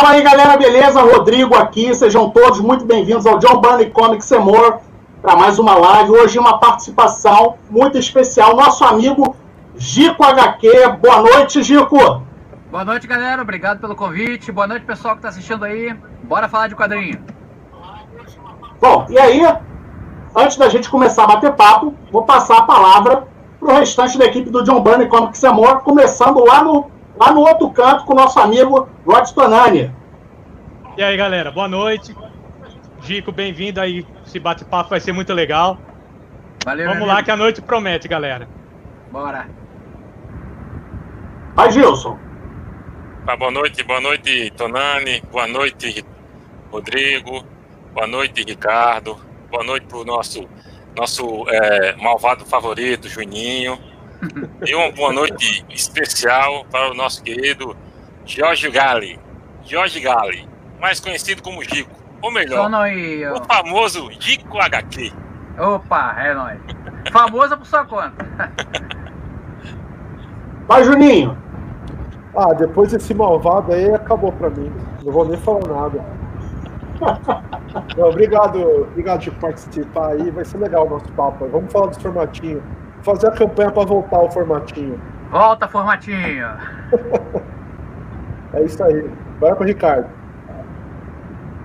Fala 0.00 0.14
aí, 0.14 0.22
galera, 0.22 0.56
beleza? 0.56 1.02
Rodrigo 1.02 1.54
aqui, 1.54 1.94
sejam 1.94 2.30
todos 2.30 2.58
muito 2.58 2.86
bem-vindos 2.86 3.26
ao 3.26 3.38
John 3.38 3.60
Burney 3.60 3.90
Comics 3.90 4.30
More 4.30 4.78
para 5.20 5.36
mais 5.36 5.58
uma 5.58 5.74
live. 5.74 6.12
Hoje 6.12 6.38
uma 6.38 6.58
participação 6.58 7.58
muito 7.68 7.98
especial, 7.98 8.56
nosso 8.56 8.82
amigo 8.82 9.36
Gico 9.76 10.24
HQ. 10.24 10.96
Boa 11.02 11.20
noite, 11.20 11.62
Gico. 11.62 12.22
Boa 12.70 12.82
noite, 12.82 13.06
galera. 13.06 13.42
Obrigado 13.42 13.78
pelo 13.78 13.94
convite. 13.94 14.50
Boa 14.50 14.66
noite, 14.66 14.86
pessoal 14.86 15.12
que 15.12 15.18
está 15.18 15.28
assistindo 15.28 15.66
aí. 15.66 15.94
Bora 16.22 16.48
falar 16.48 16.68
de 16.68 16.74
quadrinho. 16.74 17.22
Bom, 18.80 19.04
e 19.10 19.18
aí, 19.18 19.42
antes 20.34 20.56
da 20.56 20.70
gente 20.70 20.88
começar 20.88 21.24
a 21.24 21.26
bater 21.26 21.52
papo, 21.52 21.94
vou 22.10 22.22
passar 22.22 22.56
a 22.56 22.62
palavra 22.62 23.28
para 23.60 23.74
o 23.74 23.76
restante 23.76 24.16
da 24.16 24.24
equipe 24.24 24.48
do 24.48 24.64
John 24.64 24.80
Burney 24.80 25.08
Comics 25.08 25.42
More, 25.42 25.82
começando 25.82 26.42
lá 26.42 26.64
no 26.64 26.90
lá 27.20 27.32
no 27.32 27.40
outro 27.40 27.70
canto 27.70 28.06
com 28.06 28.14
o 28.14 28.16
nosso 28.16 28.40
amigo 28.40 28.88
Rod 29.06 29.28
Tonani. 29.32 29.94
E 30.96 31.02
aí, 31.02 31.16
galera, 31.18 31.50
boa 31.50 31.68
noite. 31.68 32.16
Gico, 33.02 33.30
bem-vindo 33.30 33.78
aí. 33.78 34.06
Esse 34.26 34.40
bate-papo 34.40 34.88
vai 34.88 35.00
ser 35.00 35.12
muito 35.12 35.34
legal. 35.34 35.78
Valeu, 36.64 36.88
Vamos 36.88 37.06
lá 37.06 37.22
que 37.22 37.30
a 37.30 37.36
noite 37.36 37.60
promete, 37.60 38.08
galera. 38.08 38.48
Bora. 39.12 39.46
Vai, 41.54 41.70
Gilson. 41.70 42.18
Tá, 43.26 43.36
boa 43.36 43.50
noite, 43.50 43.82
boa 43.82 44.00
noite, 44.00 44.50
Tonani. 44.56 45.22
Boa 45.30 45.46
noite, 45.46 46.04
Rodrigo. 46.72 47.44
Boa 47.92 48.06
noite, 48.06 48.42
Ricardo. 48.42 49.18
Boa 49.50 49.64
noite 49.64 49.86
pro 49.86 50.04
nosso, 50.04 50.48
nosso 50.96 51.44
é, 51.48 51.96
malvado 51.96 52.46
favorito, 52.46 53.08
Juninho. 53.08 53.78
E 54.66 54.74
uma 54.74 54.90
boa 54.92 55.12
noite 55.12 55.64
especial 55.70 56.66
para 56.70 56.90
o 56.90 56.94
nosso 56.94 57.22
querido 57.22 57.76
Jorge 58.26 58.70
Gali. 58.70 59.18
Jorge 59.64 60.00
Gali, 60.00 60.48
mais 60.80 61.00
conhecido 61.00 61.42
como 61.42 61.62
Gico. 61.62 61.98
Ou 62.22 62.30
melhor, 62.30 62.72
aí, 62.74 63.26
o 63.26 63.42
famoso 63.44 64.10
Gico 64.20 64.58
HQ. 64.58 65.12
Opa, 65.58 66.14
é 66.18 66.34
nóis. 66.34 66.60
Famoso 67.10 67.56
por 67.56 67.66
sua 67.66 67.84
conta. 67.86 68.26
Vai, 70.68 70.84
Juninho. 70.84 71.36
Ah, 72.36 72.52
depois 72.52 72.92
desse 72.92 73.14
malvado 73.14 73.72
aí, 73.72 73.92
acabou 73.92 74.32
pra 74.32 74.50
mim. 74.50 74.70
Não 75.02 75.12
vou 75.12 75.26
nem 75.26 75.38
falar 75.38 75.66
nada. 75.66 76.04
Não, 77.96 78.08
obrigado, 78.08 78.62
obrigado 78.82 79.24
por 79.24 79.34
participar 79.40 80.08
aí. 80.08 80.30
Vai 80.30 80.44
ser 80.44 80.58
legal 80.58 80.86
o 80.86 80.90
nosso 80.90 81.10
papo. 81.12 81.48
Vamos 81.48 81.72
falar 81.72 81.86
dos 81.86 81.98
formatinhos 81.98 82.62
fazer 83.02 83.28
a 83.28 83.32
campanha 83.32 83.70
para 83.70 83.84
voltar 83.84 84.16
ao 84.16 84.30
formatinho. 84.30 85.00
Volta, 85.30 85.68
formatinho! 85.68 86.46
é 88.54 88.62
isso 88.62 88.82
aí. 88.82 89.08
Bora 89.38 89.54
com 89.56 89.64
o 89.64 89.66
Ricardo. 89.66 90.08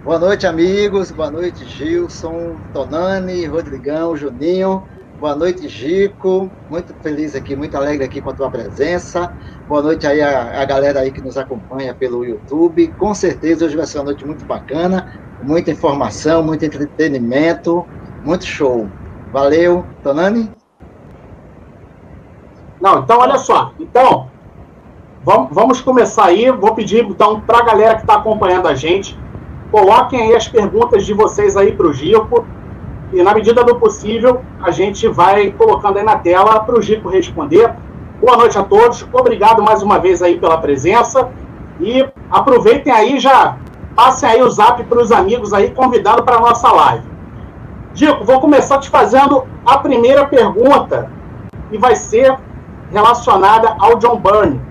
Boa 0.03 0.19
noite, 0.19 0.45
amigos. 0.45 1.09
Boa 1.11 1.31
noite, 1.31 1.65
Gilson, 1.65 2.55
Tonani, 2.71 3.45
Rodrigão, 3.47 4.15
Juninho. 4.15 4.83
Boa 5.19 5.35
noite, 5.35 5.67
Gico. 5.67 6.51
Muito 6.69 6.93
feliz 7.01 7.35
aqui, 7.35 7.55
muito 7.55 7.75
alegre 7.75 8.05
aqui 8.05 8.21
com 8.21 8.29
a 8.29 8.33
tua 8.33 8.51
presença. 8.51 9.33
Boa 9.67 9.81
noite 9.81 10.05
aí 10.05 10.21
a, 10.21 10.61
a 10.61 10.65
galera 10.65 10.99
aí 10.99 11.11
que 11.11 11.21
nos 11.21 11.37
acompanha 11.37 11.93
pelo 11.95 12.23
YouTube. 12.23 12.87
Com 12.99 13.15
certeza 13.15 13.65
hoje 13.65 13.75
vai 13.75 13.87
ser 13.87 13.97
uma 13.97 14.05
noite 14.05 14.25
muito 14.25 14.45
bacana, 14.45 15.19
muita 15.41 15.71
informação, 15.71 16.43
muito 16.43 16.63
entretenimento, 16.63 17.83
muito 18.23 18.45
show. 18.45 18.87
Valeu, 19.31 19.85
Tonani. 20.03 20.51
Não, 22.85 22.99
então 22.99 23.17
olha 23.17 23.39
só. 23.39 23.71
Então, 23.79 24.27
vamos, 25.23 25.47
vamos 25.51 25.81
começar 25.81 26.25
aí. 26.25 26.51
Vou 26.51 26.75
pedir 26.75 27.03
então 27.03 27.41
para 27.41 27.57
a 27.57 27.63
galera 27.63 27.95
que 27.95 28.01
está 28.01 28.13
acompanhando 28.13 28.67
a 28.67 28.75
gente, 28.75 29.17
coloquem 29.71 30.21
aí 30.21 30.35
as 30.35 30.47
perguntas 30.47 31.03
de 31.03 31.11
vocês 31.11 31.57
aí 31.57 31.71
para 31.71 31.87
o 31.87 31.91
Gico. 31.91 32.45
E 33.11 33.23
na 33.23 33.33
medida 33.33 33.63
do 33.63 33.79
possível, 33.79 34.43
a 34.61 34.69
gente 34.69 35.07
vai 35.07 35.49
colocando 35.49 35.97
aí 35.97 36.03
na 36.03 36.17
tela 36.17 36.59
para 36.59 36.77
o 36.77 36.81
Gico 36.81 37.09
responder. 37.09 37.73
Boa 38.21 38.37
noite 38.37 38.55
a 38.59 38.63
todos. 38.63 39.03
Obrigado 39.11 39.63
mais 39.63 39.81
uma 39.81 39.97
vez 39.97 40.21
aí 40.21 40.39
pela 40.39 40.59
presença. 40.59 41.31
E 41.79 42.07
aproveitem 42.29 42.93
aí 42.93 43.19
já 43.19 43.57
passem 43.95 44.29
aí 44.29 44.43
o 44.43 44.49
zap 44.51 44.83
para 44.83 45.01
os 45.01 45.11
amigos 45.11 45.53
aí 45.53 45.71
convidado 45.71 46.21
para 46.21 46.35
a 46.35 46.39
nossa 46.39 46.71
live. 46.71 47.07
Dico, 47.95 48.23
vou 48.23 48.39
começar 48.39 48.77
te 48.77 48.91
fazendo 48.91 49.43
a 49.65 49.79
primeira 49.79 50.27
pergunta 50.27 51.09
e 51.71 51.79
vai 51.79 51.95
ser 51.95 52.37
relacionada 52.91 53.75
ao 53.79 53.97
John 53.97 54.19
Byrne. 54.19 54.61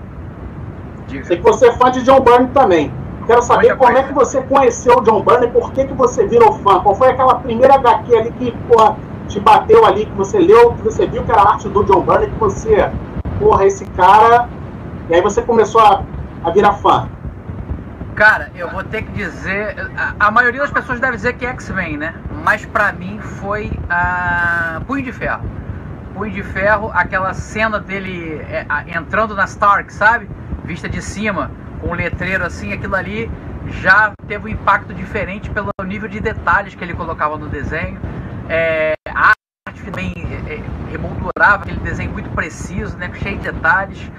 Diga. 1.07 1.25
Sei 1.25 1.37
que 1.37 1.43
você 1.43 1.67
é 1.67 1.71
fã 1.73 1.91
de 1.91 2.01
John 2.03 2.21
Byrne 2.21 2.47
também. 2.47 2.91
Quero 3.25 3.41
saber 3.41 3.67
Olha, 3.67 3.75
como 3.75 3.97
é 3.97 4.03
que 4.03 4.13
você 4.13 4.41
conheceu 4.41 4.97
o 4.97 5.01
John 5.01 5.21
Byrne 5.21 5.47
e 5.47 5.49
por 5.49 5.71
que, 5.71 5.85
que 5.85 5.93
você 5.93 6.27
virou 6.27 6.53
fã. 6.59 6.79
Qual 6.79 6.95
foi 6.95 7.09
aquela 7.09 7.35
primeira 7.35 7.75
HQ 7.75 8.15
ali 8.15 8.31
que 8.31 8.51
porra, 8.67 8.95
te 9.27 9.39
bateu 9.39 9.85
ali, 9.85 10.05
que 10.05 10.13
você 10.13 10.39
leu, 10.39 10.73
que 10.73 10.83
você 10.83 11.07
viu 11.07 11.23
que 11.23 11.31
era 11.31 11.41
a 11.41 11.53
arte 11.53 11.67
do 11.69 11.83
John 11.83 12.01
Byrne, 12.01 12.27
que 12.27 12.39
você, 12.39 12.89
porra, 13.39 13.65
esse 13.65 13.85
cara. 13.85 14.47
E 15.09 15.15
aí 15.15 15.21
você 15.21 15.41
começou 15.41 15.81
a, 15.81 16.03
a 16.43 16.49
virar 16.51 16.73
fã. 16.73 17.09
Cara, 18.15 18.49
eu 18.55 18.69
vou 18.69 18.83
ter 18.83 19.01
que 19.01 19.11
dizer. 19.11 19.75
A, 19.97 20.27
a 20.27 20.31
maioria 20.31 20.61
das 20.61 20.71
pessoas 20.71 20.99
deve 20.99 21.17
dizer 21.17 21.33
que 21.33 21.45
é 21.45 21.49
X-Men, 21.49 21.97
né? 21.97 22.15
Mas 22.43 22.65
pra 22.65 22.93
mim 22.93 23.19
foi 23.19 23.71
a 23.89 24.81
Punho 24.87 25.03
de 25.03 25.11
Ferro. 25.11 25.43
Punho 26.15 26.31
de 26.31 26.43
Ferro, 26.43 26.89
aquela 26.93 27.33
cena 27.33 27.77
dele 27.77 28.41
é, 28.49 28.65
entrando 28.97 29.35
na 29.35 29.43
Stark, 29.43 29.93
sabe? 29.93 30.29
Vista 30.63 30.87
de 30.87 31.01
cima, 31.01 31.51
com 31.81 31.89
um 31.89 31.93
letreiro 31.93 32.45
assim, 32.45 32.71
aquilo 32.71 32.95
ali 32.95 33.29
já 33.81 34.13
teve 34.25 34.45
um 34.45 34.47
impacto 34.47 34.93
diferente 34.93 35.49
pelo 35.49 35.71
nível 35.83 36.07
de 36.07 36.21
detalhes 36.21 36.73
que 36.73 36.81
ele 36.81 36.93
colocava 36.93 37.37
no 37.37 37.49
desenho. 37.49 37.99
É, 38.47 38.93
a 39.09 39.33
arte 39.67 39.83
também 39.83 40.13
é, 40.47 40.61
remoldurava 40.89 41.63
aquele 41.63 41.81
desenho 41.81 42.11
muito 42.11 42.29
preciso, 42.29 42.95
né, 42.97 43.11
cheio 43.15 43.37
de 43.37 43.51
detalhes. 43.51 44.09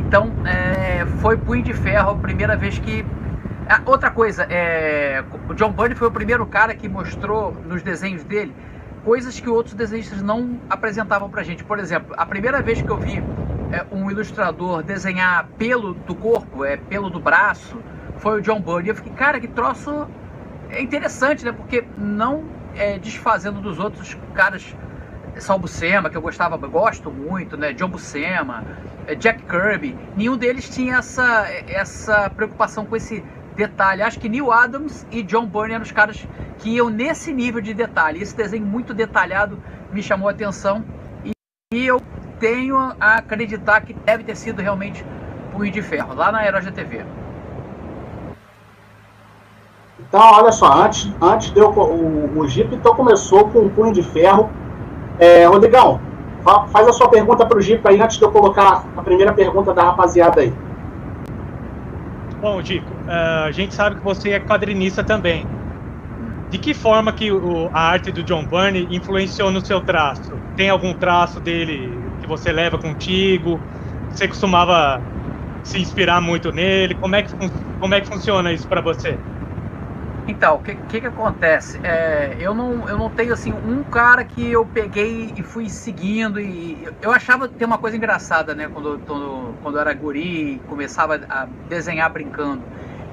Então, 0.00 0.32
é, 0.44 1.06
foi 1.20 1.36
Punho 1.36 1.62
de 1.62 1.72
Ferro 1.72 2.10
a 2.10 2.16
primeira 2.16 2.56
vez 2.56 2.80
que 2.80 3.06
outra 3.86 4.10
coisa, 4.10 4.44
é, 4.50 5.22
o 5.48 5.54
John 5.54 5.70
Byrne 5.70 5.94
foi 5.94 6.08
o 6.08 6.10
primeiro 6.10 6.44
cara 6.46 6.74
que 6.74 6.88
mostrou 6.88 7.52
nos 7.64 7.80
desenhos 7.80 8.24
dele 8.24 8.52
coisas 9.04 9.38
que 9.38 9.48
outros 9.48 9.74
desenhistas 9.74 10.22
não 10.22 10.58
apresentavam 10.68 11.28
pra 11.28 11.42
gente. 11.42 11.62
Por 11.62 11.78
exemplo, 11.78 12.14
a 12.16 12.24
primeira 12.24 12.62
vez 12.62 12.80
que 12.80 12.88
eu 12.88 12.96
vi 12.96 13.22
é, 13.70 13.84
um 13.92 14.10
ilustrador 14.10 14.82
desenhar 14.82 15.46
pelo 15.58 15.94
do 15.94 16.14
corpo, 16.14 16.64
é 16.64 16.76
pelo 16.76 17.10
do 17.10 17.20
braço, 17.20 17.76
foi 18.18 18.40
o 18.40 18.42
John 18.42 18.60
Byrne. 18.60 18.88
Eu 18.88 18.94
fiquei, 18.94 19.12
cara, 19.12 19.38
que 19.38 19.48
troço 19.48 20.08
é 20.70 20.80
interessante, 20.80 21.44
né? 21.44 21.52
Porque 21.52 21.84
não 21.98 22.44
é, 22.74 22.98
desfazendo 22.98 23.60
dos 23.60 23.78
outros 23.78 24.16
caras, 24.34 24.74
Sal 25.38 25.58
Buscema, 25.58 26.08
que 26.08 26.16
eu 26.16 26.22
gostava, 26.22 26.56
gosto 26.56 27.10
muito, 27.10 27.56
né? 27.56 27.72
John 27.72 27.88
Buscema, 27.88 28.64
é, 29.06 29.14
Jack 29.14 29.42
Kirby, 29.42 29.96
nenhum 30.16 30.36
deles 30.36 30.68
tinha 30.68 30.96
essa, 30.96 31.46
essa 31.68 32.30
preocupação 32.30 32.86
com 32.86 32.96
esse 32.96 33.22
detalhe. 33.54 34.02
Acho 34.02 34.18
que 34.18 34.28
Neil 34.28 34.52
Adams 34.52 35.06
e 35.10 35.22
John 35.22 35.46
Byrne 35.46 35.74
eram 35.74 35.82
os 35.82 35.92
caras 35.92 36.26
que 36.58 36.70
iam 36.70 36.90
nesse 36.90 37.32
nível 37.32 37.60
de 37.60 37.74
detalhe. 37.74 38.22
Esse 38.22 38.36
desenho 38.36 38.66
muito 38.66 38.92
detalhado 38.92 39.58
me 39.92 40.02
chamou 40.02 40.28
a 40.28 40.32
atenção 40.32 40.84
e, 41.24 41.32
e 41.72 41.86
eu 41.86 42.00
tenho 42.38 42.76
a 43.00 43.16
acreditar 43.16 43.80
que 43.80 43.94
deve 43.94 44.24
ter 44.24 44.36
sido 44.36 44.60
realmente 44.60 45.04
Punho 45.52 45.70
de 45.70 45.82
Ferro, 45.82 46.14
lá 46.14 46.32
na 46.32 46.44
Heróis 46.44 46.64
da 46.64 46.72
TV. 46.72 47.04
Então, 50.00 50.20
olha 50.20 50.52
só, 50.52 50.72
antes, 50.82 51.12
antes 51.20 51.50
deu 51.50 51.70
o, 51.70 52.38
o 52.38 52.48
Jeep 52.48 52.74
então 52.74 52.94
começou 52.94 53.48
com 53.48 53.60
um 53.60 53.68
Punho 53.68 53.92
de 53.92 54.02
Ferro. 54.02 54.50
É, 55.18 55.46
Rodrigão, 55.46 56.00
faz 56.70 56.88
a 56.88 56.92
sua 56.92 57.08
pergunta 57.08 57.46
para 57.46 57.56
o 57.56 57.60
Jeep 57.60 57.86
aí 57.86 58.00
antes 58.00 58.18
de 58.18 58.24
eu 58.24 58.30
colocar 58.32 58.84
a 58.96 59.02
primeira 59.02 59.32
pergunta 59.32 59.72
da 59.72 59.84
rapaziada 59.84 60.40
aí. 60.40 60.52
Bom, 62.44 62.60
Dico, 62.60 62.96
uh, 63.08 63.46
a 63.46 63.52
gente 63.52 63.72
sabe 63.74 63.96
que 63.96 64.02
você 64.02 64.32
é 64.32 64.38
quadrinista 64.38 65.02
também. 65.02 65.50
De 66.50 66.58
que 66.58 66.74
forma 66.74 67.10
que 67.12 67.32
o, 67.32 67.70
a 67.74 67.80
arte 67.80 68.12
do 68.12 68.22
John 68.22 68.46
Byrne 68.46 68.86
influenciou 68.90 69.50
no 69.50 69.64
seu 69.64 69.80
traço? 69.80 70.42
Tem 70.54 70.68
algum 70.68 70.94
traço 70.94 71.40
dele 71.40 72.14
que 72.20 72.26
você 72.26 72.52
leva 72.52 72.78
contigo? 72.78 73.66
Você 74.10 74.28
costumava 74.28 75.02
se 75.62 75.78
inspirar 75.80 76.20
muito 76.20 76.52
nele? 76.52 76.94
Como 76.96 77.16
é 77.16 77.22
que, 77.22 77.32
como 77.78 77.94
é 77.94 78.00
que 78.02 78.08
funciona 78.08 78.52
isso 78.52 78.68
para 78.68 78.82
você? 78.82 79.22
Então, 80.26 80.56
o 80.56 80.58
que, 80.60 80.74
que, 80.74 81.00
que 81.02 81.06
acontece? 81.06 81.78
É, 81.84 82.36
eu, 82.40 82.54
não, 82.54 82.88
eu 82.88 82.96
não 82.96 83.10
tenho 83.10 83.34
assim 83.34 83.52
um 83.52 83.82
cara 83.82 84.24
que 84.24 84.50
eu 84.50 84.64
peguei 84.64 85.34
e 85.36 85.42
fui 85.42 85.68
seguindo 85.68 86.40
e 86.40 86.88
eu 87.02 87.12
achava 87.12 87.46
ter 87.46 87.66
uma 87.66 87.76
coisa 87.76 87.96
engraçada, 87.96 88.54
né? 88.54 88.68
Quando, 88.72 88.98
quando, 89.06 89.54
quando 89.62 89.74
eu 89.74 89.80
era 89.82 89.92
guri 89.92 90.54
e 90.54 90.58
começava 90.66 91.20
a 91.28 91.46
desenhar 91.68 92.10
brincando. 92.10 92.62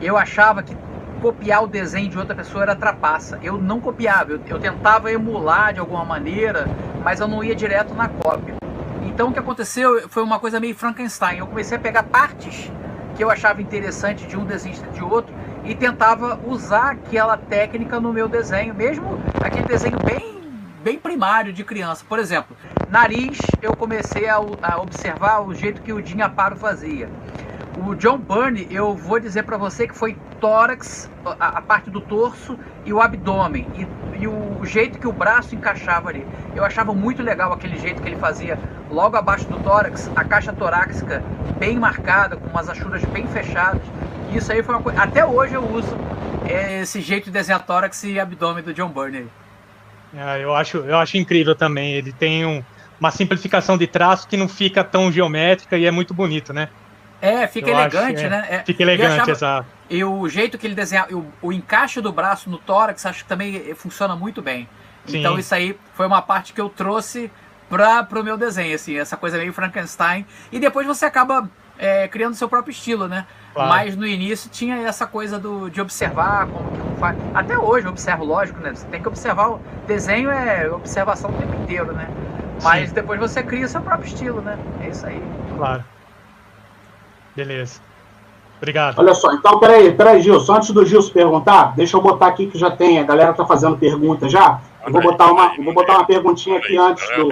Eu 0.02 0.18
achava 0.18 0.64
que 0.64 0.76
copiar 1.22 1.64
o 1.64 1.68
desenho 1.68 2.10
de 2.10 2.18
outra 2.18 2.34
pessoa 2.34 2.64
era 2.64 2.76
trapaça. 2.76 3.38
Eu 3.44 3.58
não 3.58 3.82
copiava, 3.82 4.32
eu, 4.32 4.42
eu 4.48 4.60
tentava 4.60 5.12
emular 5.12 5.74
de 5.74 5.82
alguma 5.82 6.06
maneira, 6.06 6.66
mas 7.04 7.20
eu 7.20 7.28
não 7.28 7.44
ia 7.44 7.54
direto 7.54 7.94
na 7.94 8.08
cópia. 8.08 8.56
Então 9.04 9.30
o 9.30 9.34
que 9.34 9.40
aconteceu 9.40 10.08
foi 10.08 10.24
uma 10.24 10.40
coisa 10.40 10.62
meio 10.62 10.74
Frankenstein. 10.74 11.40
Eu 11.40 11.48
comecei 11.48 11.78
a 11.78 11.80
pegar 11.80 12.04
partes 12.04 12.72
que 13.18 13.24
eu 13.24 13.30
achava 13.30 13.62
interessante 13.62 14.26
de 14.26 14.38
um 14.38 14.46
desenho 14.46 14.78
de 14.94 15.04
outro 15.04 15.36
e 15.64 15.76
tentava 15.76 16.40
usar 16.46 16.92
aquela 16.92 17.38
técnica 17.38 18.00
no 18.00 18.12
meu 18.12 18.28
desenho, 18.28 18.74
mesmo 18.74 19.20
aquele 19.42 19.66
desenho 19.66 19.98
bem 20.04 20.32
bem 20.84 20.98
primário 20.98 21.54
de 21.54 21.64
criança. 21.64 22.04
Por 22.08 22.20
exemplo, 22.20 22.58
nariz, 22.90 23.38
eu 23.62 23.76
comecei 23.76 24.28
a, 24.28 24.38
a 24.38 24.82
observar 24.82 25.42
o 25.42 25.54
jeito 25.54 25.82
que 25.82 25.94
o 25.94 26.04
Jim 26.04 26.22
Aparo 26.22 26.56
fazia. 26.56 27.08
O 27.78 27.96
John 27.96 28.18
Byrne, 28.18 28.68
eu 28.70 28.94
vou 28.96 29.20
dizer 29.20 29.44
para 29.44 29.58
você 29.58 29.88
que 29.88 29.96
foi 29.96 30.18
tórax, 30.42 31.10
a, 31.24 31.60
a, 31.60 31.62
parte 31.62 31.90
do 31.90 32.02
torso 32.02 32.58
e 32.84 32.92
o 32.92 33.00
abdômen. 33.00 33.66
E, 33.76 34.22
e 34.24 34.28
o, 34.28 34.60
o, 34.60 34.66
jeito 34.66 35.00
que 35.00 35.08
o 35.08 35.14
braço 35.14 35.56
encaixava 35.56 36.10
ali. 36.10 36.26
Eu 36.54 36.66
achava 36.66 36.94
muito 36.94 37.24
legal 37.24 37.54
aquele 37.54 37.78
jeito 37.78 38.02
que 38.02 38.10
ele 38.10 38.18
fazia 38.18 38.60
logo 38.90 39.16
abaixo 39.16 39.48
do 39.48 39.58
tórax, 39.60 40.12
a 40.16 40.24
caixa 40.24 40.52
torácica 40.52 41.24
bem 41.58 41.80
marcada, 41.80 42.36
com 42.36 42.50
umas 42.50 42.68
achuras 42.68 43.06
bem 43.06 43.26
fechadas. 43.28 43.82
Isso 44.34 44.52
aí 44.52 44.64
foi 44.64 44.76
uma 44.76 44.82
coisa. 44.84 45.02
Até 45.02 45.26
hoje 45.26 45.54
eu 45.54 45.64
uso 45.64 45.98
esse 46.82 47.02
jeito 47.02 47.26
de 47.26 47.32
desenhar 47.32 47.64
tórax 47.66 48.04
e 48.04 48.20
abdômen 48.20 48.64
do 48.64 48.74
John 48.74 48.90
Byrne. 48.90 49.28
É, 50.16 50.44
eu, 50.44 50.56
acho, 50.56 50.78
eu 50.78 50.98
acho 50.98 51.18
incrível 51.18 51.56
também. 51.56 51.94
Ele 51.94 52.12
tem 52.12 52.46
um, 52.46 52.64
uma 53.00 53.12
simplificação 53.12 53.78
de 53.78 53.88
traço 53.88 54.28
que 54.28 54.38
não 54.38 54.48
fica 54.48 54.84
tão 54.84 55.12
geométrica 55.12 55.78
e 55.78 55.86
é 55.86 55.92
muito 55.92 56.14
bonito, 56.14 56.54
né? 56.54 56.70
É, 57.22 57.46
fica 57.48 57.70
eu 57.70 57.78
elegante, 57.78 58.18
acho, 58.18 58.26
é, 58.26 58.30
né? 58.30 58.48
É, 58.50 58.60
fica 58.64 58.82
elegante, 58.82 59.14
achava, 59.14 59.32
exato. 59.32 59.68
E 59.90 60.04
o 60.04 60.28
jeito 60.28 60.58
que 60.58 60.66
ele 60.66 60.74
desenha, 60.74 61.06
o, 61.12 61.26
o, 61.42 61.54
encaixe 61.54 62.02
do 62.02 62.12
braço 62.12 62.50
no 62.50 62.58
tórax, 62.58 63.06
acho 63.06 63.24
que 63.24 63.30
também 63.30 63.76
funciona 63.76 64.16
muito 64.16 64.42
bem. 64.42 64.68
Sim. 65.06 65.20
Então 65.20 65.38
isso 65.38 65.54
aí 65.54 65.78
foi 65.94 66.08
uma 66.08 66.22
parte 66.22 66.52
que 66.52 66.60
eu 66.60 66.68
trouxe 66.68 67.32
para 67.70 68.20
o 68.20 68.24
meu 68.24 68.38
desenho, 68.38 68.76
assim, 68.76 68.98
essa 68.98 69.16
coisa 69.16 69.38
meio 69.38 69.54
Frankenstein. 69.54 70.26
E 70.52 70.60
depois 70.60 70.88
você 70.88 71.06
acaba 71.06 71.50
é, 71.78 72.08
criando 72.08 72.34
seu 72.34 72.50
próprio 72.50 72.72
estilo, 72.72 73.08
né? 73.08 73.26
Claro. 73.54 73.70
Mas 73.70 73.96
no 73.96 74.08
início 74.08 74.50
tinha 74.50 74.78
essa 74.78 75.06
coisa 75.06 75.38
do, 75.38 75.70
de 75.70 75.82
observar 75.82 76.48
como 76.48 76.72
que 76.72 77.00
faz. 77.00 77.18
Até 77.34 77.58
hoje 77.58 77.86
eu 77.86 77.92
observo, 77.92 78.24
lógico, 78.24 78.60
né? 78.60 78.74
Você 78.74 78.86
tem 78.88 79.02
que 79.02 79.08
observar. 79.08 79.52
O 79.52 79.60
desenho 79.86 80.30
é 80.30 80.72
observação 80.72 81.30
o 81.30 81.34
tempo 81.34 81.54
inteiro, 81.62 81.92
né? 81.92 82.10
Mas 82.64 82.90
Sim. 82.90 82.96
depois 82.96 83.20
você 83.20 83.44
cria 83.44 83.68
seu 83.68 83.82
próprio 83.82 84.08
estilo, 84.08 84.42
né? 84.42 84.58
É 84.82 84.90
isso 84.90 85.06
aí. 85.06 85.22
Claro. 85.58 85.84
Beleza. 87.36 87.82
Obrigado. 88.58 89.00
Olha 89.00 89.16
só, 89.16 89.34
então, 89.34 89.60
peraí, 89.60 89.92
peraí, 89.92 90.22
Gilson. 90.22 90.56
Antes 90.56 90.70
do 90.70 90.86
Gilson 90.86 91.12
perguntar, 91.12 91.74
deixa 91.76 91.98
eu 91.98 92.02
botar 92.02 92.28
aqui 92.28 92.46
que 92.46 92.58
já 92.58 92.70
tem, 92.70 93.00
a 93.00 93.04
galera 93.04 93.34
tá 93.34 93.44
fazendo 93.46 93.76
pergunta 93.76 94.30
já. 94.30 94.62
Eu 94.86 94.92
vou 94.92 95.02
botar 95.02 95.32
uma, 95.32 95.56
vou 95.56 95.74
botar 95.74 95.94
uma 95.94 96.06
perguntinha 96.06 96.60
aqui 96.60 96.78
antes 96.78 97.04
do, 97.16 97.30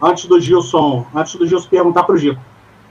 antes 0.00 0.26
do 0.26 0.40
Gilson, 0.40 1.04
antes 1.14 1.34
do 1.34 1.46
Gilson 1.46 1.68
perguntar 1.68 2.04
pro 2.04 2.16
Gico. 2.16 2.40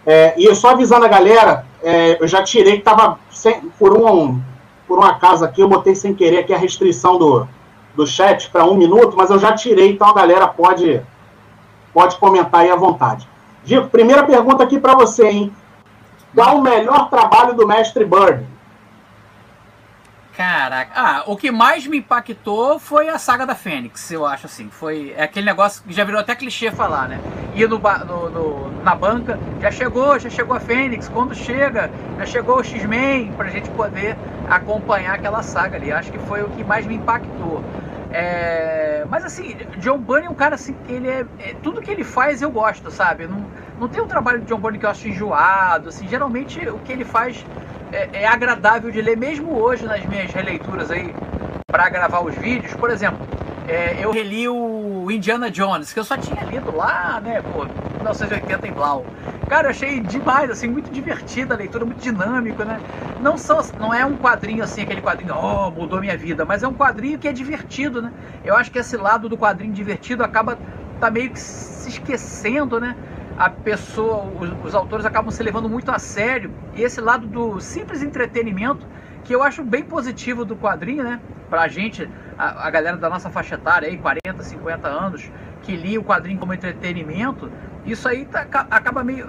É, 0.05 0.33
e 0.37 0.53
só 0.55 0.71
avisando 0.71 1.05
a 1.05 1.09
galera, 1.09 1.65
é, 1.81 2.21
eu 2.21 2.27
já 2.27 2.43
tirei 2.43 2.77
que 2.77 2.83
tava 2.83 3.19
sem, 3.31 3.61
por 3.79 3.97
um 3.97 4.41
por 4.87 4.99
um 4.99 5.03
acaso 5.03 5.43
aqui, 5.43 5.61
eu 5.61 5.67
botei 5.67 5.95
sem 5.95 6.13
querer 6.13 6.39
aqui 6.39 6.53
a 6.53 6.57
restrição 6.57 7.17
do, 7.17 7.47
do 7.95 8.05
chat 8.05 8.51
para 8.51 8.65
um 8.65 8.75
minuto, 8.75 9.15
mas 9.17 9.31
eu 9.31 9.39
já 9.39 9.51
tirei, 9.53 9.91
então 9.91 10.07
a 10.07 10.13
galera 10.13 10.47
pode 10.47 11.01
pode 11.91 12.17
comentar 12.17 12.61
aí 12.61 12.69
à 12.69 12.75
vontade. 12.75 13.27
Gico, 13.63 13.87
primeira 13.87 14.23
pergunta 14.23 14.63
aqui 14.63 14.79
para 14.79 14.93
você, 14.93 15.27
hein? 15.27 15.55
Qual 16.35 16.57
o 16.57 16.61
melhor 16.61 17.09
trabalho 17.09 17.55
do 17.55 17.65
mestre 17.65 18.05
Bird? 18.05 18.45
Caraca. 20.35 20.91
Ah, 20.93 21.23
o 21.27 21.37
que 21.37 21.49
mais 21.49 21.87
me 21.87 21.99
impactou 21.99 22.77
foi 22.77 23.07
a 23.07 23.17
saga 23.17 23.45
da 23.45 23.55
Fênix, 23.55 24.11
eu 24.11 24.25
acho 24.25 24.47
assim. 24.47 24.69
Foi 24.69 25.13
é 25.15 25.23
aquele 25.23 25.45
negócio 25.45 25.81
que 25.81 25.93
já 25.93 26.03
virou 26.03 26.19
até 26.19 26.35
clichê 26.35 26.71
falar, 26.71 27.07
né? 27.07 27.21
Ir 27.55 27.69
no, 27.69 27.79
no, 27.79 28.29
no, 28.29 28.83
na 28.83 28.93
banca, 28.93 29.39
já 29.61 29.71
chegou, 29.71 30.19
já 30.19 30.29
chegou 30.29 30.57
a 30.57 30.59
Fênix. 30.59 31.07
Quando 31.07 31.33
chega, 31.33 31.89
já 32.19 32.25
chegou 32.25 32.57
o 32.57 32.63
X-Men, 32.63 33.31
pra 33.31 33.47
gente 33.49 33.69
poder 33.69 34.17
acompanhar 34.49 35.15
aquela 35.15 35.41
saga 35.41 35.77
ali. 35.77 35.89
Acho 35.89 36.11
que 36.11 36.19
foi 36.19 36.43
o 36.43 36.49
que 36.49 36.65
mais 36.65 36.85
me 36.85 36.95
impactou. 36.95 37.63
É, 38.17 39.03
mas 39.09 39.25
assim, 39.25 39.57
John 39.79 39.97
Bunny 39.97 40.25
é 40.25 40.29
um 40.29 40.35
cara 40.35 40.55
assim, 40.55 40.73
ele 40.87 41.09
é, 41.09 41.25
é, 41.37 41.53
Tudo 41.61 41.81
que 41.81 41.91
ele 41.91 42.05
faz 42.05 42.41
eu 42.41 42.49
gosto, 42.49 42.89
sabe? 42.89 43.27
Não, 43.27 43.45
não 43.77 43.89
tem 43.89 44.01
um 44.01 44.07
trabalho 44.07 44.39
de 44.39 44.45
John 44.45 44.57
Bunny 44.57 44.79
que 44.79 44.85
eu 44.85 44.89
acho 44.89 45.09
enjoado. 45.09 45.89
Assim, 45.89 46.07
geralmente 46.07 46.65
o 46.69 46.79
que 46.79 46.93
ele 46.93 47.03
faz 47.03 47.45
é, 47.91 48.21
é 48.21 48.25
agradável 48.25 48.89
de 48.89 49.01
ler, 49.01 49.17
mesmo 49.17 49.59
hoje 49.59 49.85
nas 49.85 50.05
minhas 50.05 50.31
releituras 50.31 50.91
aí 50.91 51.13
para 51.69 51.89
gravar 51.89 52.21
os 52.21 52.33
vídeos. 52.35 52.73
Por 52.75 52.89
exemplo, 52.89 53.19
é, 53.67 54.03
eu 54.03 54.11
reli 54.11 54.47
o 54.47 55.09
Indiana 55.09 55.49
Jones, 55.49 55.91
que 55.91 55.99
eu 55.99 56.03
só 56.03 56.17
tinha 56.17 56.43
lido 56.43 56.75
lá, 56.75 57.19
né, 57.19 57.41
pô, 57.41 57.65
1980 57.95 58.67
em 58.67 58.71
Blau. 58.71 59.05
Cara, 59.47 59.67
eu 59.67 59.71
achei 59.71 59.99
demais, 59.99 60.49
assim, 60.49 60.67
muito 60.67 60.91
divertida 60.91 61.53
a 61.53 61.57
leitura, 61.57 61.85
muito 61.85 62.01
dinâmico, 62.01 62.63
né? 62.63 62.81
Não, 63.19 63.37
só, 63.37 63.61
não 63.79 63.93
é 63.93 64.05
um 64.05 64.17
quadrinho 64.17 64.63
assim, 64.63 64.81
aquele 64.81 65.01
quadrinho, 65.01 65.35
oh, 65.35 65.71
mudou 65.71 65.99
minha 65.99 66.17
vida, 66.17 66.45
mas 66.45 66.63
é 66.63 66.67
um 66.67 66.73
quadrinho 66.73 67.19
que 67.19 67.27
é 67.27 67.33
divertido, 67.33 68.01
né? 68.01 68.11
Eu 68.43 68.55
acho 68.55 68.71
que 68.71 68.79
esse 68.79 68.97
lado 68.97 69.29
do 69.29 69.37
quadrinho 69.37 69.73
divertido 69.73 70.23
acaba 70.23 70.57
tá 70.99 71.11
meio 71.11 71.31
que 71.31 71.39
se 71.39 71.89
esquecendo, 71.89 72.79
né? 72.79 72.95
A 73.37 73.49
pessoa, 73.49 74.23
os, 74.23 74.49
os 74.63 74.75
autores 74.75 75.05
acabam 75.05 75.31
se 75.31 75.43
levando 75.43 75.69
muito 75.69 75.91
a 75.91 75.99
sério, 75.99 76.51
e 76.73 76.81
esse 76.81 77.01
lado 77.01 77.27
do 77.27 77.59
simples 77.59 78.01
entretenimento, 78.01 78.87
que 79.23 79.33
eu 79.33 79.43
acho 79.43 79.63
bem 79.63 79.83
positivo 79.83 80.45
do 80.45 80.55
quadrinho, 80.55 81.03
né? 81.03 81.19
Pra 81.49 81.67
gente, 81.67 82.09
a, 82.37 82.67
a 82.67 82.69
galera 82.69 82.97
da 82.97 83.09
nossa 83.09 83.29
faixa 83.29 83.55
etária 83.55 83.87
aí, 83.87 83.97
40, 83.97 84.43
50 84.43 84.87
anos, 84.87 85.31
que 85.63 85.75
lia 85.75 85.99
o 85.99 86.03
quadrinho 86.03 86.39
como 86.39 86.53
entretenimento, 86.53 87.51
isso 87.85 88.07
aí 88.07 88.25
tá, 88.25 88.45
acaba 88.69 89.03
meio. 89.03 89.27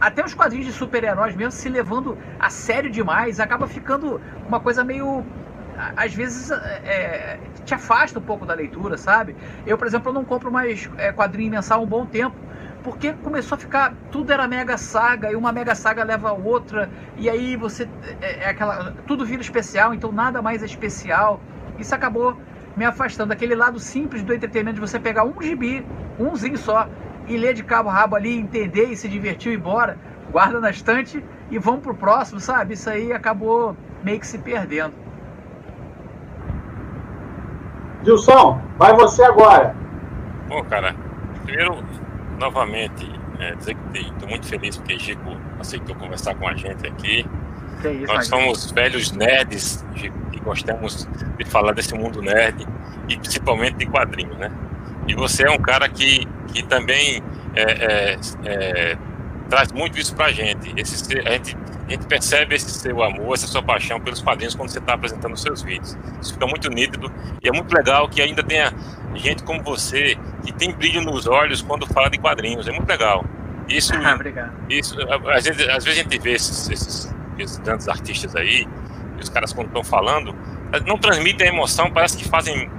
Até 0.00 0.24
os 0.24 0.34
quadrinhos 0.34 0.66
de 0.66 0.72
super-heróis 0.72 1.34
mesmo 1.34 1.52
se 1.52 1.68
levando 1.68 2.18
a 2.38 2.50
sério 2.50 2.90
demais, 2.90 3.40
acaba 3.40 3.66
ficando 3.66 4.20
uma 4.46 4.60
coisa 4.60 4.84
meio. 4.84 5.24
Às 5.94 6.14
vezes 6.14 6.50
é, 6.50 7.38
te 7.64 7.74
afasta 7.74 8.18
um 8.18 8.22
pouco 8.22 8.46
da 8.46 8.54
leitura, 8.54 8.96
sabe? 8.96 9.36
Eu, 9.66 9.76
por 9.76 9.86
exemplo, 9.86 10.12
não 10.12 10.24
compro 10.24 10.50
mais 10.50 10.88
é, 10.96 11.12
quadrinho 11.12 11.50
mensal 11.50 11.80
há 11.80 11.82
um 11.82 11.86
bom 11.86 12.06
tempo, 12.06 12.36
porque 12.82 13.12
começou 13.12 13.56
a 13.56 13.58
ficar. 13.58 13.94
Tudo 14.10 14.32
era 14.32 14.46
mega 14.46 14.78
saga, 14.78 15.30
e 15.30 15.36
uma 15.36 15.52
mega 15.52 15.74
saga 15.74 16.04
leva 16.04 16.30
a 16.30 16.32
outra, 16.32 16.90
e 17.16 17.28
aí 17.28 17.56
você. 17.56 17.88
É, 18.20 18.44
é 18.44 18.48
aquela, 18.48 18.94
tudo 19.06 19.24
vira 19.26 19.42
especial, 19.42 19.92
então 19.92 20.12
nada 20.12 20.40
mais 20.40 20.62
é 20.62 20.66
especial. 20.66 21.40
Isso 21.78 21.94
acabou 21.94 22.36
me 22.76 22.84
afastando 22.84 23.30
daquele 23.30 23.54
lado 23.54 23.78
simples 23.78 24.22
do 24.22 24.34
entretenimento 24.34 24.74
de 24.74 24.80
você 24.80 24.98
pegar 24.98 25.24
um 25.24 25.40
gibi, 25.40 25.84
umzinho 26.18 26.58
só, 26.58 26.88
e 27.26 27.36
ler 27.36 27.54
de 27.54 27.64
cabo 27.64 27.88
a 27.88 27.92
rabo 27.92 28.16
ali, 28.16 28.38
entender 28.38 28.86
e 28.86 28.96
se 28.96 29.08
divertir 29.08 29.52
e 29.52 29.54
ir 29.54 29.58
embora, 29.58 29.98
guarda 30.30 30.60
na 30.60 30.70
estante 30.70 31.24
e 31.50 31.58
vamos 31.58 31.80
pro 31.80 31.94
próximo, 31.94 32.40
sabe? 32.40 32.74
Isso 32.74 32.88
aí 32.90 33.12
acabou 33.12 33.76
meio 34.02 34.20
que 34.20 34.26
se 34.26 34.38
perdendo. 34.38 34.94
Gilson, 38.04 38.60
vai 38.78 38.94
você 38.94 39.24
agora. 39.24 39.74
Bom, 40.48 40.62
cara, 40.64 40.94
primeiro, 41.44 41.82
novamente, 42.38 43.10
é, 43.40 43.54
dizer 43.54 43.74
que 43.92 43.98
estou 43.98 44.28
muito 44.28 44.46
feliz 44.46 44.76
porque 44.76 44.98
Chico 44.98 45.36
aceitou 45.58 45.96
conversar 45.96 46.34
com 46.36 46.46
a 46.46 46.54
gente 46.54 46.86
aqui. 46.86 47.26
Isso, 47.84 48.12
Nós 48.12 48.26
somos 48.26 48.70
velhos 48.72 49.12
nerds 49.12 49.84
que 49.94 50.10
gostamos 50.40 51.08
de 51.36 51.44
falar 51.44 51.72
desse 51.72 51.94
mundo 51.94 52.22
nerd 52.22 52.66
e 53.08 53.16
principalmente 53.16 53.76
de 53.76 53.86
quadrinhos, 53.86 54.36
né? 54.38 54.50
E 55.08 55.14
você 55.14 55.46
é 55.46 55.50
um 55.50 55.58
cara 55.58 55.88
que, 55.88 56.26
que 56.52 56.62
também 56.62 57.22
é, 57.54 57.62
é, 57.62 58.18
é, 58.44 58.98
traz 59.48 59.72
muito 59.72 59.98
isso 59.98 60.14
pra 60.14 60.32
gente. 60.32 60.72
Esse, 60.76 61.18
a 61.18 61.32
gente. 61.32 61.56
A 61.86 61.90
gente 61.90 62.04
percebe 62.06 62.52
esse 62.56 62.68
seu 62.68 63.00
amor, 63.00 63.34
essa 63.34 63.46
sua 63.46 63.62
paixão 63.62 64.00
pelos 64.00 64.20
quadrinhos 64.20 64.56
quando 64.56 64.70
você 64.70 64.80
está 64.80 64.94
apresentando 64.94 65.36
seus 65.36 65.62
vídeos. 65.62 65.96
Isso 66.20 66.32
fica 66.32 66.44
muito 66.44 66.68
nítido 66.68 67.12
e 67.40 67.48
é 67.48 67.52
muito 67.52 67.72
legal 67.72 68.08
que 68.08 68.20
ainda 68.20 68.42
tenha 68.42 68.72
gente 69.14 69.44
como 69.44 69.62
você 69.62 70.18
que 70.44 70.52
tem 70.52 70.72
brilho 70.72 71.00
nos 71.00 71.28
olhos 71.28 71.62
quando 71.62 71.86
fala 71.86 72.10
de 72.10 72.18
quadrinhos. 72.18 72.66
É 72.66 72.72
muito 72.72 72.88
legal. 72.88 73.24
Isso, 73.68 73.94
Obrigado. 73.94 74.52
isso 74.68 74.96
às, 75.28 75.44
vezes, 75.44 75.68
às 75.68 75.84
vezes 75.84 76.00
a 76.00 76.02
gente 76.02 76.18
vê 76.18 76.32
esses, 76.32 76.68
esses 76.68 77.15
esses 77.42 77.58
grandes 77.58 77.88
artistas 77.88 78.34
aí, 78.34 78.66
os 79.20 79.28
caras 79.28 79.52
quando 79.52 79.68
estão 79.68 79.84
falando, 79.84 80.34
não 80.86 80.98
transmitem 80.98 81.46
a 81.46 81.50
emoção, 81.50 81.90
parece 81.90 82.16
que 82.16 82.28
fazem, 82.28 82.70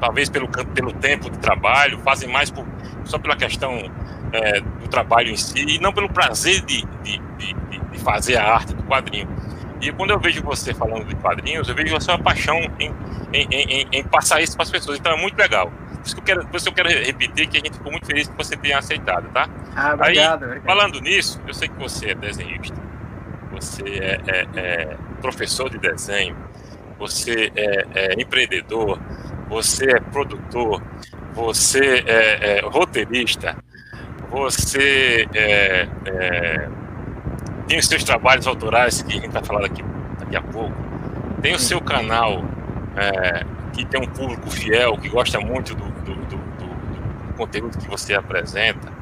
talvez 0.00 0.28
pelo, 0.28 0.48
pelo 0.48 0.92
tempo 0.92 1.30
de 1.30 1.38
trabalho, 1.38 1.98
fazem 1.98 2.28
mais 2.28 2.50
por, 2.50 2.66
só 3.04 3.18
pela 3.18 3.36
questão 3.36 3.90
é, 4.32 4.60
do 4.60 4.88
trabalho 4.88 5.30
em 5.30 5.36
si, 5.36 5.64
e 5.66 5.78
não 5.78 5.92
pelo 5.92 6.08
prazer 6.08 6.60
de, 6.62 6.84
de, 7.02 7.18
de, 7.38 7.54
de, 7.90 7.98
fazer 8.00 8.36
a 8.36 8.54
arte 8.54 8.74
do 8.74 8.82
quadrinho. 8.82 9.28
E 9.80 9.92
quando 9.92 10.10
eu 10.10 10.18
vejo 10.18 10.42
você 10.42 10.72
falando 10.72 11.04
de 11.04 11.14
quadrinhos, 11.16 11.68
eu 11.68 11.74
vejo 11.74 11.94
a 11.96 12.00
sua 12.00 12.18
paixão 12.18 12.56
em, 12.78 12.92
em, 13.32 13.46
em, 13.50 13.88
em 13.92 14.04
passar 14.04 14.40
isso 14.40 14.56
para 14.56 14.64
as 14.64 14.70
pessoas, 14.70 14.98
então 14.98 15.12
é 15.12 15.20
muito 15.20 15.36
legal. 15.36 15.70
Por 15.70 16.06
isso 16.06 16.14
que 16.14 16.20
eu 16.20 16.24
quero, 16.24 16.46
por 16.46 16.56
isso 16.56 16.68
eu 16.68 16.72
quero 16.72 16.88
repetir 16.88 17.48
que 17.48 17.58
a 17.58 17.60
gente 17.60 17.74
ficou 17.74 17.92
muito 17.92 18.06
feliz 18.06 18.26
que 18.26 18.36
você 18.36 18.56
tenha 18.56 18.78
aceitado, 18.78 19.28
tá? 19.32 19.48
Ah, 19.76 19.94
obrigado, 19.94 20.42
Aí, 20.44 20.48
obrigado. 20.48 20.64
falando 20.64 21.00
nisso, 21.00 21.40
eu 21.46 21.54
sei 21.54 21.68
que 21.68 21.78
você 21.78 22.10
é 22.10 22.14
desenhista 22.14 22.91
você 23.62 23.82
é, 23.82 24.20
é, 24.26 24.46
é 24.54 24.96
professor 25.20 25.70
de 25.70 25.78
desenho, 25.78 26.36
você 26.98 27.52
é, 27.54 27.86
é, 27.94 28.20
empreendedor, 28.20 29.00
você 29.48 29.96
é 29.96 30.00
produtor, 30.00 30.82
você 31.32 32.02
é, 32.06 32.58
é 32.58 32.60
roteirista, 32.60 33.56
você 34.30 35.28
é, 35.34 35.88
tem 37.68 37.78
os 37.78 37.86
seus 37.86 38.02
trabalhos 38.02 38.46
autorais 38.46 39.02
que 39.02 39.18
a 39.18 39.20
gente 39.20 39.32
vai 39.32 39.44
falar 39.44 39.62
daqui, 39.62 39.84
daqui 40.18 40.36
a 40.36 40.42
pouco. 40.42 40.74
tem 41.40 41.54
o 41.54 41.58
seu 41.58 41.80
canal 41.80 42.44
que 43.72 43.86
tem 43.86 44.02
um 44.02 44.06
público 44.06 44.50
fiel, 44.50 44.98
que 44.98 45.08
gosta 45.08 45.40
muito 45.40 45.74
do, 45.74 45.84
do, 45.84 46.14
do, 46.14 46.36
do 46.36 47.34
conteúdo 47.36 47.78
que 47.78 47.88
você 47.88 48.12
apresenta, 48.14 48.92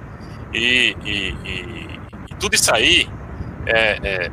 e, 0.52 0.96
e, 1.04 1.34
e, 1.44 2.00
e 2.30 2.34
tudo 2.38 2.54
isso 2.54 2.72
aí 2.72 3.08
é, 3.66 3.98
é, 4.02 4.30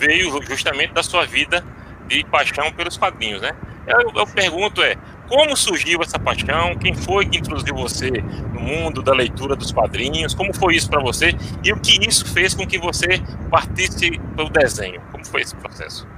veio 0.00 0.42
justamente 0.42 0.94
da 0.94 1.02
sua 1.02 1.26
vida 1.26 1.62
de 2.08 2.24
paixão 2.24 2.72
pelos 2.72 2.96
quadrinhos, 2.96 3.42
né? 3.42 3.52
Eu, 3.86 4.10
eu 4.14 4.26
pergunto 4.26 4.82
é, 4.82 4.96
como 5.28 5.56
surgiu 5.56 6.00
essa 6.02 6.18
paixão? 6.18 6.76
Quem 6.76 6.94
foi 6.94 7.26
que 7.26 7.38
introduziu 7.38 7.74
você 7.74 8.10
no 8.52 8.60
mundo 8.60 9.02
da 9.02 9.12
leitura 9.12 9.54
dos 9.54 9.70
quadrinhos? 9.70 10.34
Como 10.34 10.52
foi 10.54 10.74
isso 10.74 10.88
para 10.90 11.00
você? 11.00 11.36
E 11.62 11.72
o 11.72 11.78
que 11.78 12.04
isso 12.04 12.26
fez 12.32 12.54
com 12.54 12.66
que 12.66 12.78
você 12.78 13.06
partisse 13.50 14.10
do 14.34 14.48
desenho? 14.48 15.00
Como 15.12 15.24
foi 15.24 15.42
esse 15.42 15.54
processo? 15.54 16.08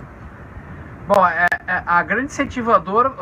Bom, 1.07 1.27
é, 1.27 1.47
é, 1.67 1.83
a 1.85 2.03
grande 2.03 2.27
incentivadora, 2.27 3.13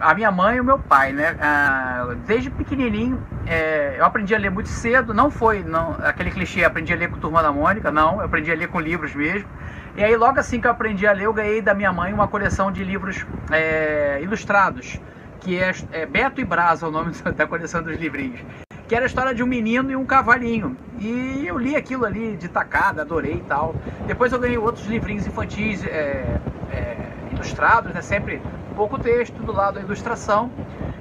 a 0.00 0.12
minha 0.12 0.30
mãe 0.30 0.56
e 0.56 0.60
o 0.60 0.64
meu 0.64 0.78
pai, 0.78 1.12
né? 1.12 1.36
Ah, 1.40 2.14
desde 2.26 2.50
pequenininho, 2.50 3.24
é, 3.46 3.94
eu 3.98 4.04
aprendi 4.04 4.34
a 4.34 4.38
ler 4.38 4.50
muito 4.50 4.68
cedo. 4.68 5.14
Não 5.14 5.30
foi 5.30 5.62
não, 5.62 5.96
aquele 6.02 6.30
clichê, 6.30 6.64
aprendi 6.64 6.92
a 6.92 6.96
ler 6.96 7.08
com 7.08 7.18
Turma 7.18 7.42
da 7.42 7.52
Mônica, 7.52 7.90
não. 7.90 8.16
Eu 8.16 8.26
aprendi 8.26 8.50
a 8.50 8.54
ler 8.54 8.68
com 8.68 8.80
livros 8.80 9.14
mesmo. 9.14 9.48
E 9.94 10.02
aí, 10.02 10.16
logo 10.16 10.38
assim 10.40 10.60
que 10.60 10.66
eu 10.66 10.70
aprendi 10.70 11.06
a 11.06 11.12
ler, 11.12 11.24
eu 11.24 11.34
ganhei 11.34 11.60
da 11.60 11.74
minha 11.74 11.92
mãe 11.92 12.12
uma 12.12 12.28
coleção 12.28 12.72
de 12.72 12.82
livros 12.84 13.26
é, 13.50 14.20
ilustrados 14.22 15.00
que 15.42 15.58
é, 15.58 15.72
é 15.90 16.06
Beto 16.06 16.40
e 16.40 16.44
Brasa, 16.44 16.86
o 16.86 16.90
nome 16.90 17.12
da 17.36 17.46
coleção 17.46 17.82
dos 17.82 17.98
livrinhos. 17.98 18.40
Que 18.86 18.94
era 18.94 19.04
a 19.04 19.06
história 19.06 19.34
de 19.34 19.42
um 19.42 19.46
menino 19.46 19.90
e 19.90 19.96
um 19.96 20.06
cavalinho. 20.06 20.78
E 20.98 21.44
eu 21.46 21.58
li 21.58 21.74
aquilo 21.76 22.04
ali 22.04 22.36
de 22.36 22.48
tacada, 22.48 23.02
adorei 23.02 23.38
e 23.38 23.42
tal. 23.42 23.76
Depois 24.06 24.32
eu 24.32 24.38
ganhei 24.38 24.58
outros 24.58 24.86
livrinhos 24.86 25.26
infantis 25.26 25.82
é, 25.84 26.40
é, 26.68 27.26
ilustrados, 27.30 27.92
né? 27.92 28.02
Sempre 28.02 28.40
pouco 28.74 28.98
texto 28.98 29.42
do 29.42 29.52
lado 29.52 29.74
da 29.74 29.80
ilustração. 29.80 30.54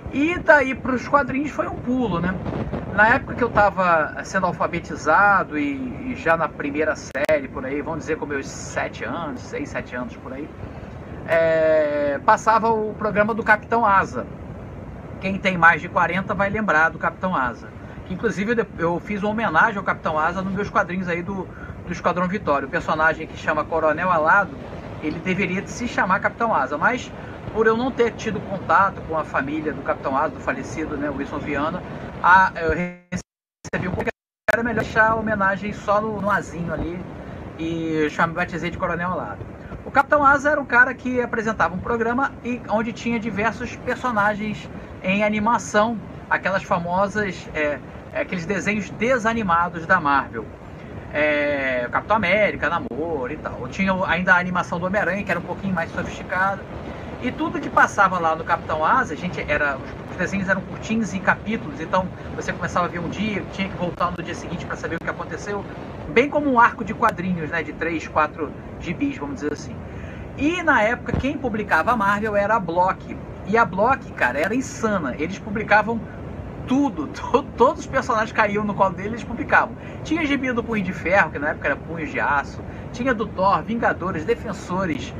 E 0.09 0.39
daí 0.43 0.75
para 0.75 0.95
os 0.95 1.07
quadrinhos 1.07 1.51
foi 1.51 1.67
um 1.67 1.77
pulo, 1.77 2.19
né? 2.19 2.39
Na 2.93 3.07
época 3.07 3.35
que 3.35 3.43
eu 3.43 3.47
estava 3.47 4.21
sendo 4.25 4.45
alfabetizado 4.45 5.57
e, 5.57 6.11
e, 6.11 6.15
já 6.15 6.35
na 6.35 6.49
primeira 6.49 6.93
série, 6.95 7.47
por 7.47 7.65
aí, 7.65 7.81
vamos 7.81 7.99
dizer 7.99 8.17
com 8.17 8.25
meus 8.25 8.45
sete 8.45 9.05
anos, 9.05 9.39
seis, 9.39 9.69
sete 9.69 9.95
anos 9.95 10.15
por 10.17 10.33
aí, 10.33 10.47
é, 11.25 12.19
passava 12.25 12.69
o 12.69 12.93
programa 12.95 13.33
do 13.33 13.43
Capitão 13.43 13.85
Asa. 13.85 14.27
Quem 15.21 15.37
tem 15.37 15.57
mais 15.57 15.79
de 15.81 15.87
40 15.87 16.33
vai 16.33 16.49
lembrar 16.49 16.89
do 16.89 16.99
Capitão 16.99 17.33
Asa. 17.33 17.69
Que, 18.07 18.13
inclusive 18.13 18.67
eu 18.77 18.99
fiz 18.99 19.23
uma 19.23 19.31
homenagem 19.31 19.77
ao 19.77 19.83
Capitão 19.85 20.19
Asa 20.19 20.41
nos 20.41 20.53
meus 20.53 20.69
quadrinhos 20.69 21.07
aí 21.07 21.23
do, 21.23 21.47
do 21.85 21.93
Esquadrão 21.93 22.27
Vitória. 22.27 22.67
O 22.67 22.71
personagem 22.71 23.25
que 23.25 23.37
chama 23.37 23.63
Coronel 23.63 24.11
Alado, 24.11 24.51
ele 25.01 25.17
deveria 25.19 25.65
se 25.65 25.87
chamar 25.87 26.19
Capitão 26.19 26.53
Asa, 26.53 26.77
mas 26.77 27.09
por 27.53 27.67
eu 27.67 27.77
não 27.77 27.89
ter 27.89 28.11
tido 28.11 28.41
contato 28.41 29.01
com 29.07 29.17
a 29.17 29.23
família 29.23 29.71
do 29.71 29.81
Capitão 29.81 30.17
Asa, 30.17 30.29
do 30.29 30.41
falecido 30.41 30.97
né, 30.97 31.09
Wilson 31.09 31.39
Viana, 31.39 31.81
a, 32.23 32.51
eu 32.55 32.69
recebi 32.69 33.87
um 33.87 33.91
pouco 33.91 34.11
era 34.53 34.63
melhor 34.63 34.83
deixar 34.83 35.11
a 35.11 35.15
homenagem 35.15 35.71
só 35.71 36.01
no, 36.01 36.19
no 36.19 36.29
azinho 36.29 36.73
ali 36.73 36.99
e 37.57 38.09
chamei 38.09 38.35
batizei 38.35 38.69
de 38.69 38.77
Coronel 38.77 39.11
Alado. 39.11 39.45
O 39.85 39.91
Capitão 39.91 40.25
Asa 40.25 40.51
era 40.51 40.61
um 40.61 40.65
cara 40.65 40.93
que 40.93 41.21
apresentava 41.21 41.73
um 41.73 41.79
programa 41.79 42.33
e 42.43 42.61
onde 42.69 42.91
tinha 42.91 43.19
diversos 43.19 43.75
personagens 43.77 44.69
em 45.01 45.23
animação, 45.23 45.97
aquelas 46.29 46.63
famosas, 46.63 47.49
é, 47.55 47.79
é 48.13 48.21
aqueles 48.21 48.45
desenhos 48.45 48.89
desanimados 48.91 49.85
da 49.85 49.99
Marvel. 49.99 50.45
É, 51.13 51.87
Capitão 51.91 52.17
América, 52.17 52.69
Namor 52.69 53.31
e 53.31 53.37
tal. 53.37 53.67
Tinha 53.69 53.93
ainda 54.05 54.33
a 54.33 54.37
animação 54.37 54.79
do 54.79 54.85
Homem-Aranha, 54.85 55.23
que 55.23 55.31
era 55.31 55.39
um 55.39 55.43
pouquinho 55.43 55.73
mais 55.73 55.91
sofisticada. 55.91 56.61
E 57.21 57.31
tudo 57.31 57.59
que 57.59 57.69
passava 57.69 58.17
lá 58.17 58.35
no 58.35 58.43
Capitão 58.43 58.83
Asa, 58.83 59.13
a 59.13 59.17
gente 59.17 59.45
era 59.47 59.77
os 60.09 60.17
desenhos 60.17 60.49
eram 60.49 60.61
curtinhos 60.61 61.13
em 61.13 61.19
capítulos, 61.19 61.79
então 61.79 62.07
você 62.35 62.51
começava 62.51 62.87
a 62.87 62.89
ver 62.89 62.99
um 62.99 63.09
dia, 63.09 63.43
tinha 63.53 63.69
que 63.69 63.75
voltar 63.75 64.11
no 64.11 64.23
dia 64.23 64.33
seguinte 64.33 64.65
para 64.65 64.75
saber 64.75 64.95
o 64.95 64.99
que 64.99 65.09
aconteceu 65.09 65.63
bem 66.09 66.29
como 66.29 66.51
um 66.51 66.59
arco 66.59 66.83
de 66.83 66.93
quadrinhos, 66.93 67.49
né, 67.49 67.63
de 67.63 67.73
três, 67.73 68.07
quatro 68.07 68.51
gibis, 68.79 69.17
vamos 69.17 69.35
dizer 69.35 69.53
assim. 69.53 69.75
E 70.37 70.63
na 70.63 70.81
época 70.81 71.13
quem 71.13 71.37
publicava 71.37 71.91
a 71.91 71.97
Marvel 71.97 72.35
era 72.35 72.55
a 72.55 72.59
Block. 72.59 73.15
E 73.47 73.57
a 73.57 73.65
Block, 73.65 74.11
cara, 74.13 74.39
era 74.39 74.55
insana. 74.55 75.15
Eles 75.17 75.37
publicavam 75.37 75.99
tudo, 76.67 77.07
to 77.13 77.43
todos 77.57 77.81
os 77.81 77.87
personagens 77.87 78.31
caíam 78.31 78.63
no 78.63 78.73
colo 78.73 78.93
deles, 78.93 79.13
eles 79.13 79.23
publicavam. 79.23 79.75
Tinha 80.03 80.25
gibi 80.25 80.51
do 80.51 80.63
Punho 80.63 80.83
de 80.83 80.93
Ferro, 80.93 81.31
que 81.31 81.39
na 81.39 81.49
época 81.49 81.67
era 81.67 81.75
Punhos 81.75 82.09
de 82.11 82.19
Aço, 82.19 82.61
tinha 82.91 83.13
do 83.13 83.27
Thor, 83.27 83.61
Vingadores, 83.63 84.25
Defensores, 84.25 85.13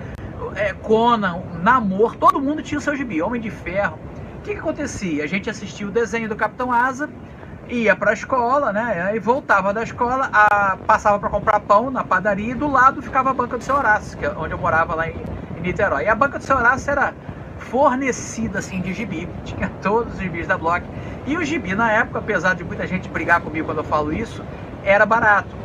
é, 0.55 0.74
Conan, 0.74 1.41
Namor, 1.62 2.15
todo 2.15 2.41
mundo 2.41 2.62
tinha 2.62 2.77
o 2.77 2.81
seu 2.81 2.95
gibi, 2.95 3.21
Homem 3.21 3.41
de 3.41 3.50
Ferro. 3.50 3.98
O 4.39 4.41
que, 4.41 4.53
que 4.53 4.60
acontecia? 4.60 5.24
A 5.24 5.27
gente 5.27 5.50
assistia 5.50 5.88
o 5.88 5.91
desenho 5.91 6.27
do 6.27 6.36
Capitão 6.36 6.71
Asa, 6.71 7.10
ia 7.69 7.95
para 7.95 8.12
a 8.12 8.13
escola, 8.13 8.74
né? 8.74 9.12
E 9.15 9.19
voltava 9.19 9.74
da 9.74 9.83
escola, 9.83 10.29
a, 10.33 10.77
passava 10.86 11.19
para 11.19 11.29
comprar 11.29 11.60
pão 11.60 11.91
na 11.91 12.03
padaria 12.03 12.51
e 12.51 12.55
do 12.55 12.69
lado 12.69 13.01
ficava 13.01 13.29
a 13.29 13.33
banca 13.33 13.57
do 13.57 13.63
seu 13.63 13.75
Horácio, 13.75 14.17
que 14.17 14.25
é 14.25 14.31
onde 14.31 14.53
eu 14.53 14.57
morava 14.57 14.95
lá 14.95 15.07
em, 15.07 15.15
em 15.57 15.62
Niterói. 15.62 16.03
E 16.03 16.07
a 16.07 16.15
banca 16.15 16.39
do 16.39 16.43
seu 16.43 16.57
Horácio 16.57 16.91
era 16.91 17.13
fornecida 17.60 18.60
assim 18.60 18.81
de 18.81 18.93
gibi, 18.93 19.29
tinha 19.45 19.71
todos 19.81 20.13
os 20.13 20.19
gibis 20.19 20.48
da 20.48 20.57
Block. 20.57 20.86
E 21.25 21.38
o 21.38 21.45
gibi 21.45 21.75
na 21.75 21.91
época, 21.91 22.19
apesar 22.19 22.55
de 22.55 22.63
muita 22.63 22.88
gente 22.88 23.07
brigar 23.07 23.41
comigo 23.41 23.67
quando 23.67 23.77
eu 23.77 23.83
falo 23.83 24.12
isso, 24.12 24.43
era 24.83 25.05
barato. 25.05 25.55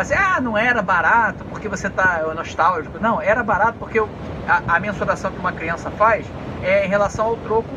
Mas 0.00 0.10
ah, 0.12 0.40
não 0.40 0.56
era 0.56 0.80
barato 0.80 1.44
porque 1.44 1.68
você 1.68 1.88
está 1.88 2.22
nostálgico. 2.34 2.98
Não, 2.98 3.20
era 3.20 3.44
barato 3.44 3.78
porque 3.78 3.98
a, 3.98 4.76
a 4.76 4.80
mensuração 4.80 5.30
que 5.30 5.38
uma 5.38 5.52
criança 5.52 5.90
faz 5.90 6.24
é 6.62 6.86
em 6.86 6.88
relação 6.88 7.26
ao 7.26 7.36
troco 7.36 7.68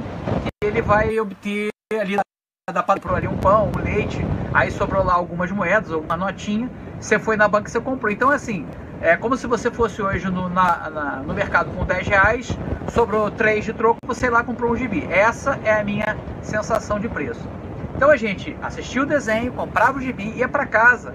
que 0.42 0.65
ele 0.65 0.82
vai 0.82 1.20
obter 1.20 1.68
ali 2.00 2.18
dá 2.72 2.82
para 2.82 3.01
por 3.01 3.13
ali 3.13 3.27
um 3.27 3.36
pão, 3.36 3.70
um 3.75 3.84
leite, 3.84 4.25
aí 4.53 4.72
sobrou 4.72 5.03
lá 5.03 5.15
algumas 5.15 5.51
moedas, 5.51 5.92
alguma 5.92 6.15
notinha, 6.15 6.72
você 6.98 7.20
foi 7.20 7.36
na 7.36 7.46
banca 7.46 7.68
e 7.68 7.72
você 7.74 7.82
comprou. 7.82 8.10
Então, 8.10 8.30
assim, 8.30 8.65
é 9.01 9.18
como 9.18 9.36
se 9.36 9.46
você 9.46 9.70
fosse 9.70 10.01
hoje 10.01 10.32
no, 10.32 10.48
na, 10.48 10.89
na, 10.89 11.15
no 11.18 11.34
mercado 11.34 11.75
com 11.75 11.84
10 11.84 12.08
reais, 12.08 12.58
sobrou 12.94 13.30
3 13.32 13.65
de 13.65 13.74
troco, 13.74 14.00
você 14.08 14.30
lá 14.30 14.46
comprou 14.46 14.72
um 14.72 14.77
gibi. 14.77 15.06
Essa 15.12 15.60
é 15.65 15.74
a 15.74 15.84
minha 15.84 16.18
sensação 16.42 17.01
de 17.01 17.10
preço. 17.10 17.46
Então 17.98 18.10
a 18.10 18.15
gente 18.15 18.56
assistia 18.62 19.03
o 19.03 19.06
desenho, 19.06 19.51
comprava 19.51 19.98
o 19.98 20.01
gibi, 20.01 20.30
ia 20.38 20.48
para 20.48 20.65
casa. 20.65 21.13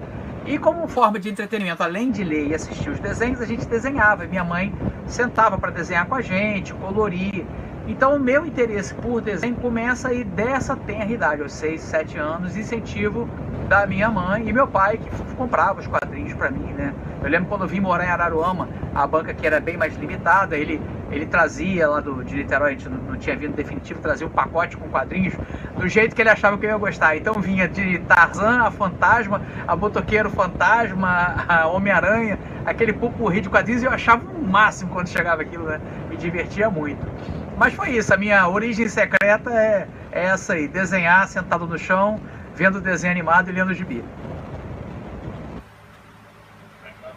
E 0.49 0.57
como 0.57 0.87
forma 0.87 1.19
de 1.19 1.29
entretenimento, 1.29 1.83
além 1.83 2.09
de 2.09 2.23
ler 2.23 2.47
e 2.47 2.55
assistir 2.55 2.89
os 2.89 2.99
desenhos, 2.99 3.39
a 3.39 3.45
gente 3.45 3.67
desenhava. 3.67 4.25
E 4.25 4.27
minha 4.27 4.43
mãe 4.43 4.73
sentava 5.05 5.59
para 5.59 5.69
desenhar 5.69 6.07
com 6.07 6.15
a 6.15 6.21
gente, 6.23 6.73
colorir. 6.73 7.45
Então 7.89 8.15
o 8.15 8.19
meu 8.19 8.45
interesse 8.45 8.93
por 8.93 9.19
desenho 9.19 9.55
começa 9.55 10.09
aí 10.09 10.23
dessa 10.23 10.75
tenra 10.75 11.11
idade, 11.11 11.41
aos 11.41 11.53
6, 11.53 11.81
7 11.81 12.17
anos, 12.19 12.55
incentivo 12.55 13.27
da 13.67 13.87
minha 13.87 14.11
mãe 14.11 14.47
e 14.47 14.53
meu 14.53 14.67
pai 14.67 14.99
que 14.99 15.09
comprava 15.35 15.79
os 15.79 15.87
quadrinhos 15.87 16.33
para 16.35 16.51
mim, 16.51 16.71
né? 16.73 16.93
Eu 17.23 17.29
lembro 17.29 17.49
quando 17.49 17.63
eu 17.63 17.67
vim 17.67 17.79
morar 17.79 18.05
em 18.05 18.09
Araruama, 18.09 18.67
a 18.93 19.07
banca 19.07 19.33
que 19.33 19.45
era 19.45 19.59
bem 19.59 19.75
mais 19.75 19.95
limitada, 19.97 20.55
ele, 20.55 20.79
ele 21.11 21.25
trazia 21.25 21.89
lá 21.89 21.99
do, 21.99 22.23
de 22.23 22.35
Niterói, 22.35 22.69
a 22.69 22.71
gente 22.73 22.87
não, 22.89 22.99
não 22.99 23.17
tinha 23.17 23.35
vindo 23.35 23.55
definitivo, 23.55 23.99
trazia 23.99 24.27
um 24.27 24.29
pacote 24.29 24.77
com 24.77 24.87
quadrinhos 24.87 25.33
do 25.77 25.87
jeito 25.87 26.15
que 26.15 26.21
ele 26.21 26.29
achava 26.29 26.59
que 26.59 26.67
eu 26.67 26.69
ia 26.69 26.77
gostar. 26.77 27.17
Então 27.17 27.33
vinha 27.41 27.67
de 27.67 27.97
Tarzan, 27.99 28.61
a 28.61 28.71
Fantasma, 28.71 29.41
a 29.67 29.75
Botoqueiro 29.75 30.29
Fantasma, 30.29 31.35
a 31.47 31.67
Homem-Aranha, 31.67 32.37
aquele 32.65 32.93
pupurri 32.93 33.41
de 33.41 33.49
quadrinhos 33.49 33.81
e 33.81 33.85
eu 33.87 33.91
achava 33.91 34.23
o 34.25 34.45
máximo 34.47 34.91
quando 34.91 35.07
chegava 35.07 35.41
aquilo, 35.41 35.65
né? 35.65 35.79
Me 36.09 36.17
divertia 36.17 36.69
muito. 36.69 37.48
Mas 37.59 37.73
foi 37.73 37.89
isso, 37.89 38.13
a 38.13 38.15
minha 38.15 38.47
origem 38.47 38.87
secreta 38.87 39.51
é, 39.51 39.85
é 40.13 40.25
essa 40.27 40.53
aí, 40.53 40.65
desenhar 40.65 41.27
sentado 41.27 41.67
no 41.67 41.77
chão, 41.77 42.17
vendo 42.55 42.79
desenho 42.79 43.11
animado 43.11 43.49
e 43.49 43.51
lendo 43.51 43.73
gibi. 43.73 44.01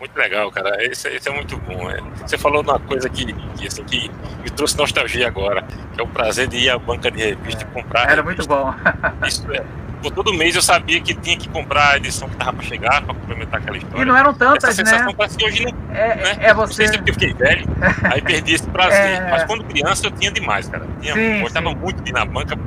Muito 0.00 0.16
legal, 0.16 0.50
cara. 0.50 0.84
Isso, 0.84 1.06
isso 1.06 1.28
é 1.28 1.32
muito 1.32 1.56
bom. 1.58 1.88
É. 1.88 2.00
Você 2.26 2.36
falou 2.36 2.60
uma 2.60 2.80
coisa 2.80 3.08
que, 3.08 3.32
que, 3.32 3.68
assim, 3.68 3.84
que 3.84 4.10
me 4.42 4.50
trouxe 4.50 4.76
nostalgia 4.76 5.28
agora, 5.28 5.62
que 5.94 6.00
é 6.00 6.02
o 6.02 6.08
prazer 6.08 6.48
de 6.48 6.56
ir 6.56 6.70
à 6.70 6.76
banca 6.76 7.08
de 7.08 7.20
revista 7.20 7.62
e 7.62 7.66
comprar. 7.66 8.10
Era 8.10 8.20
muito 8.20 8.44
bom. 8.44 8.74
Isso 9.24 9.46
é, 9.52 9.64
por 10.02 10.10
todo 10.10 10.34
mês 10.34 10.54
eu 10.56 10.62
sabia 10.62 11.00
que 11.00 11.14
tinha 11.14 11.36
que 11.36 11.48
comprar 11.48 11.92
a 11.92 11.96
edição 11.96 12.28
que 12.28 12.36
tava 12.36 12.52
para 12.54 12.62
chegar, 12.62 13.02
para 13.02 13.14
complementar 13.14 13.60
aquela 13.60 13.76
história. 13.76 14.02
E 14.02 14.04
não 14.04 14.16
eram 14.16 14.34
tantas, 14.34 14.64
Essa 14.64 14.84
sensação 14.84 15.06
né? 15.06 15.14
parece 15.16 15.36
que 15.38 15.44
hoje 15.44 15.64
não. 15.64 15.94
É, 15.94 16.16
né? 16.16 16.36
é 16.40 16.54
você. 16.54 16.82
Não 16.82 16.88
sei 16.88 16.88
se 16.88 16.98
eu 16.98 17.14
fiquei 17.14 17.32
velho, 17.32 17.66
aí 18.12 18.20
perdi 18.20 18.54
esse 18.54 18.66
prazer. 18.68 19.22
É... 19.22 19.30
Mas 19.30 19.44
quando 19.44 19.64
criança 19.64 20.06
eu 20.06 20.10
tinha 20.10 20.30
demais, 20.30 20.68
cara. 20.68 20.86
Tinha, 21.00 21.14
sim, 21.14 21.40
gostava 21.40 21.70
sim. 21.70 21.76
muito 21.76 22.02
de 22.02 22.10
ir 22.10 22.12
na 22.12 22.24
banca 22.24 22.58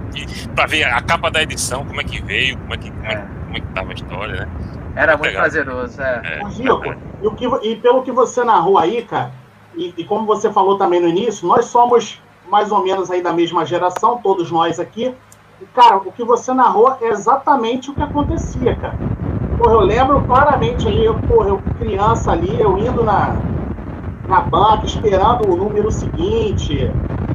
para 0.55 0.65
ver 0.65 0.83
a 0.85 1.01
capa 1.01 1.29
da 1.29 1.43
edição, 1.43 1.85
como 1.85 1.99
é 1.99 2.03
que 2.03 2.21
veio, 2.23 2.57
como 2.57 2.73
é 2.73 2.77
que, 2.77 2.89
como 2.89 3.05
é, 3.05 3.13
é. 3.13 3.25
como 3.45 3.57
é 3.57 3.59
que 3.59 3.67
tava 3.67 3.91
a 3.91 3.93
história, 3.93 4.35
né? 4.41 4.47
Era 4.95 5.17
muito, 5.17 5.23
muito 5.23 5.35
prazeroso, 5.35 6.01
é. 6.01 6.21
é. 6.23 6.49
Gico, 6.51 6.95
e, 7.21 7.27
o 7.27 7.31
que, 7.31 7.45
e 7.67 7.75
pelo 7.75 8.01
que 8.01 8.11
você 8.11 8.43
narrou 8.45 8.77
aí, 8.77 9.01
cara, 9.01 9.31
e, 9.75 9.93
e 9.97 10.03
como 10.05 10.25
você 10.25 10.51
falou 10.51 10.77
também 10.77 11.01
no 11.01 11.07
início, 11.07 11.45
nós 11.45 11.65
somos 11.65 12.21
mais 12.49 12.71
ou 12.71 12.83
menos 12.83 13.11
aí 13.11 13.21
da 13.21 13.33
mesma 13.33 13.65
geração, 13.65 14.19
todos 14.21 14.51
nós 14.51 14.79
aqui. 14.79 15.13
E, 15.61 15.65
cara, 15.67 15.97
o 15.97 16.11
que 16.11 16.23
você 16.23 16.53
narrou 16.53 16.97
é 17.01 17.07
exatamente 17.07 17.89
o 17.89 17.95
que 17.95 18.01
acontecia, 18.01 18.75
cara. 18.75 18.99
Porra, 19.57 19.73
eu 19.73 19.81
lembro 19.81 20.23
claramente 20.23 20.87
aí, 20.87 21.03
eu, 21.05 21.19
porra, 21.19 21.49
eu 21.49 21.63
criança 21.77 22.31
ali, 22.31 22.59
eu 22.59 22.77
indo 22.77 23.03
na, 23.03 23.41
na 24.27 24.41
banca, 24.41 24.85
esperando 24.85 25.49
o 25.49 25.55
número 25.55 25.89
seguinte, 25.91 26.73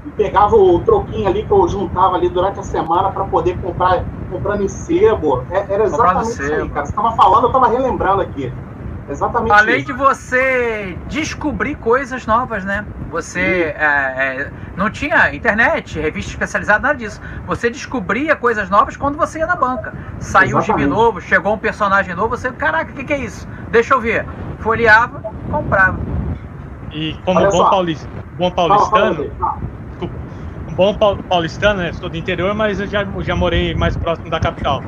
e 0.05 0.11
pegava 0.11 0.57
o 0.57 0.81
troquinho 0.81 1.29
ali 1.29 1.45
que 1.45 1.53
eu 1.53 1.67
juntava 1.69 2.17
ali 2.17 2.29
durante 2.29 2.61
a 2.61 2.63
semana 2.63 3.11
para 3.11 3.25
poder 3.25 3.59
comprar, 3.59 4.07
comprando 4.29 4.63
em 4.63 4.69
sebo. 4.69 5.45
É, 5.51 5.75
era 5.75 5.85
exatamente 5.85 6.33
isso 6.33 6.43
aí, 6.43 6.69
cara. 6.69 6.87
Você 6.87 6.93
estava 6.93 7.13
falando, 7.13 7.45
eu 7.45 7.49
estava 7.49 7.69
relembrando 7.69 8.21
aqui. 8.21 8.55
Exatamente 9.11 9.53
Além 9.55 9.79
isso. 9.79 9.87
de 9.87 9.93
você 9.93 10.97
descobrir 11.09 11.75
coisas 11.75 12.27
novas, 12.27 12.65
né? 12.65 12.87
Você 13.11 13.75
é, 13.77 13.85
é, 13.85 14.53
não 14.77 14.89
tinha 14.89 15.35
internet, 15.35 15.99
revista 15.99 16.31
especializada, 16.33 16.81
nada 16.81 16.99
disso. 16.99 17.21
Você 17.47 17.69
descobria 17.69 18.37
coisas 18.37 18.71
novas 18.71 18.97
quando 18.97 19.17
você 19.17 19.41
ia 19.41 19.47
na 19.47 19.57
banca. 19.57 19.93
Saiu 20.21 20.57
um 20.57 20.61
gibi 20.61 20.83
Exatamente. 20.83 20.91
novo, 20.91 21.21
chegou 21.21 21.55
um 21.55 21.59
personagem 21.59 22.15
novo, 22.15 22.37
você, 22.37 22.53
caraca, 22.53 22.93
o 22.93 22.95
que, 22.95 23.05
que 23.05 23.13
é 23.13 23.19
isso? 23.19 23.49
Deixa 23.71 23.95
eu 23.95 24.01
ver. 24.01 24.25
Folheava, 24.61 25.21
comprava. 25.51 26.01
E 26.93 27.15
como 27.25 27.41
Olha 27.41 27.51
bom, 27.51 27.59
só. 27.59 27.71
bom 28.37 28.51
Fala, 28.69 28.87
fala, 28.87 29.15
paulistano, 29.15 29.27
um 30.69 30.75
bom 30.75 30.95
pau- 30.95 31.17
paulistano, 31.29 31.81
né? 31.81 31.93
Sou 31.93 32.09
do 32.09 32.17
interior, 32.17 32.55
mas 32.55 32.79
eu 32.81 32.87
já, 32.87 33.05
já 33.21 33.35
morei 33.35 33.75
mais 33.75 33.97
próximo 33.97 34.31
da 34.31 34.39
capital. 34.39 34.85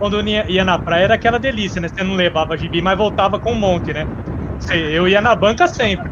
Quando 0.00 0.26
ia, 0.26 0.64
na 0.64 0.78
praia 0.78 1.04
era 1.04 1.14
aquela 1.14 1.38
delícia, 1.38 1.78
né? 1.78 1.86
Você 1.86 2.02
não 2.02 2.14
levava 2.14 2.56
gibi, 2.56 2.80
mas 2.80 2.96
voltava 2.96 3.38
com 3.38 3.52
um 3.52 3.54
monte, 3.54 3.92
né? 3.92 4.06
Eu 4.72 5.06
ia 5.06 5.20
na 5.20 5.36
banca 5.36 5.68
sempre. 5.68 6.10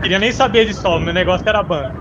Queria 0.00 0.20
nem 0.20 0.30
saber 0.30 0.64
de 0.64 0.72
sol, 0.72 1.00
meu 1.00 1.12
negócio 1.12 1.42
era 1.48 1.60
banca. 1.60 1.92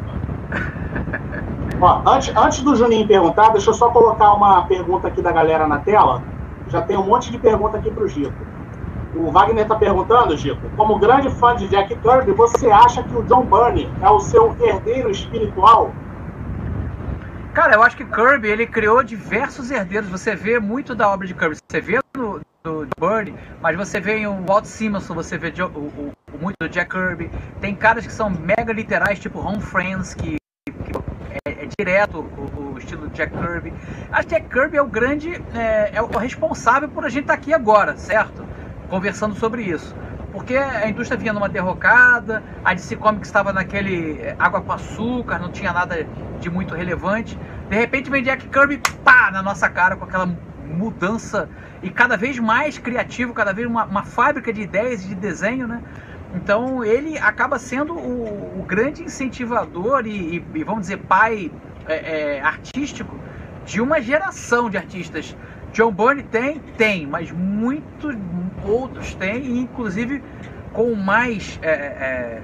Ó, 1.82 2.02
antes, 2.06 2.32
antes 2.38 2.62
do 2.62 2.76
Juninho 2.76 3.08
perguntar, 3.08 3.50
deixa 3.50 3.72
eu 3.72 3.74
só 3.74 3.90
colocar 3.90 4.34
uma 4.34 4.62
pergunta 4.68 5.08
aqui 5.08 5.20
da 5.20 5.32
galera 5.32 5.68
na 5.68 5.80
tela. 5.80 6.22
Já 6.68 6.84
tem 6.84 6.96
um 6.96 7.04
monte 7.04 7.32
de 7.32 7.40
pergunta 7.40 7.80
aqui 7.80 7.90
pro 7.90 8.08
Gico. 8.08 8.32
O 9.16 9.32
Wagner 9.32 9.68
tá 9.68 9.76
perguntando, 9.76 10.38
Gico, 10.38 10.70
como 10.78 11.00
grande 11.00 11.32
fã 11.32 11.56
de 11.56 11.68
Jack 11.68 11.96
Kirby, 11.96 12.34
você 12.34 12.70
acha 12.70 13.02
que 13.02 13.16
o 13.16 13.24
John 13.24 13.46
Byrne 13.46 13.90
é 14.00 14.10
o 14.12 14.20
seu 14.20 14.56
herdeiro 14.60 15.10
espiritual? 15.10 15.92
Cara, 17.60 17.74
eu 17.74 17.84
acho 17.84 17.98
que 17.98 18.06
Kirby 18.06 18.48
ele 18.48 18.66
criou 18.66 19.04
diversos 19.04 19.70
herdeiros. 19.70 20.10
Você 20.10 20.34
vê 20.34 20.62
muito 20.62 20.96
da 20.96 21.10
obra 21.10 21.28
de 21.28 21.34
Kirby. 21.34 21.58
Você 21.70 21.82
vê 21.82 22.00
no 22.16 22.40
do 22.64 22.88
Bird, 22.98 23.36
mas 23.62 23.76
você 23.76 24.00
vê 24.00 24.26
o 24.26 24.46
Walt 24.46 24.64
Simonson, 24.64 25.14
você 25.14 25.38
vê 25.38 25.52
o, 25.62 25.66
o- 25.68 26.14
o- 26.34 26.38
muito 26.38 26.56
do 26.62 26.70
Jack 26.70 26.90
Kirby. 26.92 27.30
Tem 27.60 27.76
caras 27.76 28.08
que 28.08 28.14
são 28.14 28.30
mega 28.30 28.72
literais, 28.72 29.20
tipo 29.20 29.40
Home 29.40 29.60
Friends, 29.60 30.14
que, 30.14 30.38
que 30.68 30.92
é, 31.46 31.66
é 31.66 31.68
direto 31.78 32.20
o, 32.20 32.76
o 32.76 32.78
estilo 32.78 33.10
do 33.10 33.14
Jack 33.14 33.34
Kirby. 33.38 33.74
Acho 34.10 34.26
que 34.30 34.36
Jack 34.36 34.48
Kirby 34.48 34.78
é 34.78 34.82
o 34.82 34.88
grande, 34.88 35.30
é, 35.54 35.92
é 35.96 36.02
o 36.02 36.18
responsável 36.18 36.88
por 36.88 37.04
a 37.04 37.10
gente 37.10 37.24
estar 37.24 37.34
aqui 37.34 37.54
agora, 37.54 37.98
certo? 37.98 38.48
Conversando 38.90 39.36
sobre 39.36 39.64
isso. 39.64 39.94
Porque 40.32 40.56
a 40.56 40.88
indústria 40.88 41.18
vinha 41.18 41.34
numa 41.34 41.50
derrocada, 41.50 42.44
a 42.64 42.74
DC 42.74 42.96
Comics 42.98 43.28
estava 43.30 43.52
naquele 43.52 44.20
é, 44.22 44.36
água 44.38 44.62
com 44.62 44.72
açúcar, 44.72 45.40
não 45.40 45.50
tinha 45.50 45.74
nada 45.74 46.08
de 46.40 46.50
muito 46.50 46.76
relevante. 46.76 47.38
De 47.68 47.76
repente 47.76 48.10
vem 48.12 48.22
Jack 48.24 48.48
Kirby, 48.48 48.78
pá, 49.04 49.32
na 49.32 49.42
nossa 49.42 49.68
cara 49.70 49.96
com 49.96 50.06
aquela 50.06 50.28
mudança 50.68 51.50
e 51.82 51.90
cada 51.90 52.16
vez 52.16 52.38
mais 52.38 52.78
criativo, 52.78 53.34
cada 53.34 53.54
vez 53.54 53.68
uma, 53.68 53.86
uma 53.86 54.04
fábrica 54.04 54.54
de 54.54 54.62
ideias 54.62 55.04
e 55.04 55.08
de 55.08 55.16
desenho, 55.16 55.68
né? 55.68 55.82
Então 56.36 56.84
ele 56.86 57.18
acaba 57.18 57.58
sendo 57.58 57.94
o, 57.96 58.60
o 58.60 58.64
grande 58.64 59.02
incentivador 59.04 60.06
e, 60.06 60.38
e- 60.38 60.46
e, 60.56 60.64
vamos 60.64 60.82
dizer 60.82 60.98
pai 60.98 61.52
é, 61.88 62.36
é, 62.38 62.42
artístico 62.42 63.20
de 63.66 63.82
uma 63.82 64.00
geração 64.02 64.70
de 64.70 64.78
artistas. 64.78 65.36
John 65.74 65.92
Byrne 65.92 66.24
tem, 66.24 66.60
tem, 66.78 67.06
mas 67.08 67.32
muitos 67.32 68.16
outros 68.64 69.14
têm, 69.16 69.60
inclusive 69.60 70.24
com 70.74 70.94
mais, 70.96 71.60
é, 71.62 71.70
é, 71.72 72.42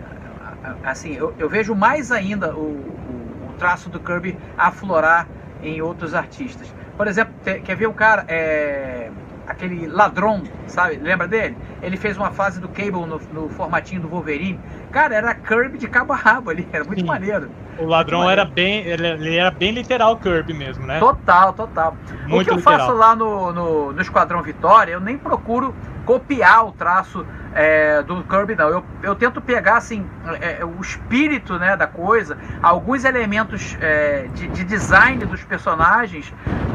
a- 0.63 0.91
assim, 0.91 1.13
eu, 1.13 1.34
eu 1.38 1.49
vejo 1.49 1.76
mais 1.76 2.12
ainda 2.12 2.56
o, 2.56 2.62
o- 2.62 3.49
o 3.49 3.54
traço 3.58 3.89
do 3.89 3.99
Kirby 3.99 4.38
aflorar 4.58 5.28
em 5.63 5.82
outros 5.82 6.13
artistas. 6.13 6.73
Por 6.97 7.08
exemplo, 7.08 7.34
te- 7.43 7.60
quer 7.62 7.76
ver 7.76 7.88
o 7.88 7.93
cara, 7.93 8.26
é, 8.28 9.10
aquele 9.47 9.88
ladrão, 9.88 10.43
sabe? 10.67 10.97
Lembra 10.97 11.27
dele? 11.27 11.58
Ele 11.81 11.97
fez 11.97 12.17
uma 12.17 12.31
fase 12.31 12.60
do 12.60 12.67
Cable 12.67 13.05
no, 13.05 13.19
no 13.34 13.49
formatinho 13.49 14.01
do 14.01 14.08
Wolverine. 14.08 14.60
Cara, 14.91 15.15
era 15.15 15.34
Kirby 15.36 15.77
de 15.77 15.88
cabo 15.88 16.13
a 16.13 16.15
rabo 16.15 16.49
ali, 16.49 16.67
era 16.71 16.84
muito 16.84 17.01
Sim. 17.01 17.05
maneiro. 17.08 17.49
O 17.77 17.86
ladrão 17.86 18.19
Maneiro. 18.19 18.41
era 18.41 18.49
bem. 18.49 18.86
Ele, 18.86 19.05
ele 19.08 19.36
era 19.36 19.51
bem 19.51 19.71
literal 19.71 20.17
Kirby 20.17 20.53
mesmo, 20.53 20.86
né? 20.86 20.99
Total, 20.99 21.51
total. 21.53 21.95
o 22.25 22.29
Muito 22.29 22.47
que 22.47 22.53
eu 22.53 22.58
literal. 22.58 22.79
faço 22.79 22.93
lá 22.93 23.15
no, 23.15 23.51
no, 23.51 23.91
no 23.93 24.01
Esquadrão 24.01 24.41
Vitória, 24.41 24.93
eu 24.93 24.99
nem 25.01 25.17
procuro 25.17 25.75
copiar 26.05 26.65
o 26.65 26.71
traço 26.71 27.25
é, 27.56 28.04
do 28.04 28.22
Kirby, 28.26 28.54
não. 28.56 28.70
Eu, 28.70 28.86
eu 29.02 29.15
tento 29.15 29.41
pegar 29.41 29.78
assim 29.78 30.06
é, 30.41 30.60
é, 30.60 30.65
o 30.65 30.82
espírito 30.82 31.58
né, 31.58 31.78
da 31.78 31.88
coisa, 31.88 32.38
alguns 32.62 33.06
elementos 33.06 33.78
é, 33.80 34.28
de, 34.34 34.48
de 34.48 34.63
design 34.65 35.26
dos 35.26 35.41
personagens, 35.44 36.32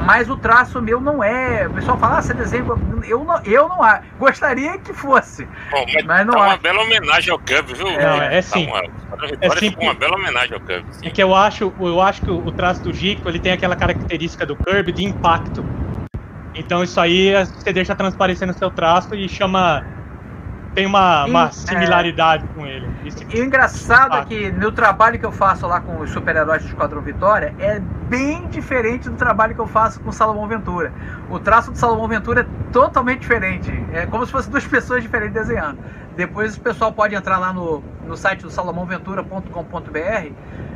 mas 0.07 0.31
o 0.31 0.37
traço 0.37 0.81
meu 0.81 1.01
não 1.01 1.23
é. 1.23 1.67
O 1.67 1.71
pessoal 1.73 1.99
fala, 1.99 2.19
ah, 2.19 2.23
você 2.23 2.33
desenha. 2.33 2.65
Eu 3.07 3.25
não, 3.25 3.43
eu 3.45 3.69
não 3.69 3.83
acho. 3.83 4.03
Gostaria 4.19 4.79
que 4.79 4.95
fosse. 4.95 5.47
Bom, 5.71 5.85
mas, 5.95 6.05
Mas 6.07 6.27
não 6.27 6.33
tá 6.35 6.41
uma 6.47 6.57
bela 6.57 6.83
homenagem 6.83 7.31
ao 7.31 7.39
Kirby, 7.39 7.75
viu? 7.75 7.89
É 7.89 8.41
Tá 8.41 8.57
sim. 8.57 8.67
uma, 8.67 8.79
a 8.79 9.27
vitória 9.27 9.59
É 9.59 9.61
sim. 9.61 9.75
uma 9.79 9.95
bela 9.95 10.17
homenagem 10.17 10.55
ao 10.55 10.61
Kirby. 10.61 10.87
sim. 10.93 11.09
É 11.09 11.11
que 11.11 11.23
eu 11.23 11.35
acho, 11.35 11.75
eu 11.79 12.01
acho 12.01 12.23
que 12.23 12.31
o, 12.31 12.51
traço 12.53 12.83
do 12.85 12.93
Gico 12.93 13.29
ele 13.29 13.39
tem 13.39 13.53
aquela 13.53 13.77
característica 13.77 14.47
do 14.47 14.57
Kirby 14.57 14.93
de 14.93 15.05
impacto. 15.05 15.67
Então 16.57 16.83
isso 16.83 16.99
aí 17.01 17.29
é- 17.29 17.45
você 17.45 17.73
deixa 17.73 17.95
transparecer 17.95 18.49
no 18.49 18.55
seu 18.55 18.71
traço 18.71 19.15
e 19.15 19.29
chama. 19.29 19.83
Tem 20.75 20.87
uma, 20.87 21.25
Sim, 21.25 21.31
uma 21.31 21.45
é. 21.47 21.53
similaridade 21.53 22.45
com 22.55 22.65
ele. 22.67 22.89
Isso- 23.05 23.25
E 23.29 23.41
o 23.41 23.45
engraçado 23.45 24.17
é 24.17 24.25
que 24.25 24.53
no 24.53 24.71
trabalho 24.71 25.19
que 25.19 25.27
eu 25.27 25.33
faço 25.33 25.67
lá 25.67 25.81
com 25.81 25.99
os 25.99 26.11
super-heróis 26.11 26.63
do 26.63 26.69
Esquadrão 26.69 27.01
Vitória 27.01 27.53
é 27.59 27.81
bem 28.09 28.49
diferente 28.49 29.09
do 29.09 29.17
trabalho 29.17 29.55
que 29.55 29.61
eu 29.61 29.67
faço 29.67 30.01
com 30.01 30.11
o 30.11 30.13
Salomão 30.13 30.47
Ventura. 30.47 30.93
O 31.29 31.39
traço 31.41 31.73
do 31.73 31.77
Salomão 31.79 32.07
Ventura 32.07 32.43
é 32.43 32.47
totalmente 32.73 33.21
diferente. 33.21 33.73
É 33.93 34.07
como 34.07 34.25
se 34.25 34.33
fossem 34.33 34.51
duas 34.51 34.65
pessoas 34.67 35.03
diferentes 35.03 35.35
desenhando. 35.35 35.79
Depois 36.17 36.57
o 36.57 36.61
pessoal 36.61 36.93
pode 36.93 37.15
entrar 37.15 37.39
lá 37.39 37.53
no, 37.53 37.83
no 38.07 38.17
site 38.17 38.43
do 38.43 38.51
salomãoventura.com.br. 38.51 40.33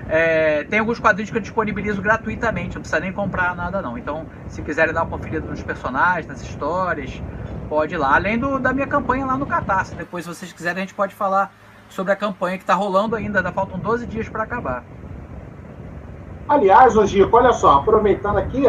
É, 0.09 0.64
tem 0.64 0.80
alguns 0.80 0.98
quadrinhos 1.00 1.30
que 1.30 1.37
eu 1.37 1.40
disponibilizo 1.40 2.02
gratuitamente, 2.02 2.74
não 2.74 2.83
precisa 2.83 3.00
nem 3.00 3.12
comprar 3.12 3.54
nada 3.54 3.80
não. 3.80 3.96
Então, 3.96 4.26
se 4.48 4.61
quiserem 4.62 4.92
dar 4.92 5.02
uma 5.02 5.09
conferida 5.11 5.48
nos 5.48 5.62
personagens, 5.62 6.26
nas 6.26 6.42
histórias, 6.42 7.22
pode 7.68 7.94
ir 7.94 7.98
lá. 7.98 8.14
Além 8.14 8.38
do, 8.38 8.59
da 8.59 8.72
minha 8.72 8.87
campanha 8.87 9.27
lá 9.27 9.37
no 9.37 9.46
Catarse. 9.46 9.94
Depois, 9.94 10.24
se 10.24 10.35
vocês 10.35 10.53
quiserem, 10.53 10.79
a 10.83 10.87
gente 10.87 10.94
pode 10.94 11.14
falar 11.14 11.53
sobre 11.88 12.12
a 12.12 12.16
campanha 12.16 12.57
que 12.57 12.62
está 12.64 12.74
rolando 12.74 13.16
ainda. 13.16 13.38
Ainda 13.38 13.53
faltam 13.53 13.79
12 13.79 14.07
dias 14.07 14.29
para 14.29 14.42
acabar. 14.44 14.85
Aliás, 16.48 16.96
ô 16.96 17.07
Gico, 17.07 17.37
olha 17.37 17.53
só, 17.53 17.77
aproveitando 17.77 18.37
aqui, 18.37 18.66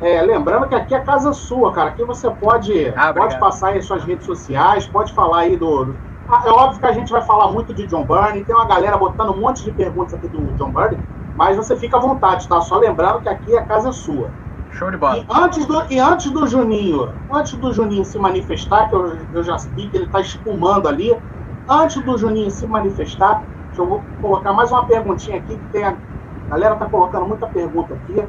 é, 0.00 0.22
lembrando 0.22 0.68
que 0.68 0.74
aqui 0.74 0.94
é 0.94 1.00
casa 1.00 1.32
sua, 1.32 1.72
cara. 1.72 1.90
Aqui 1.90 2.04
você 2.04 2.30
pode, 2.30 2.92
Ah, 2.94 3.12
pode 3.14 3.38
passar 3.40 3.68
aí 3.68 3.82
suas 3.82 4.04
redes 4.04 4.26
sociais, 4.26 4.86
pode 4.86 5.12
falar 5.14 5.40
aí 5.40 5.56
do. 5.56 5.94
Ah, 6.28 6.42
É 6.46 6.50
óbvio 6.50 6.80
que 6.80 6.86
a 6.86 6.92
gente 6.92 7.10
vai 7.10 7.22
falar 7.22 7.50
muito 7.50 7.72
de 7.72 7.86
John 7.86 8.04
Byrne, 8.04 8.44
tem 8.44 8.54
uma 8.54 8.66
galera 8.66 8.98
botando 8.98 9.30
um 9.30 9.40
monte 9.40 9.64
de 9.64 9.72
perguntas 9.72 10.14
aqui 10.14 10.28
do 10.28 10.38
John 10.56 10.70
Byrne, 10.70 10.98
mas 11.34 11.56
você 11.56 11.74
fica 11.76 11.96
à 11.96 12.00
vontade, 12.00 12.46
tá? 12.46 12.60
Só 12.60 12.76
lembrando 12.78 13.22
que 13.22 13.28
aqui 13.28 13.56
é 13.56 13.62
casa 13.64 13.90
sua. 13.90 14.30
Show 14.78 14.92
de 14.92 14.96
bola. 14.96 15.18
E 15.18 15.26
antes 15.28 15.66
do, 15.66 15.92
e 15.92 15.98
antes 15.98 16.30
do 16.30 16.46
Juninho, 16.46 17.12
antes 17.32 17.54
do 17.54 17.72
Juninho 17.72 18.04
se 18.04 18.16
manifestar, 18.16 18.88
que 18.88 18.94
eu, 18.94 19.18
eu 19.34 19.42
já 19.42 19.56
vi 19.74 19.88
que 19.88 19.96
ele 19.96 20.04
está 20.04 20.20
espumando 20.20 20.86
ali, 20.86 21.16
antes 21.68 22.00
do 22.04 22.16
Juninho 22.16 22.48
se 22.48 22.64
manifestar, 22.64 23.42
deixa 23.66 23.82
eu 23.82 23.86
vou 23.86 24.04
colocar 24.20 24.52
mais 24.52 24.70
uma 24.70 24.86
perguntinha 24.86 25.38
aqui, 25.38 25.56
que 25.56 25.64
tem 25.72 25.82
a, 25.82 25.96
a 26.46 26.50
galera 26.50 26.76
tá 26.76 26.86
colocando 26.86 27.26
muita 27.26 27.48
pergunta 27.48 27.94
aqui. 27.94 28.22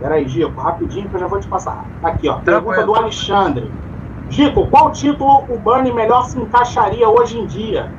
Peraí, 0.00 0.26
Gico, 0.26 0.58
rapidinho 0.58 1.10
que 1.10 1.14
eu 1.14 1.20
já 1.20 1.26
vou 1.26 1.38
te 1.38 1.46
passar. 1.46 1.84
Aqui, 2.02 2.26
ó. 2.26 2.38
Pergunta 2.38 2.82
do 2.82 2.94
Alexandre. 2.94 3.70
Gico, 4.30 4.66
qual 4.68 4.92
título 4.92 5.44
o 5.50 5.58
Bernie 5.58 5.92
melhor 5.92 6.24
se 6.24 6.40
encaixaria 6.40 7.06
hoje 7.06 7.38
em 7.38 7.46
dia? 7.46 7.92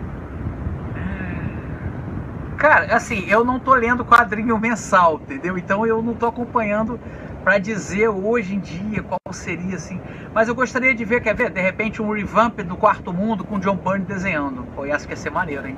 Cara, 2.57 2.95
assim, 2.95 3.23
eu 3.27 3.43
não 3.45 3.59
tô 3.59 3.75
lendo 3.75 4.03
quadrinho 4.03 4.57
mensal, 4.57 5.15
entendeu? 5.21 5.57
Então 5.57 5.85
eu 5.85 6.01
não 6.01 6.15
tô 6.15 6.25
acompanhando 6.25 6.99
para 7.45 7.59
dizer 7.59 8.09
hoje 8.09 8.55
em 8.55 8.59
dia 8.59 9.03
qual 9.03 9.19
seria 9.31 9.75
assim. 9.75 10.01
Mas 10.33 10.47
eu 10.47 10.55
gostaria 10.55 10.95
de 10.95 11.05
ver, 11.05 11.21
quer 11.21 11.35
ver? 11.35 11.51
De 11.51 11.61
repente 11.61 12.01
um 12.01 12.11
revamp 12.11 12.57
do 12.61 12.75
Quarto 12.75 13.13
Mundo 13.13 13.43
com 13.43 13.59
John 13.59 13.75
Byrne 13.75 14.03
desenhando. 14.03 14.65
Pô, 14.75 14.83
e 14.83 14.91
acho 14.91 15.05
que 15.05 15.13
ia 15.13 15.15
ser 15.15 15.29
maneiro, 15.29 15.67
hein? 15.67 15.77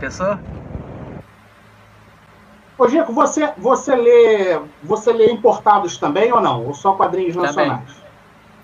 Pensou? 0.00 0.36
Ô, 2.76 2.88
Gico, 2.88 3.12
você, 3.12 3.52
você, 3.58 3.94
lê, 3.94 4.60
você 4.82 5.12
lê 5.12 5.30
importados 5.30 5.96
também 5.98 6.32
ou 6.32 6.40
não? 6.40 6.66
Ou 6.66 6.74
só 6.74 6.94
quadrinhos 6.94 7.36
Também. 7.36 7.48
nacionais? 7.48 8.02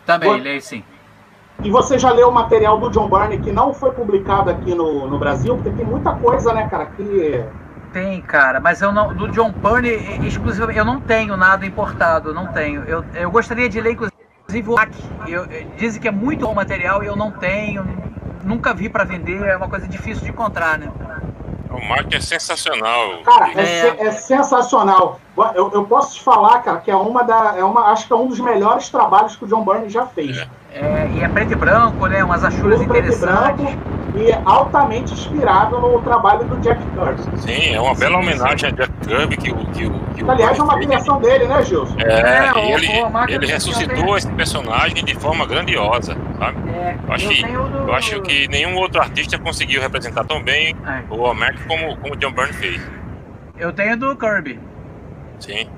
Também, 0.04 0.30
Oi. 0.30 0.40
leio 0.40 0.62
sim. 0.62 0.82
E 1.62 1.70
você 1.70 2.00
já 2.00 2.10
leu 2.10 2.30
o 2.30 2.32
material 2.32 2.80
do 2.80 2.90
John 2.90 3.08
Byrne 3.08 3.38
que 3.38 3.52
não 3.52 3.72
foi 3.72 3.92
publicado 3.92 4.50
aqui 4.50 4.74
no, 4.74 5.06
no 5.06 5.18
Brasil? 5.20 5.54
Porque 5.54 5.70
tem 5.70 5.86
muita 5.86 6.14
coisa, 6.14 6.52
né, 6.52 6.66
cara, 6.68 6.86
que... 6.86 7.44
Tem, 7.92 8.20
cara, 8.20 8.60
mas 8.60 8.82
eu 8.82 8.92
não. 8.92 9.14
Do 9.14 9.28
John 9.28 9.54
eh, 9.84 10.26
exclusivamente, 10.26 10.78
eu 10.78 10.84
não 10.84 11.00
tenho 11.00 11.36
nada 11.36 11.64
importado, 11.64 12.34
não 12.34 12.48
tenho. 12.48 12.82
Eu, 12.84 13.04
eu 13.14 13.30
gostaria 13.30 13.68
de 13.68 13.80
ler, 13.80 13.92
inclusive, 13.92 14.68
o 14.68 14.74
Hack. 14.74 14.92
Eu, 15.26 15.44
eh, 15.44 15.66
dizem 15.76 16.00
que 16.00 16.08
é 16.08 16.10
muito 16.10 16.46
bom 16.46 16.54
material 16.54 17.02
e 17.02 17.06
eu 17.06 17.16
não 17.16 17.30
tenho, 17.30 17.84
nunca 18.44 18.74
vi 18.74 18.88
para 18.88 19.04
vender, 19.04 19.42
é 19.42 19.56
uma 19.56 19.68
coisa 19.68 19.88
difícil 19.88 20.24
de 20.24 20.30
encontrar, 20.30 20.78
né? 20.78 20.92
O 21.70 21.88
Mark 21.88 22.12
é 22.12 22.20
sensacional. 22.20 23.22
Cara, 23.22 23.52
é, 23.60 23.88
é. 23.88 24.06
é 24.06 24.12
sensacional. 24.12 25.20
Eu, 25.54 25.70
eu, 25.72 25.84
posso 25.84 26.14
te 26.14 26.22
falar, 26.22 26.60
cara, 26.60 26.80
que 26.80 26.90
é 26.90 26.96
uma 26.96 27.22
da. 27.22 27.54
É 27.56 27.64
uma, 27.64 27.92
acho 27.92 28.06
que 28.06 28.12
é 28.12 28.16
um 28.16 28.28
dos 28.28 28.40
melhores 28.40 28.88
trabalhos 28.88 29.36
que 29.36 29.44
o 29.44 29.48
John 29.48 29.64
Byrne 29.64 29.88
já 29.88 30.06
fez. 30.06 30.38
É. 30.38 30.48
É, 30.76 31.08
e 31.14 31.22
é 31.22 31.28
preto 31.28 31.52
e 31.52 31.56
branco, 31.56 32.06
né? 32.06 32.22
Umas 32.22 32.44
achuras 32.44 32.80
interessantes. 32.80 33.64
E 33.64 33.74
branco 33.74 33.96
e 34.16 34.30
é 34.30 34.42
altamente 34.46 35.12
inspirado 35.12 35.78
no 35.78 36.00
trabalho 36.00 36.44
do 36.44 36.56
Jack 36.60 36.80
Kirby. 36.80 37.38
Sim, 37.38 37.74
é 37.74 37.80
uma 37.80 37.94
bela 37.94 38.16
sim, 38.16 38.22
homenagem 38.22 38.58
sim. 38.58 38.66
a 38.66 38.70
Jack 38.70 38.92
Kirby 39.06 39.36
que 39.36 39.52
o 39.52 39.56
que, 39.66 39.90
que, 39.90 40.24
que 40.24 40.30
Aliás, 40.30 40.58
é 40.58 40.62
uma 40.62 40.78
criação 40.78 41.20
dele, 41.20 41.46
né, 41.46 41.62
Gilson? 41.62 41.96
É, 41.98 42.56
é 42.56 42.72
ele, 42.72 42.88
ele 43.28 43.46
ressuscitou 43.46 44.16
esse 44.16 44.30
personagem 44.32 45.04
de 45.04 45.14
forma 45.16 45.46
grandiosa, 45.46 46.16
sabe? 46.38 46.70
É, 46.70 46.96
eu 47.06 47.12
acho, 47.12 47.32
eu, 47.32 47.68
do... 47.68 47.78
eu 47.78 47.94
acho 47.94 48.22
que 48.22 48.48
nenhum 48.48 48.76
outro 48.76 49.00
artista 49.00 49.38
conseguiu 49.38 49.82
representar 49.82 50.24
tão 50.24 50.42
bem 50.42 50.74
é. 50.86 51.02
o 51.10 51.20
Omek 51.20 51.62
como, 51.64 51.96
como 51.98 52.14
o 52.14 52.16
John 52.16 52.32
Byrne 52.32 52.54
fez. 52.54 52.80
Eu 53.58 53.72
tenho 53.72 53.96
do 53.98 54.16
Kirby. 54.16 54.58
Sim. 55.40 55.68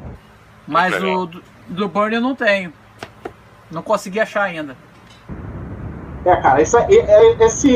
Mas 0.67 0.95
o 1.03 1.27
do, 1.27 1.43
do 1.69 1.89
Byrne 1.89 2.17
eu 2.17 2.21
não 2.21 2.37
tenho. 2.37 2.73
Não 3.71 3.83
consegui 3.83 4.21
achar 4.21 4.45
ainda. 4.45 4.77
É, 6.29 6.37
cara, 6.37 6.61
esse, 6.61 6.77
esse, 7.41 7.73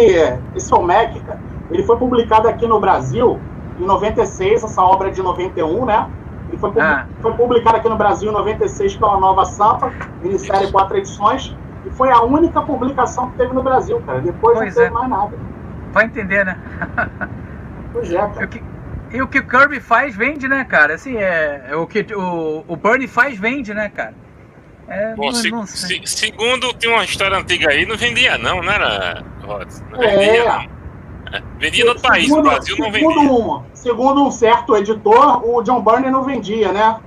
esse 0.54 0.74
OMEC, 0.74 1.20
cara, 1.20 1.40
ele 1.70 1.82
foi 1.84 1.96
publicado 1.96 2.46
aqui 2.46 2.66
no 2.66 2.78
Brasil 2.78 3.40
em 3.80 3.84
96, 3.86 4.62
essa 4.62 4.82
obra 4.82 5.08
é 5.08 5.10
de 5.10 5.22
91, 5.22 5.86
né? 5.86 6.06
Ele 6.50 6.58
foi, 6.58 6.70
ah. 6.78 7.06
foi 7.22 7.32
publicado 7.32 7.78
aqui 7.78 7.88
no 7.88 7.96
Brasil 7.96 8.28
em 8.28 8.34
96 8.34 8.96
pela 8.96 9.18
Nova 9.18 9.46
Sampa, 9.46 9.90
minissérie 10.22 10.70
quatro 10.70 10.98
edições, 10.98 11.56
e 11.86 11.90
foi 11.92 12.10
a 12.10 12.20
única 12.20 12.60
publicação 12.60 13.30
que 13.30 13.38
teve 13.38 13.54
no 13.54 13.62
Brasil, 13.62 14.02
cara. 14.04 14.20
Depois 14.20 14.58
pois 14.58 14.74
não 14.74 14.82
teve 14.82 14.94
é. 14.94 14.98
mais 14.98 15.08
nada. 15.08 15.32
Vai 15.90 16.04
entender, 16.04 16.44
né? 16.44 16.58
pois 17.90 18.12
é, 18.12 18.18
cara. 18.36 18.50
E 19.12 19.22
o 19.22 19.28
que 19.28 19.38
o 19.38 19.46
Kirby 19.46 19.80
faz, 19.80 20.14
vende, 20.14 20.46
né, 20.46 20.62
cara? 20.64 20.94
Assim, 20.94 21.16
é, 21.16 21.68
é 21.70 21.76
o 21.76 21.86
que 21.86 22.06
o, 22.14 22.64
o 22.68 22.76
Bernie 22.76 23.08
faz, 23.08 23.38
vende, 23.38 23.72
né, 23.72 23.88
cara? 23.88 24.12
É, 24.92 25.14
Bom, 25.14 25.32
se, 25.32 25.50
se, 25.66 26.02
segundo, 26.04 26.70
tem 26.74 26.90
uma 26.90 27.02
história 27.02 27.38
antiga 27.38 27.70
aí, 27.70 27.86
não 27.86 27.96
vendia 27.96 28.36
não, 28.36 28.62
não 28.62 28.70
era, 28.70 29.24
Rod? 29.42 29.66
Não 29.90 29.98
vendia 29.98 30.42
é. 30.42 30.44
não. 30.44 30.82
É, 31.32 31.42
vendia 31.58 31.84
no 31.86 31.98
país, 31.98 32.28
no 32.28 32.42
Brasil 32.42 32.76
não 32.76 32.92
vendia. 32.92 33.08
Um, 33.08 33.62
segundo 33.72 34.22
um 34.22 34.30
certo 34.30 34.76
editor, 34.76 35.48
o 35.48 35.62
John 35.62 35.80
Byrne 35.80 36.10
não 36.10 36.24
vendia, 36.24 36.72
né? 36.72 37.00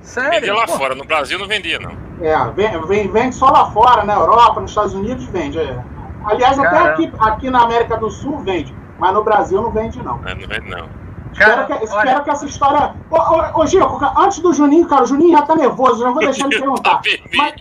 Sério? 0.00 0.30
Vendia 0.30 0.54
lá 0.54 0.64
Pô. 0.64 0.78
fora, 0.78 0.94
no 0.94 1.04
Brasil 1.04 1.38
não 1.38 1.46
vendia, 1.46 1.78
não. 1.78 1.92
É, 2.22 2.50
vem, 2.52 2.86
vem, 2.86 3.12
vende 3.12 3.34
só 3.34 3.50
lá 3.50 3.70
fora, 3.70 4.02
na 4.02 4.14
Europa, 4.14 4.58
nos 4.58 4.70
Estados 4.70 4.94
Unidos 4.94 5.26
vende. 5.26 5.58
É. 5.58 5.78
Aliás, 6.24 6.56
Caramba. 6.56 6.78
até 6.78 6.90
aqui, 6.90 7.12
aqui 7.18 7.50
na 7.50 7.64
América 7.64 7.98
do 7.98 8.10
Sul 8.10 8.38
vende, 8.38 8.74
mas 8.98 9.12
no 9.12 9.22
Brasil 9.22 9.60
não 9.60 9.70
vende, 9.70 10.02
não. 10.02 10.26
É, 10.26 10.34
não 10.34 10.48
vende, 10.48 10.70
não. 10.70 10.88
Cara, 11.36 11.62
espero, 11.62 11.78
que, 11.78 11.84
espero 11.84 12.24
que 12.24 12.30
essa 12.30 12.46
história. 12.46 12.96
Ô, 13.10 13.16
ô, 13.16 13.62
ô 13.62 13.66
Gico, 13.66 14.00
antes 14.16 14.40
do 14.40 14.52
Juninho, 14.52 14.88
cara, 14.88 15.04
o 15.04 15.06
Juninho 15.06 15.32
já 15.32 15.42
tá 15.42 15.54
nervoso, 15.54 16.02
já 16.02 16.10
vou 16.10 16.18
deixar 16.20 16.46
ele 16.46 16.58
perguntar. 16.60 17.00
Mas, 17.34 17.54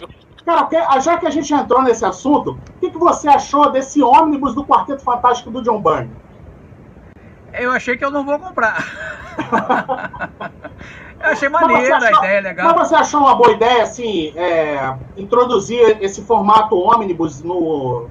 cara, 0.45 0.99
já 0.99 1.17
que 1.17 1.27
a 1.27 1.29
gente 1.29 1.53
entrou 1.53 1.81
nesse 1.81 2.03
assunto, 2.03 2.51
o 2.51 2.79
que, 2.79 2.89
que 2.89 2.97
você 2.97 3.27
achou 3.27 3.71
desse 3.71 4.01
ônibus 4.01 4.55
do 4.55 4.65
Quarteto 4.65 5.03
Fantástico 5.03 5.51
do 5.51 5.61
John 5.61 5.81
Byrne? 5.81 6.11
Eu 7.53 7.71
achei 7.71 7.97
que 7.97 8.05
eu 8.05 8.11
não 8.11 8.25
vou 8.25 8.39
comprar. 8.39 8.85
eu 11.19 11.31
achei 11.31 11.49
maneiro 11.49 11.95
achou, 11.95 12.07
a 12.07 12.19
ideia, 12.19 12.41
legal. 12.41 12.75
Mas 12.75 12.87
você 12.87 12.95
achou 12.95 13.21
uma 13.21 13.35
boa 13.35 13.51
ideia, 13.51 13.83
assim, 13.83 14.33
é, 14.35 14.95
introduzir 15.17 15.97
esse 16.01 16.23
formato 16.23 16.77
ônibus 16.77 17.41
no. 17.41 18.07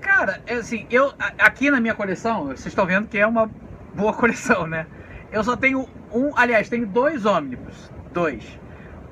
Cara, 0.00 0.40
é 0.46 0.54
assim, 0.54 0.86
eu 0.90 1.12
aqui 1.38 1.70
na 1.70 1.80
minha 1.80 1.94
coleção, 1.94 2.46
vocês 2.46 2.66
estão 2.66 2.84
vendo 2.84 3.08
que 3.08 3.18
é 3.18 3.26
uma 3.26 3.48
boa 3.94 4.12
coleção, 4.12 4.66
né? 4.66 4.86
Eu 5.30 5.42
só 5.42 5.56
tenho 5.56 5.88
um, 6.12 6.32
aliás, 6.36 6.68
tenho 6.68 6.86
dois 6.86 7.24
ônibus, 7.24 7.90
dois. 8.12 8.58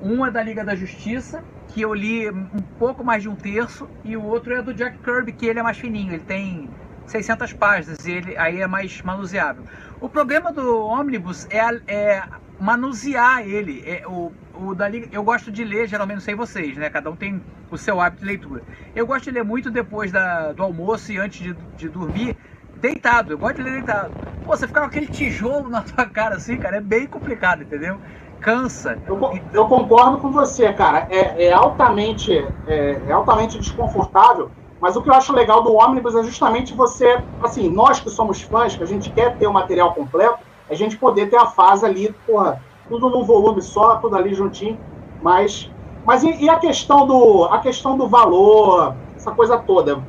Um 0.01 0.25
é 0.25 0.31
da 0.31 0.41
Liga 0.41 0.63
da 0.63 0.75
Justiça, 0.75 1.43
que 1.67 1.81
eu 1.81 1.93
li 1.93 2.29
um 2.29 2.61
pouco 2.77 3.03
mais 3.03 3.23
de 3.23 3.29
um 3.29 3.35
terço, 3.35 3.87
e 4.03 4.15
o 4.17 4.23
outro 4.23 4.53
é 4.53 4.61
do 4.61 4.73
Jack 4.73 4.97
Kirby, 4.99 5.31
que 5.31 5.45
ele 5.45 5.59
é 5.59 5.63
mais 5.63 5.77
fininho, 5.77 6.13
ele 6.13 6.23
tem 6.23 6.69
600 7.05 7.53
páginas, 7.53 8.05
e 8.05 8.11
ele 8.11 8.37
aí 8.37 8.61
é 8.61 8.67
mais 8.67 9.01
manuseável. 9.01 9.63
O 9.99 10.09
problema 10.09 10.51
do 10.51 10.85
ônibus 10.85 11.47
é, 11.49 11.59
é 11.87 12.23
manusear 12.59 13.41
ele. 13.41 13.83
É, 13.85 14.07
o, 14.07 14.31
o 14.53 14.75
da 14.75 14.87
Liga, 14.87 15.07
eu 15.11 15.23
gosto 15.23 15.51
de 15.51 15.63
ler, 15.63 15.87
geralmente 15.87 16.15
não 16.15 16.21
sei 16.21 16.35
vocês, 16.35 16.77
né? 16.77 16.89
Cada 16.89 17.09
um 17.09 17.15
tem 17.15 17.41
o 17.69 17.77
seu 17.77 17.99
hábito 17.99 18.21
de 18.21 18.27
leitura. 18.27 18.63
Eu 18.95 19.07
gosto 19.07 19.25
de 19.25 19.31
ler 19.31 19.43
muito 19.43 19.71
depois 19.71 20.11
da, 20.11 20.51
do 20.51 20.61
almoço 20.61 21.11
e 21.11 21.17
antes 21.17 21.41
de, 21.41 21.53
de 21.77 21.89
dormir, 21.89 22.35
deitado. 22.81 23.33
Eu 23.33 23.37
gosto 23.37 23.57
de 23.57 23.63
ler 23.63 23.71
deitado. 23.73 24.15
Pô, 24.43 24.55
você 24.57 24.67
ficar 24.67 24.81
com 24.81 24.87
aquele 24.87 25.07
tijolo 25.07 25.69
na 25.69 25.81
tua 25.81 26.05
cara 26.05 26.35
assim, 26.35 26.57
cara, 26.59 26.77
é 26.77 26.81
bem 26.81 27.07
complicado, 27.07 27.63
entendeu? 27.63 27.99
Cansa. 28.41 28.99
Eu, 29.07 29.19
eu 29.53 29.67
concordo 29.67 30.17
com 30.17 30.31
você, 30.31 30.73
cara. 30.73 31.07
É, 31.09 31.45
é 31.45 31.53
altamente, 31.53 32.33
é, 32.65 33.07
é, 33.07 33.11
altamente 33.11 33.59
desconfortável. 33.59 34.51
Mas 34.81 34.95
o 34.95 35.03
que 35.03 35.09
eu 35.11 35.13
acho 35.13 35.31
legal 35.31 35.61
do 35.61 35.75
ônibus 35.75 36.15
é 36.15 36.23
justamente 36.23 36.73
você, 36.73 37.23
assim, 37.39 37.69
nós 37.69 37.99
que 37.99 38.09
somos 38.09 38.41
fãs, 38.41 38.75
que 38.75 38.81
a 38.81 38.87
gente 38.87 39.11
quer 39.11 39.37
ter 39.37 39.45
o 39.45 39.53
material 39.53 39.93
completo, 39.93 40.39
a 40.67 40.73
gente 40.73 40.97
poder 40.97 41.29
ter 41.29 41.37
a 41.37 41.45
fase 41.45 41.85
ali, 41.85 42.11
porra, 42.25 42.63
tudo 42.89 43.09
num 43.11 43.23
volume 43.23 43.61
só, 43.61 43.97
tudo 43.97 44.15
ali 44.15 44.33
juntinho. 44.33 44.79
Mas, 45.21 45.71
mas 46.03 46.23
e, 46.23 46.45
e 46.45 46.49
a 46.49 46.57
questão 46.57 47.05
do, 47.05 47.45
a 47.45 47.59
questão 47.59 47.95
do 47.95 48.09
valor, 48.09 48.97
essa 49.15 49.31
coisa 49.31 49.59
toda? 49.59 50.03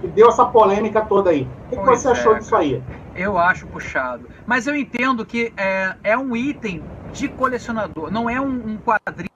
Que 0.00 0.06
deu 0.08 0.28
essa 0.28 0.44
polêmica 0.44 1.00
toda 1.02 1.30
aí. 1.30 1.48
O 1.66 1.70
que, 1.70 1.76
que 1.76 1.84
você 1.84 2.08
achou 2.08 2.36
é, 2.36 2.38
disso 2.38 2.56
aí? 2.56 2.82
Eu 3.14 3.38
acho 3.38 3.66
puxado. 3.66 4.28
Mas 4.46 4.66
eu 4.66 4.76
entendo 4.76 5.24
que 5.24 5.52
é, 5.56 5.94
é 6.02 6.18
um 6.18 6.36
item 6.36 6.82
de 7.12 7.28
colecionador, 7.28 8.10
não 8.10 8.28
é 8.28 8.40
um, 8.40 8.46
um 8.46 8.78
quadrinho 8.78 9.30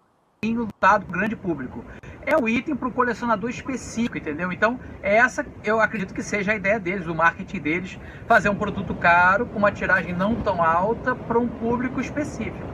dado 0.80 1.04
para 1.04 1.16
o 1.16 1.18
grande 1.18 1.36
público. 1.36 1.84
É 2.24 2.36
um 2.36 2.48
item 2.48 2.76
para 2.76 2.88
o 2.88 2.92
colecionador 2.92 3.48
específico, 3.48 4.18
entendeu? 4.18 4.52
Então, 4.52 4.78
essa 5.02 5.44
eu 5.64 5.80
acredito 5.80 6.14
que 6.14 6.22
seja 6.22 6.52
a 6.52 6.54
ideia 6.54 6.78
deles, 6.78 7.06
o 7.06 7.14
marketing 7.14 7.58
deles, 7.58 7.98
fazer 8.26 8.48
um 8.50 8.54
produto 8.54 8.94
caro, 8.94 9.46
com 9.46 9.58
uma 9.58 9.72
tiragem 9.72 10.14
não 10.14 10.34
tão 10.34 10.62
alta, 10.62 11.14
para 11.14 11.38
um 11.38 11.48
público 11.48 12.00
específico. 12.00 12.68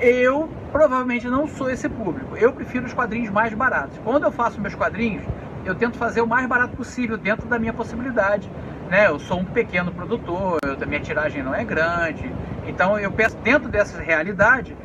Eu 0.00 0.48
provavelmente 0.72 1.28
não 1.28 1.46
sou 1.46 1.70
esse 1.70 1.88
público. 1.88 2.36
Eu 2.36 2.52
prefiro 2.52 2.84
os 2.84 2.92
quadrinhos 2.92 3.30
mais 3.30 3.54
baratos. 3.54 3.96
Quando 4.02 4.24
eu 4.24 4.32
faço 4.32 4.60
meus 4.60 4.74
quadrinhos, 4.74 5.22
eu 5.64 5.74
tento 5.74 5.96
fazer 5.96 6.20
o 6.20 6.26
mais 6.26 6.46
barato 6.46 6.76
possível 6.76 7.16
dentro 7.16 7.48
da 7.48 7.58
minha 7.58 7.72
possibilidade. 7.72 8.50
Né? 8.90 9.06
Eu 9.08 9.18
sou 9.18 9.40
um 9.40 9.44
pequeno 9.44 9.92
produtor, 9.92 10.58
eu, 10.62 10.86
minha 10.86 11.00
tiragem 11.00 11.42
não 11.42 11.54
é 11.54 11.64
grande. 11.64 12.30
Então 12.66 12.98
eu 12.98 13.10
penso 13.10 13.36
dentro 13.38 13.68
dessa 13.68 14.00
realidade, 14.00 14.76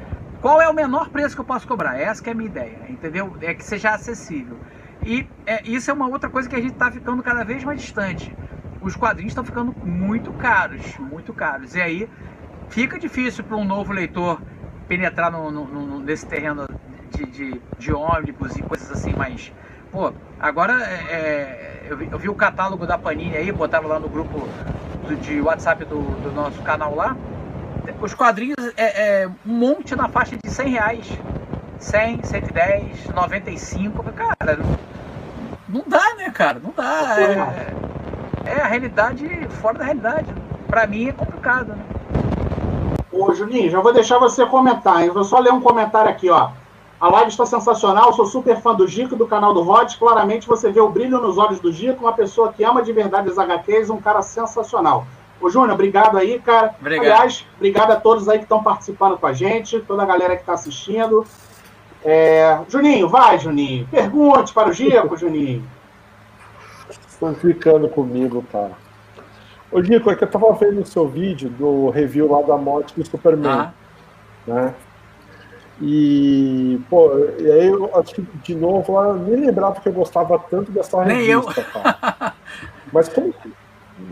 qual 0.41 0.61
é 0.61 0.69
o 0.69 0.73
menor 0.73 1.09
preço 1.09 1.35
que 1.35 1.41
eu 1.41 1.45
posso 1.45 1.67
cobrar? 1.67 1.99
Essa 1.99 2.27
é 2.29 2.31
a 2.31 2.35
minha 2.35 2.49
ideia, 2.49 2.79
entendeu? 2.87 3.35
É 3.41 3.53
que 3.53 3.63
seja 3.63 3.91
acessível. 3.91 4.57
E 5.05 5.27
é, 5.45 5.61
isso 5.63 5.91
é 5.91 5.93
uma 5.93 6.07
outra 6.07 6.29
coisa 6.29 6.47
que 6.47 6.55
a 6.55 6.61
gente 6.61 6.73
está 6.73 6.91
ficando 6.91 7.21
cada 7.21 7.43
vez 7.43 7.63
mais 7.63 7.81
distante. 7.81 8.35
Os 8.81 8.95
quadrinhos 8.95 9.31
estão 9.31 9.43
ficando 9.43 9.75
muito 9.83 10.31
caros, 10.33 10.97
muito 10.97 11.33
caros. 11.33 11.75
E 11.75 11.81
aí 11.81 12.09
fica 12.69 12.97
difícil 12.97 13.43
para 13.43 13.57
um 13.57 13.65
novo 13.65 13.91
leitor 13.91 14.41
penetrar 14.87 15.31
no, 15.31 15.51
no, 15.51 15.65
no, 15.65 15.99
nesse 15.99 16.25
terreno 16.25 16.65
de, 17.11 17.25
de, 17.25 17.61
de 17.77 17.93
ônibus 17.93 18.55
e 18.57 18.61
coisas 18.63 18.89
assim 18.91 19.13
mais 19.13 19.51
Pô, 19.91 20.13
agora 20.39 20.73
é, 20.83 21.13
é, 21.13 21.87
eu, 21.89 21.97
vi, 21.97 22.09
eu, 22.11 22.19
vi, 22.19 22.29
o 22.29 22.35
catálogo 22.35 22.85
da 22.85 22.97
Panini 22.97 23.35
aí, 23.35 23.51
botava 23.51 23.87
lá 23.87 23.99
no 23.99 24.07
grupo 24.07 24.47
do, 25.07 25.15
de 25.15 25.41
WhatsApp 25.41 25.83
do, 25.85 25.99
do, 26.21 26.31
nosso 26.31 26.61
canal 26.61 26.95
lá. 26.95 27.17
Os 27.99 28.13
quadrinhos 28.13 28.57
é, 28.77 29.21
é, 29.23 29.27
um 29.45 29.51
monte 29.51 29.95
na 29.95 30.07
faixa 30.07 30.37
de 30.37 30.49
100 30.49 30.69
reais. 30.69 31.19
100, 31.79 32.23
110, 32.23 33.07
95. 33.15 34.03
Cara, 34.13 34.59
não 35.67 35.83
dá, 35.87 36.15
né, 36.15 36.29
cara? 36.29 36.59
Não 36.59 36.71
dá. 36.75 37.15
É, 38.45 38.51
é 38.57 38.61
a 38.61 38.67
realidade 38.67 39.25
fora 39.61 39.79
da 39.79 39.85
realidade. 39.85 40.27
Pra 40.67 40.85
mim 40.85 41.07
é 41.07 41.13
complicado, 41.13 41.69
né? 41.69 41.83
Ô, 43.11 43.33
Juninho, 43.33 43.71
já 43.71 43.79
vou 43.79 43.93
deixar 43.93 44.19
você 44.19 44.45
comentar. 44.45 45.05
Eu 45.05 45.13
vou 45.13 45.23
só 45.23 45.39
ler 45.39 45.51
um 45.51 45.61
comentário 45.61 46.11
aqui, 46.11 46.29
ó. 46.29 46.51
A 46.99 47.07
live 47.07 47.29
está 47.29 47.45
sensacional, 47.45 48.11
sou 48.11 48.25
super 48.25 48.59
fã 48.61 48.75
do 48.75 48.85
Gico 48.85 49.15
do 49.15 49.25
canal 49.25 49.53
do 49.53 49.61
Rod. 49.61 49.95
Claramente 49.97 50.45
você 50.45 50.69
vê 50.69 50.81
o 50.81 50.89
brilho 50.89 51.21
nos 51.21 51.37
olhos 51.37 51.59
do 51.59 51.71
Gico, 51.71 52.03
uma 52.03 52.11
pessoa 52.11 52.51
que 52.51 52.61
ama 52.61 52.83
de 52.83 52.91
verdade 52.91 53.29
as 53.29 53.37
HQs, 53.37 53.89
um 53.89 54.01
cara 54.01 54.21
sensacional. 54.21 55.07
Ô, 55.39 55.49
Júnior, 55.49 55.71
obrigado 55.75 56.17
aí, 56.17 56.39
cara. 56.39 56.75
Obrigado. 56.77 57.05
Aliás, 57.05 57.45
obrigado 57.55 57.91
a 57.91 57.95
todos 57.95 58.27
aí 58.27 58.39
que 58.39 58.43
estão 58.43 58.61
participando 58.61 59.17
com 59.17 59.25
a 59.25 59.31
gente, 59.31 59.79
toda 59.79 60.03
a 60.03 60.05
galera 60.05 60.35
que 60.35 60.41
está 60.41 60.53
assistindo. 60.53 61.25
É... 62.03 62.59
Juninho, 62.67 63.07
vai, 63.07 63.39
Juninho. 63.39 63.87
Pergunte 63.89 64.53
para 64.53 64.67
o 64.67 64.73
Gico, 64.73 65.15
Juninho. 65.17 65.63
Estão 67.07 67.33
ficando 67.33 67.87
comigo, 67.87 68.43
cara. 68.51 68.73
Ô, 69.71 69.81
Gico, 69.81 70.11
é 70.11 70.15
que 70.17 70.23
eu 70.25 70.27
estava 70.27 70.51
vendo 70.51 70.81
o 70.81 70.85
seu 70.85 71.07
vídeo 71.07 71.49
do 71.49 71.89
review 71.91 72.29
lá 72.29 72.41
da 72.41 72.57
morte 72.57 72.93
do 72.93 73.05
Superman. 73.05 73.51
Ah. 73.51 73.73
Né? 74.45 74.75
E, 75.81 76.79
pô, 76.89 77.09
e 77.39 77.49
aí 77.51 77.67
eu 77.67 77.89
acho 77.97 78.15
que, 78.15 78.21
de 78.21 78.53
novo, 78.55 79.01
eu 79.01 79.13
nem 79.15 79.45
lembrava 79.45 79.79
que 79.79 79.87
eu 79.87 79.93
gostava 79.93 80.37
tanto 80.49 80.71
dessa 80.71 81.01
revista, 81.03 81.17
nem 81.19 81.27
eu. 81.29 81.45
Mas 82.91 83.07
como. 83.09 83.33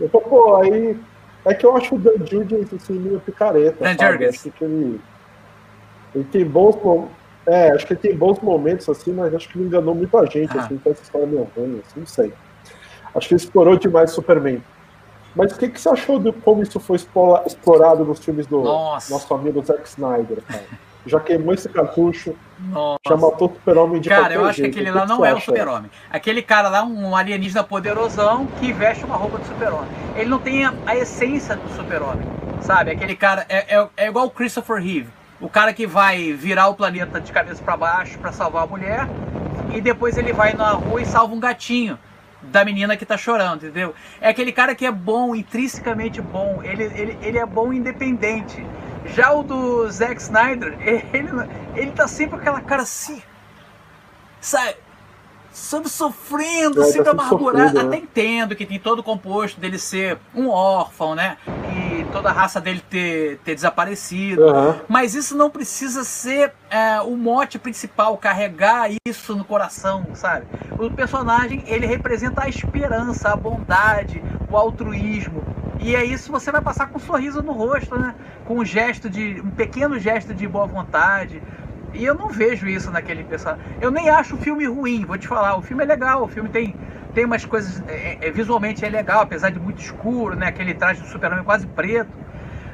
Eu 0.00 0.08
tô, 0.08 0.20
pô, 0.20 0.56
aí. 0.56 0.98
É 1.44 1.54
que 1.54 1.64
eu 1.64 1.76
acho 1.76 1.94
o 1.94 1.98
Dan 1.98 2.26
Jurgens 2.26 2.72
assim, 2.72 2.94
meio 2.94 3.20
picareta. 3.20 3.84
Dan? 3.84 3.96
Jurgens. 4.12 4.34
Acho 4.36 4.50
que 4.50 4.64
ele. 4.64 5.00
Ele 6.14 6.24
tem 6.24 6.44
bons. 6.44 6.76
É, 7.46 7.70
acho 7.72 7.86
que 7.86 7.92
ele 7.94 8.00
tem 8.00 8.16
bons 8.16 8.38
momentos, 8.40 8.88
assim, 8.88 9.12
mas 9.12 9.34
acho 9.34 9.48
que 9.48 9.58
ele 9.58 9.66
enganou 9.66 9.94
muita 9.94 10.24
gente, 10.26 10.56
Ah. 10.56 10.62
assim, 10.62 10.76
com 10.78 10.90
essa 10.90 11.02
história 11.02 11.26
meio 11.26 11.48
ruim, 11.56 11.80
assim, 11.86 12.00
não 12.00 12.06
sei. 12.06 12.32
Acho 13.14 13.28
que 13.28 13.34
ele 13.34 13.40
explorou 13.42 13.76
demais 13.78 14.12
o 14.12 14.14
Superman. 14.16 14.62
Mas 15.34 15.52
o 15.52 15.58
que, 15.58 15.68
que 15.68 15.80
você 15.80 15.88
achou 15.88 16.18
de 16.18 16.32
como 16.32 16.62
isso 16.62 16.80
foi 16.80 16.96
explorado 17.46 18.04
nos 18.04 18.18
filmes 18.18 18.46
do 18.46 18.60
Nossa. 18.62 19.12
nosso 19.12 19.32
amigo 19.32 19.62
Zack 19.64 19.86
Snyder, 19.88 20.42
cara? 20.42 20.64
Já 21.08 21.20
queimou 21.20 21.54
esse 21.54 21.68
cartucho, 21.68 22.34
Nossa. 22.58 22.98
já 23.08 23.16
matou 23.16 23.48
o 23.48 23.52
Super-Homem 23.54 24.00
de 24.00 24.08
Cara, 24.08 24.34
eu 24.34 24.44
acho 24.44 24.56
que 24.56 24.62
jeito. 24.62 24.74
aquele 24.74 24.90
O 24.90 24.94
lá 24.94 25.02
que 25.02 25.08
não 25.08 25.24
é 25.24 25.34
o 25.34 25.40
super-homem. 25.40 25.90
Aquele 26.10 26.42
cara 26.42 26.68
lá 26.68 26.82
um 26.84 27.16
alienígena 27.16 27.64
poderosão 27.64 28.46
que 28.60 28.72
veste 28.72 29.04
uma 29.04 29.16
roupa 29.16 29.38
de 29.38 29.46
super-homem. 29.46 29.88
Ele 30.16 30.28
não 30.28 30.38
tem 30.38 30.64
a, 30.64 30.74
a 30.86 30.96
essência 30.96 31.56
do 31.56 31.68
super-homem, 31.74 32.28
sabe? 32.60 32.90
Aquele 32.90 33.16
cara 33.16 33.46
é, 33.48 33.76
é, 33.76 33.88
é 33.96 34.06
igual 34.08 34.26
o 34.26 34.30
Christopher 34.30 34.76
Reeve. 34.76 35.08
O 35.40 35.48
cara 35.48 35.72
que 35.72 35.86
vai 35.86 36.32
virar 36.32 36.68
o 36.68 36.74
planeta 36.74 37.20
de 37.20 37.32
cabeça 37.32 37.62
pra 37.62 37.76
baixo 37.76 38.18
pra 38.18 38.32
salvar 38.32 38.64
a 38.64 38.66
mulher 38.66 39.08
e 39.72 39.80
depois 39.80 40.18
ele 40.18 40.32
vai 40.32 40.52
na 40.52 40.70
rua 40.72 41.00
e 41.00 41.06
salva 41.06 41.34
um 41.34 41.40
gatinho 41.40 41.98
da 42.42 42.64
menina 42.64 42.96
que 42.96 43.04
tá 43.04 43.16
chorando, 43.16 43.64
entendeu? 43.64 43.94
É 44.20 44.28
aquele 44.28 44.52
cara 44.52 44.74
que 44.74 44.86
é 44.86 44.90
bom, 44.90 45.34
intrinsecamente 45.34 46.20
bom. 46.20 46.60
Ele, 46.62 46.84
ele, 46.84 47.18
ele 47.22 47.38
é 47.38 47.46
bom 47.46 47.72
independente. 47.72 48.64
Já 49.14 49.32
o 49.32 49.42
do 49.42 49.90
Zack 49.90 50.20
Snyder, 50.20 50.76
ele, 51.12 51.28
ele 51.74 51.90
tá 51.92 52.06
sempre 52.06 52.36
com 52.36 52.40
aquela 52.40 52.60
cara 52.60 52.82
assim, 52.82 53.22
sabe? 54.40 54.76
Sempre 55.50 55.88
sofrendo, 55.88 56.80
É, 56.82 56.84
tá 56.84 56.92
sempre 56.92 56.92
sempre 56.92 57.10
amargurado. 57.10 57.68
sofrido, 57.70 57.88
né? 57.88 57.96
Até 57.96 58.04
entendo 58.04 58.54
que 58.54 58.64
tem 58.66 58.78
todo 58.78 59.00
o 59.00 59.02
composto 59.02 59.58
dele 59.60 59.78
ser 59.78 60.18
um 60.34 60.48
órfão, 60.50 61.14
né? 61.14 61.36
E 61.74 62.04
toda 62.12 62.28
a 62.28 62.32
raça 62.32 62.60
dele 62.60 62.80
ter, 62.88 63.38
ter 63.38 63.54
desaparecido. 63.56 64.44
Aham. 64.48 64.80
Mas 64.88 65.14
isso 65.16 65.36
não 65.36 65.50
precisa 65.50 66.04
ser 66.04 66.52
é, 66.70 67.00
o 67.00 67.16
mote 67.16 67.58
principal, 67.58 68.16
carregar 68.18 68.88
isso 69.06 69.34
no 69.34 69.42
coração, 69.44 70.06
sabe? 70.14 70.46
O 70.78 70.90
personagem, 70.90 71.64
ele 71.66 71.86
representa 71.86 72.44
a 72.44 72.48
esperança, 72.48 73.30
a 73.30 73.36
bondade, 73.36 74.22
o 74.48 74.56
altruísmo. 74.56 75.42
E 75.78 75.94
é 75.94 76.04
isso 76.04 76.32
você 76.32 76.50
vai 76.50 76.60
passar 76.60 76.86
com 76.88 76.98
um 76.98 77.00
sorriso 77.00 77.42
no 77.42 77.52
rosto, 77.52 77.96
né? 77.96 78.14
Com 78.44 78.58
um 78.58 78.64
gesto 78.64 79.08
de. 79.08 79.40
um 79.40 79.50
pequeno 79.50 79.98
gesto 79.98 80.34
de 80.34 80.46
boa 80.46 80.66
vontade. 80.66 81.42
E 81.94 82.04
eu 82.04 82.14
não 82.14 82.30
vejo 82.30 82.66
isso 82.68 82.90
naquele 82.90 83.24
personagem. 83.24 83.64
Eu 83.80 83.90
nem 83.90 84.10
acho 84.10 84.36
o 84.36 84.38
filme 84.38 84.66
ruim, 84.66 85.04
vou 85.04 85.16
te 85.16 85.26
falar. 85.26 85.56
O 85.56 85.62
filme 85.62 85.82
é 85.84 85.86
legal, 85.86 86.22
o 86.22 86.28
filme 86.28 86.48
tem, 86.48 86.76
tem 87.14 87.24
umas 87.24 87.44
coisas. 87.44 87.82
é, 87.88 88.18
é, 88.20 88.30
visualmente 88.30 88.84
é 88.84 88.88
legal, 88.88 89.22
apesar 89.22 89.50
de 89.50 89.58
muito 89.58 89.80
escuro, 89.80 90.36
né? 90.36 90.46
Aquele 90.48 90.74
traje 90.74 91.00
do 91.00 91.06
super-homem 91.06 91.44
quase 91.44 91.66
preto. 91.66 92.10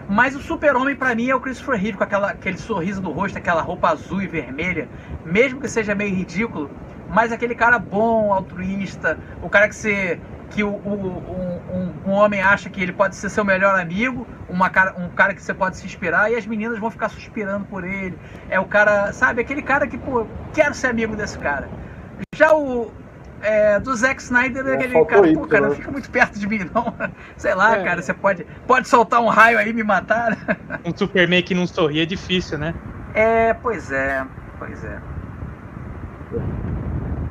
Mas 0.09 0.35
o 0.37 0.41
super-homem 0.41 0.95
pra 0.95 1.15
mim 1.15 1.31
é 1.31 1.35
o 1.35 1.41
Christopher 1.41 1.81
Reeve, 1.81 1.97
com 1.97 2.05
aquela, 2.05 2.31
aquele 2.31 2.59
sorriso 2.59 3.01
no 3.01 3.11
rosto, 3.11 3.39
aquela 3.39 3.63
roupa 3.63 3.89
azul 3.89 4.21
e 4.21 4.27
vermelha, 4.27 4.89
mesmo 5.25 5.61
que 5.61 5.69
seja 5.69 5.95
meio 5.95 6.15
ridículo, 6.15 6.71
mas 7.09 7.33
aquele 7.33 7.55
cara 7.55 7.79
bom, 7.79 8.33
altruísta, 8.33 9.19
o 9.41 9.49
cara 9.49 9.69
que 9.69 9.75
você. 9.75 10.21
Que 10.55 10.63
o, 10.63 10.69
o- 10.69 11.71
um, 11.75 12.11
um- 12.11 12.13
homem 12.13 12.41
acha 12.41 12.71
que 12.71 12.81
ele 12.83 12.93
pode 12.93 13.17
ser 13.17 13.29
seu 13.29 13.45
melhor 13.45 13.79
amigo, 13.79 14.27
uma 14.49 14.71
cara, 14.71 14.95
um 14.99 15.09
cara 15.09 15.35
que 15.35 15.43
você 15.43 15.53
pode 15.53 15.77
se 15.77 15.87
inspirar, 15.87 16.31
e 16.31 16.37
as 16.37 16.47
meninas 16.47 16.79
vão 16.79 16.91
ficar 16.91 17.09
suspirando 17.09 17.65
por 17.67 17.85
ele. 17.85 18.17
É 18.49 18.59
o 18.61 18.65
cara, 18.65 19.13
sabe, 19.13 19.41
aquele 19.41 19.63
cara 19.63 19.87
que, 19.87 19.99
pô, 19.99 20.27
quero 20.53 20.75
ser 20.75 20.89
amigo 20.89 21.17
desse 21.17 21.39
cara. 21.39 21.69
Já 22.37 22.53
o. 22.55 22.91
é, 23.43 23.79
do 23.81 23.95
Zack 23.95 24.23
Snyder 24.23 24.67
é 24.67 24.75
aquele 24.75 25.05
cara, 25.05 25.33
pô, 25.33 25.47
cara, 25.47 25.67
não 25.69 25.75
fica 25.75 25.91
muito 25.91 26.09
perto 26.11 26.39
de 26.39 26.47
mim, 26.47 26.61
não. 26.75 26.95
Sei 27.37 27.55
lá, 27.55 27.77
É. 27.77 27.85
cara, 27.85 28.01
você 28.03 28.15
pode, 28.15 28.45
pode 28.67 28.89
soltar 28.89 29.21
um 29.21 29.29
raio 29.29 29.59
aí 29.59 29.71
e 29.71 29.73
me 29.73 29.83
matar. 29.83 30.37
Um 30.87 30.95
Superman 30.97 31.43
que 31.43 31.55
não 31.55 31.67
sorri 31.67 32.01
é 32.01 32.07
difícil, 32.07 32.59
né? 32.59 32.75
É, 33.15 33.55
pois 33.55 33.91
é, 33.91 34.25
pois 34.59 34.85
é. 34.85 34.99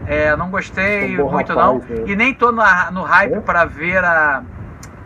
É, 0.06 0.36
não 0.36 0.50
gostei 0.50 1.20
Um 1.22 1.30
muito 1.32 1.54
rapaz, 1.54 1.56
não. 1.58 1.78
né? 1.80 2.04
E 2.08 2.16
nem 2.16 2.34
tô 2.34 2.52
na- 2.52 2.92
no 2.92 3.04
hype 3.04 3.34
É? 3.36 3.40
pra 3.40 3.64
ver 3.66 4.04
a, 4.04 4.44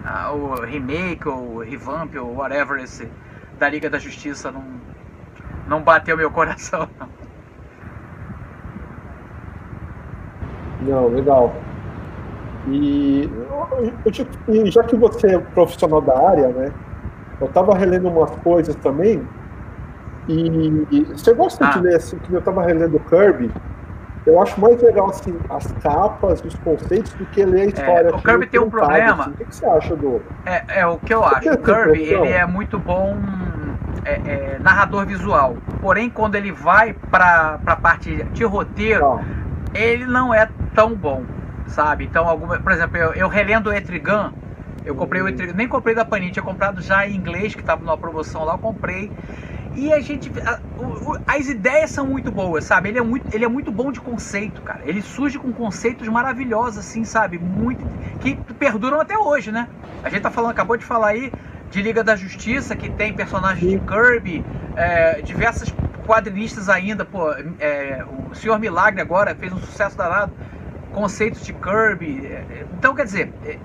a- 0.03 0.31
o 0.31 0.61
remake 0.61 1.27
ou 1.27 1.59
revamp 1.59 2.15
ou 2.15 2.35
whatever 2.37 2.79
esse 2.81 3.07
da 3.59 3.69
Liga 3.69 3.89
da 3.89 3.99
Justiça 3.99 4.51
não 4.51 4.63
não 5.67 5.81
bateu 5.81 6.15
meu 6.17 6.31
coração. 6.31 6.87
não. 6.99 7.09
Não, 10.81 11.07
legal. 11.09 11.53
E, 12.67 13.29
eu- 14.05 14.27
e 14.53 14.71
já 14.71 14.83
que 14.83 14.95
você 14.95 15.35
é 15.35 15.39
profissional 15.39 16.01
da 16.01 16.29
área, 16.29 16.47
né? 16.49 16.71
Eu 17.39 17.47
tava 17.49 17.75
relendo 17.77 18.09
umas 18.09 18.31
coisas 18.37 18.75
também. 18.75 19.27
E, 20.27 20.85
e 20.91 21.03
você 21.05 21.33
gosta 21.33 21.65
Ah. 21.65 21.69
de 21.71 21.79
ler 21.81 21.95
assim, 21.95 22.17
que 22.19 22.33
eu 22.33 22.41
tava 22.41 22.63
relendo 22.63 22.99
Kirby? 22.99 23.49
Eu 24.27 24.41
acho 24.41 24.59
mais 24.59 24.81
legal 24.81 25.09
assim 25.09 25.39
as 25.49 25.71
capas, 25.81 26.43
os 26.43 26.53
conceitos, 26.55 27.13
do 27.13 27.25
que 27.27 27.45
ler 27.45 27.61
a 27.61 27.65
história. 27.65 28.09
É, 28.09 28.13
o 28.13 28.21
Kirby 28.21 28.47
tem 28.47 28.59
um 28.59 28.69
problema. 28.69 29.23
assim. 29.23 29.31
O 29.31 29.35
que, 29.35 29.55
você 29.55 29.65
acha 29.65 29.95
do. 29.95 30.21
É, 30.45 30.81
é 30.81 30.85
o 30.85 30.97
que 30.97 31.13
eu 31.13 31.23
acho. 31.23 31.49
O 31.49 31.57
Kirby 31.57 32.03
ele 32.03 32.27
é 32.27 32.45
muito 32.45 32.77
bom 32.77 33.15
é, 34.03 34.21
é, 34.25 34.59
narrador 34.59 35.05
visual. 35.05 35.55
Porém, 35.81 36.09
quando 36.09 36.35
ele 36.35 36.51
vai 36.51 36.93
pra, 36.93 37.57
pra 37.63 37.77
parte 37.77 38.23
de 38.33 38.43
roteiro, 38.43 39.05
Ah, 39.05 39.23
ele 39.73 40.05
não 40.05 40.33
é 40.33 40.49
tão 40.75 40.93
bom, 40.93 41.23
sabe? 41.67 42.03
Então, 42.03 42.27
alguma, 42.27 42.59
por 42.59 42.71
exemplo, 42.73 42.97
eu, 42.97 43.13
eu 43.13 43.27
relendo 43.29 43.69
o 43.69 43.73
Etrigan, 43.73 44.33
eu 44.85 44.93
comprei 44.93 45.21
o 45.21 45.27
Etrigan, 45.27 45.53
nem 45.53 45.67
comprei 45.67 45.95
da 45.95 46.03
Panini, 46.03 46.31
tinha 46.31 46.43
comprado 46.43 46.81
já 46.81 47.07
em 47.07 47.15
inglês, 47.15 47.55
que 47.55 47.61
estava 47.61 47.81
numa 47.81 47.97
promoção 47.97 48.43
lá, 48.43 48.53
eu 48.53 48.57
comprei. 48.57 49.09
E 49.77 49.93
a 49.93 50.01
gente. 50.01 50.31
a- 50.43 50.59
o- 50.75 51.17
as 51.27 51.47
ideias 51.47 51.91
são 51.91 52.07
muito 52.07 52.31
boas, 52.31 52.65
sabe? 52.65 52.89
Ele 52.89 52.97
é 52.97 53.01
muito, 53.03 53.27
ele 53.35 53.45
é 53.45 53.47
muito 53.47 53.71
bom 53.71 53.91
de 53.91 54.01
conceito, 54.01 54.63
cara. 54.63 54.81
Ele 54.83 55.03
surge 55.03 55.37
com 55.37 55.53
conceitos 55.53 56.07
maravilhosos, 56.07 56.79
assim, 56.79 57.05
sabe? 57.05 57.37
Muito. 57.39 57.85
que 58.19 58.35
perduram 58.57 58.99
até 58.99 59.15
hoje, 59.17 59.51
né? 59.51 59.69
A 60.01 60.09
gente 60.09 60.23
tá 60.23 60.31
falando, 60.31 60.51
acabou 60.51 60.77
de 60.77 60.85
falar 60.85 61.09
aí 61.09 61.35
de 61.69 61.81
Liga 61.81 62.03
da 62.03 62.15
Justiça, 62.15 62.75
que 62.75 62.89
tem 62.89 63.13
personagens 63.15 63.69
de 63.69 63.79
Kirby, 63.79 64.47
é, 64.75 65.21
diversas 65.21 65.75
quadrinistas 66.05 66.69
ainda, 66.69 67.05
pô. 67.05 67.31
é, 67.59 68.03
o 68.07 68.33
Senhor 68.33 68.57
Milagre 68.59 69.01
agora 69.01 69.35
fez 69.35 69.53
um 69.53 69.59
sucesso 69.59 69.95
danado. 69.97 70.35
Conceitos 70.89 71.43
de 71.43 71.53
Kirby. 71.53 72.25
é, 72.25 72.45
é, 72.49 72.67
então, 72.71 72.95
quer 72.95 73.05
dizer, 73.05 73.35
é, 73.43 73.59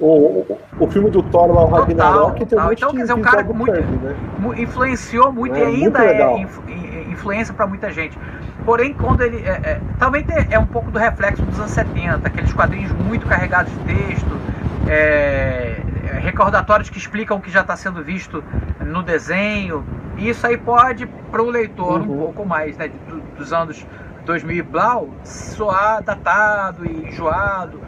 o, 0.00 0.58
o, 0.78 0.90
filme 0.90 1.10
do 1.10 1.22
Thor 1.22 1.48
lá, 1.52 1.62
o 1.64 1.68
Total, 1.68 1.80
Ragnarok, 1.80 2.34
tem 2.36 2.46
um 2.46 2.48
total. 2.48 2.66
monte 2.68 2.78
Então, 2.78 2.90
quer 2.94 3.00
dizer, 3.02 3.12
um 3.14 3.20
cara 3.20 3.42
do 3.42 3.54
muito- 3.54 3.72
Kirby, 3.72 3.96
né? 3.96 4.16
influenciou 4.58 5.32
muito 5.32 5.54
É, 5.56 5.60
e 5.60 5.64
ainda 5.84 6.04
é 6.04 6.38
influ- 6.38 6.64
influência 7.10 7.52
para 7.54 7.66
muita 7.66 7.90
gente. 7.92 8.18
Porém, 8.64 8.94
quando 8.94 9.20
ele. 9.22 9.38
É, 9.44 9.50
é, 9.50 9.80
também 9.98 10.24
tem- 10.24 10.46
é 10.50 10.58
um 10.58 10.66
pouco 10.66 10.90
do 10.90 10.98
reflexo 10.98 11.42
dos 11.42 11.58
anos 11.58 11.70
70, 11.72 12.28
aqueles 12.28 12.52
quadrinhos 12.52 12.92
muito 12.92 13.26
carregados 13.26 13.72
de 13.72 13.78
texto, 13.80 14.38
é, 14.88 15.76
é, 16.14 16.18
recordatórios 16.20 16.88
que 16.90 16.98
explicam 16.98 17.36
o 17.36 17.40
que 17.40 17.50
já 17.50 17.60
está 17.60 17.76
sendo 17.76 18.02
visto 18.02 18.42
no 18.84 19.02
desenho. 19.02 19.84
E 20.16 20.28
isso 20.28 20.46
aí 20.46 20.56
pode, 20.56 21.06
para 21.06 21.42
o 21.42 21.48
leitor, 21.50 22.00
um 22.02 22.08
Uhum. 22.08 22.18
pouco 22.18 22.46
mais, 22.46 22.76
né, 22.76 22.88
do- 23.08 23.20
dos 23.36 23.52
anos 23.52 23.86
2000 24.26 24.56
e 24.56 24.62
blau, 24.62 25.08
soar 25.24 26.02
datado 26.02 26.84
e 26.86 27.08
enjoado. 27.08 27.80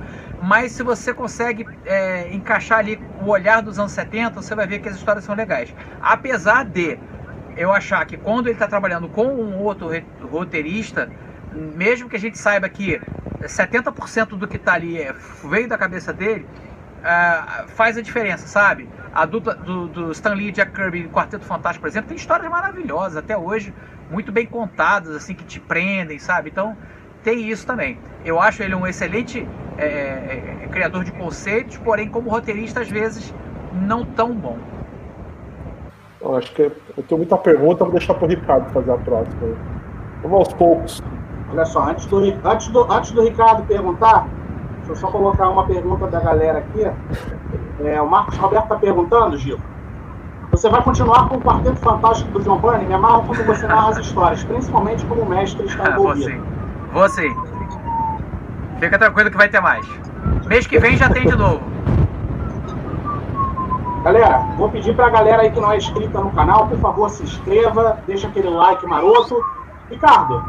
Mas 0.43 0.73
se 0.73 0.83
você 0.83 1.15
consegue 1.15 1.65
é, 1.85 2.35
encaixar 2.35 2.81
ali 2.81 3.01
o 3.25 3.29
olhar 3.29 3.63
dos 3.63 3.79
anos 3.79 3.93
70, 3.93 4.43
você 4.43 4.57
vai 4.57 4.67
ver 4.67 4.81
que 4.81 4.89
as 4.89 4.97
histórias 4.97 5.25
são 5.25 5.37
legais. 5.37 5.73
Apesar 6.01 6.65
de 6.65 6.99
eu 7.57 7.73
achar 7.73 8.05
que 8.07 8.17
quando 8.17 8.47
ele 8.47 8.55
está 8.55 8.67
trabalhando 8.67 9.09
com 9.09 9.25
um 9.25 9.59
outro 9.63 9.89
roteirista, 10.21 11.09
mesmo 11.55 12.09
que 12.09 12.17
a 12.17 12.19
gente 12.19 12.37
saiba 12.37 12.69
que 12.69 13.01
70% 13.47 14.37
do 14.37 14.49
que 14.49 14.57
está 14.57 14.73
ali 14.75 14.99
é- 15.01 15.15
veio 15.45 15.69
da 15.69 15.79
cabeça 15.79 16.13
dele, 16.13 16.45
ah, 17.05 17.65
faz 17.69 17.97
a 17.97 18.03
diferença, 18.03 18.47
sabe? 18.49 18.89
A 19.13 19.25
dupla 19.25 19.55
do, 19.55 19.87
do 19.87 20.13
Stan 20.13 20.35
Lee 20.35 20.49
e 20.49 20.53
Jack 20.53 20.73
Kirby 20.73 21.09
Quarteto 21.09 21.45
Fantástico, 21.45 21.83
por 21.83 21.89
exemplo, 21.89 22.09
tem 22.09 22.17
histórias 22.17 22.51
maravilhosas 22.51 23.17
até 23.17 23.37
hoje, 23.37 23.75
muito 24.11 24.33
bem 24.33 24.47
contadas, 24.47 25.15
assim, 25.15 25.35
que 25.35 25.45
te 25.45 25.61
prendem, 25.61 26.19
sabe? 26.19 26.51
Então, 26.51 26.77
tem 27.23 27.49
isso 27.51 27.67
também. 27.67 27.99
Eu 28.25 28.41
acho 28.41 28.63
ele 28.63 28.75
um 28.75 28.87
excelente 28.87 29.47
é, 29.79 29.85
é, 29.85 30.59
é, 30.65 30.69
criador 30.69 31.05
de 31.05 31.13
conceitos, 31.13 31.77
porém, 31.79 32.09
como 32.09 32.31
roteirista, 32.31 32.81
às 32.81 32.89
vezes, 32.89 33.35
não 33.73 34.05
tão 34.05 34.33
bom. 34.33 34.57
Eu 36.21 36.37
acho 36.37 36.53
que 36.55 36.63
eu 36.63 37.03
tenho 37.09 37.19
muita 37.19 37.37
pergunta, 37.37 37.85
vou 37.85 37.93
deixar 37.93 38.15
pro 38.15 38.29
Ricardo 38.29 38.71
fazer 38.73 38.93
a 38.93 38.97
próxima. 38.97 39.37
aí. 39.43 39.55
Vamos 40.23 40.39
aos 40.39 40.53
poucos. 40.55 41.03
Olha 41.51 41.65
só, 41.65 41.89
antes 41.89 42.07
do, 42.07 42.19
antes 42.45 42.69
do, 42.69 42.93
antes 42.93 43.11
do 43.11 43.23
Ricardo 43.23 43.67
perguntar, 43.67 44.29
deixa 44.79 44.93
eu 44.93 44.97
só 44.97 45.09
colocar 45.09 45.49
uma 45.49 45.67
pergunta 45.67 46.07
da 46.07 46.21
galera 46.21 46.59
aqui. 46.59 46.85
É, 47.85 48.01
o 48.01 48.09
Marcos 48.09 48.37
Roberto 48.37 48.65
está 48.65 48.77
perguntando, 48.77 49.37
Gil. 49.37 49.59
Você 50.53 50.69
vai 50.69 50.83
continuar 50.83 51.29
com 51.29 51.37
o 51.37 51.41
Quarteto 51.41 51.77
Fantástico 51.77 52.31
do 52.33 52.41
John 52.45 52.59
Byrne? 52.59 52.85
Me 52.87 52.95
amarra 52.95 53.23
como 53.27 53.43
você 53.43 53.67
narra 53.67 53.91
as 53.91 53.99
histórias, 53.99 54.45
principalmente 54.45 55.05
como 55.07 55.23
o 55.23 55.29
mestre 55.29 55.67
está 55.67 55.85
Ah, 55.87 55.91
envolvido. 55.93 56.45
Vou 56.93 57.09
sim. 57.09 57.35
Fica 58.79 58.99
tranquilo 58.99 59.31
que 59.31 59.37
vai 59.37 59.49
ter 59.49 59.61
mais. 59.61 59.87
Mês 60.47 60.67
que 60.67 60.79
vem 60.79 60.97
já 60.97 61.09
tem 61.09 61.27
de 61.27 61.35
novo. 61.37 61.63
Galera, 64.05 64.39
vou 64.59 64.69
pedir 64.69 64.95
pra 64.97 65.09
galera 65.11 65.43
aí 65.43 65.51
que 65.53 65.61
não 65.61 65.71
é 65.73 65.77
inscrita 65.77 66.21
no 66.21 66.33
canal, 66.33 66.67
por 66.67 66.79
favor, 66.79 67.09
se 67.09 67.23
inscreva, 67.23 67.99
deixa 68.07 68.27
aquele 68.27 68.51
like 68.51 68.85
maroto. 68.87 69.41
Ricardo, 69.89 70.43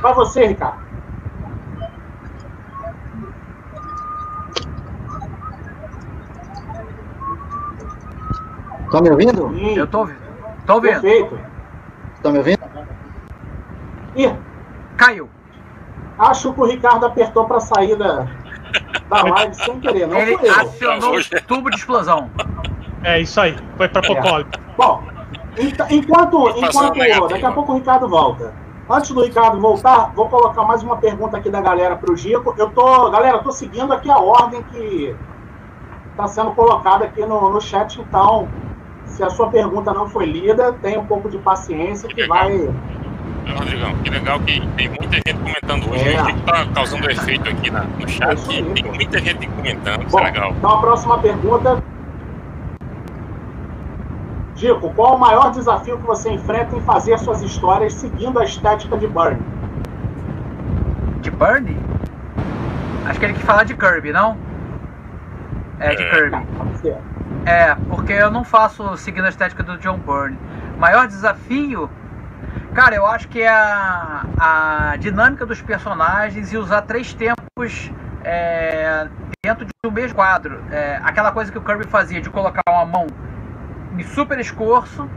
pra 0.00 0.12
você, 0.12 0.46
Ricardo. 0.46 0.78
Estão 8.84 9.00
me 9.02 9.10
ouvindo? 9.10 9.48
Sim, 9.54 9.76
Eu 9.76 9.86
tô 9.86 9.98
ouvindo. 10.00 10.18
Tô 10.66 10.74
ouvindo. 10.74 11.00
perfeito. 11.00 11.38
Estão 12.14 12.32
me 12.32 12.38
ouvindo? 12.38 12.60
Ih, 14.16 14.34
Caiu. 14.96 15.28
Acho 16.18 16.52
que 16.52 16.60
o 16.60 16.64
Ricardo 16.64 17.06
apertou 17.06 17.44
pra 17.46 17.60
sair 17.60 17.96
da, 17.96 18.26
da 19.08 19.22
live 19.22 19.54
sem 19.54 19.80
querer, 19.80 20.06
não 20.06 20.16
Ele 20.18 20.36
eu. 20.42 20.52
acionou 20.60 21.16
o 21.16 21.40
tubo 21.46 21.70
de 21.70 21.76
explosão. 21.76 22.30
É 23.02 23.20
isso 23.20 23.40
aí, 23.40 23.56
foi 23.76 23.88
pra 23.88 24.02
Pocole. 24.02 24.46
Bom, 24.76 25.02
ent- 25.56 25.90
enquanto, 25.90 26.48
enquanto 26.56 26.96
negativo. 26.98 27.28
daqui 27.28 27.44
a 27.46 27.52
pouco 27.52 27.72
o 27.72 27.76
Ricardo 27.76 28.08
volta. 28.08 28.52
Antes 28.90 29.10
do 29.10 29.22
Ricardo 29.22 29.60
voltar, 29.60 30.12
vou 30.14 30.28
colocar 30.30 30.62
mais 30.64 30.82
uma 30.82 30.96
pergunta 30.96 31.36
aqui 31.36 31.50
da 31.50 31.60
galera 31.60 31.94
para 31.94 32.10
o 32.10 32.16
Gico. 32.16 32.54
Eu 32.56 32.70
tô, 32.70 33.10
galera, 33.10 33.38
tô 33.40 33.52
seguindo 33.52 33.92
aqui 33.92 34.10
a 34.10 34.18
ordem 34.18 34.62
que 34.62 35.14
está 36.12 36.26
sendo 36.26 36.52
colocada 36.52 37.04
aqui 37.04 37.20
no, 37.26 37.50
no 37.50 37.60
chat. 37.60 38.00
Então, 38.00 38.48
se 39.04 39.22
a 39.22 39.28
sua 39.28 39.48
pergunta 39.50 39.92
não 39.92 40.08
foi 40.08 40.24
lida, 40.24 40.72
tenha 40.80 40.98
um 40.98 41.04
pouco 41.04 41.28
de 41.28 41.36
paciência 41.36 42.08
que 42.08 42.26
vai. 42.26 42.70
Rodrigão, 43.56 43.94
que 44.04 44.10
legal 44.10 44.40
que 44.40 44.66
tem 44.76 44.88
muita 44.88 45.16
gente 45.16 45.34
comentando 45.34 45.90
hoje. 45.90 46.08
É. 46.08 46.22
O 46.22 46.26
Chico 46.26 46.40
tá 46.42 46.66
causando 46.74 47.10
efeito 47.10 47.48
aqui 47.48 47.70
na- 47.70 47.82
no 47.84 48.04
É 48.04 48.08
chat. 48.08 48.36
isso 48.38 48.50
aí. 48.50 48.62
Tem 48.74 48.84
muita 48.92 49.18
gente 49.18 49.46
comentando, 49.48 50.02
isso 50.02 50.10
Bom, 50.16 50.20
é 50.20 50.24
legal. 50.24 50.52
então 50.58 50.70
a 50.70 50.80
próxima 50.80 51.18
pergunta. 51.18 51.82
Gico, 54.56 54.90
qual 54.94 55.16
o 55.16 55.20
maior 55.20 55.50
desafio 55.52 55.96
que 55.98 56.06
você 56.06 56.30
enfrenta 56.32 56.76
em 56.76 56.80
fazer 56.82 57.16
suas 57.18 57.42
histórias 57.42 57.94
seguindo 57.94 58.38
a 58.40 58.44
estética 58.44 58.96
de 58.98 59.06
Burn? 59.06 59.38
De 61.20 61.30
Burnie? 61.30 61.76
Acho 63.06 63.18
que 63.20 63.24
ele 63.26 63.34
quis 63.34 63.42
falar 63.44 63.64
de 63.64 63.74
Kirby, 63.74 64.12
não? 64.12 64.36
É, 65.78 65.94
de 65.94 66.02
É. 66.02 66.10
Kirby. 66.10 66.36
Ser. 66.82 66.96
É, 67.46 67.74
porque 67.88 68.12
eu 68.12 68.30
não 68.30 68.42
faço 68.44 68.96
seguindo 68.96 69.24
a 69.24 69.28
estética 69.28 69.62
do 69.62 69.78
John 69.78 69.98
Byrne. 69.98 70.36
Maior 70.78 71.06
desafio, 71.06 71.88
cara, 72.74 72.94
eu 72.94 73.06
acho 73.06 73.28
que 73.28 73.40
é 73.40 73.48
a, 73.48 74.24
a 74.38 74.96
dinâmica 74.96 75.44
dos 75.46 75.60
personagens 75.60 76.52
e 76.52 76.56
usar 76.56 76.82
três 76.82 77.14
tempos 77.14 77.90
é, 78.24 79.08
dentro 79.44 79.64
de 79.64 79.72
um 79.84 79.90
mesmo 79.90 80.14
quadro. 80.14 80.62
É, 80.70 81.00
aquela 81.02 81.32
coisa 81.32 81.50
que 81.50 81.58
o 81.58 81.62
Kirby 81.62 81.86
fazia 81.86 82.20
de 82.20 82.30
colocar 82.30 82.62
uma 82.68 82.84
mão 82.84 83.06
em 83.98 84.02
super 84.02 84.38
escorço, 84.38 85.08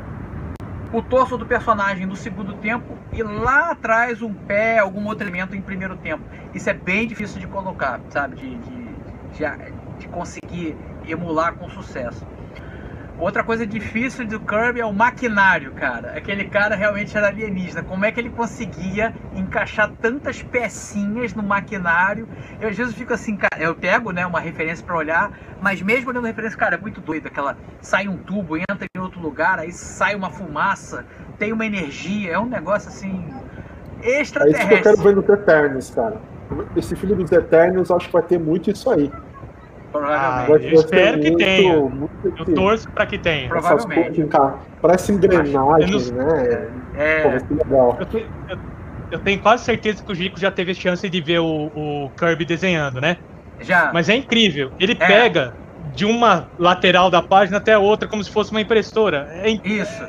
o 0.94 1.02
torso 1.02 1.38
do 1.38 1.46
personagem 1.46 2.06
no 2.06 2.16
segundo 2.16 2.54
tempo 2.56 2.98
e 3.14 3.24
lá 3.24 3.72
atrás 3.72 4.22
um 4.22 4.34
pé, 4.34 4.80
algum 4.80 5.06
outro 5.06 5.24
elemento 5.24 5.56
em 5.56 5.62
primeiro 5.62 5.96
tempo. 5.96 6.24
Isso 6.54 6.70
é 6.70 6.74
bem 6.74 7.08
difícil 7.08 7.40
de 7.40 7.48
colocar, 7.48 8.02
sabe? 8.10 8.36
De, 8.36 8.56
de, 8.58 8.86
de, 9.34 9.74
de 10.00 10.08
conseguir 10.10 10.76
emular 11.08 11.54
com 11.54 11.70
sucesso. 11.70 12.26
Outra 13.22 13.44
coisa 13.44 13.68
difícil 13.68 14.26
do 14.26 14.40
Kirby 14.40 14.80
é 14.80 14.86
o 14.86 14.92
maquinário, 14.92 15.72
cara. 15.74 16.18
Aquele 16.18 16.46
cara 16.46 16.76
realmente 16.76 17.16
era 17.16 17.28
alienígena. 17.28 17.84
Como 17.84 18.04
é 18.04 18.12
que 18.12 18.20
ele 18.20 18.32
conseguia 18.32 19.14
encaixar 19.36 19.92
tantas 20.02 20.42
pecinhas 20.42 21.32
no 21.36 21.44
maquinário? 21.44 22.28
Eu 22.60 22.70
às 22.70 22.76
vezes 22.76 22.96
fico 22.96 23.14
assim, 23.14 23.38
cara, 23.38 23.62
eu 23.62 23.76
pego, 23.76 24.12
né, 24.12 24.26
uma 24.26 24.40
referência 24.40 24.84
pra 24.84 24.96
olhar, 24.98 25.32
mas 25.62 25.84
mesmo 25.84 26.10
olhando 26.10 26.26
a 26.26 26.30
referência, 26.30 26.58
cara, 26.58 26.76
é 26.76 26.80
muito 26.80 27.00
doido. 27.00 27.28
Aquela 27.28 27.56
sai 27.80 28.08
um 28.08 28.18
tubo, 28.18 28.58
entra 28.58 28.88
em 28.96 29.00
outro 29.00 29.22
lugar, 29.22 29.60
aí 29.60 29.72
sai 29.72 30.16
uma 30.16 30.32
fumaça, 30.32 31.06
tem 31.38 31.54
uma 31.54 31.64
energia, 31.66 32.32
é 32.32 32.40
um 32.40 32.48
negócio 32.48 32.90
assim 32.90 33.24
É 34.02 34.20
isso 34.20 34.34
que 34.34 34.40
eu 34.40 34.48
extraterrestre. 34.48 34.82
quero 34.82 34.98
ver 34.98 35.16
nos 35.16 35.30
Eternos, 35.30 35.90
cara. 35.92 36.20
Esse 36.76 36.96
filme 36.96 37.14
dos 37.14 37.32
Eternos, 37.32 37.92
acho 37.92 38.08
que 38.08 38.14
vai 38.14 38.24
ter 38.24 38.40
muito 38.40 38.72
isso 38.72 38.90
aí. 38.90 39.12
Provavelmente. 39.92 40.64
Vai, 40.64 40.74
eu 40.74 40.80
espero 40.80 41.20
que 41.20 41.30
muito, 41.30 41.38
tenha. 41.38 41.80
muito 41.80 42.34
Eu 42.38 42.46
torço 42.56 42.88
pra 42.94 43.06
que 43.06 43.20
tenha. 43.20 43.50
Provavelmente. 43.50 44.28
Parece 44.82 45.12
engrenagem, 45.12 45.94
Eu 45.94 46.14
né? 46.14 46.84
É, 46.94 47.22
Pô, 47.24 47.30
vai 47.30 47.40
ser 47.40 47.54
legal. 47.66 47.98
Eu, 48.00 48.06
te- 48.06 48.32
eu- 48.50 48.58
eu 49.12 49.20
tenho 49.20 49.40
quase 49.42 49.64
certeza 49.66 50.04
que 50.04 50.12
o 50.12 50.16
Rico 50.16 50.40
já 50.40 50.50
teve 50.50 50.74
chance 50.74 51.08
de 51.10 51.22
ver 51.22 51.40
o, 51.40 51.72
o 51.76 52.10
Kirby 52.18 52.46
desenhando, 52.46 53.02
né? 53.02 53.18
já. 53.60 53.92
Mas 53.94 54.10
é 54.10 54.16
incrível. 54.16 54.72
Ele 54.80 54.94
É. 54.94 54.96
pega 54.96 55.54
de 55.94 56.06
uma 56.06 56.50
lateral 56.58 57.10
da 57.12 57.22
página 57.22 57.58
até 57.58 57.74
a 57.74 57.80
outra 57.80 58.08
como 58.08 58.24
se 58.24 58.32
fosse 58.32 58.52
uma 58.52 58.62
impressora. 58.62 59.28
É 59.32 59.50
in- 59.52 59.62
Isso. 59.64 60.04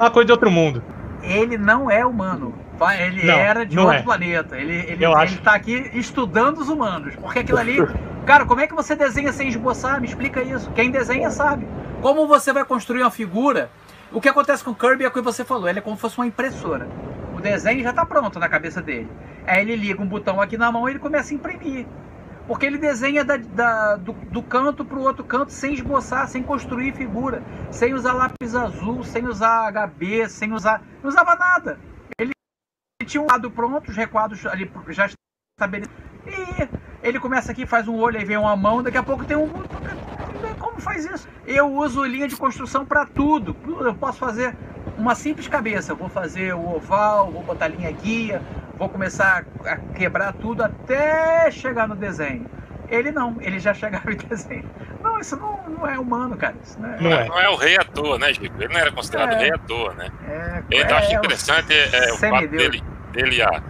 uma 0.00 0.10
coisa 0.10 0.26
de 0.26 0.32
outro 0.32 0.50
mundo. 0.50 0.82
ele 1.22 1.58
não 1.58 1.90
é 1.90 2.06
humano. 2.06 2.54
Ele 3.00 3.26
Não, 3.26 3.34
era 3.34 3.64
de 3.66 3.78
outro 3.78 3.96
é. 3.96 4.02
planeta. 4.02 4.56
Ele, 4.56 4.74
ele, 4.74 5.04
Eu 5.04 5.10
ele 5.12 5.20
acho. 5.20 5.42
tá 5.42 5.54
aqui 5.54 5.90
estudando 5.94 6.58
os 6.58 6.68
humanos. 6.68 7.16
Porque 7.16 7.40
aquilo 7.40 7.58
ali. 7.58 7.76
Cara, 8.26 8.44
como 8.44 8.60
é 8.60 8.66
que 8.66 8.74
você 8.74 8.96
desenha 8.96 9.32
sem 9.32 9.48
esboçar? 9.48 10.00
Me 10.00 10.06
explica 10.08 10.42
isso. 10.42 10.70
Quem 10.72 10.90
desenha 10.90 11.30
sabe. 11.30 11.66
Como 12.02 12.26
você 12.26 12.52
vai 12.52 12.64
construir 12.64 13.02
uma 13.02 13.10
figura? 13.10 13.70
O 14.12 14.20
que 14.20 14.28
acontece 14.28 14.64
com 14.64 14.72
o 14.72 14.74
Kirby 14.74 15.04
é 15.04 15.08
o 15.08 15.12
que 15.12 15.20
você 15.20 15.44
falou. 15.44 15.68
Ele 15.68 15.78
é 15.78 15.82
como 15.82 15.94
se 15.96 16.02
fosse 16.02 16.18
uma 16.18 16.26
impressora. 16.26 16.88
O 17.36 17.40
desenho 17.40 17.82
já 17.84 17.92
tá 17.92 18.04
pronto 18.04 18.38
na 18.38 18.48
cabeça 18.48 18.82
dele. 18.82 19.08
Aí 19.46 19.60
ele 19.62 19.76
liga 19.76 20.02
um 20.02 20.06
botão 20.06 20.40
aqui 20.40 20.56
na 20.56 20.72
mão 20.72 20.88
e 20.88 20.92
ele 20.92 20.98
começa 20.98 21.32
a 21.32 21.36
imprimir. 21.36 21.86
Porque 22.48 22.66
ele 22.66 22.78
desenha 22.78 23.24
da- 23.24 23.36
da- 23.36 23.96
do, 23.96 24.12
do 24.12 24.42
canto 24.42 24.84
para 24.84 24.98
o 24.98 25.02
outro 25.02 25.24
canto 25.24 25.52
sem 25.52 25.74
esboçar, 25.74 26.28
sem 26.28 26.42
construir 26.42 26.92
figura, 26.94 27.42
sem 27.70 27.92
usar 27.94 28.12
lápis 28.12 28.54
azul, 28.54 29.02
sem 29.04 29.26
usar 29.26 29.66
HB, 29.68 30.28
sem 30.28 30.52
usar. 30.52 30.82
Não 31.02 31.08
usava 31.10 31.34
nada. 31.36 31.78
Ele 32.18 32.32
tinha 33.04 33.22
um 33.22 33.26
lado 33.30 33.50
pronto, 33.50 33.88
os 33.90 33.96
recuadros 33.96 34.44
ali 34.46 34.70
já 34.88 35.08
estabelecidos. 35.58 35.96
E 36.26 36.68
ele 37.06 37.20
começa 37.20 37.52
aqui, 37.52 37.64
faz 37.64 37.86
um 37.86 37.94
olho, 37.96 38.18
aí 38.18 38.24
vem 38.24 38.36
uma 38.36 38.56
mão, 38.56 38.82
daqui 38.82 38.98
a 38.98 39.02
pouco 39.02 39.24
tem 39.24 39.36
um. 39.36 39.48
Como 40.58 40.80
faz 40.80 41.04
isso? 41.04 41.28
Eu 41.46 41.72
uso 41.72 42.04
linha 42.04 42.26
de 42.26 42.36
construção 42.36 42.84
para 42.84 43.06
tudo. 43.06 43.56
Eu 43.80 43.94
posso 43.94 44.18
fazer 44.18 44.56
uma 44.98 45.14
simples 45.14 45.46
cabeça. 45.46 45.92
Eu 45.92 45.96
vou 45.96 46.08
fazer 46.08 46.54
o 46.54 46.76
oval, 46.76 47.30
vou 47.30 47.42
botar 47.42 47.68
linha 47.68 47.90
guia, 47.92 48.42
vou 48.76 48.88
começar 48.88 49.44
a 49.64 49.76
quebrar 49.76 50.32
tudo 50.32 50.62
até 50.64 51.50
chegar 51.50 51.86
no 51.86 51.94
desenho. 51.94 52.46
Ele 52.88 53.10
não, 53.10 53.36
ele 53.40 53.58
já 53.58 53.72
chegava 53.74 54.12
em 54.12 54.16
desenho. 54.16 54.68
Não, 55.02 55.18
isso 55.18 55.36
não, 55.36 55.60
não 55.68 55.86
é 55.86 55.98
humano, 55.98 56.36
cara. 56.36 56.54
Isso 56.62 56.80
não 56.80 56.88
é. 56.92 57.00
Não 57.00 57.12
é. 57.12 57.28
Não 57.28 57.40
é 57.40 57.48
o 57.50 57.56
rei 57.56 57.76
à 57.76 57.84
toa, 57.84 58.18
né, 58.18 58.34
Chico? 58.34 58.54
Ele 58.58 58.72
não 58.72 58.80
era 58.80 58.90
considerado 58.90 59.32
É. 59.32 59.38
rei 59.38 59.52
à 59.52 59.58
toa, 59.58 59.94
né? 59.94 60.08
é, 60.28 60.62
Eu 60.70 60.84
é, 60.84 60.92
acho 60.92 61.12
é, 61.12 61.14
interessante 61.14 61.72
é, 61.72 62.12
o 62.12 62.16
fato 62.16 62.48
dele, 62.48 62.82
dele 63.12 63.42
a, 63.42 63.62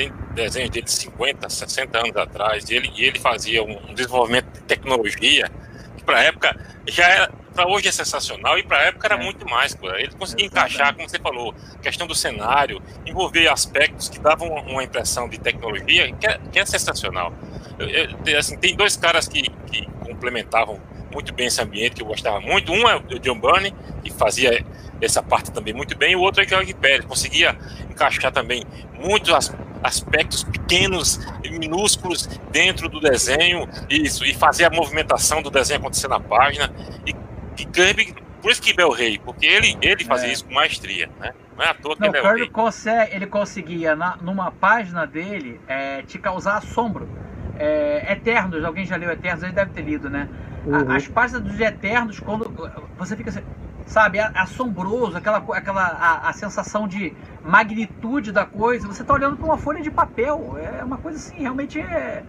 tem 0.00 0.12
desenhos 0.34 0.70
dele 0.70 0.84
de 0.86 0.92
50, 0.92 1.48
60 1.50 1.98
anos 1.98 2.16
atrás, 2.16 2.68
e 2.70 2.74
ele, 2.74 2.90
e 2.96 3.04
ele 3.04 3.18
fazia 3.18 3.62
um, 3.62 3.90
um 3.90 3.94
desenvolvimento 3.94 4.46
de 4.52 4.60
tecnologia 4.60 5.50
que 5.96 6.02
para 6.04 6.18
a 6.18 6.22
época 6.24 6.56
já 6.88 7.06
era, 7.06 7.30
para 7.54 7.68
hoje 7.68 7.88
é 7.88 7.92
sensacional 7.92 8.56
e 8.58 8.62
para 8.62 8.78
a 8.78 8.82
época 8.84 9.06
era 9.06 9.16
É. 9.16 9.22
muito 9.22 9.46
mais. 9.48 9.74
pô. 9.74 9.90
Ele 9.90 10.12
conseguia 10.12 10.46
Exatamente. 10.46 10.74
encaixar, 10.74 10.94
como 10.94 11.08
você 11.08 11.18
falou, 11.18 11.54
questão 11.82 12.06
do 12.06 12.14
cenário, 12.14 12.80
envolver 13.04 13.48
aspectos 13.48 14.08
que 14.08 14.18
davam 14.18 14.48
uma, 14.48 14.82
impressão 14.82 15.28
de 15.28 15.38
tecnologia 15.38 16.10
que 16.14 16.26
é, 16.26 16.40
que 16.50 16.58
é 16.58 16.64
sensacional. 16.64 17.34
Eu- 17.78 17.88
eu- 17.88 18.38
assim, 18.38 18.56
tem 18.56 18.74
dois 18.74 18.96
caras 18.96 19.28
que, 19.28 19.42
que 19.70 19.86
complementavam 20.06 20.80
muito 21.12 21.34
bem 21.34 21.48
esse 21.48 21.60
ambiente 21.60 21.96
que 21.96 22.02
eu 22.02 22.06
gostava 22.06 22.40
muito. 22.40 22.72
Um 22.72 22.88
é 22.88 22.96
o 22.96 23.18
John 23.18 23.38
Burney, 23.38 23.74
que 24.02 24.10
fazia 24.10 24.64
essa 25.02 25.22
parte 25.22 25.50
também 25.50 25.74
muito 25.74 25.96
bem, 25.98 26.12
e 26.12 26.16
o 26.16 26.20
outro 26.20 26.42
é 26.42 26.46
o 26.46 26.48
George 26.48 26.72
Pérez, 26.74 27.04
conseguia 27.04 27.56
encaixar 27.90 28.30
também 28.30 28.64
muitos 28.94 29.32
as- 29.32 29.52
aspectos 29.82 30.42
pequenos 30.44 31.18
e 31.44 31.50
minúsculos 31.58 32.26
dentro 32.50 32.88
do 32.88 33.00
desenho 33.00 33.66
isso, 33.88 34.24
e 34.24 34.34
fazer 34.34 34.64
a 34.64 34.70
movimentação 34.70 35.42
do 35.42 35.50
desenho 35.50 35.78
acontecer 35.80 36.08
na 36.08 36.20
página. 36.20 36.70
E, 37.06 37.14
e 37.58 37.64
Kirby, 37.66 38.14
por 38.40 38.50
isso 38.50 38.60
que 38.62 38.70
ele 38.70 38.82
é 38.82 38.86
o 38.86 38.92
rei, 38.92 39.18
porque 39.18 39.46
ele, 39.46 39.76
ele 39.80 40.04
fazia 40.04 40.28
É. 40.28 40.32
isso 40.32 40.44
com 40.46 40.54
maestria, 40.54 41.10
né? 41.18 41.32
Não 41.56 41.64
é 41.64 41.68
à 41.68 41.74
toa 41.74 41.96
que 41.96 42.02
Não, 42.02 42.08
ele 42.08 42.18
é 42.18 42.22
o 42.22 42.24
Kirby 42.24 42.40
rei. 42.42 42.50
consegue, 42.50 43.14
ele 43.14 43.26
conseguia, 43.26 43.94
na- 43.96 44.16
numa 44.20 44.50
página 44.50 45.06
dele, 45.06 45.60
é, 45.66 46.02
te 46.02 46.18
causar 46.18 46.56
assombro. 46.56 47.08
É, 47.54 48.12
Eternos, 48.12 48.64
alguém 48.64 48.86
já 48.86 48.96
leu 48.96 49.10
Eternos? 49.10 49.42
Ele 49.42 49.52
deve 49.52 49.70
ter 49.72 49.82
lido, 49.82 50.08
né? 50.08 50.28
A- 50.70 50.84
Uhum. 50.84 50.92
As 50.96 51.08
páginas 51.08 51.42
dos 51.42 51.58
Eternos, 51.60 52.18
quando 52.20 52.54
você 52.96 53.16
fica 53.16 53.30
assim, 53.30 53.40
sabe, 53.86 54.18
é 54.18 54.30
assombroso, 54.34 55.16
aquela, 55.16 55.38
aquela 55.38 55.82
a, 55.82 56.28
a 56.28 56.32
sensação 56.32 56.86
de 56.86 57.12
magnitude 57.44 58.32
da 58.32 58.44
coisa, 58.46 58.86
você 58.86 59.02
tá 59.02 59.14
olhando 59.14 59.36
para 59.36 59.46
uma 59.46 59.58
folha 59.58 59.80
de 59.82 59.90
papel. 59.90 60.56
É 60.58 60.84
uma 60.84 60.98
coisa 60.98 61.18
assim, 61.18 61.36
realmente 61.40 61.80
é, 61.80 62.22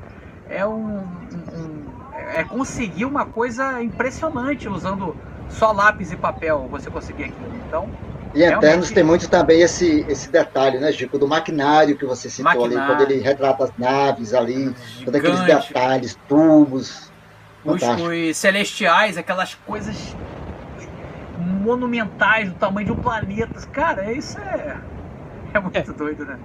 é 0.49 0.65
um, 0.65 0.99
um- 0.99 1.85
é 2.35 2.43
conseguir 2.43 3.05
uma 3.05 3.25
coisa 3.25 3.81
impressionante 3.81 4.67
usando 4.69 5.15
só 5.49 5.71
lápis 5.71 6.11
e 6.11 6.15
papel, 6.15 6.67
você 6.69 6.89
conseguir 6.89 7.25
aquilo. 7.25 7.51
Então, 7.67 7.89
E 8.33 8.41
Eternos 8.43 8.61
Realmente... 8.61 8.93
tem 8.93 9.03
muito 9.03 9.29
também 9.29 9.61
esse, 9.61 10.05
esse 10.07 10.29
detalhe, 10.31 10.79
né, 10.79 10.91
Chico, 10.91 11.17
do 11.19 11.27
maquinário 11.27 11.97
que 11.97 12.05
você 12.05 12.29
citou 12.29 12.45
maquinário. 12.45 12.77
ali, 12.79 12.87
quando 12.87 13.11
ele 13.11 13.21
retrata 13.21 13.65
as 13.65 13.71
naves 13.77 14.33
ali, 14.33 14.73
todos 15.03 15.15
aqueles 15.19 15.41
detalhes, 15.41 16.17
tubos. 16.27 17.11
Os, 17.65 17.81
os, 17.83 18.37
celestiais, 18.37 19.17
aquelas 19.17 19.53
coisas 19.53 20.15
monumentais 21.41 22.49
do 22.49 22.55
tamanho 22.55 22.85
de 22.85 22.91
um 22.91 22.95
planeta. 22.95 23.59
Cara, 23.71 24.11
isso 24.11 24.37
é, 24.39 24.77
é 25.53 25.59
muito 25.59 25.77
é. 25.77 25.83
doido, 25.83 26.25
né? 26.25 26.37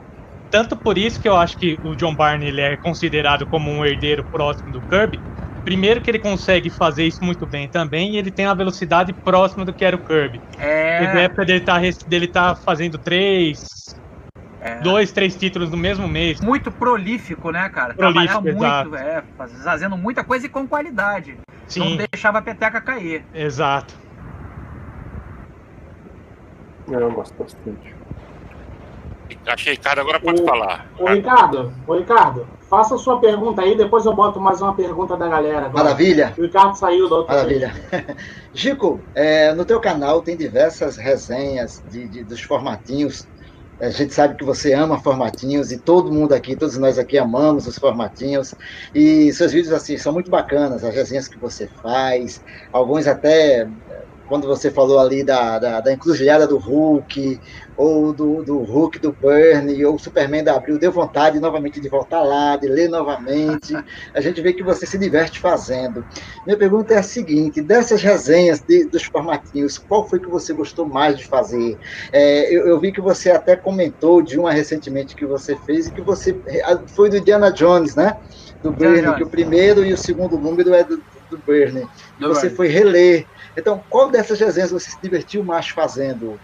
Tanto 0.51 0.77
por 0.77 0.97
isso 0.97 1.21
que 1.21 1.29
eu 1.29 1.37
acho 1.37 1.57
que 1.59 1.79
o 1.83 1.95
John 1.97 2.15
Barney 2.15 2.49
ele 2.49 2.61
é 2.61 2.77
considerado 2.77 3.47
como 3.47 3.71
um 3.71 3.85
herdeiro 3.85 4.25
próximo 4.25 4.73
do 4.73 4.81
Kirby, 4.81 5.21
Primeiro 5.67 6.01
que 6.01 6.09
ele 6.09 6.21
consegue 6.21 6.71
fazer 6.71 7.05
isso 7.05 7.25
muito 7.25 7.45
bem 7.45 7.67
também, 7.67 8.13
e 8.13 8.19
ele 8.19 8.31
tem 8.31 8.47
uma 8.47 8.55
velocidade 8.55 9.13
próxima 9.13 9.65
do 9.65 9.73
que 9.73 9.85
era 9.85 9.97
o 9.97 9.99
Kirby. 9.99 10.41
É. 10.61 11.13
Na 11.13 11.21
época 11.23 11.45
dele 11.45 11.61
tá, 11.61 11.81
dele 12.07 12.29
tá 12.29 12.55
fazendo 12.55 12.97
três, 12.99 13.99
é. 14.61 14.77
dois, 14.77 15.11
três 15.11 15.35
títulos 15.35 15.69
no 15.69 15.77
mesmo 15.77 16.07
mês. 16.07 16.41
Muito 16.41 16.71
prolífico, 16.71 17.51
né, 17.51 17.69
cara? 17.69 17.95
Prolífico, 17.95 18.43
muito, 18.43 18.95
é, 18.95 19.25
fazendo 19.37 19.97
muita 19.97 20.23
coisa 20.23 20.47
e 20.47 20.49
com 20.49 20.69
qualidade. 20.69 21.37
Sim. 21.67 21.81
Não 21.81 21.97
deixava 21.97 22.39
a 22.39 22.43
peteca 22.43 22.81
cair. 22.81 23.25
Exato. 23.35 23.93
Eu 26.89 27.11
gosto 27.13 27.35
bastante. 27.35 27.95
Achei, 29.47 29.75
Ricardo, 29.75 30.01
agora 30.01 30.21
pode 30.21 30.43
o, 30.43 30.45
falar. 30.45 30.87
Ô, 30.99 31.07
Ricardo, 31.07 31.73
ô, 31.87 31.95
Ricardo, 31.95 32.47
faça 32.69 32.97
a 32.97 32.99
sua 32.99 33.21
pergunta 33.21 33.63
aí, 33.63 33.77
depois 33.77 34.05
eu 34.05 34.13
boto 34.13 34.41
mais 34.41 34.61
uma 34.61 34.75
pergunta 34.75 35.17
da 35.17 35.29
galera. 35.29 35.67
Agora. 35.67 35.85
Maravilha. 35.85 36.35
O 36.37 36.43
Ricardo 36.43 36.75
saiu 36.77 37.09
da 37.09 37.17
outra 37.17 37.35
Maravilha. 37.35 37.73
Chico, 38.55 39.01
é, 39.15 39.53
no 39.55 39.65
teu 39.65 39.81
canal 39.81 40.21
tem 40.21 40.37
diversas 40.37 40.97
resenhas 40.97 41.83
de, 41.91 42.09
de, 42.09 42.25
dos 42.25 42.41
formatinhos. 42.41 43.27
A 43.79 43.91
gente 43.91 44.15
sabe 44.15 44.37
que 44.37 44.45
você 44.45 44.73
ama 44.73 44.99
formatinhos 44.99 45.71
e 45.71 45.79
todo 45.79 46.11
mundo 46.11 46.33
aqui, 46.33 46.57
todos 46.57 46.79
nós 46.79 46.99
aqui 46.99 47.19
amamos 47.19 47.67
os 47.67 47.79
formatinhos. 47.79 48.55
E 48.95 49.33
seus 49.33 49.53
vídeos 49.53 49.73
assim 49.73 49.99
são 49.99 50.13
muito 50.13 50.31
bacanas, 50.31 50.83
as 50.83 50.95
resenhas 50.95 51.29
que 51.29 51.39
você 51.39 51.69
faz, 51.83 52.43
alguns 52.73 53.07
até 53.07 53.69
quando 54.27 54.47
você 54.47 54.71
falou 54.71 54.99
ali 54.99 55.25
da, 55.25 55.59
da, 55.59 55.81
da 55.81 55.93
encruzilhada 55.93 56.47
do 56.47 56.59
Hulk, 56.59 57.41
ou 57.77 58.13
do, 58.13 58.43
do 58.43 58.59
Hulk 58.59 58.99
do 58.99 59.13
Burnie, 59.13 59.85
ou 59.85 59.99
Superman 59.99 60.43
da 60.43 60.57
Abril, 60.57 60.79
deu 60.79 60.91
vontade 60.91 61.39
novamente 61.39 61.81
de 61.81 61.89
voltar 61.89 62.23
lá, 62.23 62.57
de 62.57 62.69
ler 62.69 62.89
novamente. 62.89 63.75
A 64.15 64.21
gente 64.21 64.41
vê 64.41 64.53
que 64.53 64.63
você 64.63 64.87
se 64.87 64.99
diverte 64.99 65.39
fazendo. 65.39 66.05
Minha 66.45 66.59
pergunta 66.59 66.95
é 66.95 66.99
a 66.99 67.03
seguinte: 67.03 67.63
dessas 67.63 68.03
resenhas 68.03 68.61
de, 68.61 68.89
dos 68.89 69.05
formatinhos, 69.05 69.79
qual 69.79 70.09
foi 70.09 70.19
que 70.19 70.29
você 70.29 70.53
gostou 70.53 70.87
mais 70.89 71.17
de 71.17 71.27
fazer? 71.27 71.79
É, 72.13 72.55
eu, 72.55 72.67
eu, 72.67 72.81
vi 72.81 72.93
que 72.93 73.01
você 73.01 73.31
até 73.31 73.57
comentou 73.57 74.23
de 74.23 74.39
uma 74.39 74.53
recentemente 74.53 75.15
que 75.15 75.27
você 75.27 75.57
fez 75.57 75.87
e 75.87 75.93
que 75.93 76.03
você 76.03 76.41
foi 76.95 77.11
do 77.11 77.17
Indiana 77.17 77.53
Jones, 77.53 77.95
né? 77.95 78.15
Do 78.63 78.73
Burnie, 78.73 79.15
que 79.17 79.25
o 79.25 79.31
primeiro 79.31 79.85
e 79.85 79.93
o 79.93 79.99
segundo 79.99 80.39
número 80.39 80.75
é 80.75 80.83
do, 80.83 80.97
do 81.31 81.39
Burnie. 81.39 81.87
Você 82.19 82.51
foi 82.51 82.69
reler. 82.69 83.27
Então, 83.57 83.83
qual 83.89 84.11
dessas 84.11 84.39
resenhas 84.39 84.71
você 84.71 84.91
se 84.91 85.01
divertiu 85.01 85.43
mais 85.43 85.69
fazendo? 85.69 86.39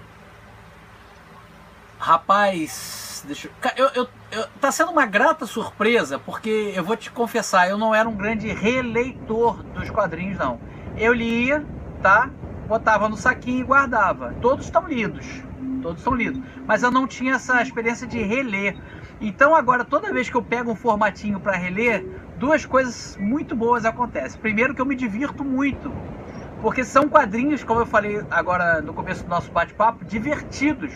Rapaz, 1.99 3.23
deixa 3.27 3.49
eu, 3.77 3.87
eu, 3.95 4.09
eu, 4.33 4.49
Tá 4.61 4.73
sendo 4.73 4.91
uma 4.91 5.05
grata 5.07 5.45
surpresa, 5.45 6.19
porque 6.19 6.73
eu 6.75 6.83
vou 6.83 6.97
te 6.97 7.11
confessar, 7.11 7.69
eu 7.69 7.77
não 7.77 7.95
era 7.95 8.09
um 8.09 8.17
grande 8.17 8.49
releitor 8.49 9.63
dos 9.75 9.91
quadrinhos, 9.91 10.39
não. 10.39 10.59
Eu 10.97 11.13
lia, 11.13 11.65
tá? 12.01 12.31
Botava 12.67 13.09
no 13.09 13.17
saquinho 13.17 13.61
e 13.61 13.65
guardava. 13.65 14.35
Todos 14.41 14.65
estão 14.65 14.89
lidos. 14.89 15.43
Todos 15.83 15.99
estão 15.99 16.15
lidos. 16.15 16.41
Mas 16.67 16.83
eu 16.83 16.91
não 16.91 17.07
tinha 17.07 17.35
essa 17.35 17.61
experiência 17.61 18.07
de 18.07 18.23
reler. 18.23 18.77
Então 19.21 19.55
agora, 19.55 19.85
toda 19.85 20.13
vez 20.13 20.31
que 20.31 20.37
eu 20.37 20.43
pego 20.43 20.73
um 20.73 20.77
formatinho 20.77 21.39
para 21.39 21.57
reler, 21.57 22.05
duas 22.37 22.65
coisas 22.65 23.17
muito 23.21 23.55
boas 23.55 23.85
acontecem. 23.85 24.41
Primeiro 24.41 24.75
que 24.75 24.81
eu 24.81 24.87
me 24.87 24.97
divirto 24.97 25.45
muito 25.45 25.93
porque 26.63 26.85
são 26.85 27.09
quadrinhos, 27.09 27.65
como 27.65 27.81
eu 27.81 27.87
falei 27.87 28.23
agora 28.31 28.81
no 28.81 28.95
começo 28.95 29.25
do 29.25 29.31
nosso 29.31 29.51
bate-papo, 29.51 30.05
divertidos. 30.05 30.93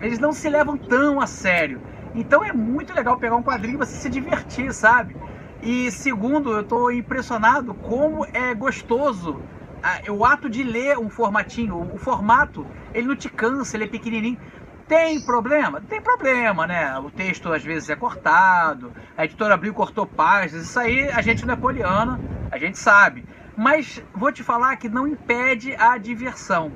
Eles 0.00 0.18
não 0.18 0.32
se 0.32 0.48
levam 0.48 0.78
tão 0.78 1.20
a 1.20 1.26
sério. 1.26 1.82
Então 2.14 2.42
é 2.42 2.50
muito 2.50 2.94
legal 2.94 3.18
pegar 3.18 3.36
um 3.36 3.42
quadrinho 3.42 3.74
e 3.74 3.76
você 3.76 3.94
se 3.94 4.08
divertir, 4.08 4.72
sabe? 4.72 5.14
E 5.62 5.90
segundo, 5.90 6.54
eu 6.54 6.62
estou 6.62 6.90
impressionado 6.90 7.74
como 7.74 8.26
é 8.32 8.54
gostoso 8.54 9.42
o 10.08 10.24
ato 10.24 10.48
de 10.48 10.62
ler 10.62 10.98
um 10.98 11.10
formatinho. 11.10 11.78
O 11.92 11.98
formato, 11.98 12.66
ele 12.94 13.06
não 13.06 13.16
te 13.16 13.28
cansa, 13.28 13.76
ele 13.76 13.84
é 13.84 13.88
pequenininho. 13.88 14.38
Tem 14.88 15.20
problema? 15.20 15.80
Tem 15.82 16.00
problema, 16.00 16.66
né? 16.66 16.98
O 16.98 17.10
texto 17.10 17.52
às 17.52 17.62
vezes 17.62 17.90
é 17.90 17.96
cortado, 17.96 18.92
a 19.16 19.26
editora 19.26 19.54
Abril 19.54 19.74
cortou 19.74 20.06
páginas, 20.06 20.64
isso 20.66 20.80
aí 20.80 21.10
a 21.10 21.20
gente 21.20 21.44
não 21.44 21.54
é 21.54 21.56
poliana, 21.56 22.18
a 22.50 22.58
gente 22.58 22.78
sabe. 22.78 23.24
Mas 23.56 24.02
vou 24.14 24.32
te 24.32 24.42
falar 24.42 24.76
que 24.76 24.88
não 24.88 25.06
impede 25.06 25.74
a 25.76 25.98
diversão. 25.98 26.72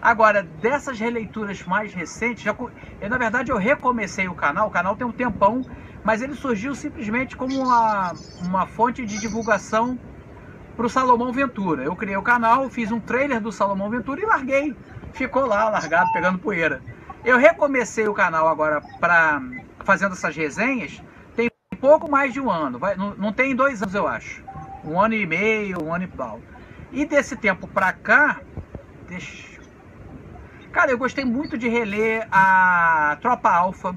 Agora, 0.00 0.42
dessas 0.42 0.98
releituras 0.98 1.62
mais 1.64 1.92
recentes, 1.92 2.42
já, 2.42 2.54
eu, 3.00 3.10
na 3.10 3.18
verdade 3.18 3.50
eu 3.50 3.58
recomecei 3.58 4.28
o 4.28 4.34
canal, 4.34 4.68
o 4.68 4.70
canal 4.70 4.96
tem 4.96 5.06
um 5.06 5.12
tempão, 5.12 5.60
mas 6.02 6.22
ele 6.22 6.34
surgiu 6.34 6.74
simplesmente 6.74 7.36
como 7.36 7.60
uma, 7.60 8.12
uma 8.40 8.66
fonte 8.66 9.04
de 9.04 9.18
divulgação 9.18 9.98
para 10.74 10.86
o 10.86 10.88
Salomão 10.88 11.32
Ventura. 11.32 11.82
Eu 11.82 11.94
criei 11.94 12.16
o 12.16 12.22
canal, 12.22 12.70
fiz 12.70 12.90
um 12.90 13.00
trailer 13.00 13.40
do 13.40 13.52
Salomão 13.52 13.90
Ventura 13.90 14.22
e 14.22 14.24
larguei. 14.24 14.76
Ficou 15.12 15.44
lá, 15.44 15.68
largado, 15.68 16.10
pegando 16.12 16.38
poeira. 16.38 16.80
Eu 17.22 17.36
recomecei 17.36 18.08
o 18.08 18.14
canal 18.14 18.48
agora 18.48 18.80
para 18.98 19.42
fazendo 19.84 20.12
essas 20.12 20.34
resenhas, 20.34 21.02
tem 21.36 21.50
pouco 21.78 22.10
mais 22.10 22.32
de 22.32 22.40
um 22.40 22.50
ano, 22.50 22.78
vai, 22.78 22.94
não, 22.94 23.14
não 23.14 23.32
tem 23.32 23.56
dois 23.56 23.82
anos 23.82 23.94
eu 23.94 24.06
acho 24.06 24.49
um 24.84 25.00
ano 25.00 25.14
e 25.14 25.26
meio, 25.26 25.82
um 25.82 25.92
ano 25.92 26.04
e 26.04 26.08
pau. 26.08 26.40
E 26.92 27.04
desse 27.04 27.36
tempo 27.36 27.68
pra 27.68 27.92
cá, 27.92 28.40
deixa... 29.08 29.60
Cara, 30.72 30.90
eu 30.90 30.98
gostei 30.98 31.24
muito 31.24 31.58
de 31.58 31.68
reler 31.68 32.26
a 32.30 33.18
Tropa 33.20 33.50
Alpha. 33.50 33.96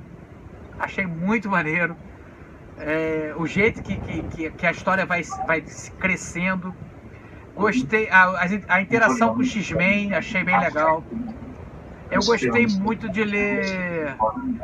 Achei 0.79 1.05
muito 1.05 1.49
maneiro. 1.49 1.95
É, 2.79 3.34
o 3.38 3.45
jeito 3.45 3.81
que, 3.84 3.95
que, 3.97 4.51
que, 4.51 4.65
a 4.65 4.71
história 4.71 5.05
vai, 5.05 5.21
vai 5.45 5.63
crescendo. 5.99 6.73
Gostei. 7.55 8.09
A, 8.09 8.47
a 8.67 8.81
interação 8.81 9.36
com 9.36 9.41
o 9.41 9.45
X-Men, 9.45 10.13
achei 10.15 10.43
bem 10.43 10.59
legal. 10.59 11.03
Eu 12.14 12.22
gostei 12.22 12.68
muito 12.68 13.09
de 13.09 13.24
ler 13.24 14.16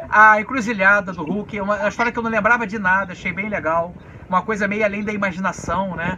A 0.10 0.40
Encruzilhada 0.40 1.12
do 1.12 1.24
Hulk, 1.24 1.58
é 1.58 1.64
uma, 1.64 1.78
uma 1.78 1.90
história 1.90 2.12
que 2.12 2.20
eu 2.20 2.24
não 2.24 2.32
lembrava 2.32 2.66
de 2.66 2.78
nada, 2.80 3.14
achei 3.14 3.32
bem 3.32 3.50
legal 3.50 3.96
uma 4.30 4.44
coisa 4.44 4.68
meio 4.68 4.86
além 4.86 5.04
da 5.04 5.12
imaginação, 5.12 5.96
né? 5.96 6.16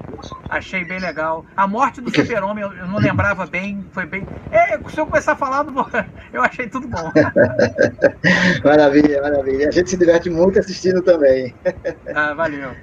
Achei 0.50 0.84
bem 0.84 1.00
legal. 1.00 1.46
A 1.56 1.66
morte 1.66 2.02
do 2.02 2.14
super-homem 2.14 2.62
eu 2.62 2.88
não 2.88 3.00
lembrava 3.00 3.46
bem, 3.46 3.88
foi 3.94 4.06
bem... 4.06 4.28
É, 4.52 4.78
se 4.90 5.00
eu 5.00 5.08
começar 5.08 5.32
a 5.32 5.36
falar, 5.38 5.66
eu 6.34 6.44
achei 6.44 6.68
tudo 6.68 6.90
bom. 6.90 7.10
maravilha, 8.66 9.22
maravilha. 9.22 9.70
A 9.70 9.72
gente 9.72 9.90
se 9.90 9.98
diverte 9.98 10.30
muito 10.30 10.60
assistindo 10.60 11.02
também. 11.02 11.56
ah, 12.14 12.34
valeu. 12.34 12.76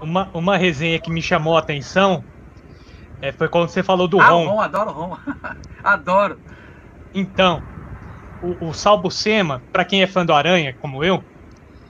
Uma, 0.00 0.28
uma 0.34 0.56
resenha 0.56 1.00
que 1.00 1.10
me 1.10 1.22
chamou 1.22 1.56
a 1.56 1.60
atenção 1.60 2.24
é, 3.22 3.30
foi 3.30 3.48
quando 3.48 3.68
você 3.68 3.84
falou 3.84 4.08
do 4.08 4.20
ah, 4.20 4.28
Ron. 4.28 4.48
Ron, 4.48 4.60
adoro 4.60 4.90
Ron. 4.90 5.16
adoro. 5.84 6.40
Então, 7.14 7.62
o, 8.40 8.68
o 8.68 8.72
Salvo 8.72 9.10
Sema, 9.10 9.62
para 9.72 9.84
quem 9.84 10.02
é 10.02 10.06
fã 10.06 10.24
do 10.24 10.32
Aranha, 10.32 10.74
como 10.78 11.04
eu, 11.04 11.22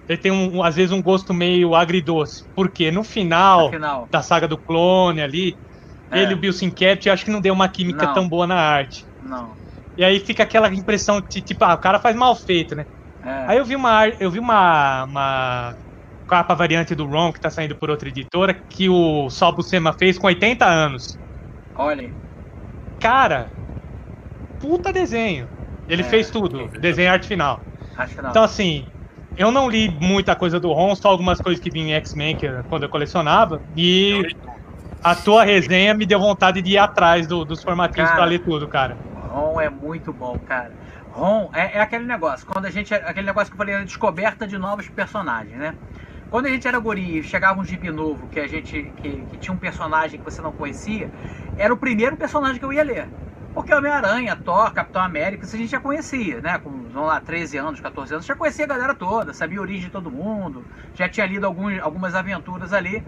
ele 0.08 0.18
tem 0.18 0.32
um, 0.32 0.62
às 0.62 0.76
vezes 0.76 0.90
um 0.90 1.02
gosto 1.02 1.34
meio 1.34 1.74
agridoce. 1.74 2.44
Porque 2.54 2.90
no 2.90 3.04
final, 3.04 3.66
no 3.66 3.70
final. 3.70 4.08
da 4.10 4.22
saga 4.22 4.48
do 4.48 4.56
clone 4.56 5.20
ali, 5.20 5.54
é. 6.10 6.22
ele 6.22 6.32
e 6.32 6.34
o 6.34 6.38
Bill 6.38 6.52
Sienkiewicz, 6.52 7.06
acho 7.06 7.24
que 7.24 7.30
não 7.30 7.40
deu 7.40 7.52
uma 7.52 7.68
química 7.68 8.06
não. 8.06 8.14
tão 8.14 8.28
boa 8.28 8.46
na 8.46 8.56
arte. 8.56 9.04
Não. 9.20 9.54
E 9.96 10.04
aí 10.04 10.20
fica 10.20 10.44
aquela 10.44 10.72
impressão 10.72 11.20
de 11.20 11.42
tipo, 11.42 11.64
ah, 11.64 11.74
o 11.74 11.78
cara 11.78 11.98
faz 11.98 12.16
mal 12.16 12.34
feito, 12.34 12.74
né? 12.74 12.84
É. 13.22 13.46
Aí 13.48 13.58
eu 13.58 13.64
vi 13.64 13.74
uma 13.74 14.08
eu 14.08 14.30
vi 14.30 14.38
uma, 14.38 15.04
uma 15.04 15.74
capa 16.26 16.54
variante 16.54 16.94
do 16.94 17.04
Ron 17.04 17.32
que 17.32 17.40
tá 17.40 17.50
saindo 17.50 17.76
por 17.76 17.90
outra 17.90 18.08
editora 18.08 18.54
que 18.70 18.88
o 18.88 19.28
Sol 19.28 19.54
Buscema 19.54 19.92
fez 19.98 20.16
com 20.16 20.28
80 20.28 20.64
anos. 20.64 21.18
Olha. 21.74 22.10
Cara, 23.00 23.50
puta 24.60 24.92
desenho. 24.92 25.48
Ele 25.88 26.02
é. 26.02 26.04
fez 26.04 26.30
tudo, 26.30 26.68
desenho 26.80 27.10
arte 27.10 27.26
final. 27.26 27.62
arte 27.96 28.14
final. 28.14 28.30
Então 28.30 28.42
assim, 28.42 28.86
eu 29.36 29.50
não 29.50 29.68
li 29.68 29.88
muita 29.88 30.34
coisa 30.34 30.58
do 30.58 30.72
Ron, 30.72 30.94
só 30.96 31.08
algumas 31.08 31.40
coisas 31.40 31.62
que 31.62 31.70
vinham 31.70 31.90
em 31.90 31.92
X-Men 31.94 32.36
quando 32.68 32.82
eu 32.82 32.88
colecionava. 32.88 33.62
E 33.76 34.22
a 35.02 35.14
tua 35.14 35.44
resenha 35.44 35.94
me 35.94 36.04
deu 36.04 36.18
vontade 36.18 36.60
de 36.60 36.72
ir 36.72 36.78
atrás 36.78 37.26
do, 37.26 37.44
dos 37.44 37.62
formatinhos 37.62 38.10
para 38.10 38.24
ler 38.24 38.40
tudo, 38.40 38.66
cara. 38.66 38.96
Ron 39.28 39.60
é 39.60 39.70
muito 39.70 40.12
bom, 40.12 40.36
cara. 40.40 40.72
Ron 41.12 41.50
é, 41.52 41.78
é, 41.78 41.80
aquele 41.80 42.04
negócio, 42.04 42.46
quando 42.46 42.66
a 42.66 42.70
gente. 42.70 42.92
Aquele 42.92 43.26
negócio 43.26 43.48
que 43.48 43.54
eu 43.54 43.58
falei, 43.58 43.74
a 43.74 43.84
descoberta 43.84 44.46
de 44.46 44.58
novos 44.58 44.88
personagens, 44.88 45.56
né? 45.56 45.74
Quando 46.30 46.46
a 46.46 46.50
gente 46.50 46.68
era 46.68 46.78
guri 46.78 47.22
chegava 47.22 47.60
um 47.60 47.64
gibi 47.64 47.90
novo 47.90 48.26
que 48.28 48.40
a 48.40 48.46
gente. 48.46 48.92
Que, 48.96 49.24
que, 49.30 49.38
tinha 49.38 49.54
um 49.54 49.58
personagem 49.58 50.18
que 50.18 50.24
você 50.24 50.42
não 50.42 50.52
conhecia, 50.52 51.10
era 51.56 51.72
o 51.72 51.76
primeiro 51.76 52.16
personagem 52.16 52.58
que 52.58 52.64
eu 52.64 52.72
ia 52.72 52.82
ler. 52.82 53.08
Porque 53.54 53.74
Homem-Aranha, 53.74 54.36
Thor, 54.36 54.72
Capitão 54.72 55.02
América, 55.02 55.44
isso 55.44 55.56
a 55.56 55.58
gente 55.58 55.70
já 55.70 55.80
conhecia, 55.80 56.40
né? 56.40 56.58
Com, 56.58 56.70
vamos 56.70 57.08
lá, 57.08 57.20
13 57.20 57.56
anos, 57.56 57.80
14 57.80 58.14
anos, 58.14 58.26
já 58.26 58.34
conhecia 58.34 58.64
a 58.64 58.68
galera 58.68 58.94
toda, 58.94 59.32
sabia 59.32 59.58
a 59.58 59.62
origem 59.62 59.86
de 59.86 59.90
todo 59.90 60.10
mundo, 60.10 60.64
já 60.94 61.08
tinha 61.08 61.26
lido 61.26 61.46
alguns, 61.46 61.80
algumas 61.80 62.14
aventuras 62.14 62.72
ali. 62.72 63.02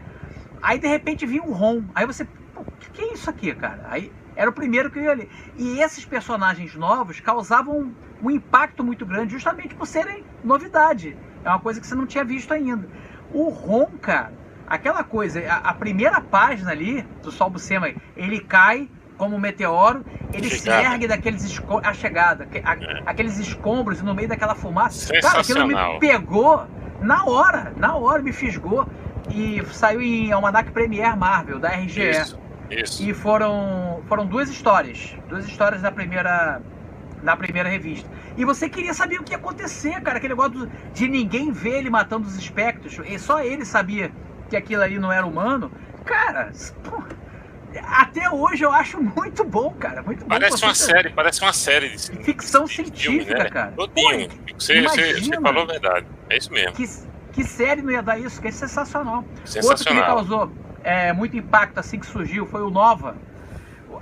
Aí 0.62 0.78
de 0.78 0.86
repente 0.86 1.26
vinha 1.26 1.42
um 1.42 1.52
Ron. 1.52 1.84
Aí 1.94 2.06
você, 2.06 2.26
o 2.56 2.64
que, 2.78 2.90
que 2.90 3.02
é 3.02 3.12
isso 3.12 3.28
aqui, 3.30 3.54
cara? 3.54 3.86
Aí 3.88 4.12
era 4.34 4.48
o 4.48 4.52
primeiro 4.52 4.90
que 4.90 4.98
eu 4.98 5.04
ia 5.04 5.14
ler. 5.14 5.30
E 5.56 5.80
esses 5.80 6.04
personagens 6.04 6.74
novos 6.74 7.20
causavam 7.20 7.78
um, 7.78 7.94
um 8.22 8.30
impacto 8.30 8.82
muito 8.82 9.04
grande, 9.04 9.32
justamente 9.32 9.74
por 9.74 9.86
serem 9.86 10.24
novidade. 10.42 11.16
É 11.44 11.48
uma 11.48 11.60
coisa 11.60 11.80
que 11.80 11.86
você 11.86 11.94
não 11.94 12.06
tinha 12.06 12.24
visto 12.24 12.52
ainda. 12.52 12.88
O 13.32 13.48
Ron, 13.50 13.86
cara, 14.00 14.32
aquela 14.66 15.04
coisa, 15.04 15.40
a, 15.50 15.70
a 15.70 15.74
primeira 15.74 16.20
página 16.20 16.70
ali 16.70 17.02
do 17.22 17.30
Sol 17.30 17.50
Buscema, 17.50 17.92
ele 18.16 18.40
cai 18.40 18.88
como 19.20 19.36
um 19.36 19.38
meteoro, 19.38 20.02
ele 20.32 20.48
Chegada. 20.48 20.80
se 20.80 20.92
ergue 20.94 21.06
daqueles 21.06 21.44
esco 21.44 21.78
a 21.84 21.92
chegada, 21.92 22.48
a- 22.64 22.74
É. 22.74 23.02
aqueles 23.04 23.38
escombros 23.38 24.00
no 24.00 24.14
meio 24.14 24.26
daquela 24.28 24.54
fumaça. 24.54 25.12
Cara, 25.20 25.40
aquilo 25.40 25.66
me 25.66 25.74
pegou 26.00 26.66
na 27.02 27.26
hora, 27.26 27.70
na 27.76 27.94
hora 27.96 28.22
me 28.22 28.32
fisgou 28.32 28.88
e 29.28 29.62
saiu 29.72 30.00
em 30.00 30.32
Almanac 30.32 30.70
Premier 30.70 31.14
Marvel 31.18 31.58
da 31.58 31.68
RGE. 31.68 32.00
Isso, 32.08 32.38
isso. 32.70 33.02
E 33.02 33.12
foram, 33.12 34.00
foram 34.08 34.24
duas 34.24 34.48
histórias. 34.48 35.14
Duas 35.28 35.46
histórias 35.46 35.82
da 35.82 35.92
primeira, 35.92 36.62
na 37.22 37.36
primeira 37.36 37.68
revista. 37.68 38.08
E 38.38 38.44
você 38.46 38.70
queria 38.70 38.94
saber 38.94 39.20
o 39.20 39.22
que 39.22 39.32
ia 39.32 39.36
acontecer, 39.36 40.00
cara. 40.00 40.16
Aquele 40.16 40.32
negócio 40.34 40.66
de 40.94 41.08
ninguém 41.08 41.52
ver 41.52 41.74
ele 41.80 41.90
matando 41.90 42.26
os 42.26 42.36
espectros. 42.38 42.98
E 43.06 43.18
só 43.18 43.40
ele 43.44 43.66
sabia 43.66 44.10
que 44.48 44.56
aquilo 44.56 44.82
ali 44.82 44.98
não 44.98 45.12
era 45.12 45.26
humano. 45.26 45.70
Cara, 46.06 46.50
pô, 46.82 47.02
até 47.84 48.28
hoje 48.30 48.64
eu 48.64 48.72
acho 48.72 49.00
muito 49.00 49.44
bom, 49.44 49.70
cara. 49.74 50.02
Muito 50.02 50.20
bom. 50.20 50.28
Parece 50.28 50.62
uma 50.64 50.74
Você- 50.74 50.84
série, 50.86 51.10
parece 51.10 51.42
uma 51.42 51.52
série 51.52 51.90
de 51.90 51.98
Ficção 52.24 52.64
de 52.64 52.72
filme, 52.74 52.90
científica, 52.90 53.44
né? 53.44 53.50
cara. 53.50 53.72
Todinho. 53.72 54.28
Pô, 54.28 54.34
Você, 54.58 54.82
você, 54.82 55.20
você 55.20 55.40
falou 55.40 55.62
a 55.62 55.66
verdade. 55.66 56.06
É 56.28 56.36
isso 56.36 56.52
mesmo. 56.52 56.72
que, 56.72 56.86
que 57.32 57.44
série 57.44 57.82
não 57.82 57.90
ia 57.92 58.02
dar 58.02 58.18
isso? 58.18 58.40
Que 58.40 58.48
é 58.48 58.50
sensacional. 58.50 59.18
Outro 59.18 59.34
que 59.36 59.42
me 59.42 59.46
Sensacional. 59.62 60.04
causou 60.06 60.52
é, 60.82 61.12
muito 61.12 61.36
impacto 61.36 61.78
assim 61.78 61.98
que 61.98 62.06
surgiu 62.06 62.46
foi 62.46 62.62
o 62.62 62.70
Nova. 62.70 63.16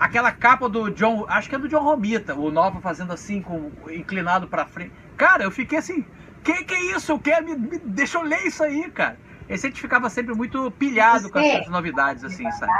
Aquela 0.00 0.30
capa 0.30 0.68
do 0.68 0.90
John, 0.90 1.24
acho 1.28 1.48
que 1.48 1.54
é 1.54 1.58
do 1.58 1.68
John 1.68 1.82
Romita, 1.82 2.34
o 2.34 2.50
Nova 2.50 2.80
fazendo 2.80 3.12
assim, 3.12 3.42
com 3.42 3.72
inclinado 3.90 4.46
pra 4.46 4.64
frente. 4.66 4.92
Cara, 5.16 5.42
eu 5.42 5.50
fiquei 5.50 5.78
assim, 5.78 6.04
que 6.44 6.64
que 6.64 6.74
é 6.74 6.96
isso? 6.96 7.10
Eu 7.12 7.18
quero, 7.18 7.44
me, 7.44 7.56
me- 7.56 7.78
deixa 7.84 8.18
eu 8.18 8.22
ler 8.22 8.46
isso 8.46 8.62
aí, 8.62 8.88
cara. 8.90 9.18
Esse 9.48 9.66
a 9.66 9.70
gente 9.70 9.80
ficava 9.80 10.08
sempre 10.10 10.34
muito 10.34 10.70
pilhado 10.72 11.30
com 11.30 11.38
essas 11.38 11.66
novidades, 11.68 12.22
assim, 12.22 12.48
sabe? 12.52 12.70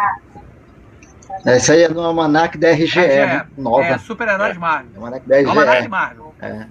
É, 1.47 1.57
Isso 1.57 1.73
aí 1.73 1.83
é 1.83 1.89
no 1.89 2.01
Almanac 2.01 2.57
da 2.59 2.71
RGE, 2.73 2.99
né? 3.01 3.47
Nova. 3.57 3.83
É, 3.85 3.99
super-heróis 3.99 4.57
Marvel. 4.57 4.91
Almanac 4.97 5.29
da 5.29 5.37
RGE. 5.37 5.49
Almanac 5.49 5.89
Marvel. 5.89 6.35
É. 6.41 6.67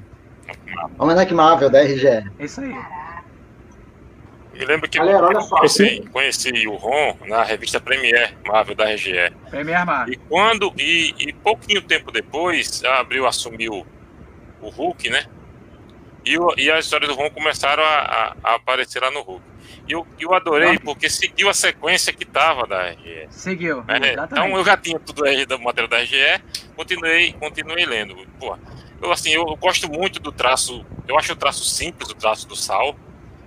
Almanac 0.97 1.33
Marvel 1.33 1.69
da 1.69 1.81
RGE. 1.83 2.07
É 2.07 2.23
isso 2.39 2.61
aí. 2.61 2.75
Me 4.53 4.65
lembro 4.65 4.89
que 4.89 4.97
Galera, 4.97 5.19
eu 5.19 5.23
olha 5.25 5.41
só. 5.41 5.57
conheci, 5.57 6.03
conheci 6.11 6.67
o 6.67 6.75
Ron 6.75 7.15
na 7.27 7.43
revista 7.43 7.79
Premier 7.79 8.33
Marvel 8.45 8.75
da 8.75 8.85
RGE. 8.85 9.31
Premier 9.51 9.85
Marvel. 9.85 10.13
E 10.13 10.17
quando, 10.17 10.73
e, 10.77 11.13
e 11.19 11.33
pouquinho 11.33 11.81
tempo 11.81 12.11
depois, 12.11 12.83
a 12.83 12.99
Abril 12.99 13.27
assumiu 13.27 13.85
o 14.61 14.69
Hulk, 14.69 15.09
né? 15.11 15.25
E, 16.25 16.37
o- 16.39 16.53
e 16.57 16.71
as 16.71 16.85
histórias 16.85 17.09
do 17.09 17.15
Ron 17.15 17.29
começaram 17.29 17.83
a, 17.83 17.87
a- 17.87 18.35
a 18.43 18.55
aparecer 18.55 18.99
lá 19.01 19.11
no 19.11 19.21
Hulk. 19.21 19.43
E 19.87 19.91
eu, 19.93 20.05
eu 20.19 20.33
adorei, 20.33 20.77
porque 20.79 21.09
seguiu 21.09 21.49
a 21.49 21.53
sequência 21.53 22.11
que 22.11 22.25
tava 22.25 22.67
da 22.67 22.89
RGE. 22.89 23.27
Seguiu. 23.29 23.83
né? 23.85 24.13
Então 24.23 24.57
eu 24.57 24.65
já 24.65 24.75
tinha 24.75 24.99
tudo 24.99 25.25
aí 25.25 25.45
do 25.45 25.57
material 25.59 25.87
da 25.87 25.99
RGE, 25.99 26.41
continuei, 26.75 27.31
continuei 27.33 27.85
lendo. 27.85 28.15
Pô, 28.39 28.57
eu 29.01 29.11
assim, 29.11 29.29
eu 29.31 29.45
gosto 29.55 29.89
muito 29.89 30.19
do 30.19 30.31
traço, 30.31 30.85
eu 31.07 31.17
acho 31.17 31.31
o 31.33 31.35
traço 31.35 31.63
simples, 31.63 32.09
o 32.09 32.15
traço 32.15 32.47
do 32.47 32.55
Sal, 32.55 32.95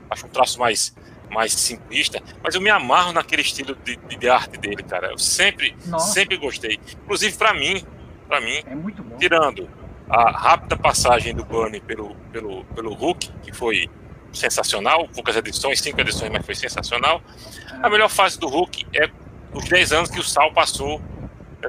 acho 0.08 0.26
um 0.26 0.30
traço 0.30 0.58
mais, 0.58 0.94
mais 1.30 1.52
simplista, 1.52 2.22
mas 2.42 2.54
eu 2.54 2.60
me 2.60 2.70
amarro 2.70 3.12
naquele 3.12 3.42
estilo 3.42 3.76
de, 3.84 3.96
de- 3.96 4.16
de 4.16 4.28
arte 4.28 4.58
dele, 4.58 4.82
cara. 4.82 5.08
Eu 5.08 5.18
sempre, 5.18 5.76
Nossa. 5.86 6.12
sempre 6.14 6.36
gostei. 6.38 6.78
Inclusive 7.04 7.36
pra 7.36 7.52
mim, 7.52 7.84
para 8.26 8.40
mim, 8.40 8.62
É 8.66 9.18
tirando 9.18 9.68
a 10.08 10.30
rápida 10.30 10.76
passagem 10.76 11.34
do 11.34 11.44
Burnie 11.44 11.80
pelo, 11.80 12.14
pelo, 12.32 12.64
pelo 12.66 12.94
Hulk, 12.94 13.30
que 13.42 13.52
foi 13.52 13.88
sensacional, 14.32 15.08
poucas 15.14 15.36
edições, 15.36 15.80
cinco 15.80 16.00
edições, 16.00 16.30
mas 16.30 16.44
foi 16.44 16.54
sensacional. 16.54 17.20
A 17.82 17.88
melhor 17.88 18.08
fase 18.08 18.38
do 18.38 18.48
Hulk 18.48 18.86
é 18.94 19.08
os 19.52 19.64
10 19.68 19.92
anos 19.92 20.10
que 20.10 20.20
o 20.20 20.22
Sal 20.22 20.52
passou 20.52 21.00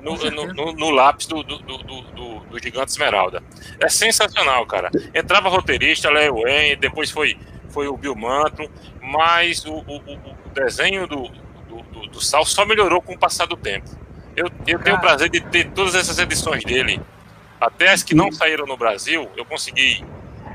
no, 0.01 0.16
no, 0.16 0.53
no- 0.53 0.74
no 0.74 0.89
lápis 0.91 1.26
do, 1.28 1.43
do, 1.43 1.57
do, 1.59 1.78
do- 1.80 2.01
do- 2.01 2.59
Gigante 2.62 2.91
Esmeralda. 2.91 3.41
É 3.80 3.89
sensacional, 3.89 4.66
cara. 4.66 4.91
Entrava 5.16 5.49
roteirista, 5.49 6.09
Léo 6.09 6.41
Wayne, 6.41 6.76
depois 6.76 7.09
foi, 7.09 7.38
foi 7.70 7.88
o 7.88 7.97
Bill 7.97 8.16
Mantlo, 8.16 8.70
mas 9.01 9.66
o, 9.66 9.74
o, 9.74 9.95
o- 9.97 10.36
desenho 10.53 11.07
do, 11.07 11.30
do, 11.70 12.07
do- 12.07 12.22
Sal 12.22 12.45
só 12.45 12.66
melhorou 12.66 13.01
com 13.01 13.14
o 13.14 13.18
passar 13.18 13.47
do 13.47 13.55
tempo. 13.57 13.89
Eu, 14.36 14.49
eu 14.68 14.80
tenho 14.80 14.95
o 14.97 14.99
prazer 15.01 15.30
de 15.30 15.41
ter 15.41 15.72
todas 15.72 15.95
essas 15.95 16.20
edições 16.20 16.64
dele, 16.64 17.01
até 17.59 17.89
as 17.91 18.03
que 18.03 18.14
não 18.14 18.32
saíram 18.32 18.66
no 18.66 18.78
Brasil, 18.78 19.30
eu 19.36 19.43
consegui 19.45 20.03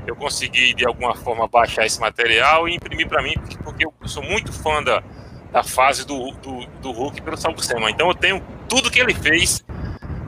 eu 0.07 0.15
consegui 0.15 0.73
de 0.73 0.85
alguma 0.87 1.13
forma 1.15 1.47
baixar 1.47 1.85
esse 1.85 1.99
material 1.99 2.67
e 2.67 2.75
imprimir 2.75 3.07
para 3.07 3.21
mim, 3.21 3.33
porque- 3.63 3.85
eu 3.85 3.93
sou 4.05 4.23
muito 4.23 4.51
fã 4.53 4.81
da, 4.81 5.03
da 5.51 5.63
fase 5.63 6.05
do, 6.07 6.31
do, 6.31 6.65
do 6.81 6.91
Hulk 6.91 7.21
pelo 7.21 7.37
Sal 7.37 7.53
Buscema. 7.53 7.91
Então 7.91 8.07
eu 8.07 8.15
tenho 8.15 8.41
tudo 8.69 8.89
que 8.89 8.99
ele 8.99 9.13
fez 9.13 9.63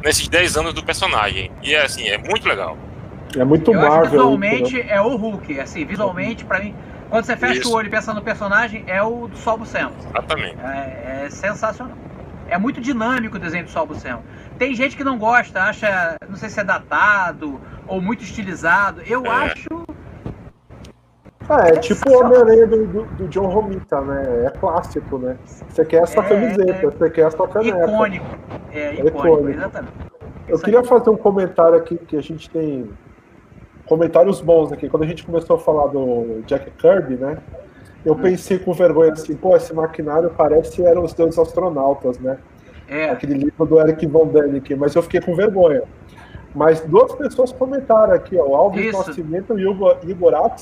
nesses 0.04 0.28
10 0.28 0.58
anos 0.58 0.74
do 0.74 0.84
personagem. 0.84 1.52
E 1.64 1.74
é 1.74 1.84
assim, 1.84 2.08
é 2.08 2.18
muito 2.18 2.48
legal. 2.48 2.78
É 3.38 3.44
muito 3.44 3.72
Eu 3.72 3.80
acho 3.80 3.88
que 3.90 3.94
Marvel. 3.96 4.12
visualmente 4.12 4.82
é 4.82 5.00
o 5.02 5.16
Hulk, 5.16 5.60
assim, 5.60 5.86
visualmente, 5.86 6.44
pra 6.44 6.60
mim, 6.60 6.74
quando 7.10 7.26
você 7.26 7.38
fecha 7.38 7.60
Isso. 7.60 7.72
o 7.72 7.76
olho 7.76 7.88
e 7.88 7.92
pensa 7.92 8.14
no 8.14 8.22
personagem, 8.22 8.84
é 8.88 9.02
o 9.04 9.28
do 9.28 9.38
Sol 9.38 9.58
Buscema. 9.58 9.92
Exatamente. 10.10 10.58
É, 10.64 11.24
é 11.26 11.30
sensacional. 11.30 11.96
É 12.50 12.58
muito 12.58 12.82
dinâmico 12.82 13.38
o 13.38 13.40
desenho 13.40 13.64
do 13.66 13.70
Sol 13.70 13.86
Buscema. 13.86 14.22
Tem 14.58 14.74
gente 14.76 14.96
que 14.98 15.04
não 15.04 15.18
gosta, 15.18 15.62
acha, 15.62 16.18
não 16.28 16.36
sei 16.36 16.50
se 16.50 16.60
é 16.60 16.64
datado 16.64 17.60
ou 17.88 18.02
muito 18.02 18.24
estilizado. 18.24 19.02
Eu 19.06 19.26
É. 19.26 19.30
acho. 19.30 19.68
É, 21.50 21.70
é 21.70 21.80
tipo 21.80 22.08
o 22.12 22.20
Homem-Aranha 22.20 22.68
do, 22.68 22.86
do, 22.86 23.04
do 23.06 23.28
John 23.28 23.48
Romita, 23.48 24.00
né? 24.02 24.46
É 24.46 24.50
clássico, 24.60 25.18
né? 25.18 25.36
Você 25.68 25.84
quer 25.84 26.04
essa 26.04 26.20
É, 26.20 26.24
camiseta, 26.30 26.72
é. 26.72 26.82
você 26.82 27.10
quer 27.10 27.22
essa 27.28 27.48
caneca. 27.48 27.86
Icônico. 27.86 28.26
É, 28.72 28.94
icônico, 28.94 29.18
icônico. 29.18 29.50
exatamente. 29.50 29.94
Eu 30.48 30.56
Isso 30.56 30.64
queria 30.64 30.80
aí. 30.82 30.86
fazer 30.86 31.10
um 31.10 31.18
comentário 31.18 31.76
aqui, 31.76 31.98
que 31.98 32.16
a 32.18 32.22
gente 32.22 32.50
tem 32.52 32.90
comentários 33.88 34.42
bons 34.42 34.72
aqui. 34.72 34.88
Quando 34.90 35.04
a 35.04 35.08
gente 35.08 35.24
começou 35.26 35.56
a 35.56 35.60
falar 35.60 35.88
do 35.88 36.44
Jack 36.46 36.70
Kirby, 36.72 37.16
né? 37.16 37.38
Eu 38.06 38.16
pensei 38.16 38.58
com 38.60 38.72
vergonha 38.74 39.12
assim, 39.14 39.36
pô, 39.36 39.56
esse 39.56 39.74
maquinário 39.74 40.30
parece 40.38 40.84
eram 40.86 41.04
os 41.04 41.14
deuses 41.14 41.38
astronautas, 41.38 42.18
né? 42.20 42.38
É, 42.88 43.10
Aquele 43.10 43.34
livro 43.34 43.66
do 43.66 43.80
Eric 43.80 44.08
Von 44.08 44.28
Däniken, 44.28 44.78
mas 44.78 44.96
eu 44.96 45.04
fiquei 45.04 45.22
com 45.22 45.36
vergonha. 45.36 45.84
Mas 46.56 46.82
duas 46.82 47.14
pessoas 47.14 47.52
comentaram 47.52 48.14
aqui, 48.14 48.36
ó, 48.38 48.44
o 48.48 48.56
Alves 48.56 48.86
Isso. 48.86 48.98
Nascimento 49.08 49.60
e 49.60 49.66
o 49.68 49.72
Igor- 50.04 50.56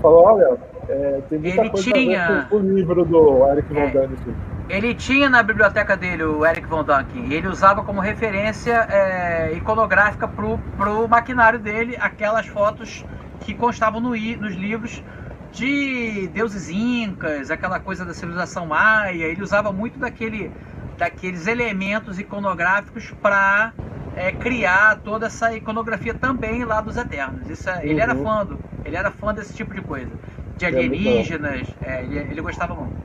falou, 0.00 0.24
olha, 0.24 0.56
é, 0.88 1.20
tem 1.28 1.38
muita 1.38 1.60
Ele 1.62 1.70
coisa 1.70 1.90
tinha- 1.92 2.46
com 2.48 2.56
o 2.56 2.60
livro 2.60 3.04
do 3.04 3.48
Eric 3.48 3.72
Von 3.72 3.80
É. 3.80 3.90
Däniken. 3.90 4.34
ele 4.68 4.94
tinha 4.94 5.28
na 5.28 5.42
biblioteca 5.42 5.96
dele 5.96 6.22
o 6.22 6.46
Eric 6.46 6.68
Von 6.68 6.84
Däniken 6.84 7.32
ele 7.32 7.48
usava 7.48 7.82
como 7.82 8.00
referência 8.00 8.86
é, 8.90 9.52
iconográfica 9.54 10.28
pro, 10.28 10.58
pro 10.76 11.08
maquinário 11.08 11.58
dele 11.58 11.96
aquelas 11.98 12.46
fotos 12.46 13.04
que 13.40 13.54
constavam 13.54 14.00
no, 14.00 14.14
i- 14.14 14.36
nos 14.36 14.54
livros 14.54 15.02
de 15.52 16.28
deuses 16.28 16.68
incas, 16.68 17.50
aquela 17.50 17.80
coisa 17.80 18.04
da 18.04 18.14
civilização 18.14 18.66
maia. 18.66 19.24
Ele 19.26 19.42
usava 19.42 19.72
muito 19.72 19.98
daquele, 19.98 20.50
daqueles 20.96 21.46
elementos 21.46 22.18
iconográficos 22.18 23.12
para 23.22 23.72
criar 24.40 24.98
toda 25.04 25.26
essa 25.26 25.54
iconografia 25.54 26.12
também 26.14 26.64
lá 26.64 26.80
dos 26.80 26.96
Eternos. 26.96 27.48
Isso 27.48 27.68
é- 27.70 27.86
Ele 27.86 28.00
era 28.00 28.14
Uhum. 28.14 28.24
fã 28.24 28.44
do, 28.44 28.58
ele 28.84 28.96
era 28.96 29.10
fã 29.10 29.32
desse 29.32 29.54
tipo 29.54 29.72
de 29.74 29.80
coisa, 29.80 30.10
de 30.56 30.64
É 30.64 30.68
alienígenas. 30.68 31.68
é, 31.82 32.02
ele, 32.02 32.18
ele 32.18 32.40
gostava 32.40 32.74
muito. 32.74 32.96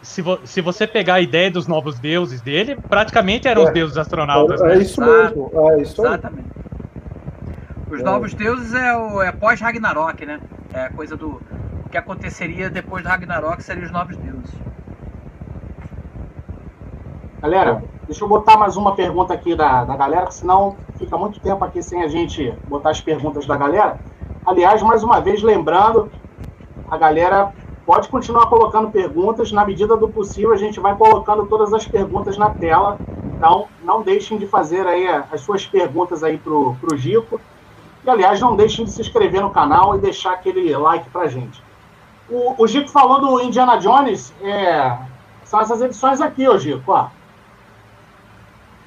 Se, 0.00 0.20
vo- 0.22 0.40
se 0.44 0.60
você 0.60 0.86
pegar 0.86 1.14
a 1.14 1.20
ideia 1.20 1.50
dos 1.50 1.66
novos 1.68 1.98
deuses 1.98 2.40
dele, 2.40 2.76
praticamente 2.88 3.46
eram 3.46 3.62
É. 3.62 3.64
os 3.66 3.70
deuses 3.72 3.96
astronautas, 3.96 4.60
É, 4.60 4.66
né? 4.68 4.78
isso 4.78 5.00
Exato. 5.02 5.22
mesmo, 5.22 5.50
é 5.70 5.82
isso 5.82 6.02
aí. 6.02 6.08
Exatamente. 6.08 6.48
Os 7.90 8.00
É. 8.00 8.02
novos 8.02 8.34
deuses 8.34 8.72
é, 8.74 8.96
o, 8.96 9.22
é 9.22 9.30
pós-Ragnarok, 9.32 10.24
né? 10.26 10.40
É 10.74 10.88
coisa 10.88 11.16
do 11.16 11.40
o 11.84 11.88
que 11.90 11.98
aconteceria 11.98 12.70
depois 12.70 13.02
do 13.02 13.08
Ragnarok 13.08 13.62
seriam 13.62 13.84
os 13.84 13.92
novos 13.92 14.16
deuses. 14.16 14.50
Galera, 17.42 17.82
deixa 18.06 18.24
eu 18.24 18.28
botar 18.28 18.56
mais 18.56 18.76
uma 18.76 18.94
pergunta 18.94 19.34
aqui 19.34 19.54
da, 19.54 19.84
da 19.84 19.96
galera, 19.96 20.30
senão 20.30 20.76
fica 20.96 21.18
muito 21.18 21.40
tempo 21.40 21.62
aqui 21.64 21.82
sem 21.82 22.02
a 22.02 22.08
gente 22.08 22.50
botar 22.68 22.90
as 22.90 23.00
perguntas 23.00 23.44
da 23.46 23.56
galera. 23.56 23.98
Aliás, 24.46 24.80
mais 24.82 25.02
uma 25.02 25.20
vez, 25.20 25.42
lembrando, 25.42 26.10
a 26.90 26.96
galera 26.96 27.52
pode 27.84 28.08
continuar 28.08 28.46
colocando 28.46 28.90
perguntas. 28.90 29.52
Na 29.52 29.64
medida 29.64 29.96
do 29.96 30.08
possível, 30.08 30.52
a 30.52 30.56
gente 30.56 30.80
vai 30.80 30.96
colocando 30.96 31.46
todas 31.46 31.72
as 31.74 31.86
perguntas 31.86 32.38
na 32.38 32.50
tela 32.50 32.98
Então, 33.36 33.66
não 33.84 34.02
deixem 34.02 34.38
de 34.38 34.46
fazer 34.46 34.86
aí 34.86 35.06
as 35.08 35.40
suas 35.40 35.66
perguntas 35.66 36.22
aí 36.22 36.38
pro, 36.38 36.74
pro 36.80 36.96
Gico. 36.96 37.40
E, 38.04 38.10
aliás, 38.10 38.40
não 38.40 38.56
deixem 38.56 38.84
de 38.84 38.90
se 38.90 39.00
inscrever 39.00 39.40
no 39.40 39.50
canal 39.50 39.94
e 39.96 39.98
deixar 40.00 40.32
aquele 40.32 40.74
like 40.76 41.08
pra 41.10 41.28
gente. 41.28 41.62
O, 42.28 42.62
o 42.62 42.66
Gico 42.66 42.88
falou 42.88 43.20
do 43.20 43.40
Indiana 43.40 43.76
Jones, 43.78 44.32
é, 44.42 44.96
são 45.44 45.60
essas 45.60 45.80
edições 45.80 46.20
aqui, 46.20 46.48
ô 46.48 46.58
Gico, 46.58 46.92
ó. 46.92 47.08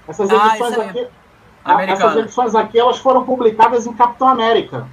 Essas 0.07 0.29
Ah, 0.29 0.47
edições 0.49 0.77
aí. 0.77 0.89
aqui. 0.89 1.07
Essas 1.87 2.15
edições 2.17 2.53
aqui, 2.55 2.79
elas 2.79 2.97
foram 2.97 3.23
publicadas 3.23 3.87
em 3.87 3.93
Capitão 3.93 4.27
América. 4.27 4.87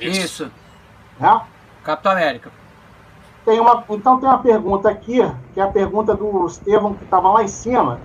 Isso. 0.00 0.50
Né? 1.20 1.40
Capitão 1.84 2.12
América. 2.12 2.50
Tem 3.44 3.60
uma, 3.60 3.84
então 3.90 4.18
tem 4.18 4.28
uma 4.28 4.38
pergunta 4.38 4.88
aqui, 4.88 5.18
que 5.54 5.60
é 5.60 5.62
a 5.62 5.68
pergunta 5.68 6.14
do 6.14 6.46
Estevão, 6.46 6.94
que 6.94 7.04
estava 7.04 7.30
lá 7.30 7.44
em 7.44 7.48
cima. 7.48 8.00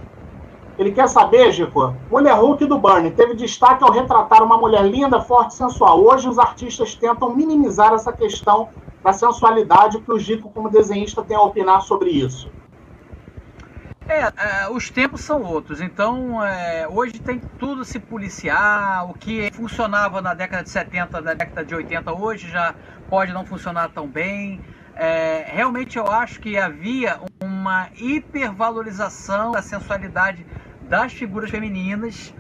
Ele 0.78 0.92
quer 0.92 1.08
saber, 1.08 1.52
Gico, 1.52 1.96
Mulher 2.10 2.36
Hulk 2.36 2.66
do 2.66 2.78
Burnie 2.78 3.12
teve 3.12 3.36
destaque 3.36 3.84
ao 3.84 3.92
retratar 3.92 4.44
uma 4.44 4.58
mulher 4.58 4.84
linda, 4.86 5.20
forte 5.22 5.52
e 5.52 5.56
sensual. 5.56 6.04
Hoje 6.04 6.28
os 6.28 6.40
artistas 6.40 6.96
tentam 6.96 7.36
minimizar 7.36 7.94
essa 7.94 8.12
questão 8.12 8.70
da 9.04 9.14
sensualidade 9.14 10.00
que 10.02 10.12
o 10.12 10.20
Gico, 10.20 10.50
como 10.50 10.70
desenhista, 10.70 11.24
tem 11.24 11.36
a 11.36 11.42
opinar 11.42 11.82
sobre 11.82 12.10
isso. 12.10 12.50
É, 14.08 14.20
é, 14.20 14.70
os 14.70 14.90
tempos 14.90 15.22
são 15.22 15.42
outros, 15.42 15.80
então 15.80 16.44
é, 16.44 16.86
hoje 16.86 17.14
tem 17.14 17.40
tudo 17.58 17.86
se 17.86 17.98
policiar, 17.98 19.10
o 19.10 19.14
que 19.14 19.50
funcionava 19.54 20.22
na 20.22 20.34
década 20.34 20.64
de 20.64 20.70
70, 20.70 21.22
na 21.22 21.34
década 21.34 21.64
de 21.64 21.74
80, 21.74 22.12
hoje 22.14 22.50
já 22.50 22.76
pode 23.10 23.32
não 23.32 23.46
funcionar 23.46 23.90
tão 23.90 24.08
bem. 24.08 24.62
É, 24.96 25.46
realmente 25.48 25.98
eu 25.98 26.08
acho 26.08 26.40
que 26.40 26.58
havia 26.58 27.20
uma 27.44 27.90
hipervalorização 27.98 29.52
da 29.52 29.62
sensualidade 29.62 30.46
das 30.84 31.14
figuras 31.14 31.50
femininas 31.50 32.34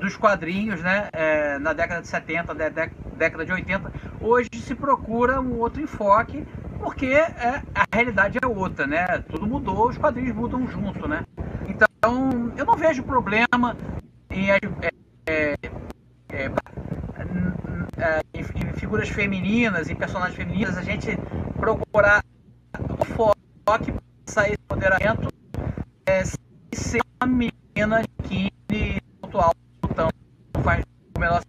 dos 0.00 0.16
quadrinhos, 0.16 0.80
né, 0.82 1.08
é, 1.12 1.58
na 1.58 1.72
década 1.72 2.02
de 2.02 2.08
70, 2.08 2.54
da 2.54 2.68
dé- 2.68 2.90
década 3.16 3.44
de 3.44 3.52
80. 3.52 3.92
Hoje 4.20 4.48
se 4.56 4.74
procura 4.74 5.40
um 5.40 5.58
outro 5.58 5.80
enfoque, 5.80 6.44
porque 6.78 7.06
é, 7.06 7.62
a 7.74 7.84
realidade 7.92 8.38
é 8.42 8.46
outra, 8.46 8.86
né? 8.86 9.06
Tudo 9.30 9.46
mudou, 9.46 9.88
os 9.88 9.96
quadrinhos 9.96 10.34
mudam 10.34 10.66
junto, 10.68 11.08
né? 11.08 11.22
Então, 11.66 11.88
eu 12.56 12.64
não 12.66 12.76
vejo 12.76 13.02
problema 13.02 13.76
em, 14.30 14.50
é, 14.50 14.58
é, 15.26 15.54
é, 16.30 16.50
em, 18.34 18.40
em 18.40 18.72
figuras 18.74 19.08
femininas, 19.08 19.88
em 19.90 19.94
personagens 19.94 20.36
femininas, 20.36 20.76
a 20.76 20.82
gente 20.82 21.16
procurar 21.56 22.22
um 22.78 23.04
foco 23.14 23.38
sair 24.26 24.52
esse 24.52 24.58
empoderamento 24.64 25.28
é, 26.06 26.24
sem 26.24 26.38
ser 26.72 27.00
uma 27.22 27.30
menina 27.30 28.02
que 28.24 28.50
ponto 29.20 29.38
alto, 29.38 29.56
então 29.90 30.08
faz 30.62 30.84
o 31.16 31.20
menor 31.20 31.42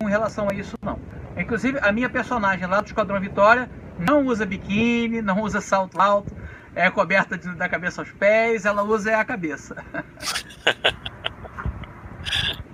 com 0.00 0.06
relação 0.06 0.48
a 0.48 0.54
isso, 0.54 0.76
não. 0.82 0.98
Inclusive, 1.36 1.78
a 1.80 1.92
minha 1.92 2.08
personagem 2.08 2.66
lá 2.66 2.80
do 2.80 2.86
Esquadrão 2.86 3.20
Vitória 3.20 3.70
não 3.98 4.26
usa 4.26 4.46
biquíni, 4.46 5.20
não 5.22 5.40
usa 5.42 5.60
salto 5.60 6.00
alto, 6.00 6.34
é 6.74 6.90
coberta 6.90 7.36
de- 7.36 7.54
da 7.54 7.68
cabeça 7.68 8.00
aos 8.02 8.10
pés, 8.12 8.64
ela 8.64 8.82
usa 8.82 9.10
é 9.10 9.14
a 9.14 9.24
cabeça. 9.24 9.76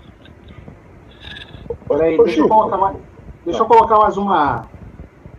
Peraí, 1.89 2.17
deixa 2.19 2.41
eu 2.41 2.49
colocar 2.49 2.77
mais, 2.77 2.97
deixa 3.45 3.63
eu 3.63 3.67
colocar 3.67 3.99
mais 3.99 4.17
uma, 4.17 4.69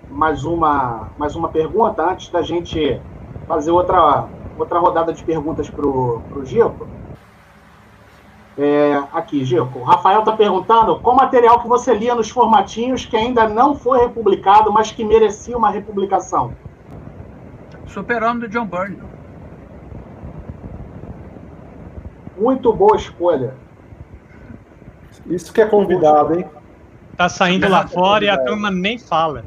mais 0.09 0.43
uma, 0.45 1.09
mais 1.17 1.35
uma 1.35 1.49
pergunta 1.49 2.03
antes 2.03 2.29
da 2.29 2.41
gente 2.41 3.01
fazer 3.47 3.71
outra, 3.71 4.29
outra 4.57 4.79
rodada 4.79 5.13
de 5.13 5.23
perguntas 5.23 5.69
pro, 5.69 6.21
pro 6.29 6.45
Gico. 6.45 6.87
É, 8.57 8.95
aqui, 9.11 9.43
Gico. 9.43 9.79
O 9.79 9.83
Rafael 9.83 10.19
está 10.19 10.31
perguntando 10.31 10.99
qual 11.01 11.15
material 11.15 11.59
que 11.59 11.67
você 11.67 11.93
lia 11.93 12.15
nos 12.15 12.29
formatinhos 12.29 13.05
que 13.05 13.17
ainda 13.17 13.49
não 13.49 13.75
foi 13.75 13.99
republicado, 13.99 14.71
mas 14.71 14.91
que 14.91 15.03
merecia 15.03 15.57
uma 15.57 15.69
republicação. 15.69 16.53
Super-Homem 17.87 18.39
do 18.39 18.47
John 18.47 18.65
Byrne. 18.65 19.01
Muito 22.37 22.71
boa 22.71 22.95
escolha. 22.95 23.64
Isso 25.27 25.51
que 25.53 25.61
é 25.61 25.65
convidado, 25.65 26.39
hein? 26.39 26.45
Tá 27.17 27.29
saindo 27.29 27.67
lá 27.69 27.87
fora 27.87 28.25
e 28.25 28.29
a 28.29 28.37
turma 28.37 28.69
nem 28.69 28.97
fala. 28.99 29.43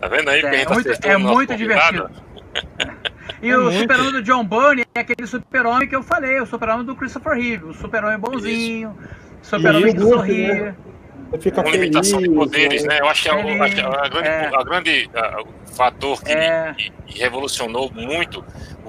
Tá 0.00 0.08
vendo 0.08 0.28
aí? 0.28 0.44
a 0.44 0.54
É 0.54 0.64
tá 0.64 0.74
muito, 0.74 0.88
acertando 0.90 1.12
é 1.12 1.16
o 1.16 1.20
nosso 1.20 1.34
muito 1.34 1.56
divertido. 1.56 2.10
E 3.42 3.50
É 3.50 3.58
o 3.58 3.64
muito. 3.64 3.78
super-homem 3.80 4.12
do 4.12 4.22
John 4.22 4.44
Byrne 4.44 4.84
é 4.94 5.00
aquele 5.00 5.26
super-homem 5.26 5.86
que 5.86 5.94
eu 5.94 6.02
falei, 6.02 6.40
o 6.40 6.46
super-homem 6.46 6.86
do 6.86 6.96
Christopher 6.96 7.34
Reeve. 7.34 7.64
O 7.66 7.74
super-homem 7.74 8.18
bonzinho, 8.18 8.96
super-homem 9.42 9.92
que 9.94 10.00
sorria. 10.00 10.76
Você 11.30 11.38
fica 11.42 11.62
Com 11.62 11.70
feliz. 11.70 11.80
limitação 11.82 12.22
de 12.22 12.30
poderes, 12.30 12.82
né? 12.84 12.94
né? 12.94 13.00
Eu 13.00 13.08
acho 13.08 13.22
que 13.24 13.28
a, 13.28 13.36
Feliz, 13.36 13.60
acho 13.60 13.74
que 13.74 13.80
a 13.82 14.08
grande, 14.08 14.28
é. 14.28 14.50
a 14.54 14.62
grande 14.64 15.10
ah, 15.14 15.42
o 15.42 15.74
fator 15.74 16.22
que, 16.22 16.32
É. 16.32 16.74
que- 16.78 16.90
que 17.06 17.18
revolucionou 17.18 17.90
muito 17.92 18.42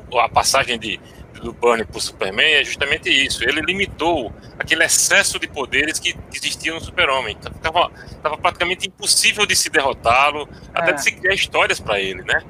o- 0.09 0.19
a 0.19 0.29
passagem 0.29 0.79
de, 0.79 0.97
do 1.41 1.53
Burnie 1.53 1.85
para 1.85 1.97
o 1.97 2.01
Superman 2.01 2.45
é 2.55 2.63
justamente 2.63 3.09
isso. 3.09 3.43
Ele 3.43 3.61
limitou 3.61 4.33
aquele 4.57 4.83
excesso 4.83 5.39
de 5.39 5.47
poderes 5.47 5.99
que, 5.99 6.15
existia 6.33 6.73
no 6.73 6.79
Super-Homem. 6.81 7.35
Então, 7.39 7.51
Ficava, 7.53 7.89
ficava 8.07 8.38
praticamente 8.38 8.88
impossível 8.88 9.45
de 9.45 9.55
se 9.55 9.69
derrotá-lo, 9.69 10.47
até 10.73 10.91
É. 10.91 10.93
de 10.93 11.03
se 11.03 11.11
criar 11.11 11.33
histórias 11.33 11.79
para 11.79 11.99
ele, 11.99 12.21
né? 12.23 12.41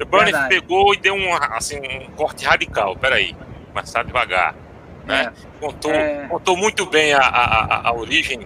O 0.00 0.04
Burnie 0.06 0.32
Verdade. 0.32 0.48
pegou 0.48 0.94
e 0.94 0.96
deu 0.98 1.14
um, 1.14 1.34
assim, 1.34 1.78
um 1.78 2.10
corte 2.12 2.44
radical. 2.44 2.96
Peraí, 2.96 3.34
começar 3.72 4.02
devagar. 4.02 4.54
Né? 5.06 5.32
Contou, 5.58 5.92
É. 5.92 6.26
contou 6.28 6.56
muito 6.56 6.86
bem 6.86 7.12
a, 7.12 7.20
a, 7.20 7.64
a- 7.64 7.88
a 7.88 7.94
origem 7.94 8.40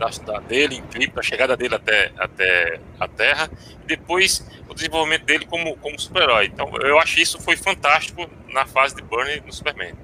da, 0.00 0.08
da- 0.32 0.40
dele 0.40 0.76
em 0.76 0.82
Krypton, 0.82 1.20
a 1.20 1.22
chegada 1.22 1.56
dele 1.56 1.74
até, 1.74 2.10
até 2.18 2.80
a 2.98 3.06
Terra, 3.06 3.48
e 3.84 3.86
depois 3.86 4.48
o 4.68 4.74
desenvolvimento 4.74 5.24
dele 5.24 5.44
como, 5.46 5.76
como 5.76 5.98
super-herói. 5.98 6.46
Então, 6.46 6.68
eu 6.80 6.98
acho 6.98 7.14
que 7.16 7.22
isso 7.22 7.40
foi 7.40 7.56
fantástico 7.56 8.28
na 8.52 8.64
fase 8.66 8.96
de 8.96 9.02
Burnie 9.02 9.42
no 9.46 9.52
Superman. 9.52 9.90
É, 9.90 9.94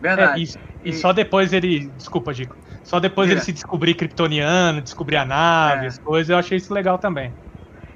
Verdade. 0.00 0.42
e, 0.84 0.88
e 0.90 0.92
só 0.92 1.12
depois 1.12 1.52
ele. 1.52 1.86
Desculpa, 1.96 2.32
Dico. 2.34 2.56
Só 2.82 2.98
depois 2.98 3.28
Diga. 3.28 3.38
ele 3.38 3.44
se 3.44 3.52
descobrir 3.52 3.94
kryptoniano, 3.94 4.80
descobrir 4.80 5.16
a 5.16 5.24
nave, 5.24 5.84
É. 5.84 5.88
as 5.88 5.98
coisas, 5.98 6.28
eu 6.30 6.36
achei 6.38 6.58
isso 6.58 6.74
legal 6.74 6.98
também. 6.98 7.32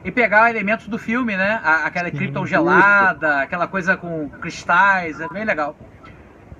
E 0.04 0.12
pegar 0.12 0.48
elementos 0.50 0.86
do 0.86 0.98
filme, 0.98 1.36
né? 1.36 1.60
Aquela 1.64 2.10
Sim. 2.10 2.16
Krypton 2.16 2.46
gelada, 2.46 3.40
aquela 3.40 3.66
coisa 3.66 3.96
com 3.96 4.28
cristais, 4.28 5.20
é 5.20 5.26
bem 5.28 5.44
legal. 5.44 5.76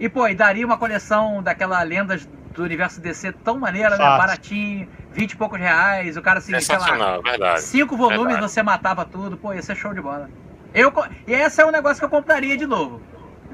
E, 0.01 0.09
pô, 0.09 0.27
e 0.27 0.35
daria 0.35 0.67
uma 0.67 0.77
coleção 0.77 1.41
daquela 1.43 1.81
lendas 1.85 2.29
do 2.57 2.65
universo 2.65 3.01
DC 3.01 3.33
tão 3.33 3.59
maneira, 3.61 3.91
né? 3.91 3.99
Baratinho, 3.99 4.89
20 5.13 5.33
e 5.33 5.37
poucos 5.37 5.59
reais, 5.59 6.17
o 6.17 6.23
cara 6.23 6.41
se, 6.41 6.59
sei 6.61 6.79
lá, 6.79 7.19
verdade. 7.21 7.61
cinco 7.61 7.97
volumes 7.97 8.29
Verdade. 8.35 8.53
você 8.53 8.63
matava 8.63 9.05
tudo, 9.05 9.37
pô, 9.37 9.53
ia 9.53 9.63
ser 9.63 9.77
show 9.77 9.93
de 9.93 10.01
bola. 10.01 10.29
Eu, 10.75 10.93
e 11.27 11.33
esse 11.33 11.61
é 11.61 11.67
um 11.67 11.71
negócio 11.71 11.99
que 11.99 12.05
eu 12.05 12.09
compraria 12.11 12.57
de 12.57 12.67
novo. 12.67 13.03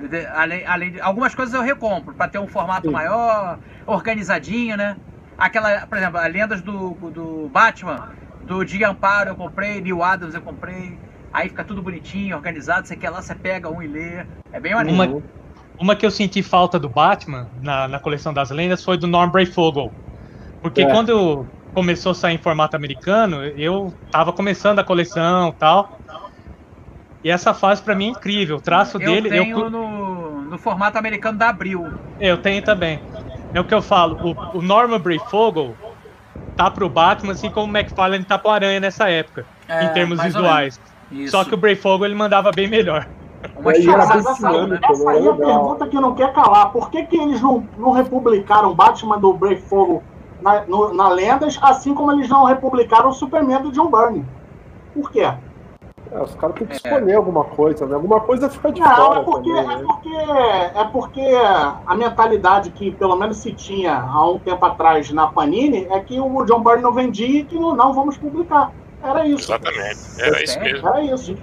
De- 0.08 0.26
Além, 0.26 0.64
além 0.66 0.92
de, 0.92 1.00
algumas 1.00 1.34
coisas 1.34 1.54
eu 1.54 1.62
recompro, 1.62 2.14
pra 2.14 2.28
ter 2.28 2.38
um 2.38 2.46
formato 2.46 2.86
Sim. 2.86 2.92
maior, 2.92 3.58
organizadinho, 3.86 4.76
né? 4.76 4.96
Aquela, 5.36 5.86
por 5.86 5.98
exemplo, 5.98 6.18
as 6.18 6.32
lendas 6.32 6.60
do, 6.62 6.90
do 7.10 7.48
Batman, 7.52 8.10
do 8.44 8.64
Dia 8.64 8.88
Amparo 8.88 9.30
eu 9.30 9.36
comprei, 9.36 9.80
Neil 9.80 10.02
Adams 10.02 10.34
eu 10.34 10.42
comprei. 10.42 10.98
Aí 11.32 11.48
fica 11.48 11.64
tudo 11.64 11.82
bonitinho, 11.82 12.36
organizado, 12.36 12.86
você 12.86 12.94
quer 12.94 13.10
lá, 13.10 13.22
você 13.22 13.34
pega 13.34 13.68
um 13.68 13.82
e 13.82 13.86
lê. 13.86 14.24
É 14.52 14.60
bem 14.60 14.74
maneiro. 14.74 15.16
Uma, 15.18 15.22
uma 15.82 15.96
que 15.96 16.06
eu 16.06 16.10
senti 16.10 16.42
falta 16.42 16.78
do 16.78 16.88
Batman 16.88 17.48
na, 17.60 17.88
na 17.88 17.98
coleção 17.98 18.32
das 18.32 18.50
lendas 18.50 18.84
foi 18.84 18.96
do 18.96 19.06
Norm 19.08 19.30
Breyfogle. 19.30 19.90
Porque 20.62 20.82
É. 20.82 20.86
quando 20.90 21.44
começou 21.74 22.12
a 22.12 22.14
sair 22.14 22.36
em 22.36 22.38
formato 22.38 22.76
americano, 22.76 23.44
eu 23.44 23.92
tava 24.10 24.32
começando 24.32 24.78
a 24.78 24.84
coleção 24.84 25.48
e 25.48 25.52
tal. 25.52 25.98
E 27.24 27.30
essa 27.30 27.52
fase 27.52 27.82
pra 27.82 27.94
mim 27.96 28.06
é 28.06 28.10
incrível. 28.10 28.56
O 28.56 28.60
traço 28.60 28.96
eu 28.96 29.00
dele. 29.12 29.28
tenho 29.28 29.58
eu, 29.58 29.70
no, 29.70 30.42
no 30.42 30.58
formato 30.58 30.96
americano 30.98 31.36
da 31.36 31.48
Abril. 31.48 31.92
eu 32.20 32.36
tenho 32.38 32.62
também. 32.62 33.00
É 33.52 33.60
o 33.60 33.64
que 33.64 33.74
eu 33.74 33.82
falo. 33.82 34.16
O, 34.54 34.58
o 34.58 34.62
Norman 34.62 35.00
Breyfogle 35.00 35.76
tá 36.56 36.70
pro 36.70 36.88
Batman, 36.88 37.32
assim 37.32 37.50
como 37.50 37.72
o 37.72 37.76
McFarlane 37.76 38.24
tá 38.24 38.38
pro 38.38 38.50
Aranha 38.50 38.78
nessa 38.78 39.08
época, 39.08 39.44
É, 39.68 39.84
em 39.84 39.88
termos 39.92 40.22
visuais. 40.22 40.80
Só 41.28 41.44
que 41.44 41.54
o 41.54 41.56
Breyfogle 41.56 42.06
ele 42.06 42.14
mandava 42.14 42.50
bem 42.52 42.68
melhor. 42.68 43.06
Uma 43.56 43.72
viciante, 43.72 44.42
né? 44.68 44.80
Essa 44.90 45.10
aí 45.10 45.26
é 45.26 45.30
a 45.30 45.34
pergunta 45.34 45.86
que 45.86 46.00
não 46.00 46.14
quer 46.14 46.32
calar. 46.32 46.72
Por 46.72 46.90
que, 46.90 47.04
que 47.04 47.16
eles 47.16 47.40
não, 47.40 47.66
não 47.76 47.92
republicaram 47.92 48.70
o 48.70 48.74
Batman 48.74 49.18
do 49.18 49.32
Brayfogo 49.32 50.02
na, 50.40 50.62
no- 50.62 50.92
na 50.92 51.08
Lendas, 51.08 51.58
assim 51.62 51.94
como 51.94 52.12
eles 52.12 52.28
não 52.28 52.44
republicaram 52.44 53.10
o 53.10 53.12
Superman 53.12 53.62
do 53.62 53.72
John 53.72 53.90
Byrne? 53.90 54.24
Por 54.94 55.10
quê? 55.10 55.32
É, 56.10 56.20
os 56.22 56.34
caras 56.34 56.56
têm 56.56 56.66
que 56.66 56.74
escolher 56.74 57.14
alguma 57.14 57.42
coisa, 57.44 57.86
né? 57.86 57.94
Alguma 57.94 58.20
coisa 58.20 58.48
fica 58.50 58.70
de 58.70 58.80
Não, 58.82 58.94
fora 58.94 59.20
é 59.20 59.22
porque, 59.22 59.50
também, 59.50 59.64
é, 59.64 59.76
né? 59.78 59.84
porque, 59.86 60.14
é 60.14 60.84
porque 60.92 61.20
a 61.86 61.94
mentalidade 61.94 62.70
que 62.70 62.90
pelo 62.90 63.16
menos 63.16 63.38
se 63.38 63.52
tinha 63.52 63.98
há 63.98 64.28
um 64.30 64.38
tempo 64.38 64.62
atrás 64.66 65.10
na 65.10 65.28
Panini 65.28 65.86
é 65.90 66.00
que 66.00 66.20
o 66.20 66.44
John 66.44 66.60
Byrne 66.62 66.82
não 66.82 66.92
vendia 66.92 67.40
e 67.40 67.44
que 67.44 67.58
não, 67.58 67.74
não 67.74 67.94
vamos 67.94 68.18
publicar. 68.18 68.72
Era 69.02 69.26
isso. 69.26 69.44
Exatamente. 69.52 69.98
Era 70.18 70.42
isso 70.42 70.60
mesmo. 70.60 70.88
Era 70.88 71.02
isso. 71.02 71.36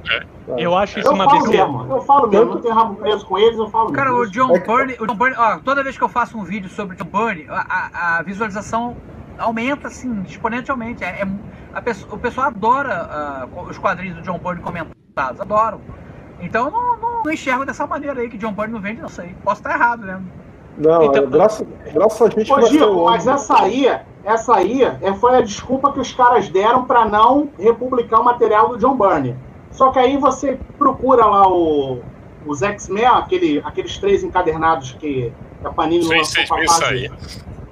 Eu 0.57 0.76
acho 0.78 0.99
isso 0.99 1.07
Eu 1.10 1.14
uma 1.14 1.28
besteira. 1.28 1.68
mesmo, 1.68 1.93
eu 1.93 2.01
falo 2.01 2.28
mesmo. 2.28 2.45
Não 2.55 2.62
tenho 2.62 2.74
rabo 2.74 2.95
preso 2.95 3.26
com 3.26 3.38
eles, 3.38 3.57
eu 3.57 3.70
falo 3.70 3.91
Cara, 3.91 4.10
mesmo. 4.12 4.24
o 4.24 4.32
John 4.32 4.55
É 4.55 4.60
Byrne, 4.60 4.95
o 4.99 5.05
John 5.07 5.16
Byrne, 5.16 5.36
ó, 5.38 5.57
toda 5.60 5.84
vez 5.84 5.97
que 5.97 6.03
eu 6.03 6.10
faço 6.10 6.38
um 6.38 6.43
vídeo 6.43 6.70
sobre 6.70 6.95
o 6.95 6.97
John 6.97 7.10
Byrne, 7.12 7.45
a, 7.49 7.66
a- 7.70 8.18
a 8.18 8.22
visualização 8.24 8.95
aumenta 9.38 9.88
assim, 9.88 10.24
exponencialmente. 10.28 11.03
É, 11.03 11.07
é- 11.22 11.28
a 11.74 11.82
pessoa- 11.82 12.16
o 12.16 12.18
pessoal 12.18 12.47
adora 12.47 12.93
ah, 13.12 13.47
os 13.70 13.78
quadrinhos 13.78 14.16
do 14.18 14.22
John 14.24 14.39
Byrne 14.39 14.62
comentados, 14.62 15.39
adoram. 15.41 15.82
Então 16.41 16.66
eu 16.66 16.72
não, 16.72 16.97
não, 16.97 17.24
não 17.24 17.32
enxergo 17.32 17.66
dessa 17.66 17.86
maneira 17.86 18.22
aí 18.22 18.30
que 18.30 18.38
John 18.38 18.53
Byrne 18.53 18.74
não 18.74 18.80
vende, 18.82 19.01
não 19.01 19.10
sei. 19.10 19.36
Posso 19.43 19.60
estar 19.62 19.74
errado, 19.76 20.05
né? 20.05 20.22
Não, 20.78 21.03
Então- 21.03 21.24
é, 21.24 21.28
graças, 21.28 21.68
graças 21.93 22.22
a 22.22 22.30
gente 22.30 22.51
Ô, 22.82 23.01
o 23.01 23.05
mas 23.05 23.28
essa 23.28 23.62
aí, 23.62 23.86
essa 24.30 24.56
aí 24.56 24.84
é, 24.84 25.14
foi 25.16 25.36
a 25.38 25.42
desculpa 25.42 25.92
que 25.92 26.00
os 26.00 26.14
caras 26.14 26.48
deram 26.50 26.86
pra 26.86 27.06
não 27.06 27.50
republicar 27.58 28.22
o 28.22 28.24
material 28.24 28.70
do 28.70 28.78
John 28.78 28.96
Byrne. 28.96 29.36
Só 29.72 29.92
que 29.92 30.00
aí 30.00 30.18
você 30.18 30.60
procura 30.78 31.26
lá 31.26 31.48
o, 31.48 32.00
os 32.46 32.62
X-Men, 32.62 33.06
aquele, 33.06 33.62
aqueles 33.66 33.98
três 33.98 34.24
encadernados 34.24 34.94
que 34.94 35.32
a 35.64 35.70
Panini 35.70 36.04
Seis, 36.04 36.18
lançou 36.40 36.58
meses 36.58 36.78
fase, 36.78 37.12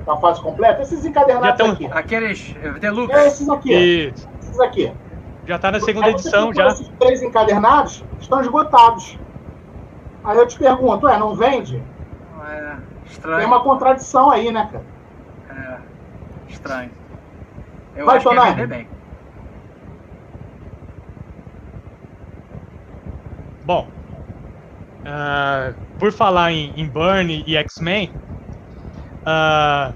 pra 0.06 0.18
fase 0.18 0.42
completa. 0.42 0.82
Esses 0.82 1.06
encadernados 1.06 1.50
Já 1.50 1.56
tão- 1.56 1.72
aqui. 1.72 1.86
Aqueles 1.92 2.56
eh, 2.62 2.68
É 2.68 2.80
Deluxe. 2.80 3.14
esses 3.14 3.50
aqui, 3.50 3.74
E 3.74 4.14
esses 4.42 4.60
aqui. 4.60 4.92
já 5.46 5.60
tá 5.60 5.72
na 5.72 5.80
segunda 5.80 6.08
Aí 6.08 6.14
edição 6.14 6.54
já. 6.54 6.68
Esses 6.68 6.88
três 7.00 7.22
encadernados 7.22 8.04
estão 8.20 8.42
esgotados. 8.42 9.18
Aí 10.24 10.38
eu 10.38 10.48
te 10.48 10.58
pergunto, 10.58 11.08
é, 11.08 11.18
não 11.18 11.36
vende? 11.36 11.82
É, 12.48 12.72
Tem 12.72 12.80
estranho. 13.06 13.48
uma 13.48 13.62
contradição 13.62 14.30
aí, 14.30 14.52
né, 14.52 14.68
cara? 14.72 14.84
É, 16.48 16.52
estranho. 16.52 16.94
Eu 17.94 18.06
Vai, 18.06 18.18
acho 18.18 18.28
que 18.28 18.36
ia 18.36 18.42
vender 18.42 18.68
bem. 18.68 18.90
Bom, 23.62 23.92
ah, 25.06 25.76
por 25.98 26.12
falar 26.14 26.52
em, 26.52 26.80
em 26.80 26.90
Burn 26.90 27.44
e 27.46 27.56
X-Men, 27.56 28.16
ah, 29.26 29.96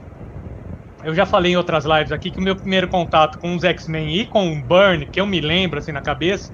eu 1.04 1.16
já 1.16 1.26
falei 1.26 1.54
em 1.54 1.58
outras 1.58 1.86
lives 1.86 2.12
aqui 2.12 2.32
que 2.32 2.40
o 2.40 2.44
meu 2.44 2.56
primeiro 2.56 2.88
contato 2.88 3.38
com 3.40 3.56
os 3.56 3.64
X-Men 3.64 4.16
e 4.22 4.28
com 4.28 4.52
o 4.52 4.64
Burn, 4.64 5.10
que 5.10 5.20
eu 5.20 5.26
me 5.26 5.42
lembro 5.42 5.80
assim 5.80 5.92
na 5.92 6.02
cabeça, 6.02 6.52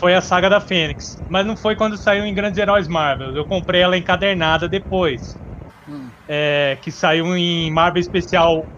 foi 0.00 0.14
a 0.14 0.20
saga 0.20 0.50
da 0.50 0.60
Fênix. 0.60 1.16
Mas 1.28 1.46
não 1.46 1.56
foi 1.56 1.76
quando 1.76 1.98
saiu 1.98 2.24
em 2.26 2.34
Grandes 2.34 2.58
Heróis 2.58 2.88
Marvel. 2.88 3.36
Eu 3.36 3.46
comprei 3.46 3.82
ela 3.82 3.98
encadernada 3.98 4.68
depois. 4.68 5.38
Hum. 5.86 6.10
É, 6.28 6.78
que 6.82 6.92
saiu 6.92 7.36
em 7.36 7.70
Marvel 7.70 8.00
Especial 8.00 8.68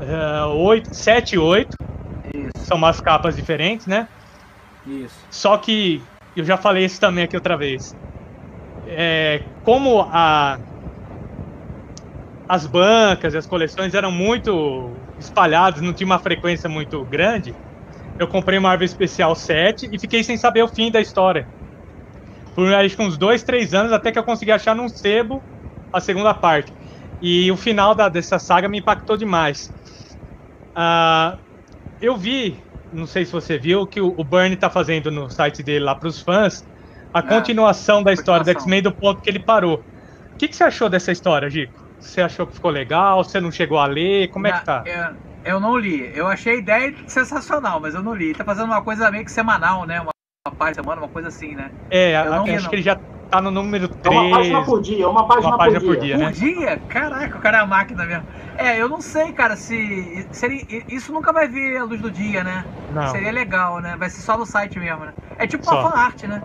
ah, 0.00 0.46
8, 0.48 0.88
7 0.92 1.34
e 1.34 1.38
8. 1.38 1.76
Isso, 2.34 2.66
São 2.66 2.76
umas 2.76 3.00
capas 3.00 3.36
diferentes, 3.36 3.86
né? 3.86 4.06
isso. 4.86 5.26
Só 5.30 5.58
que 5.58 6.00
eu 6.34 6.44
já 6.44 6.56
falei 6.56 6.84
isso 6.84 7.00
também 7.00 7.24
aqui 7.24 7.36
outra 7.36 7.56
vez. 7.56 7.94
É, 8.84 9.40
como 9.62 10.02
a, 10.02 10.58
as 12.48 12.66
bancas 12.66 13.34
e 13.34 13.36
as 13.36 13.46
coleções 13.46 13.94
eram 13.94 14.10
muito 14.10 15.08
espalhadas, 15.18 15.82
não 15.82 15.92
tinha 15.94 16.06
uma 16.06 16.18
frequência 16.18 16.68
muito 16.68 17.04
grande, 17.06 17.56
eu 18.18 18.28
comprei 18.28 18.58
Marvel 18.58 18.86
Especial 18.86 19.34
7 19.36 19.88
e 19.92 20.00
fiquei 20.00 20.24
sem 20.24 20.36
saber 20.38 20.62
o 20.62 20.68
fim 20.68 20.90
da 20.90 21.00
história. 21.00 21.48
Por 22.54 22.72
acho 22.72 22.96
que 22.96 23.02
uns 23.02 23.18
dois, 23.18 23.42
três 23.42 23.74
anos, 23.74 23.92
até 23.92 24.10
que 24.10 24.18
eu 24.18 24.24
consegui 24.24 24.50
achar 24.50 24.74
num 24.74 24.88
sebo 24.88 25.44
a 25.92 26.00
segunda 26.00 26.34
parte. 26.34 26.72
E 27.20 27.50
o 27.50 27.56
final 27.56 27.94
da, 27.94 28.08
dessa 28.08 28.38
saga 28.38 28.68
me 28.68 28.78
impactou 28.78 29.16
demais. 29.16 29.70
Ah, 30.76 31.38
eu 32.02 32.16
vi, 32.18 32.62
não 32.92 33.06
sei 33.06 33.24
se 33.24 33.32
você 33.32 33.56
viu, 33.56 33.86
que 33.86 33.98
o, 33.98 34.14
o 34.16 34.22
Bernie 34.22 34.58
tá 34.58 34.68
fazendo 34.68 35.10
no 35.10 35.30
site 35.30 35.62
dele 35.62 35.84
lá 35.84 35.94
para 35.94 36.08
os 36.08 36.20
fãs 36.20 36.62
a 37.14 37.22
continuação 37.22 38.02
da 38.02 38.12
história 38.12 38.44
do. 38.44 38.50
X-Men 38.50 38.82
do 38.82 38.94
ponto 38.94 39.22
que 39.22 39.30
ele 39.30 39.38
parou. 39.38 39.78
O 39.78 40.38
que, 40.38 40.48
que 40.48 40.54
você 40.54 40.64
achou 40.64 40.90
dessa 40.90 41.10
história, 41.10 41.48
Gico? 41.48 41.80
Você 41.98 42.20
achou 42.20 42.46
que 42.46 42.54
ficou 42.54 42.70
legal? 42.70 43.24
Você 43.24 43.40
não 43.40 43.50
chegou 43.50 43.78
a 43.78 43.86
ler? 43.86 44.28
Como 44.28 44.46
é 44.46 44.52
que 44.52 44.64
tá? 44.66 44.84
Eu, 44.84 45.54
eu 45.54 45.60
não 45.60 45.78
li. 45.78 46.12
Eu 46.14 46.26
achei 46.26 46.56
a 46.56 46.58
ideia 46.58 46.94
sensacional, 47.08 47.80
mas 47.80 47.94
eu 47.94 48.02
não 48.02 48.14
li. 48.14 48.26
Ele 48.26 48.34
tá 48.34 48.44
fazendo 48.44 48.66
uma 48.66 48.82
coisa 48.82 49.10
meio 49.10 49.24
que 49.24 49.32
semanal, 49.32 49.86
né? 49.86 49.98
Uma, 49.98 50.10
uma 50.46 50.54
página 50.54 50.82
semana, 50.82 51.00
uma 51.00 51.08
coisa 51.08 51.28
assim, 51.28 51.54
né? 51.54 51.70
É, 51.90 52.14
eu 52.16 52.30
não 52.30 52.42
acho 52.42 52.52
li, 52.52 52.62
não. 52.62 52.68
que 52.68 52.76
ele 52.76 52.82
já 52.82 53.00
tá 53.36 53.42
no 53.42 53.50
número 53.50 53.88
É 54.04 54.08
uma 54.10 54.28
página 54.28 54.62
3. 54.62 54.64
por 54.64 54.80
dia, 54.80 55.08
uma 55.08 55.26
página, 55.26 55.52
Uma 55.52 55.60
página 55.60 55.80
por 55.80 55.80
por 55.80 55.96
dia. 55.96 55.96
dia. 55.96 56.16
né? 56.18 56.26
Por 56.26 56.32
dia? 56.32 56.78
Caraca, 56.88 57.36
o 57.38 57.40
cara 57.40 57.58
é 57.58 57.60
a 57.60 57.66
máquina 57.66 58.06
mesmo. 58.06 58.24
É, 58.56 58.80
eu 58.80 58.88
não 58.88 59.00
sei, 59.02 59.32
cara, 59.32 59.56
se, 59.56 60.28
se 60.32 60.46
ele- 60.46 60.86
isso 60.88 61.12
nunca 61.12 61.32
vai 61.32 61.48
ver 61.48 61.76
a 61.78 61.84
luz 61.84 62.00
do 62.00 62.10
dia, 62.10 62.44
né? 62.44 62.70
Não, 62.88 63.04
Seria 63.04 63.32
legal, 63.32 63.80
né? 63.80 63.96
Vai 63.96 64.08
ser 64.10 64.22
só 64.22 64.38
no 64.38 64.46
site 64.46 64.78
mesmo, 64.78 65.04
né? 65.04 65.14
É 65.38 65.46
tipo 65.46 65.64
Só. 65.64 65.68
uma 65.68 65.76
fanart, 65.80 66.22
né? 66.24 66.44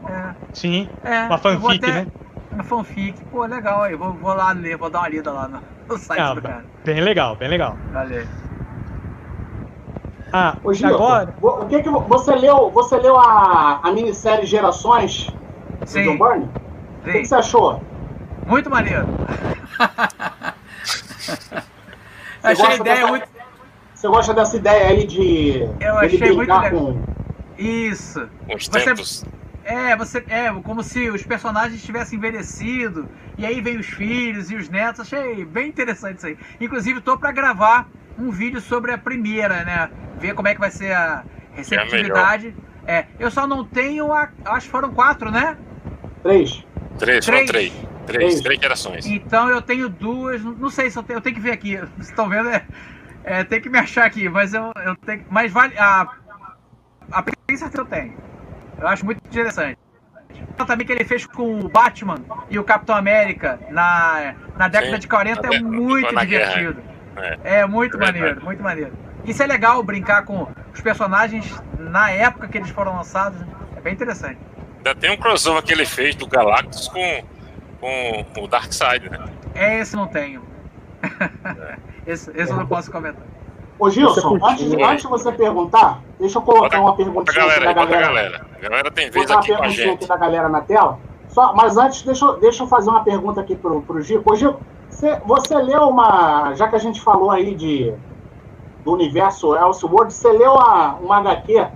sim, 0.53 0.95
É, 1.03 1.09
é, 1.09 1.27
uma 1.29 1.37
eu 1.49 1.59
vou 1.59 1.69
fanfic, 1.69 1.91
até- 1.91 1.91
né? 1.91 2.11
Uma 2.53 2.63
fanfic. 2.63 3.23
Pô, 3.25 3.45
legal 3.45 3.83
aí. 3.83 3.95
Vou, 3.95 4.17
vou 4.19 4.33
lá 4.33 4.51
ler, 4.53 4.77
vou 4.77 4.89
dar 4.89 4.99
uma 5.01 5.09
lida 5.09 5.31
lá 5.31 5.47
no, 5.49 5.63
no 5.89 5.97
site 5.99 6.31
Ah, 6.31 6.33
do 6.33 6.41
cara. 6.43 6.69
bem 6.85 7.01
legal, 7.01 7.35
bem 7.37 7.49
legal. 7.49 7.85
Valeu. 7.91 8.27
Ah, 10.31 10.61
Ô, 10.63 10.73
Gil, 10.73 10.95
agora, 10.99 11.39
o 11.39 11.67
que 11.67 11.81
que 11.81 11.89
vo- 11.89 12.07
você 12.07 12.35
leu? 12.35 12.71
Você 12.71 12.97
leu 12.97 13.17
a, 13.17 13.79
a 13.87 13.91
minissérie 13.91 14.45
Gerações 14.45 15.37
do 15.91 16.01
Sim, 16.01 16.01
John 16.01 16.17
Byrne? 16.17 16.51
O 17.01 17.11
que, 17.11 17.25
você 17.25 17.35
achou? 17.35 17.83
Muito 18.45 18.69
maneiro. 18.69 19.07
Você 22.41 22.47
Achei 22.47 22.65
a 22.65 22.67
gosta 22.69 22.81
ideia 22.81 22.95
dessa- 22.95 23.07
muito. 23.07 23.27
Você 23.93 24.07
gosta 24.07 24.33
dessa 24.33 24.57
ideia 24.57 24.87
aí 24.87 25.05
de 25.05 25.69
Eu 25.79 25.97
achei 25.99 26.19
muito 26.19 26.39
legal. 26.39 26.69
com 26.71 27.03
Isso. 27.57 28.27
Uns 28.49 28.67
Você- 28.67 28.83
tempos. 28.83 29.25
É, 29.63 29.95
você. 29.95 30.25
É, 30.27 30.51
como 30.63 30.81
se 30.81 31.07
os 31.11 31.21
personagens 31.23 31.83
tivessem 31.83 32.17
envelhecido. 32.17 33.07
E 33.37 33.45
aí 33.45 33.61
vem 33.61 33.77
os 33.77 33.85
filhos 33.85 34.49
e 34.49 34.55
os 34.55 34.67
netos. 34.69 35.01
Achei 35.01 35.45
bem 35.45 35.67
interessante 35.69 36.17
isso 36.17 36.25
aí. 36.27 36.37
Inclusive, 36.59 36.99
tô 37.01 37.15
pra 37.15 37.31
gravar 37.31 37.87
um 38.17 38.31
vídeo 38.31 38.59
sobre 38.59 38.91
a 38.91 38.97
primeira, 38.97 39.63
né? 39.63 39.91
Ver 40.19 40.33
como 40.33 40.47
é 40.47 40.55
que 40.55 40.59
vai 40.59 40.71
ser 40.71 40.91
a 40.93 41.23
receptividade. 41.53 42.55
É, 42.87 43.05
eu 43.19 43.29
só 43.29 43.45
não 43.45 43.63
tenho 43.63 44.11
a. 44.11 44.29
Acho 44.45 44.65
que 44.65 44.71
foram 44.71 44.89
quatro, 44.91 45.29
né? 45.29 45.57
três? 46.23 46.65
Três, 46.97 47.25
Três. 47.25 47.47
três. 47.49 47.73
Três, 48.05 48.41
Três. 48.41 48.59
gerações. 48.59 49.05
Então 49.05 49.49
eu 49.49 49.61
tenho 49.61 49.87
duas. 49.87 50.41
Não 50.43 50.69
sei 50.69 50.89
se 50.89 50.97
eu 50.97 51.03
tenho. 51.03 51.17
Eu 51.17 51.21
tenho 51.21 51.35
que 51.35 51.41
ver 51.41 51.51
aqui. 51.51 51.77
Vocês 51.97 52.09
estão 52.09 52.27
vendo? 52.29 52.49
É, 52.49 52.63
é, 53.23 53.43
tem 53.43 53.61
que 53.61 53.69
me 53.69 53.77
achar 53.79 54.05
aqui, 54.05 54.27
mas 54.27 54.53
eu, 54.53 54.71
eu 54.85 54.95
tenho. 54.97 55.23
Mas 55.29 55.51
vale. 55.51 55.77
A, 55.77 56.07
a 57.11 57.23
tem 57.23 57.57
certeza 57.57 57.81
eu 57.81 57.85
tenho. 57.85 58.13
Eu 58.79 58.87
acho 58.87 59.05
muito 59.05 59.19
interessante. 59.25 59.77
Também 60.65 60.85
que 60.85 60.91
ele 60.91 61.03
fez 61.03 61.25
com 61.25 61.59
o 61.59 61.69
Batman 61.69 62.15
e 62.49 62.57
o 62.57 62.63
Capitão 62.63 62.95
América 62.95 63.59
na, 63.69 64.33
na 64.57 64.67
década 64.67 64.93
Sim, 64.93 64.99
de 64.99 65.07
40 65.07 65.47
na 65.47 65.55
é 65.55 65.59
muito 65.59 66.07
guerra, 66.09 66.25
divertido. 66.25 66.81
É. 67.43 67.59
É 67.59 67.65
muito 67.67 67.97
É 67.97 67.99
maneiro, 67.99 68.43
muito 68.43 68.63
maneiro. 68.63 68.93
Isso 69.25 69.43
é 69.43 69.47
legal 69.47 69.81
brincar 69.83 70.23
com 70.23 70.47
os 70.73 70.81
personagens 70.81 71.61
na 71.77 72.09
época 72.11 72.47
que 72.47 72.57
eles 72.57 72.69
foram 72.69 72.95
lançados. 72.95 73.39
né? 73.39 73.47
É 73.75 73.81
bem 73.81 73.93
interessante. 73.93 74.39
Ainda 74.83 74.95
tem 74.95 75.11
um 75.11 75.17
crossover 75.17 75.61
que 75.61 75.71
ele 75.71 75.85
fez 75.85 76.15
do 76.15 76.25
Galactus 76.25 76.87
com, 76.87 77.23
com 77.79 78.25
o 78.43 78.47
Darkseid, 78.47 79.09
né? 79.09 79.19
É 79.53 79.79
esse 79.79 79.95
não 79.95 80.07
tenho. 80.07 80.41
esse 82.05 82.31
esse 82.31 82.51
eu 82.51 82.57
não 82.57 82.65
posso 82.65 82.91
comentar. 82.91 83.23
Ô 83.77 83.89
Gilson, 83.89 84.37
antes, 84.43 84.67
né? 84.71 84.83
antes 84.83 85.03
de 85.03 85.09
você 85.09 85.31
perguntar, 85.31 86.01
deixa 86.19 86.37
eu 86.37 86.41
colocar 86.41 86.77
Bota- 86.77 86.81
uma 86.81 86.95
perguntinha 86.95 87.21
aqui 87.23 87.35
galera 87.35 87.61
da 87.61 87.69
aí, 87.69 87.75
bota 87.75 87.87
a 87.87 87.99
galera. 87.99 88.13
galera. 88.13 88.45
A 88.55 88.59
galera 88.59 88.91
tem 88.91 89.09
vez 89.09 89.31
aqui 89.31 89.47
com 89.49 89.53
a 89.53 89.57
perguntinha 89.59 89.85
gente. 89.87 89.95
aqui 89.97 90.07
da 90.07 90.17
galera 90.17 90.49
na 90.49 90.61
tela. 90.61 90.99
Só, 91.29 91.53
mas 91.53 91.77
antes, 91.77 92.01
deixa, 92.03 92.25
eu- 92.25 92.39
deixa 92.39 92.63
eu 92.63 92.67
fazer 92.67 92.89
uma 92.89 93.03
pergunta 93.03 93.39
aqui 93.41 93.55
pro, 93.55 93.81
pro 93.81 94.01
Gico. 94.01 94.31
Ô, 94.31 94.35
Gico, 94.35 94.59
você, 94.89 95.15
você 95.25 95.55
leu 95.55 95.87
uma. 95.89 96.53
Já 96.55 96.67
que 96.67 96.75
a 96.75 96.79
gente 96.79 97.01
falou 97.01 97.31
aí 97.31 97.55
de, 97.55 97.93
do 98.83 98.93
universo 98.93 99.55
Elseworld, 99.55 100.13
você 100.13 100.31
leu 100.31 100.57
a, 100.59 100.95
uma 101.01 101.17
HQ 101.19 101.67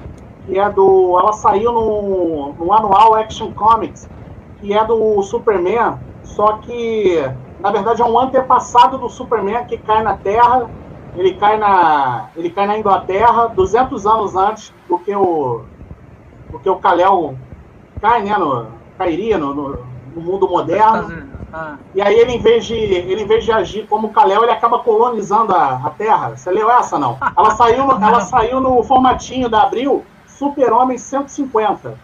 que 0.46 0.60
é 0.60 0.70
do. 0.70 1.18
Ela 1.20 1.34
saiu 1.34 1.72
no, 1.72 2.54
no 2.54 2.74
anual 2.74 3.16
Action 3.16 3.52
Comics, 3.54 4.08
que 4.60 4.74
é 4.74 4.84
do 4.86 5.22
Superman, 5.24 6.00
só 6.24 6.54
que 6.58 7.20
na 7.60 7.72
verdade 7.72 8.02
é 8.02 8.06
um 8.06 8.18
antepassado 8.20 8.98
do 8.98 9.10
Superman 9.10 9.66
que 9.66 9.78
cai 9.78 10.04
na 10.04 10.18
Terra. 10.18 10.70
Ele 11.16 11.34
cai 11.36 11.58
na, 11.58 12.30
ele 12.36 12.50
cai 12.50 12.68
na 12.68 12.78
Inglaterra 12.78 13.48
200 13.48 14.06
anos 14.06 14.36
antes 14.36 14.74
do 14.88 15.00
que 15.00 15.16
o, 15.16 15.62
do 16.52 16.60
que 16.60 16.70
o 16.70 16.76
Kal-El 16.78 17.36
cai, 18.02 18.22
né, 18.24 18.38
no, 18.38 18.68
cairia 18.98 19.38
no, 19.38 19.54
no, 19.56 19.86
no 20.14 20.22
mundo 20.22 20.48
moderno. 20.50 21.08
Ah, 21.54 21.78
E 21.94 22.02
aí 22.02 22.14
ele, 22.20 22.34
em 22.34 22.40
vez 22.40 22.66
de, 22.66 22.74
ele, 22.74 23.22
em 23.22 23.26
vez 23.26 23.46
de 23.46 23.52
agir 23.54 23.88
como 23.88 24.12
Kal-El, 24.12 24.44
ele 24.44 24.52
acaba 24.52 24.80
colonizando 24.80 25.54
a, 25.56 25.76
a 25.86 25.90
Terra. 25.92 26.36
Você 26.36 26.52
leu 26.52 26.70
essa, 26.70 27.00
não? 27.00 27.18
Ela 27.38 27.52
saiu, 27.52 27.90
ela 27.92 28.20
saiu 28.20 28.60
no 28.60 28.84
formatinho 28.84 29.48
da 29.48 29.64
Abril, 29.64 30.06
Super-Homem 30.38 30.98
150. 30.98 31.98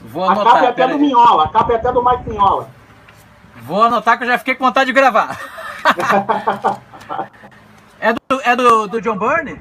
vou 0.00 0.24
A 0.24 0.34
capa 0.36 0.40
é 0.40 0.52
anotar. 0.52 0.70
até 0.70 0.86
do 0.88 0.94
aí. 0.94 1.00
Minhola, 1.00 1.44
a 1.44 1.48
capa 1.48 1.72
é 1.72 1.76
até 1.76 1.92
do 1.92 2.04
Mike 2.04 2.28
Minhola. 2.28 2.68
Vou 3.62 3.82
anotar 3.82 4.16
que 4.18 4.24
eu 4.24 4.28
já 4.28 4.38
fiquei 4.38 4.54
com 4.54 4.64
vontade 4.64 4.86
de 4.86 4.92
gravar. 4.92 5.38
é 8.00 8.12
do, 8.12 8.40
é 8.44 8.56
do, 8.56 8.86
do 8.88 9.00
John 9.00 9.16
Byrne? 9.18 9.60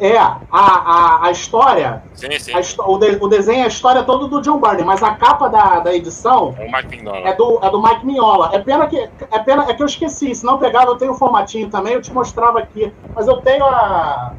É, 0.00 0.18
a, 0.18 0.36
a, 0.50 1.26
a 1.26 1.30
história. 1.30 2.02
Sim, 2.14 2.36
sim. 2.38 2.52
a 2.52 2.60
o, 2.90 2.98
de- 2.98 3.18
o 3.20 3.28
desenho 3.28 3.60
é 3.60 3.64
a 3.64 3.68
história 3.68 4.02
toda 4.02 4.26
do 4.26 4.40
John 4.42 4.58
Byrne, 4.60 4.82
mas 4.82 5.02
a 5.04 5.14
capa 5.14 5.48
da, 5.48 5.78
da 5.80 5.94
edição 5.94 6.52
É 6.58 6.66
o 6.68 6.72
Mike 6.72 6.90
Mignola. 6.90 7.28
é 7.28 7.32
do, 7.34 7.60
é 7.62 7.70
do 7.70 7.80
Mike 7.82 8.04
Mignola. 8.06 8.50
É 8.52 8.58
pena 8.58 8.86
que 8.88 8.98
é 8.98 9.38
pena 9.38 9.64
é 9.70 9.74
que 9.74 9.82
eu 9.82 9.86
esqueci. 9.86 10.34
Se 10.34 10.44
não 10.44 10.58
pegava, 10.58 10.86
eu 10.90 10.96
tenho 10.96 11.12
o 11.12 11.16
formatinho 11.16 11.70
também, 11.70 11.94
eu 11.94 12.02
te 12.02 12.12
mostrava 12.12 12.58
aqui. 12.58 12.92
Mas 13.14 13.28
eu 13.28 13.36
tenho 13.42 13.64
a. 13.66 14.34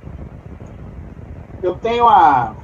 Eu 1.62 1.76
tenho 1.76 2.08
a. 2.08 2.56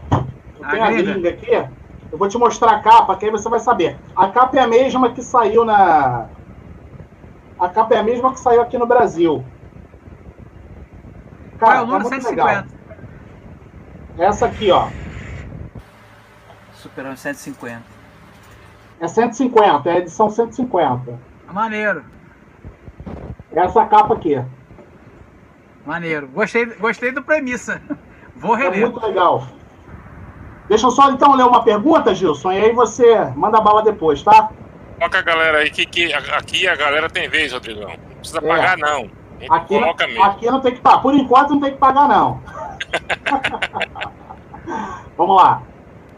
Eu 0.61 0.67
A 0.67 0.71
tenho 0.71 0.83
a 0.83 0.91
gringa. 0.91 1.11
gringa 1.13 1.29
aqui. 1.29 1.69
Eu 2.11 2.17
vou 2.17 2.27
te 2.27 2.37
mostrar 2.37 2.71
a 2.71 2.79
capa, 2.81 3.15
que 3.15 3.25
aí 3.25 3.31
você 3.31 3.47
vai 3.49 3.59
saber. 3.59 3.97
A 4.15 4.27
capa 4.27 4.57
é 4.57 4.59
a 4.61 4.67
mesma 4.67 5.11
que 5.11 5.23
saiu 5.23 5.63
na. 5.65 6.27
A 7.59 7.69
capa 7.69 7.95
é 7.95 7.97
a 7.99 8.03
mesma 8.03 8.31
que 8.33 8.39
saiu 8.39 8.61
aqui 8.61 8.77
no 8.77 8.85
Brasil. 8.85 9.43
Qual 11.57 11.69
Cara, 11.71 11.79
é 11.79 11.83
o 11.83 11.85
número 11.87 12.09
muito 12.09 12.27
legal. 12.27 12.47
150? 12.47 12.81
Essa 14.17 14.45
aqui, 14.47 14.71
ó. 14.71 14.87
Superando 16.73 17.15
150. 17.17 17.81
É 18.99 19.07
150, 19.07 19.89
é 19.89 19.93
a 19.93 19.97
edição 19.99 20.29
150. 20.29 21.19
Maneiro, 21.51 22.03
Essa 23.51 23.85
capa 23.85 24.13
aqui. 24.13 24.41
maneiro. 25.85 26.27
Gostei, 26.27 26.65
gostei 26.65 27.11
do 27.11 27.21
premissa. 27.23 27.81
Vou 28.35 28.55
É 28.55 28.63
reler. 28.63 28.81
muito 28.89 29.05
legal. 29.05 29.45
Deixa 30.71 30.87
eu 30.87 30.91
só 30.91 31.11
então 31.11 31.35
ler 31.35 31.43
uma 31.43 31.61
pergunta, 31.63 32.15
Gilson, 32.15 32.53
e 32.53 32.61
aí 32.61 32.71
você 32.71 33.25
manda 33.35 33.59
bala 33.59 33.83
depois, 33.83 34.23
tá? 34.23 34.51
Coloca 34.97 35.19
a 35.19 35.21
galera 35.21 35.57
aí 35.57 35.69
que, 35.69 35.85
que 35.85 36.13
aqui 36.13 36.65
a 36.65 36.77
galera 36.77 37.09
tem 37.09 37.27
vez, 37.27 37.51
Rodrigão. 37.51 37.89
Não 37.89 38.15
precisa 38.15 38.39
É. 38.39 38.47
pagar, 38.47 38.77
não. 38.77 39.09
Aqui, 39.49 39.75
aqui 40.21 40.45
não 40.49 40.61
tem 40.61 40.73
que 40.73 40.79
pagar. 40.79 41.01
Por 41.01 41.13
enquanto 41.13 41.49
não 41.49 41.59
tem 41.59 41.73
que 41.73 41.77
pagar, 41.77 42.07
não. 42.07 42.39
Vamos 45.17 45.43
lá. 45.43 45.61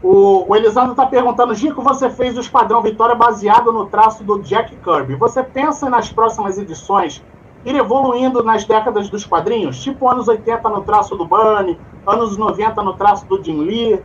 O, 0.04 0.46
o 0.48 0.56
Elisandro 0.56 0.92
está 0.92 1.08
perguntando, 1.08 1.56
Gico, 1.56 1.82
você 1.82 2.12
fez 2.12 2.38
o 2.38 2.42
Esquadrão 2.42 2.84
Vitória 2.84 3.16
baseado 3.16 3.74
no 3.74 3.88
traço 3.88 4.24
do 4.24 4.40
Jack 4.44 4.76
Kirby. 4.76 5.16
Você 5.16 5.42
pensa 5.42 5.90
nas 5.90 6.12
próximas 6.12 6.60
edições 6.60 7.24
ir 7.66 7.76
evoluindo 7.76 8.44
nas 8.44 8.66
décadas 8.66 9.10
dos 9.10 9.26
quadrinhos? 9.26 9.82
Tipo 9.82 10.08
anos 10.08 10.28
80 10.28 10.70
no 10.70 10.82
traço 10.82 11.16
do 11.16 11.26
Bunny, 11.26 11.76
anos 12.06 12.38
90 12.38 12.84
no 12.84 12.94
traço 12.94 13.26
do 13.26 13.44
Jim 13.44 13.60
Lee. 13.62 14.00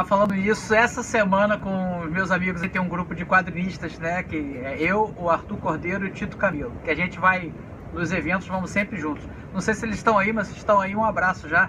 Tava 0.00 0.08
falando 0.08 0.34
isso 0.34 0.72
essa 0.72 1.02
semana 1.02 1.58
com 1.58 2.00
os 2.00 2.10
meus 2.10 2.30
amigos. 2.30 2.62
E 2.62 2.68
tem 2.70 2.80
um 2.80 2.88
grupo 2.88 3.14
de 3.14 3.22
quadrinistas, 3.26 3.98
né? 3.98 4.22
Que 4.22 4.58
é 4.64 4.78
eu, 4.80 5.12
o 5.18 5.28
Arthur 5.28 5.58
Cordeiro 5.58 6.06
e 6.06 6.08
o 6.08 6.10
Tito 6.10 6.38
Camilo. 6.38 6.72
Que 6.82 6.90
a 6.90 6.94
gente 6.94 7.18
vai 7.18 7.52
nos 7.92 8.10
eventos, 8.10 8.48
vamos 8.48 8.70
sempre 8.70 8.96
juntos. 8.98 9.22
Não 9.52 9.60
sei 9.60 9.74
se 9.74 9.84
eles 9.84 9.96
estão 9.96 10.16
aí, 10.16 10.32
mas 10.32 10.46
se 10.46 10.56
estão 10.56 10.80
aí, 10.80 10.96
um 10.96 11.04
abraço 11.04 11.46
já. 11.50 11.68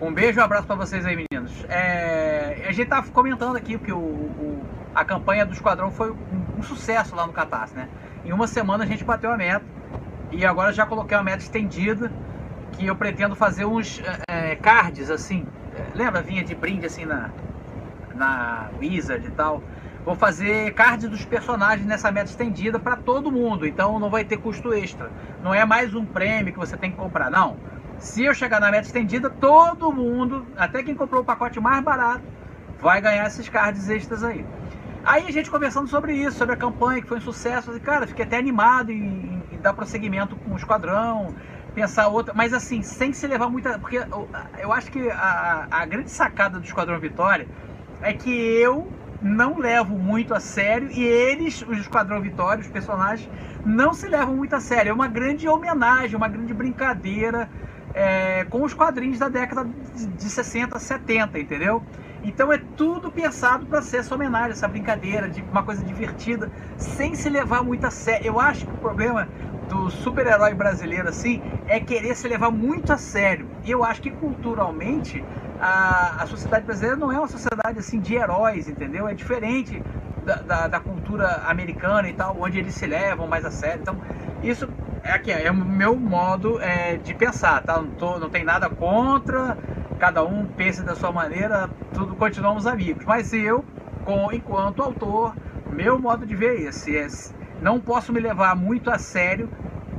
Um 0.00 0.12
beijo 0.12 0.40
e 0.40 0.42
um 0.42 0.44
abraço 0.44 0.66
para 0.66 0.74
vocês 0.74 1.06
aí, 1.06 1.14
meninos. 1.14 1.64
É, 1.68 2.64
a 2.68 2.72
gente 2.72 2.88
tava 2.88 3.08
comentando 3.12 3.54
aqui 3.54 3.78
que 3.78 3.92
o, 3.92 3.98
o- 3.98 4.64
a 4.92 5.04
campanha 5.04 5.46
do 5.46 5.52
Esquadrão 5.52 5.92
foi 5.92 6.10
um, 6.10 6.16
um 6.58 6.62
sucesso 6.64 7.14
lá 7.14 7.24
no 7.24 7.32
Catarse, 7.32 7.76
né? 7.76 7.86
Em 8.24 8.32
uma 8.32 8.48
semana 8.48 8.82
a 8.82 8.86
gente 8.86 9.04
bateu 9.04 9.30
a 9.30 9.36
meta. 9.36 9.64
E 10.32 10.44
agora 10.44 10.72
já 10.72 10.84
coloquei 10.86 11.16
uma 11.16 11.22
meta 11.22 11.44
estendida. 11.44 12.10
Que 12.72 12.86
eu 12.86 12.96
pretendo 12.96 13.36
fazer 13.36 13.64
uns 13.64 14.02
é, 14.28 14.56
cards 14.56 15.08
assim. 15.08 15.46
É, 15.72 15.96
Lembra? 15.96 16.20
Vinha 16.20 16.42
de 16.42 16.54
brinde 16.54 16.86
assim 16.86 17.04
na, 17.04 17.30
na 18.20 18.68
Wizard 18.78 19.26
e 19.26 19.30
tal. 19.30 19.62
Vou 20.04 20.14
fazer 20.14 20.72
cards 20.74 21.08
dos 21.08 21.24
personagens 21.24 21.86
nessa 21.86 22.10
meta 22.12 22.30
estendida 22.30 22.78
para 22.78 22.96
todo 22.96 23.32
mundo, 23.32 23.66
então 23.66 23.98
não 23.98 24.10
vai 24.10 24.24
ter 24.24 24.36
custo 24.36 24.72
extra. 24.72 25.10
Não 25.42 25.52
é 25.52 25.64
mais 25.64 25.94
um 25.94 26.04
prêmio 26.04 26.52
que 26.52 26.58
você 26.58 26.76
tem 26.76 26.90
que 26.90 26.96
comprar, 26.96 27.30
não. 27.30 27.56
Se 27.98 28.24
eu 28.24 28.34
chegar 28.34 28.60
na 28.60 28.70
meta 28.70 28.86
estendida, 28.86 29.28
todo 29.28 29.92
mundo, 29.92 30.46
até 30.56 30.82
quem 30.82 30.94
comprou 30.94 31.20
o 31.20 31.24
pacote 31.24 31.60
mais 31.60 31.82
barato, 31.82 32.22
vai 32.80 33.00
ganhar 33.00 33.26
esses 33.26 33.48
cards 33.48 33.88
extras 33.90 34.24
aí. 34.24 34.44
Aí 35.04 35.26
a 35.26 35.30
gente 35.30 35.50
conversando 35.50 35.88
sobre 35.88 36.14
isso, 36.14 36.36
sobre 36.36 36.54
a 36.54 36.58
campanha, 36.58 37.02
que 37.02 37.08
foi 37.08 37.18
um 37.18 37.22
sucesso, 37.22 37.74
e, 37.76 37.80
cara, 37.80 38.06
fiquei 38.06 38.24
até 38.24 38.38
animado 38.38 38.90
em, 38.90 39.42
em 39.52 39.58
dar 39.60 39.74
prosseguimento 39.74 40.34
com 40.36 40.52
o 40.52 40.56
esquadrão, 40.56 41.34
pensar 41.74 42.08
outra, 42.08 42.34
mas 42.34 42.52
assim, 42.52 42.82
sem 42.82 43.12
se 43.12 43.26
levar 43.26 43.48
muita. 43.48 43.78
Porque 43.78 43.98
eu, 43.98 44.28
eu 44.58 44.72
acho 44.72 44.90
que 44.90 45.10
a, 45.10 45.66
a 45.70 45.86
grande 45.86 46.10
sacada 46.10 46.58
do 46.58 46.64
Esquadrão 46.64 46.98
Vitória 46.98 47.46
é 48.00 48.12
que 48.14 48.30
eu 48.30 48.94
não 49.20 49.58
levo 49.58 49.98
muito 49.98 50.32
a 50.34 50.40
sério 50.40 50.90
e 50.90 51.02
eles, 51.02 51.60
os 51.62 51.78
Esquadrão 51.78 52.20
Vitória, 52.22 52.62
os 52.62 52.70
personagens, 52.70 53.30
não 53.64 53.92
se 53.92 54.08
levam 54.08 54.36
muito 54.36 54.54
a 54.56 54.60
sério. 54.60 54.90
É 54.90 54.92
uma 54.92 55.08
grande 55.08 55.46
homenagem, 55.48 56.16
uma 56.16 56.28
grande 56.28 56.54
brincadeira 56.54 57.50
é, 57.92 58.44
com 58.44 58.62
os 58.64 58.72
quadrinhos 58.74 59.18
da 59.18 59.28
década 59.28 59.64
de, 59.64 60.06
de 60.06 60.30
60, 60.30 60.78
70, 60.78 61.38
entendeu? 61.38 61.86
Então 62.22 62.52
é 62.52 62.58
tudo 62.76 63.12
pensado 63.12 63.66
para 63.66 63.82
ser 63.82 63.98
essa 63.98 64.14
homenagem, 64.14 64.52
essa 64.52 64.68
brincadeira, 64.68 65.28
de 65.28 65.42
uma 65.42 65.64
coisa 65.64 65.82
divertida, 65.82 66.50
sem 66.76 67.14
se 67.14 67.28
levar 67.28 67.62
muito 67.62 67.84
a 67.86 67.90
sério. 67.90 68.26
Eu 68.26 68.38
acho 68.40 68.66
que 68.66 68.74
o 68.74 68.78
problema 68.78 69.30
do 69.60 69.90
super-herói 69.90 70.54
brasileiro 70.54 71.08
assim 71.08 71.42
é 71.66 71.80
querer 71.80 72.14
se 72.16 72.28
levar 72.28 72.50
muito 72.50 72.92
a 72.92 72.98
sério. 72.98 73.52
E 73.62 73.70
eu 73.70 73.84
acho 73.84 74.00
que 74.02 74.10
culturalmente 74.10 75.26
a, 75.60 76.22
a 76.22 76.26
sociedade 76.26 76.64
brasileira 76.64 76.96
não 76.96 77.12
é 77.12 77.18
uma 77.18 77.28
sociedade 77.28 77.78
assim 77.78 78.00
de 78.00 78.14
heróis, 78.14 78.68
entendeu? 78.68 79.06
É 79.06 79.14
diferente 79.14 79.82
da, 80.24 80.36
da, 80.36 80.68
da 80.68 80.80
cultura 80.80 81.42
americana 81.46 82.08
e 82.08 82.12
tal, 82.12 82.36
onde 82.40 82.58
eles 82.58 82.74
se 82.74 82.86
levam 82.86 83.26
mais 83.26 83.44
a 83.44 83.50
sério. 83.50 83.80
Então, 83.82 83.96
isso 84.42 84.68
é 85.02 85.12
aqui, 85.12 85.30
é 85.30 85.50
o 85.50 85.54
meu 85.54 85.96
modo 85.96 86.60
é, 86.60 86.96
de 86.96 87.14
pensar, 87.14 87.62
tá? 87.62 87.80
Não, 87.80 87.90
tô, 87.90 88.18
não 88.18 88.30
tem 88.30 88.44
nada 88.44 88.68
contra, 88.70 89.56
cada 89.98 90.24
um 90.24 90.46
pensa 90.46 90.82
da 90.82 90.94
sua 90.94 91.12
maneira, 91.12 91.68
tudo 91.92 92.14
continuamos 92.16 92.66
amigos. 92.66 93.04
Mas 93.04 93.32
eu, 93.32 93.64
com, 94.04 94.32
enquanto 94.32 94.82
autor, 94.82 95.34
meu 95.70 95.98
modo 95.98 96.24
de 96.26 96.34
ver 96.34 96.58
é 96.58 96.62
esse. 96.62 96.96
É, 96.96 97.06
não 97.60 97.78
posso 97.78 98.12
me 98.12 98.20
levar 98.20 98.56
muito 98.56 98.90
a 98.90 98.98
sério 98.98 99.48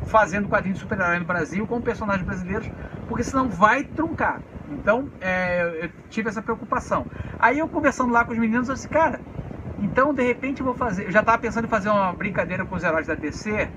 fazendo 0.05 0.49
quadrinhos 0.49 0.79
de 0.79 0.83
super-herói 0.83 1.19
no 1.19 1.25
Brasil 1.25 1.67
com 1.67 1.79
personagens 1.79 2.25
brasileiros, 2.25 2.69
porque 3.07 3.23
senão 3.23 3.47
vai 3.47 3.83
truncar. 3.83 4.41
Então, 4.71 5.09
é, 5.19 5.85
eu 5.85 5.89
tive 6.09 6.29
essa 6.29 6.41
preocupação. 6.41 7.05
Aí 7.39 7.59
eu 7.59 7.67
conversando 7.67 8.11
lá 8.11 8.23
com 8.23 8.31
os 8.31 8.37
meninos, 8.37 8.69
eu 8.69 8.75
disse, 8.75 8.87
cara, 8.87 9.19
então 9.79 10.13
de 10.13 10.23
repente 10.23 10.61
eu 10.61 10.65
vou 10.65 10.75
fazer. 10.75 11.05
Eu 11.05 11.11
já 11.11 11.19
estava 11.21 11.37
pensando 11.37 11.65
em 11.65 11.69
fazer 11.69 11.89
uma 11.89 12.13
brincadeira 12.13 12.65
com 12.65 12.75
os 12.75 12.83
heróis 12.83 13.07
da 13.07 13.15
DC, 13.15 13.69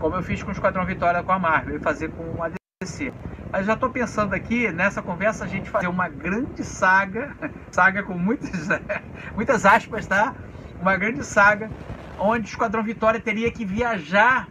como 0.00 0.16
eu 0.16 0.22
fiz 0.22 0.42
com 0.42 0.50
o 0.50 0.52
Esquadrão 0.52 0.84
Vitória 0.84 1.22
com 1.22 1.32
a 1.32 1.38
Marvel, 1.38 1.76
e 1.76 1.80
fazer 1.80 2.10
com 2.10 2.42
a 2.42 2.50
DC. 2.82 3.12
Mas 3.50 3.66
já 3.66 3.74
estou 3.74 3.90
pensando 3.90 4.34
aqui, 4.34 4.72
nessa 4.72 5.02
conversa, 5.02 5.44
a 5.44 5.46
gente 5.46 5.70
fazer 5.70 5.86
uma 5.86 6.08
grande 6.08 6.64
saga, 6.64 7.36
saga 7.70 8.02
com 8.02 8.14
muitas, 8.14 8.68
muitas 9.36 9.64
aspas, 9.64 10.06
tá? 10.06 10.34
Uma 10.80 10.96
grande 10.96 11.24
saga, 11.24 11.70
onde 12.18 12.46
o 12.46 12.50
Esquadrão 12.50 12.82
Vitória 12.82 13.20
teria 13.20 13.50
que 13.52 13.64
viajar 13.64 14.48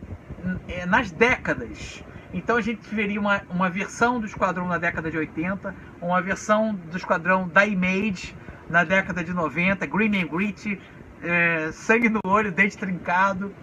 eh, 0.67 0.85
nas 0.85 1.11
décadas. 1.11 2.03
Então 2.33 2.55
a 2.57 2.61
gente 2.61 2.93
veria 2.93 3.19
uma, 3.19 3.41
uma 3.49 3.69
versão 3.69 4.19
do 4.19 4.25
Esquadrão 4.25 4.67
na 4.67 4.77
década 4.77 5.11
de 5.11 5.17
80, 5.17 5.75
uma 6.01 6.21
versão 6.21 6.73
do 6.73 6.97
Esquadrão 6.97 7.47
da 7.47 7.65
Image 7.65 8.35
na 8.69 8.83
década 8.83 9.23
de 9.23 9.33
90, 9.33 9.85
Green 9.85 10.21
and 10.21 10.27
Gritty, 10.27 10.79
é, 11.21 11.69
sangue 11.73 12.09
no 12.09 12.19
olho, 12.25 12.51
dente 12.51 12.77
trincado, 12.77 13.53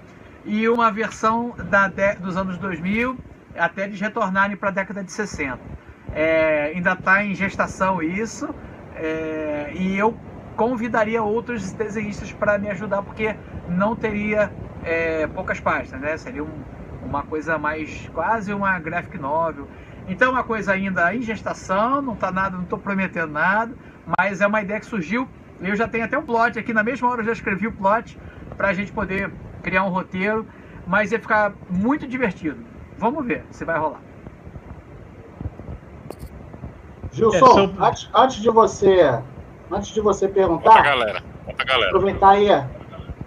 e 0.45 0.69
uma 0.69 0.91
versão 0.91 1.55
da 1.71 1.89
de, 1.89 2.15
dos 2.17 2.37
anos 2.37 2.59
2000 2.59 3.19
até 3.57 3.85
eles 3.85 4.01
retornarem 4.01 4.57
para 4.57 4.69
a 4.69 4.73
década 4.73 5.03
de 5.03 5.11
60. 5.13 5.59
É, 6.13 6.73
ainda 6.75 6.93
está 6.93 7.25
em 7.25 7.35
gestação 7.35 8.03
isso, 8.03 8.55
é, 8.95 9.73
e 9.75 9.97
eu 9.97 10.17
convidaria 10.57 11.23
outros 11.23 11.73
desenhistas 11.73 12.33
para 12.33 12.59
me 12.59 12.69
ajudar, 12.71 13.03
porque 13.03 13.35
não 13.69 13.95
teria 13.95 14.51
é, 14.85 15.27
poucas 15.29 15.61
páginas, 15.61 16.01
né? 16.01 16.17
Seria 16.17 16.43
um, 16.43 16.63
uma 17.09 17.23
coisa 17.23 17.59
mais 17.59 18.09
quase 18.13 18.53
uma 18.53 18.79
graphic 18.79 19.19
novel. 19.19 19.67
Então, 20.07 20.33
uma 20.33 20.43
coisa 20.45 20.73
ainda 20.73 21.15
em 21.15 21.23
gestação, 21.23 22.01
não 22.01 22.15
tá 22.15 22.31
nada, 22.31 22.57
não 22.57 22.65
estou 22.65 22.79
prometendo 22.79 23.33
nada, 23.33 23.75
mas 24.19 24.41
é 24.41 24.47
uma 24.47 24.61
ideia 24.63 24.81
que 24.81 24.87
surgiu. 24.87 25.29
Eu 25.61 25.75
já 25.75 25.89
tenho 25.89 26.05
até 26.05 26.17
um 26.17 26.23
plot 26.23 26.59
aqui, 26.59 26.73
na 26.73 26.83
mesma 26.83 27.09
hora 27.09 27.21
eu 27.21 27.27
já 27.27 27.33
escrevi 27.33 27.67
o 27.67 27.73
plot 27.73 28.19
para 28.57 28.69
a 28.69 28.73
gente 28.73 28.93
poder 28.93 29.31
criar 29.63 29.85
um 29.85 29.89
roteiro, 29.91 30.47
mas 30.87 31.11
ia 31.13 31.19
ficar 31.21 31.53
muito 31.69 32.07
divertido. 32.07 32.59
Vamos 32.97 33.27
ver 33.27 33.45
se 33.51 33.65
vai 33.65 33.79
rolar. 33.79 34.01
Gilson, 37.13 37.37
É, 37.37 37.41
sou- 37.41 37.75
antes, 37.81 38.11
antes 38.15 38.37
de 38.41 38.51
você 38.51 39.21
antes 39.71 39.89
de 39.93 40.01
você 40.01 40.27
a 40.27 40.29
perguntar, 40.29 40.83
galera. 40.83 41.23
Bota 41.45 41.63
a 41.63 41.67
galera. 41.67 41.89
aproveitar 41.89 42.31
aí, 42.31 42.49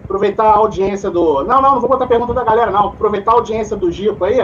aproveitar 0.04 0.44
a 0.44 0.56
audiência 0.56 1.10
do. 1.10 1.44
Não, 1.44 1.62
não, 1.62 1.74
não 1.74 1.80
vou 1.80 1.88
botar 1.88 2.06
pergunta 2.06 2.34
da 2.34 2.44
galera, 2.44 2.70
não. 2.70 2.88
Aproveitar 2.88 3.32
a 3.32 3.34
audiência 3.34 3.76
do 3.76 3.90
Gico 3.90 4.24
aí, 4.24 4.38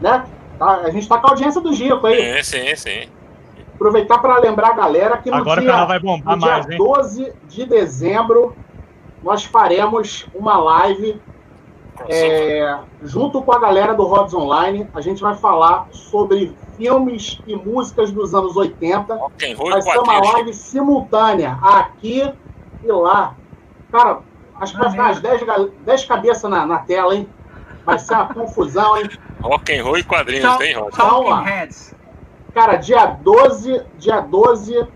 né? 0.00 0.24
Tá, 0.58 0.80
a 0.84 0.90
gente 0.90 1.08
tá 1.08 1.18
com 1.18 1.28
a 1.28 1.30
audiência 1.30 1.60
do 1.60 1.72
Gico 1.72 2.06
aí. 2.06 2.42
Sim, 2.42 2.58
sim, 2.58 2.76
sim. 2.76 3.08
Aproveitar 3.74 4.18
para 4.18 4.38
lembrar 4.38 4.70
a 4.70 4.74
galera 4.74 5.16
que 5.18 5.30
no 5.30 5.36
Agora 5.36 5.60
dia, 5.60 5.84
vai 5.84 6.00
bombar 6.00 6.36
no 6.36 6.42
dia 6.42 6.50
mais, 6.52 6.68
hein? 6.68 6.78
12 6.78 7.32
de 7.48 7.64
dezembro 7.64 8.56
nós 9.22 9.44
faremos 9.44 10.26
uma 10.34 10.56
live 10.58 11.20
É, 12.08 12.78
junto 13.02 13.42
com 13.42 13.52
a 13.52 13.58
galera 13.58 13.92
do 13.92 14.04
Rods 14.04 14.32
Online, 14.32 14.86
a 14.94 15.00
gente 15.00 15.20
vai 15.20 15.34
falar 15.34 15.88
sobre 15.90 16.54
filmes 16.76 17.40
e 17.44 17.56
músicas 17.56 18.12
dos 18.12 18.34
anos 18.36 18.56
80. 18.56 19.16
Rock 19.16 19.52
and 19.52 19.56
roll 19.56 19.70
Vai 19.70 19.82
ser 19.82 19.98
uma 19.98 20.20
live 20.20 20.54
simultânea, 20.54 21.58
aqui 21.60 22.32
e 22.84 22.86
lá. 22.86 23.34
Cara, 23.90 24.20
acho 24.60 24.72
que 24.74 24.78
vai 24.78 24.90
ficar 24.90 25.04
umas 25.04 25.20
10, 25.20 25.42
ga- 25.44 25.68
10 25.80 26.04
cabeças 26.04 26.50
na, 26.50 26.66
na 26.66 26.78
tela, 26.78 27.14
hein? 27.14 27.32
Vai 27.84 27.98
ser 27.98 28.14
uma 28.14 28.26
confusão, 28.34 28.96
hein? 28.96 29.08
Rock 29.40 29.72
and 29.72 29.84
roll 29.84 29.98
e 29.98 30.02
quadrinhos, 30.04 30.42
Tal- 30.44 30.58
Rod? 30.58 30.92
Calma. 30.94 31.36
Talking 31.36 31.50
Heads. 31.50 31.94
Cara, 32.54 32.76
dia 32.76 33.06
12, 33.06 33.86
dia 33.94 34.20
12 34.20 34.88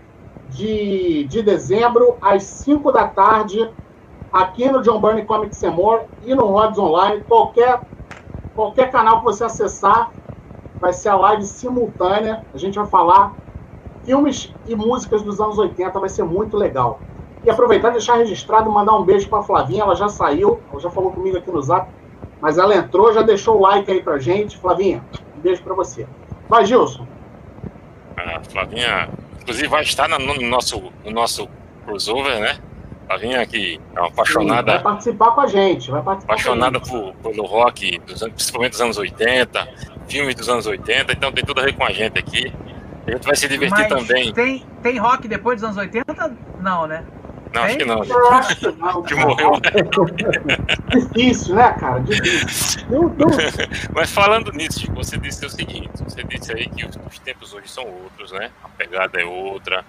de, 0.49 1.23
de 1.29 1.41
dezembro, 1.41 2.17
às 2.21 2.43
5 2.43 2.91
da 2.91 3.07
tarde, 3.07 3.73
aqui 4.31 4.69
no 4.69 4.81
John 4.81 4.99
Burney 4.99 5.25
Comics 5.25 5.63
and 5.63 5.71
More 5.71 6.03
e 6.21 6.35
no 6.35 6.45
Rods 6.47 6.77
Online, 6.77 7.21
qualquer, 7.21 7.81
qualquer 8.53 8.91
canal 8.91 9.19
que 9.19 9.23
você 9.23 9.43
acessar, 9.45 10.11
vai 10.79 10.91
ser 10.91 11.09
a 11.09 11.15
live 11.15 11.43
simultânea. 11.45 12.43
A 12.53 12.57
gente 12.57 12.75
vai 12.75 12.85
falar 12.87 13.33
filmes 14.03 14.53
e 14.65 14.75
músicas 14.75 15.21
dos 15.23 15.39
anos 15.39 15.57
80, 15.57 15.97
vai 15.99 16.09
ser 16.09 16.23
muito 16.23 16.57
legal. 16.57 17.01
E 17.45 17.49
aproveitar 17.49 17.89
e 17.89 17.93
deixar 17.93 18.15
registrado, 18.15 18.71
mandar 18.71 18.95
um 18.95 19.03
beijo 19.03 19.27
para 19.27 19.43
Flavinha, 19.43 19.83
ela 19.83 19.95
já 19.95 20.07
saiu, 20.07 20.61
ela 20.71 20.79
já 20.79 20.89
falou 20.89 21.11
comigo 21.11 21.37
aqui 21.37 21.51
no 21.51 21.61
Zap, 21.61 21.89
mas 22.39 22.57
ela 22.57 22.73
entrou, 22.75 23.13
já 23.13 23.21
deixou 23.21 23.57
o 23.57 23.61
like 23.61 23.91
aí 23.91 24.01
pra 24.01 24.17
gente. 24.17 24.57
Flavinha, 24.57 25.03
um 25.37 25.41
beijo 25.41 25.61
para 25.61 25.73
você. 25.73 26.07
Vai, 26.47 26.65
Gilson. 26.65 27.05
A 28.17 28.39
Flavinha, 28.49 29.09
inclusive, 29.41 29.67
vai 29.67 29.83
estar 29.83 30.07
no, 30.07 30.17
no 30.19 30.41
nosso, 30.49 30.81
no 31.03 31.11
nosso 31.11 31.49
crossover, 31.85 32.39
né? 32.39 32.57
Flavinha 33.07 33.45
que 33.45 33.75
é 33.75 33.99
uma 33.99 34.01
Vai 34.03 34.09
apaixonada, 34.09 34.79
participar 34.79 35.31
com 35.31 35.41
a 35.41 35.47
gente, 35.47 35.91
vai 35.91 36.01
participar 36.01 36.33
apaixonada 36.33 36.79
com 36.79 36.85
a 36.85 36.99
gente. 37.01 37.13
por, 37.21 37.31
pelo 37.31 37.45
rock, 37.45 37.99
dos 37.99 38.23
anos- 38.23 38.35
principalmente 38.35 38.71
dos 38.71 38.81
anos 38.81 38.97
80, 38.97 39.67
filmes 40.07 40.35
dos 40.35 40.47
anos 40.47 40.65
80, 40.65 41.11
então 41.11 41.31
tem 41.31 41.43
tudo 41.43 41.59
a 41.59 41.65
ver 41.65 41.75
com 41.75 41.83
a 41.83 41.91
gente 41.91 42.17
aqui. 42.17 42.53
A 43.05 43.11
gente 43.11 43.25
vai 43.25 43.35
se 43.35 43.49
divertir 43.49 43.77
Mas 43.77 43.89
também. 43.89 44.31
Tem, 44.33 44.65
tem 44.81 44.97
rock 44.97 45.27
depois 45.27 45.57
dos 45.59 45.65
anos 45.65 45.77
80? 45.77 46.37
Não, 46.61 46.87
né? 46.87 47.03
Não, 47.53 47.63
acho 47.63 47.77
que 47.77 47.85
não. 47.85 48.01
Acho 48.01 48.55
que 48.55 48.67
não, 48.71 49.03
Que 49.03 49.15
morreu. 49.15 49.61
Difícil, 50.89 51.55
né, 51.55 51.71
cara? 51.79 51.99
Difícil. 51.99 52.89
Meu 52.89 53.09
Deus, 53.09 53.35
Mas 53.93 54.11
falando 54.11 54.51
nisso, 54.51 54.91
você 54.93 55.17
disse 55.17 55.45
o 55.45 55.49
seguinte: 55.49 55.89
você 56.03 56.23
disse 56.23 56.51
aí 56.51 56.67
que 56.67 56.85
os, 56.85 56.97
os 57.09 57.19
tempos 57.19 57.53
hoje 57.53 57.69
são 57.69 57.85
outros, 57.85 58.31
né? 58.31 58.49
A 58.63 58.69
pegada 58.69 59.21
é 59.21 59.25
outra, 59.25 59.85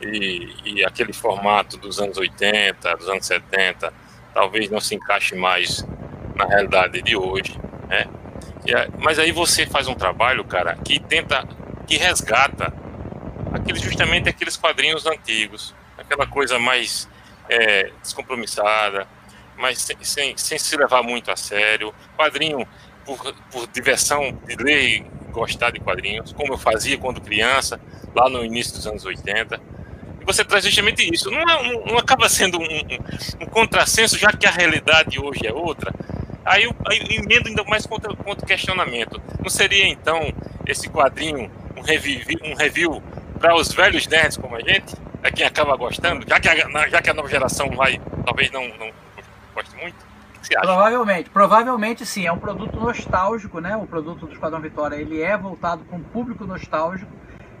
e, 0.00 0.54
e 0.64 0.84
aquele 0.84 1.12
formato 1.12 1.76
dos 1.76 2.00
anos 2.00 2.16
80, 2.16 2.96
dos 2.96 3.08
anos 3.08 3.26
70, 3.26 3.92
talvez 4.32 4.70
não 4.70 4.80
se 4.80 4.94
encaixe 4.94 5.34
mais 5.34 5.84
na 6.36 6.44
realidade 6.44 7.02
de 7.02 7.16
hoje, 7.16 7.58
né? 7.88 8.06
Mas 8.98 9.18
aí 9.18 9.32
você 9.32 9.66
faz 9.66 9.88
um 9.88 9.94
trabalho, 9.94 10.44
cara, 10.44 10.76
que 10.84 11.00
tenta, 11.00 11.44
que 11.86 11.96
resgata 11.96 12.72
aqueles, 13.52 13.80
justamente 13.80 14.28
aqueles 14.28 14.56
quadrinhos 14.56 15.06
antigos, 15.06 15.74
aquela 16.08 16.26
coisa 16.26 16.58
mais 16.58 17.08
é, 17.48 17.90
descompromissada, 18.02 19.06
mas 19.56 19.78
sem, 19.82 19.96
sem, 20.02 20.36
sem 20.36 20.58
se 20.58 20.76
levar 20.76 21.02
muito 21.02 21.30
a 21.30 21.36
sério. 21.36 21.94
Quadrinho 22.16 22.66
por, 23.04 23.34
por 23.50 23.66
diversão 23.68 24.32
de 24.46 24.56
ler 24.56 24.82
e 24.88 25.00
gostar 25.30 25.70
de 25.70 25.78
quadrinhos, 25.80 26.32
como 26.32 26.54
eu 26.54 26.58
fazia 26.58 26.96
quando 26.98 27.20
criança, 27.20 27.78
lá 28.14 28.28
no 28.28 28.44
início 28.44 28.72
dos 28.74 28.86
anos 28.86 29.04
80. 29.04 29.60
E 30.20 30.24
você 30.24 30.44
traz 30.44 30.64
justamente 30.64 31.06
isso. 31.12 31.30
Não, 31.30 31.40
é- 31.40 31.72
não- 31.72 31.84
não 31.84 31.98
acaba 31.98 32.28
sendo 32.28 32.58
um, 32.58 32.64
um- 32.64 33.44
um 33.44 33.46
contrassenso, 33.46 34.18
já 34.18 34.32
que 34.32 34.46
a 34.46 34.50
realidade 34.50 35.18
hoje 35.20 35.46
é 35.46 35.52
outra. 35.52 35.92
Aí 36.44 36.64
eu, 36.64 36.74
aí 36.88 36.98
eu 37.00 37.22
emendo 37.22 37.48
ainda 37.48 37.62
mais 37.64 37.86
contra 37.86 38.10
o 38.12 38.46
questionamento. 38.46 39.20
Não 39.42 39.50
seria 39.50 39.86
então 39.86 40.32
esse 40.66 40.88
quadrinho 40.88 41.50
um 41.76 41.82
review, 41.82 42.20
um 42.44 42.54
review 42.54 43.02
para 43.38 43.54
os 43.54 43.72
velhos 43.72 44.06
nerds 44.06 44.36
como 44.36 44.56
a 44.56 44.60
gente? 44.60 44.94
É 45.22 45.30
quem 45.30 45.46
acaba 45.46 45.76
gostando? 45.76 46.24
Já 46.28 46.38
que 46.38 46.48
a, 46.48 46.88
já 46.88 47.02
que 47.02 47.10
a 47.10 47.14
nova 47.14 47.28
geração 47.28 47.68
vai, 47.70 48.00
talvez 48.24 48.50
não, 48.50 48.62
não 48.78 48.90
goste 49.54 49.76
muito? 49.76 49.96
O 50.36 50.40
que 50.40 50.46
você 50.46 50.56
acha? 50.56 50.66
Provavelmente, 50.66 51.30
provavelmente 51.30 52.06
sim, 52.06 52.26
é 52.26 52.32
um 52.32 52.38
produto 52.38 52.78
nostálgico, 52.78 53.60
né? 53.60 53.76
O 53.76 53.86
produto 53.86 54.26
do 54.26 54.32
Esquadrão 54.32 54.60
Vitória, 54.60 54.96
ele 54.96 55.20
é 55.20 55.36
voltado 55.36 55.84
para 55.84 55.96
um 55.96 56.02
público 56.02 56.44
nostálgico, 56.44 57.10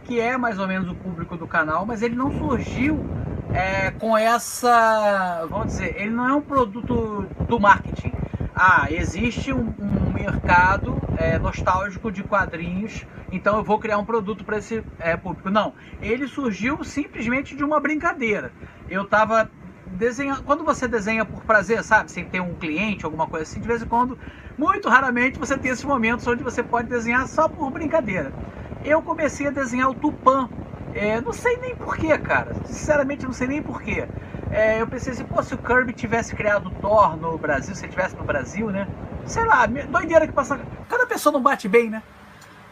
que 0.04 0.20
é 0.20 0.36
mais 0.36 0.58
ou 0.58 0.68
menos 0.68 0.88
o 0.88 0.94
público 0.94 1.36
do 1.36 1.46
canal, 1.46 1.84
mas 1.84 2.02
ele 2.02 2.14
não 2.14 2.30
surgiu 2.38 3.04
é, 3.52 3.90
com 3.90 4.16
essa, 4.16 5.44
vamos 5.50 5.68
dizer, 5.68 5.96
ele 6.00 6.10
não 6.10 6.28
é 6.28 6.34
um 6.34 6.40
produto 6.40 7.26
do 7.48 7.58
marketing. 7.58 8.12
Ah, 8.60 8.90
existe 8.90 9.52
um, 9.52 9.76
um 9.78 10.10
mercado 10.12 11.08
é, 11.14 11.38
nostálgico 11.38 12.10
de 12.10 12.24
quadrinhos, 12.24 13.06
então 13.30 13.56
eu 13.56 13.62
vou 13.64 13.78
criar 13.78 13.98
um 13.98 14.04
produto 14.04 14.44
para 14.44 14.58
esse 14.58 14.84
é, 14.98 15.16
público. 15.16 15.48
Não, 15.48 15.76
ele 16.00 16.26
surgiu 16.26 16.82
simplesmente 16.82 17.54
de 17.54 17.62
uma 17.62 17.78
brincadeira. 17.78 18.52
Eu 18.88 19.02
estava 19.04 19.52
desenhando, 19.86 20.42
quando 20.42 20.64
você 20.64 20.88
desenha 20.88 21.24
por 21.24 21.44
prazer, 21.44 21.84
sabe, 21.84 22.10
sem 22.10 22.26
ter 22.26 22.40
um 22.40 22.56
cliente, 22.56 23.04
alguma 23.04 23.28
coisa 23.28 23.44
assim, 23.44 23.60
de 23.60 23.68
vez 23.68 23.80
em 23.80 23.86
quando, 23.86 24.18
muito 24.56 24.88
raramente 24.88 25.38
você 25.38 25.56
tem 25.56 25.70
esses 25.70 25.84
momentos 25.84 26.26
onde 26.26 26.42
você 26.42 26.64
pode 26.64 26.88
desenhar 26.88 27.28
só 27.28 27.48
por 27.48 27.70
brincadeira. 27.70 28.34
Eu 28.82 29.02
comecei 29.04 29.46
a 29.46 29.50
desenhar 29.52 29.88
o 29.88 29.94
Tupã. 29.94 30.50
É, 30.94 31.20
não 31.20 31.32
sei 31.32 31.56
nem 31.58 31.76
porquê, 31.76 32.16
cara. 32.18 32.54
Sinceramente, 32.64 33.24
não 33.24 33.32
sei 33.32 33.46
nem 33.46 33.62
porquê. 33.62 34.08
É, 34.50 34.80
eu 34.80 34.86
pensei 34.86 35.12
assim, 35.12 35.24
pô, 35.24 35.42
se 35.42 35.54
o 35.54 35.58
Kirby 35.58 35.92
tivesse 35.92 36.34
criado 36.34 36.68
o 36.68 36.70
Thor 36.70 37.16
no 37.16 37.36
Brasil, 37.36 37.74
se 37.74 37.82
ele 37.82 37.88
estivesse 37.92 38.16
no 38.16 38.24
Brasil, 38.24 38.70
né? 38.70 38.88
Sei 39.26 39.44
lá, 39.44 39.66
doideira 39.66 40.26
que 40.26 40.32
passa. 40.32 40.58
Cada 40.88 41.06
pessoa 41.06 41.32
não 41.32 41.42
bate 41.42 41.68
bem, 41.68 41.90
né? 41.90 42.02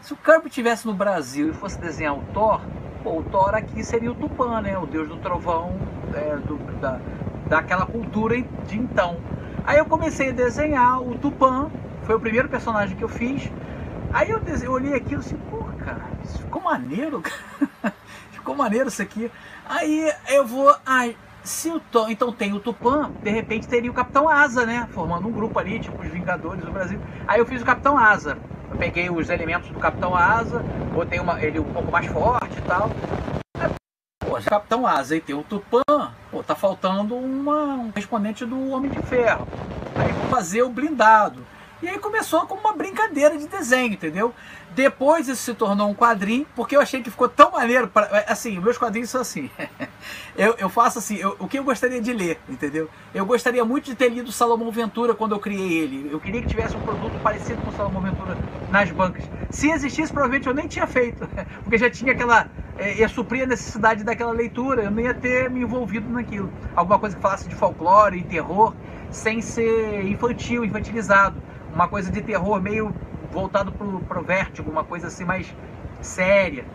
Se 0.01 0.13
o 0.13 0.17
Kirby 0.17 0.49
tivesse 0.49 0.87
no 0.87 0.93
Brasil 0.93 1.49
e 1.49 1.53
fosse 1.53 1.79
desenhar 1.79 2.15
o 2.17 2.23
Thor, 2.33 2.61
pô, 3.03 3.19
o 3.19 3.23
Thor 3.23 3.53
aqui 3.53 3.83
seria 3.83 4.11
o 4.11 4.15
Tupã, 4.15 4.61
né? 4.61 4.77
O 4.77 4.85
deus 4.87 5.07
do 5.07 5.17
trovão 5.17 5.75
é, 6.13 6.35
do- 6.37 6.57
da, 6.79 6.99
daquela 7.47 7.85
cultura 7.85 8.41
de 8.41 8.77
então. 8.79 9.17
Aí 9.63 9.77
eu 9.77 9.85
comecei 9.85 10.29
a 10.29 10.33
desenhar 10.33 11.01
o 11.01 11.15
Tupã, 11.17 11.69
foi 12.03 12.15
o 12.15 12.19
primeiro 12.19 12.49
personagem 12.49 12.95
que 12.97 13.03
eu 13.03 13.09
fiz. 13.09 13.51
Aí 14.13 14.29
eu, 14.31 14.39
dese- 14.39 14.65
eu 14.65 14.71
olhei 14.71 14.93
aquilo 14.95 15.19
assim, 15.19 15.37
pô, 15.51 15.57
cara, 15.83 16.01
isso 16.23 16.39
ficou 16.39 16.61
maneiro, 16.63 17.21
cara. 17.81 17.93
Ficou 18.47 18.55
maneiro 18.55 18.87
isso 18.87 19.01
aqui. 19.01 19.29
Aí 19.67 20.13
eu 20.29 20.47
vou. 20.47 20.73
Ai, 20.85 21.17
se 21.43 21.69
o 21.69 21.79
Thor. 21.79 22.09
Então 22.09 22.31
tem 22.31 22.53
o 22.53 22.59
Tupã, 22.59 23.11
de 23.21 23.29
repente 23.29 23.67
teria 23.67 23.91
o 23.91 23.93
Capitão 23.93 24.29
Asa, 24.29 24.65
né? 24.65 24.87
Formando 24.93 25.27
um 25.27 25.31
grupo 25.31 25.59
ali, 25.59 25.79
tipo 25.79 26.01
os 26.01 26.07
Vingadores 26.07 26.63
do 26.63 26.71
Brasil. 26.71 26.99
Aí 27.27 27.39
eu 27.39 27.45
fiz 27.45 27.61
o 27.61 27.65
Capitão 27.65 27.97
Asa. 27.97 28.37
Eu 28.71 28.77
peguei 28.77 29.09
os 29.09 29.29
elementos 29.29 29.69
do 29.69 29.79
Capitão 29.79 30.15
Asa, 30.15 30.59
botei 30.93 31.19
uma, 31.19 31.41
ele 31.41 31.59
um 31.59 31.73
pouco 31.73 31.91
mais 31.91 32.05
forte 32.07 32.57
e 32.57 32.61
tal. 32.61 32.89
Pô, 34.19 34.39
já 34.39 34.49
Capitão 34.49 34.85
Asa 34.85 35.15
e 35.15 35.21
tem 35.21 35.35
o 35.35 35.43
Tupã, 35.43 35.83
pô, 36.29 36.43
tá 36.43 36.53
faltando 36.53 37.15
uma, 37.15 37.75
um 37.75 37.91
respondente 37.95 38.45
do 38.45 38.71
Homem 38.71 38.91
de 38.91 39.01
Ferro. 39.03 39.47
Aí 39.95 40.11
vou 40.11 40.29
fazer 40.29 40.63
o 40.63 40.69
blindado. 40.69 41.45
E 41.81 41.87
aí 41.87 41.99
começou 41.99 42.45
como 42.47 42.61
uma 42.61 42.73
brincadeira 42.73 43.37
de 43.37 43.47
desenho, 43.47 43.93
entendeu? 43.93 44.33
Depois 44.77 45.27
isso 45.27 45.41
se 45.41 45.55
tornou 45.55 45.89
um 45.89 45.95
quadrinho, 45.95 46.45
porque 46.55 46.75
eu 46.75 46.81
achei 46.81 47.01
que 47.01 47.09
ficou 47.09 47.27
tão 47.27 47.49
maneiro. 47.49 47.87
Pra, 47.87 48.23
assim, 48.27 48.59
meus 48.59 48.77
quadrinhos 48.77 49.09
são 49.09 49.21
assim. 49.21 49.49
eu, 50.37 50.53
eu 50.59 50.69
faço 50.69 50.99
assim, 50.99 51.15
eu- 51.15 51.35
o 51.39 51.47
que 51.47 51.57
eu 51.57 51.63
gostaria 51.63 51.99
de 51.99 52.13
ler, 52.13 52.39
entendeu? 52.47 52.87
Eu 53.11 53.25
gostaria 53.25 53.65
muito 53.65 53.85
de 53.85 53.95
ter 53.95 54.07
lido 54.09 54.31
Salomão 54.31 54.69
Ventura 54.69 55.15
quando 55.15 55.31
eu 55.33 55.39
criei 55.39 55.79
ele. 55.79 56.09
Eu 56.11 56.19
queria 56.19 56.41
que 56.43 56.47
tivesse 56.47 56.77
um 56.77 56.81
produto 56.81 57.19
parecido 57.23 57.59
com 57.63 57.71
Salomão 57.71 58.03
Ventura 58.03 58.37
nas 58.69 58.91
bancas. 58.91 59.23
Se 59.49 59.67
existisse, 59.71 60.13
provavelmente 60.13 60.45
eu 60.47 60.53
nem 60.53 60.67
tinha 60.67 60.85
feito, 60.85 61.27
porque 61.63 61.79
já 61.79 61.89
tinha 61.89 62.11
aquela. 62.11 62.47
É, 62.77 62.99
ia 62.99 63.09
suprir 63.09 63.41
a 63.45 63.47
necessidade 63.47 64.03
daquela 64.03 64.31
leitura, 64.31 64.83
eu 64.83 64.91
não 64.91 65.01
ia 65.01 65.15
ter 65.15 65.49
me 65.49 65.61
envolvido 65.61 66.07
naquilo. 66.11 66.53
Alguma 66.75 66.99
coisa 66.99 67.15
que 67.15 67.21
falasse 67.23 67.49
de 67.49 67.55
folclore 67.55 68.19
e 68.19 68.23
terror, 68.23 68.75
sem 69.09 69.41
ser 69.41 70.03
infantil, 70.07 70.63
infantilizado. 70.63 71.41
Uma 71.73 71.87
coisa 71.87 72.11
de 72.11 72.21
terror 72.21 72.61
meio 72.61 72.95
voltado 73.31 73.71
pro, 73.71 74.01
pro 74.01 74.23
vértigo, 74.23 74.69
uma 74.69 74.83
coisa 74.83 75.07
assim 75.07 75.25
mais 75.25 75.53
séria. 76.01 76.65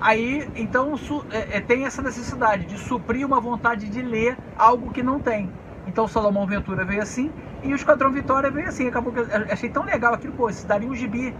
Aí, 0.00 0.48
então, 0.54 0.96
su- 0.96 1.24
é, 1.30 1.56
é, 1.58 1.60
tem 1.60 1.84
essa 1.84 2.00
necessidade 2.02 2.64
de 2.66 2.78
suprir 2.78 3.26
uma 3.26 3.40
vontade 3.40 3.88
de 3.88 4.00
ler 4.00 4.38
algo 4.56 4.92
que 4.92 5.02
não 5.02 5.18
tem. 5.20 5.50
Então, 5.86 6.06
Salomão 6.06 6.46
Ventura 6.46 6.84
veio 6.84 7.02
assim 7.02 7.32
e 7.62 7.72
o 7.72 7.76
Esquadrão 7.76 8.12
Vitória 8.12 8.50
veio 8.50 8.68
assim. 8.68 8.86
Acabou 8.88 9.12
que 9.12 9.20
eu 9.20 9.26
achei 9.50 9.68
tão 9.68 9.84
legal 9.84 10.14
aquilo, 10.14 10.32
pô, 10.34 10.48
isso 10.48 10.66
daria 10.66 10.88
um 10.88 10.94
gibi 10.94 11.34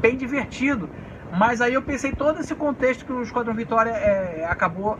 bem 0.00 0.16
divertido. 0.16 0.90
Mas 1.30 1.60
aí 1.60 1.74
eu 1.74 1.82
pensei 1.82 2.12
todo 2.12 2.40
esse 2.40 2.54
contexto 2.56 3.04
que 3.04 3.12
o 3.12 3.22
Esquadrão 3.22 3.54
Vitória 3.54 3.90
é, 3.90 4.44
acabou 4.46 4.98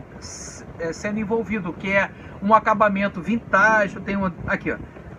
é, 0.79 0.93
sendo 0.93 1.19
envolvido, 1.19 1.73
que 1.73 1.91
é 1.91 2.09
um 2.41 2.53
acabamento 2.53 3.21
vintage, 3.21 3.99
tem 3.99 4.15
um, 4.17 4.31
aqui 4.47 4.71
ó, 4.71 4.77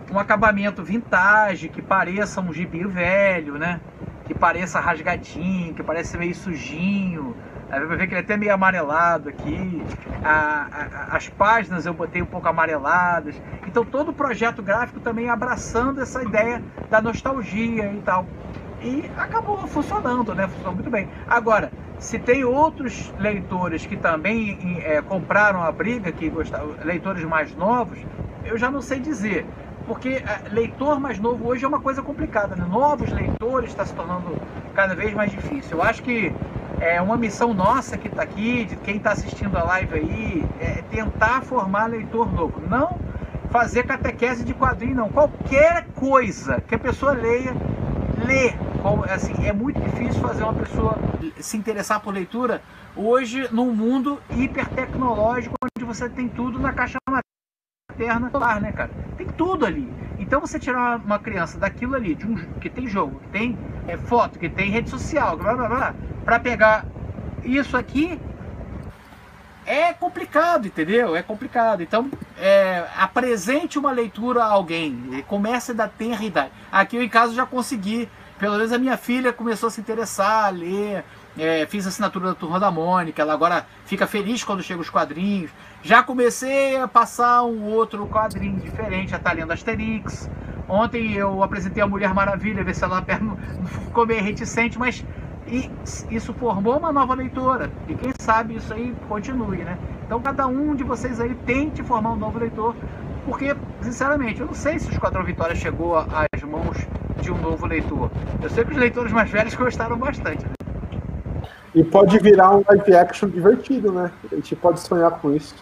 um 0.09 0.19
acabamento 0.19 0.83
vintage 0.83 1.69
que 1.69 1.81
pareça 1.81 2.41
um 2.41 2.53
gibi 2.53 2.85
velho, 2.85 3.57
né? 3.57 3.81
Que 4.23 4.33
pareça 4.35 4.79
rasgadinho, 4.79 5.73
que 5.75 5.83
pareça 5.83 6.17
meio 6.17 6.35
sujinho. 6.35 7.37
Aí 7.69 7.85
vai 7.85 7.97
ver 7.97 8.07
que 8.07 8.13
ele 8.13 8.21
é 8.21 8.23
até 8.23 8.37
meio 8.37 8.53
amarelado 8.53 9.29
aqui. 9.29 9.89
A, 10.21 11.11
a, 11.13 11.17
as 11.17 11.27
páginas 11.29 11.85
eu 11.85 11.93
botei 11.93 12.21
um 12.21 12.27
pouco 12.27 12.47
amareladas. 12.47 13.41
Então 13.65 13.85
todo 13.85 14.09
o 14.09 14.15
projeto 14.15 14.61
gráfico 14.63 14.99
também 15.01 15.29
abraçando 15.29 16.01
essa 16.01 16.23
ideia 16.23 16.63
da 16.89 17.01
nostalgia 17.01 17.93
e 17.93 18.01
tal. 18.01 18.31
E 18.79 19.11
acabou 19.15 19.67
funcionando, 19.67 20.35
né? 20.35 20.47
Funcionou 20.47 20.75
muito 20.75 20.89
bem. 20.89 21.09
Agora, 21.27 21.73
se 21.97 22.19
tem 22.19 22.43
outros 22.43 23.13
leitores 23.17 23.85
que 23.85 23.97
também 23.97 24.81
é, 24.81 25.01
compraram 25.01 25.63
a 25.63 25.71
briga, 25.71 26.11
que 26.13 26.29
gostavam, 26.29 26.75
leitores 26.83 27.23
mais 27.23 27.53
novos, 27.55 28.05
eu 28.41 28.57
já 28.57 28.69
não 28.71 28.81
sei 28.81 28.99
dizer. 28.99 29.49
Porque 29.87 30.09
é, 30.09 30.49
leitor 30.49 30.99
mais 30.99 31.19
novo 31.19 31.47
hoje 31.47 31.65
é 31.65 31.67
uma 31.67 31.81
coisa 31.81 32.01
complicada, 32.01 32.55
né? 32.55 32.65
Novos 32.69 33.11
leitores 33.11 33.69
está 33.69 33.85
se 33.85 33.93
tornando 33.93 34.37
cada 34.73 34.95
vez 34.95 35.13
mais 35.13 35.31
difícil. 35.31 35.77
Eu 35.77 35.83
acho 35.83 36.01
que 36.03 36.33
é 36.79 37.01
uma 37.01 37.17
missão 37.17 37.53
nossa 37.53 37.97
que 37.97 38.07
está 38.07 38.23
aqui, 38.23 38.65
de 38.65 38.75
quem 38.77 38.97
está 38.97 39.11
assistindo 39.11 39.57
a 39.57 39.63
live 39.63 39.95
aí, 39.95 40.45
é 40.59 40.81
tentar 40.89 41.41
formar 41.41 41.87
leitor 41.87 42.31
novo. 42.31 42.61
Não 42.67 42.97
fazer 43.53 43.83
catequese 43.83 44.43
de 44.43 44.51
quadrinho, 44.51 44.95
não. 44.95 45.09
Qualquer 45.09 45.85
coisa 45.95 46.59
que 46.61 46.73
a 46.73 46.79
pessoa 46.79 47.11
leia, 47.11 47.53
lê. 48.25 48.51
Assim, 49.13 49.33
é 49.45 49.53
muito 49.53 49.79
difícil 49.79 50.19
fazer 50.21 50.43
uma 50.43 50.55
pessoa 50.55 50.97
se 51.39 51.55
interessar 51.55 51.99
por 52.01 52.13
leitura 52.13 52.61
hoje 52.95 53.47
num 53.51 53.73
mundo 53.73 54.19
hipertecnológico 54.31 55.55
onde 55.63 55.85
você 55.85 56.09
tem 56.09 56.27
tudo 56.27 56.59
na 56.59 56.73
caixa 56.73 56.97
materna, 57.93 58.59
né, 58.59 58.71
cara? 58.71 58.91
Tem 59.17 59.27
tudo 59.27 59.65
ali. 59.65 59.87
Então 60.19 60.39
você 60.39 60.59
tirar 60.59 60.97
uma 60.97 61.19
criança 61.19 61.57
daquilo 61.57 61.95
ali, 61.95 62.15
de 62.15 62.25
um, 62.25 62.35
que 62.59 62.69
tem 62.69 62.87
jogo, 62.87 63.19
que 63.19 63.27
tem 63.27 63.57
é, 63.87 63.97
foto, 63.97 64.39
que 64.39 64.49
tem 64.49 64.69
rede 64.69 64.89
social, 64.89 65.37
blá 65.37 65.55
blá 65.55 65.67
blá, 65.67 65.95
para 66.23 66.39
pegar 66.39 66.85
isso 67.43 67.75
aqui 67.77 68.19
é 69.65 69.93
complicado, 69.93 70.67
entendeu? 70.67 71.15
É 71.15 71.23
complicado. 71.23 71.81
Então, 71.81 72.09
é, 72.37 72.85
apresente 72.97 73.79
uma 73.79 73.91
leitura 73.91 74.43
a 74.43 74.47
alguém, 74.47 75.23
comece 75.27 75.73
da 75.73 75.87
tenra 75.87 76.23
idade. 76.23 76.51
Aqui 76.71 76.97
eu 76.97 77.03
em 77.03 77.09
casa 77.09 77.33
já 77.33 77.45
consegui, 77.45 78.09
pelo 78.37 78.57
menos 78.57 78.71
a 78.73 78.77
minha 78.77 78.97
filha 78.97 79.31
começou 79.31 79.67
a 79.67 79.71
se 79.71 79.79
interessar, 79.79 80.45
a 80.45 80.49
ler, 80.49 81.05
é, 81.37 81.65
fiz 81.65 81.87
assinatura 81.87 82.27
da 82.27 82.35
Turma 82.35 82.59
da 82.59 82.69
Mônica, 82.69 83.21
ela 83.21 83.33
agora 83.33 83.65
fica 83.85 84.05
feliz 84.05 84.43
quando 84.43 84.61
chega 84.61 84.81
os 84.81 84.89
quadrinhos. 84.89 85.51
Já 85.81 86.03
comecei 86.03 86.77
a 86.77 86.87
passar 86.87 87.43
um 87.43 87.63
outro 87.63 88.05
quadrinho 88.07 88.59
diferente, 88.59 89.15
a 89.15 89.19
tá 89.19 89.31
lendo 89.31 89.51
Asterix. 89.51 90.29
Ontem 90.67 91.13
eu 91.13 91.43
apresentei 91.43 91.83
a 91.83 91.87
Mulher 91.87 92.13
Maravilha, 92.13 92.63
ver 92.63 92.75
se 92.75 92.83
ela 92.83 93.03
ficou 93.65 94.05
meio 94.05 94.23
reticente, 94.23 94.77
mas 94.77 95.03
isso 96.09 96.33
formou 96.33 96.77
uma 96.77 96.91
nova 96.91 97.13
leitora. 97.15 97.69
E 97.87 97.95
quem 97.95 98.13
sabe 98.19 98.55
isso 98.55 98.73
aí 98.73 98.95
continue, 99.07 99.57
né? 99.57 99.77
Então 100.05 100.21
cada 100.21 100.47
um 100.47 100.75
de 100.75 100.83
vocês 100.83 101.19
aí 101.19 101.35
tente 101.45 101.83
formar 101.83 102.11
um 102.11 102.15
novo 102.15 102.39
leitor. 102.39 102.75
Porque, 103.25 103.55
sinceramente, 103.81 104.41
eu 104.41 104.47
não 104.47 104.53
sei 104.53 104.77
se 104.77 104.89
o 104.89 104.91
Esquadrão 104.91 105.23
Vitória 105.23 105.55
chegou 105.55 105.97
às 105.97 106.43
mãos 106.43 106.77
de 107.21 107.31
um 107.31 107.37
novo 107.37 107.65
leitor. 107.65 108.11
Eu 108.41 108.49
sei 108.49 108.65
que 108.65 108.71
os 108.71 108.77
leitores 108.77 109.13
mais 109.13 109.29
velhos 109.29 109.55
gostaram 109.55 109.97
bastante. 109.97 110.43
Né? 110.43 110.62
E 111.75 111.83
pode 111.83 112.19
virar 112.19 112.55
um 112.55 112.63
live 112.67 112.95
action 112.95 113.29
divertido, 113.29 113.91
né? 113.91 114.11
A 114.31 114.35
gente 114.35 114.55
pode 114.55 114.79
sonhar 114.79 115.11
com 115.11 115.33
isso. 115.33 115.55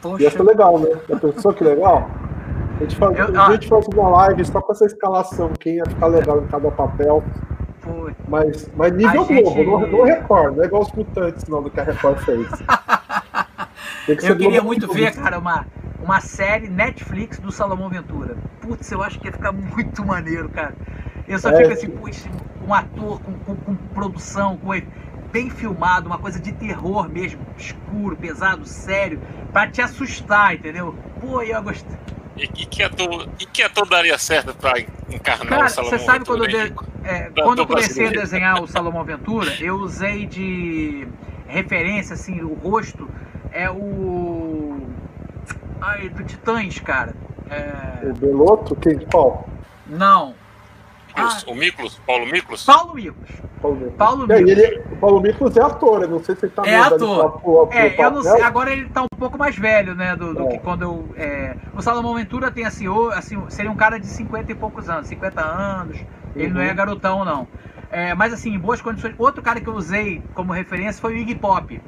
Poxa. 0.00 0.22
Ia 0.22 0.30
ser 0.30 0.42
legal, 0.42 0.78
né? 0.78 0.88
Já 1.08 1.16
pensou 1.18 1.52
que 1.52 1.64
legal? 1.64 2.10
A 2.76 2.82
gente 2.82 2.96
faz, 2.96 3.18
eu, 3.18 3.40
a 3.40 3.52
gente 3.52 3.68
faz 3.68 3.86
uma 3.88 4.08
live 4.08 4.44
só 4.44 4.60
com 4.60 4.72
essa 4.72 4.84
escalação, 4.84 5.50
quem 5.58 5.76
ia 5.76 5.86
ficar 5.86 6.06
legal 6.06 6.42
em 6.42 6.46
cada 6.46 6.70
papel. 6.70 7.22
Mas, 8.28 8.70
mas 8.76 8.92
nível 8.92 9.22
a 9.22 9.24
Globo, 9.24 9.50
gente... 9.50 9.66
não, 9.66 9.86
não 9.86 10.04
Record, 10.04 10.56
não 10.56 10.62
é 10.62 10.66
igual 10.66 10.82
os 10.82 10.92
mutantes 10.92 11.44
não, 11.46 11.62
do 11.62 11.70
que 11.70 11.78
a 11.78 11.84
Record 11.84 12.18
fez. 12.18 12.48
eu 14.08 14.36
queria 14.36 14.62
muito 14.62 14.92
ver, 14.92 15.14
cara, 15.14 15.38
uma, 15.38 15.66
uma 16.02 16.20
série 16.20 16.68
Netflix 16.68 17.38
do 17.38 17.52
Salomão 17.52 17.88
Ventura. 17.88 18.36
Putz, 18.60 18.90
eu 18.90 19.02
acho 19.02 19.20
que 19.20 19.28
ia 19.28 19.32
ficar 19.32 19.52
muito 19.52 20.04
maneiro, 20.04 20.48
cara. 20.48 20.74
Eu 21.28 21.38
só 21.38 21.50
é, 21.50 21.56
fico 21.56 21.72
assim, 21.72 21.88
puxa, 21.88 22.28
um 22.66 22.74
ator 22.74 23.20
com, 23.20 23.32
com, 23.32 23.54
com 23.54 23.74
produção, 23.94 24.56
com 24.56 24.74
bem 25.32 25.50
filmado, 25.50 26.06
uma 26.06 26.18
coisa 26.18 26.38
de 26.38 26.52
terror 26.52 27.08
mesmo, 27.08 27.40
escuro, 27.56 28.16
pesado, 28.16 28.66
sério, 28.66 29.20
para 29.52 29.70
te 29.70 29.80
assustar, 29.80 30.54
entendeu? 30.54 30.94
Pô, 31.20 31.42
eu 31.42 31.62
gostei. 31.62 31.96
E, 32.36 32.44
e, 32.44 32.66
que 32.66 32.82
ator, 32.82 33.28
e 33.40 33.46
que 33.46 33.62
ator 33.62 33.88
daria 33.88 34.18
certo 34.18 34.54
para 34.54 34.80
encarnar 35.10 35.48
Cara, 35.48 35.66
o 35.66 35.68
Salomão 35.70 35.98
Você 35.98 36.04
sabe 36.04 36.24
quando, 36.26 36.44
eu, 36.44 36.48
de, 36.48 36.74
é, 37.04 37.30
quando 37.34 37.60
eu 37.60 37.66
comecei 37.66 38.08
a 38.08 38.10
desenhar 38.10 38.62
o 38.62 38.66
Salomão 38.66 39.02
Ventura, 39.04 39.54
eu 39.58 39.76
usei 39.76 40.26
de 40.26 41.08
referência, 41.46 42.14
assim, 42.14 42.42
o 42.42 42.52
rosto 42.54 43.08
é 43.52 43.70
o. 43.70 44.78
Ai, 45.80 46.08
do 46.10 46.24
Titãs, 46.24 46.78
cara. 46.80 47.14
É... 47.48 48.06
O 48.06 48.14
Beloto? 48.14 48.76
Quem? 48.76 48.98
Qual? 48.98 49.48
Não. 49.86 50.34
Ah, 51.16 51.38
o 51.46 51.54
Miklos? 51.54 51.98
Paulo 52.06 52.26
Miklos? 52.26 52.64
Paulo 52.64 52.94
Miklos. 52.94 53.30
Paulo 53.60 53.76
Miklos. 53.76 53.96
Paulo 53.96 54.26
Miklos. 54.26 54.38
É, 54.38 54.52
ele, 54.52 54.82
o 54.92 54.96
Paulo 54.96 55.20
Miklos 55.20 55.56
é 55.56 55.62
ator, 55.62 56.02
eu 56.02 56.08
não 56.08 56.22
sei 56.22 56.36
se 56.36 56.44
ele 56.44 56.52
tá 56.52 56.62
É 56.66 56.76
ator. 56.76 57.40
É, 57.72 58.04
eu 58.04 58.10
não 58.10 58.22
sei, 58.22 58.42
agora 58.42 58.70
ele 58.70 58.88
tá 58.90 59.02
um 59.02 59.18
pouco 59.18 59.38
mais 59.38 59.56
velho, 59.56 59.94
né, 59.94 60.14
do, 60.14 60.34
do 60.34 60.44
é. 60.44 60.48
que 60.48 60.58
quando 60.58 60.82
eu... 60.82 61.08
É, 61.16 61.56
o 61.74 61.80
Salomão 61.80 62.14
Ventura 62.14 62.50
tem 62.50 62.66
assim, 62.66 62.86
assim, 63.14 63.42
seria 63.48 63.70
um 63.70 63.76
cara 63.76 63.98
de 63.98 64.06
50 64.06 64.52
e 64.52 64.54
poucos 64.54 64.88
anos, 64.88 65.08
50 65.08 65.40
anos, 65.40 65.98
ele 66.34 66.48
uhum. 66.48 66.54
não 66.54 66.60
é 66.60 66.68
uhum. 66.68 66.76
garotão, 66.76 67.24
não. 67.24 67.48
É, 67.90 68.14
mas 68.14 68.32
assim, 68.32 68.54
em 68.54 68.58
boas 68.58 68.80
condições. 68.82 69.14
Outro 69.18 69.42
cara 69.42 69.60
que 69.60 69.68
eu 69.68 69.74
usei 69.74 70.22
como 70.34 70.52
referência 70.52 71.00
foi 71.00 71.14
o 71.14 71.16
Iggy 71.16 71.36
Pop. 71.36 71.80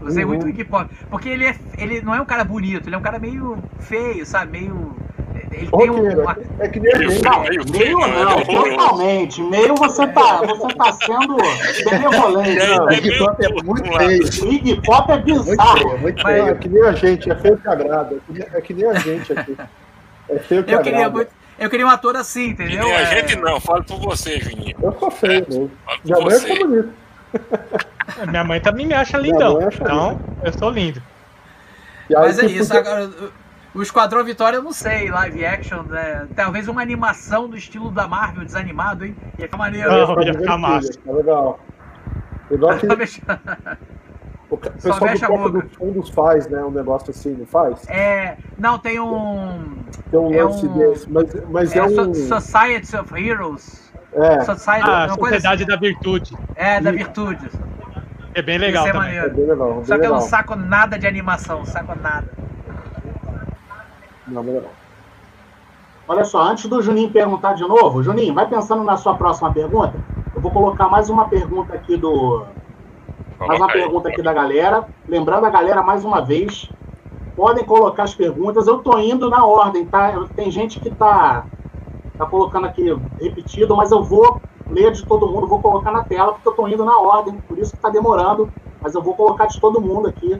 Usei 0.00 0.24
uhum. 0.24 0.30
muito 0.30 0.46
o 0.46 0.48
Iggy 0.48 0.64
Pop. 0.64 0.90
Porque 1.08 1.28
ele, 1.28 1.46
é, 1.46 1.56
ele 1.78 2.00
não 2.02 2.14
é 2.14 2.20
um 2.20 2.24
cara 2.24 2.42
bonito, 2.42 2.88
ele 2.88 2.96
é 2.96 2.98
um 2.98 3.02
cara 3.02 3.18
meio 3.18 3.58
feio, 3.78 4.26
sabe? 4.26 4.52
Meio 4.60 4.96
ele 5.52 5.70
tem 5.70 5.90
um. 5.90 6.30
É 6.58 6.68
que 6.68 6.80
nem 6.80 6.98
meio, 6.98 7.08
meio, 7.08 7.70
meio 7.70 7.98
não, 7.98 8.42
totalmente. 8.44 9.42
Meio 9.42 9.74
você 9.74 10.06
tá, 10.08 10.38
você 10.38 10.74
tá 10.74 10.92
sendo 10.92 11.36
benevolente. 11.84 12.66
Não, 12.66 12.86
o 12.86 12.92
Iggy 12.92 13.18
Pop 13.18 13.44
é 13.44 13.62
muito 13.62 13.92
feio. 13.98 14.24
O 14.24 14.52
Iggy 14.52 14.82
Pop 14.82 15.12
é 15.12 15.18
bizarro. 15.18 15.88
Muito, 15.88 16.00
muito 16.00 16.22
feio. 16.22 16.48
É 16.48 16.54
que 16.54 16.68
nem 16.68 16.82
a 16.82 16.92
gente, 16.92 17.30
é 17.30 17.34
feio 17.36 17.56
que 17.58 17.68
agrada. 17.68 18.16
É 18.54 18.60
que 18.60 18.74
nem 18.74 18.86
a 18.86 18.94
gente 18.94 19.32
aqui. 19.32 19.56
É 20.28 20.38
feio 20.38 20.64
que 20.64 20.72
eu 20.72 20.78
agrada. 20.78 20.90
Queria 20.90 21.10
muito, 21.10 21.30
eu 21.58 21.70
queria 21.70 21.86
um 21.86 21.90
ator 21.90 22.16
assim, 22.16 22.48
entendeu? 22.48 22.88
E 22.88 22.92
a 22.92 23.00
é... 23.00 23.06
gente 23.20 23.36
não, 23.36 23.60
falo 23.60 23.84
por 23.84 24.00
você, 24.00 24.40
Juninho. 24.40 24.76
Eu 24.82 24.96
sou 24.98 25.10
feio, 25.10 25.70
é, 25.88 25.98
Minha 26.04 26.20
mãe 26.20 26.34
é 26.34 26.58
bonita. 26.58 26.88
Minha 28.28 28.44
mãe 28.44 28.60
também 28.60 28.86
me 28.86 28.94
acha 28.94 29.18
lindão. 29.18 29.58
Acha 29.58 29.82
então, 29.82 30.10
lindo. 30.10 30.24
eu 30.42 30.52
sou 30.52 30.70
lindo. 30.70 31.02
Mas 32.10 32.38
é 32.38 32.46
isso, 32.46 32.76
agora 32.76 33.10
o 33.74 33.82
Esquadrão 33.82 34.24
Vitória, 34.24 34.56
eu 34.56 34.62
não 34.62 34.72
sei, 34.72 35.10
live 35.10 35.44
action, 35.44 35.82
né? 35.82 36.26
Talvez 36.36 36.68
uma 36.68 36.82
animação 36.82 37.48
do 37.48 37.56
estilo 37.56 37.90
da 37.90 38.06
Marvel, 38.06 38.44
desanimado, 38.44 39.04
hein? 39.04 39.16
Ia 39.38 39.46
ficar 39.46 39.56
maneiro. 39.56 39.90
Não, 39.90 40.22
ia 40.22 40.34
ficar 40.34 40.58
massa. 40.58 40.92
É 41.06 41.12
legal. 41.12 41.60
Igual 42.50 42.76
que... 42.78 42.86
O 44.50 44.58
pessoal 44.58 44.98
do 44.98 45.20
Copa 45.26 45.50
dos 45.50 45.76
Fundos 45.76 46.10
faz, 46.10 46.46
né? 46.46 46.62
Um 46.62 46.70
negócio 46.70 47.10
assim, 47.10 47.32
não 47.32 47.46
faz? 47.46 47.88
É. 47.88 48.36
Não, 48.58 48.78
tem 48.78 49.00
um. 49.00 49.78
Tem 50.10 50.20
um 50.20 50.34
é 50.34 50.44
lance 50.44 50.66
um, 50.66 50.76
desse, 50.76 51.10
mas, 51.10 51.34
mas 51.48 51.74
é, 51.74 51.78
é 51.78 51.84
um. 51.84 52.12
Society 52.12 52.94
of 52.94 53.14
Heroes. 53.18 53.90
É. 54.12 54.40
Society, 54.44 54.90
ah, 54.90 55.08
Sociedade 55.08 55.62
assim. 55.62 55.72
da 55.72 55.76
Virtude. 55.78 56.36
É, 56.54 56.78
da 56.82 56.90
Virtude. 56.90 57.48
É 58.34 58.42
bem 58.42 58.58
legal. 58.58 58.86
é 58.86 58.92
também. 58.92 59.06
maneiro. 59.06 59.26
É 59.26 59.30
bem 59.30 59.46
legal. 59.46 59.74
Bem 59.74 59.84
Só 59.84 59.94
que 59.94 60.00
legal. 60.00 60.16
eu 60.16 60.20
não 60.20 60.28
saco 60.28 60.54
nada 60.54 60.98
de 60.98 61.06
animação, 61.06 61.60
não 61.60 61.66
saco 61.66 61.98
nada. 61.98 62.28
Não, 64.26 64.42
melhor. 64.42 64.70
Olha 66.06 66.24
só, 66.24 66.42
antes 66.42 66.68
do 66.68 66.82
Juninho 66.82 67.10
perguntar 67.10 67.54
de 67.54 67.62
novo, 67.62 68.02
Juninho, 68.02 68.34
vai 68.34 68.48
pensando 68.48 68.82
na 68.82 68.96
sua 68.96 69.14
próxima 69.14 69.52
pergunta. 69.52 69.94
Eu 70.34 70.40
vou 70.40 70.50
colocar 70.50 70.88
mais 70.88 71.08
uma 71.08 71.28
pergunta 71.28 71.74
aqui 71.74 71.96
do. 71.96 72.44
Mais 73.38 73.58
uma 73.58 73.68
pergunta 73.68 74.08
aqui 74.08 74.22
da 74.22 74.32
galera. 74.32 74.86
Lembrando 75.08 75.46
a 75.46 75.50
galera 75.50 75.82
mais 75.82 76.04
uma 76.04 76.20
vez, 76.20 76.70
podem 77.36 77.64
colocar 77.64 78.04
as 78.04 78.14
perguntas. 78.14 78.66
Eu 78.66 78.78
tô 78.78 78.98
indo 78.98 79.28
na 79.28 79.44
ordem, 79.44 79.86
tá? 79.86 80.12
Tem 80.34 80.50
gente 80.50 80.80
que 80.80 80.90
tá, 80.90 81.46
tá 82.18 82.26
colocando 82.26 82.66
aqui 82.66 82.94
repetido, 83.20 83.76
mas 83.76 83.90
eu 83.90 84.02
vou 84.02 84.40
ler 84.68 84.92
de 84.92 85.04
todo 85.04 85.28
mundo, 85.28 85.46
vou 85.46 85.60
colocar 85.60 85.92
na 85.92 86.04
tela, 86.04 86.32
porque 86.32 86.48
eu 86.48 86.52
tô 86.52 86.66
indo 86.68 86.84
na 86.84 86.98
ordem, 86.98 87.34
por 87.48 87.58
isso 87.58 87.72
que 87.72 87.80
tá 87.80 87.90
demorando. 87.90 88.52
Mas 88.80 88.94
eu 88.94 89.02
vou 89.02 89.14
colocar 89.14 89.46
de 89.46 89.60
todo 89.60 89.80
mundo 89.80 90.08
aqui, 90.08 90.38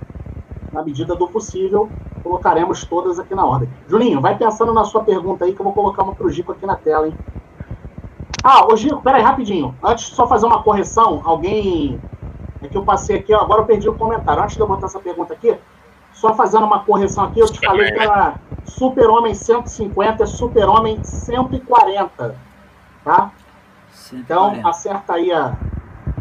na 0.73 0.83
medida 0.83 1.15
do 1.15 1.29
possível 1.29 1.89
colocaremos 2.23 2.85
todas 2.85 3.19
aqui 3.19 3.35
na 3.35 3.45
ordem. 3.45 3.69
Juninho, 3.89 4.21
vai 4.21 4.37
pensando 4.37 4.73
na 4.73 4.85
sua 4.85 5.03
pergunta 5.03 5.45
aí, 5.45 5.55
que 5.55 5.61
eu 5.61 5.65
vou 5.65 5.73
colocar 5.73 6.03
uma 6.03 6.15
pro 6.15 6.31
Gico 6.31 6.53
aqui 6.53 6.67
na 6.67 6.77
tela, 6.77 7.07
hein? 7.07 7.17
Ah, 8.43 8.67
ô 8.67 8.77
Gico, 8.77 9.03
peraí, 9.03 9.23
rapidinho. 9.23 9.75
Antes 9.83 10.07
de 10.07 10.15
só 10.15 10.27
fazer 10.27 10.47
uma 10.47 10.63
correção, 10.63 11.21
alguém. 11.25 12.01
É 12.63 12.69
que 12.69 12.77
eu 12.77 12.85
passei 12.85 13.17
aqui, 13.19 13.35
agora 13.35 13.63
eu 13.63 13.67
perdi 13.67 13.89
o 13.89 13.95
comentário. 13.95 14.43
Antes 14.43 14.57
de 14.57 14.63
eu 14.63 14.69
botar 14.69 14.87
essa 14.87 15.01
pergunta 15.01 15.35
aqui, 15.35 15.57
só 16.13 16.33
fazendo 16.35 16.65
uma 16.65 16.81
correção 16.81 17.25
aqui, 17.25 17.41
eu 17.41 17.51
te 17.51 17.59
falei 17.59 17.91
que 17.91 17.99
era 17.99 18.35
Super-Homem 18.65 19.35
150, 19.35 20.23
é 20.23 20.27
Super-Homem 20.27 21.03
140. 21.03 22.37
Tá? 23.05 23.31
140. 23.91 24.15
Então, 24.15 24.69
acerta 24.69 25.15
aí 25.15 25.33
a, 25.33 25.57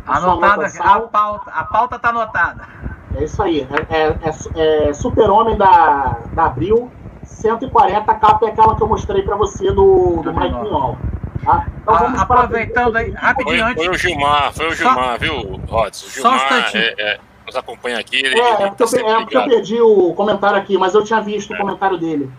Anotada, 0.06 0.66
a 0.66 1.00
pauta, 1.02 1.52
a 1.52 1.64
pauta 1.64 2.00
tá 2.00 2.10
anotada. 2.10 2.68
É 3.16 3.24
isso 3.24 3.42
aí. 3.42 3.68
É, 3.90 3.98
é, 3.98 4.16
é, 4.24 4.90
é 4.90 4.94
Super-Homem 4.94 5.58
da, 5.58 6.18
da 6.34 6.46
Abril, 6.46 6.92
140, 7.24 8.12
a 8.12 8.16
capa 8.16 8.46
é 8.46 8.50
aquela 8.50 8.76
que 8.76 8.82
eu 8.82 8.88
mostrei 8.88 9.22
para 9.24 9.36
você 9.36 9.72
do, 9.72 10.22
do 10.24 10.34
Mike 10.34 10.56
Mignon. 10.56 10.96
Tá? 11.44 11.66
Então, 11.82 11.96
ah, 11.96 12.22
aproveitando 12.22 12.96
aí, 12.96 13.12
rapidinho 13.12 13.58
foi, 13.58 13.72
antes. 13.72 13.86
Foi 13.86 13.96
o 13.96 13.98
Gilmar, 13.98 14.54
foi 14.54 14.68
o 14.68 14.76
Gilmar, 14.76 15.12
Só... 15.12 15.18
viu, 15.18 15.62
Rods? 15.68 16.04
O 16.04 16.10
Gilmar 16.12 16.40
Só 16.40 16.78
um 16.78 16.80
é, 16.80 16.96
é, 17.00 17.20
nos 17.46 17.56
acompanha 17.56 18.00
aqui. 18.00 18.18
Ele, 18.18 18.40
é, 18.40 18.64
é, 18.64 18.70
porque, 18.70 18.84
eu, 18.84 19.10
é 19.10 19.22
porque 19.22 19.38
eu 19.38 19.44
perdi 19.46 19.82
o 19.82 20.14
comentário 20.14 20.58
aqui, 20.58 20.78
mas 20.78 20.94
eu 20.94 21.04
tinha 21.04 21.20
visto 21.20 21.54
o 21.54 21.58
comentário 21.58 21.98
dele. 21.98 22.32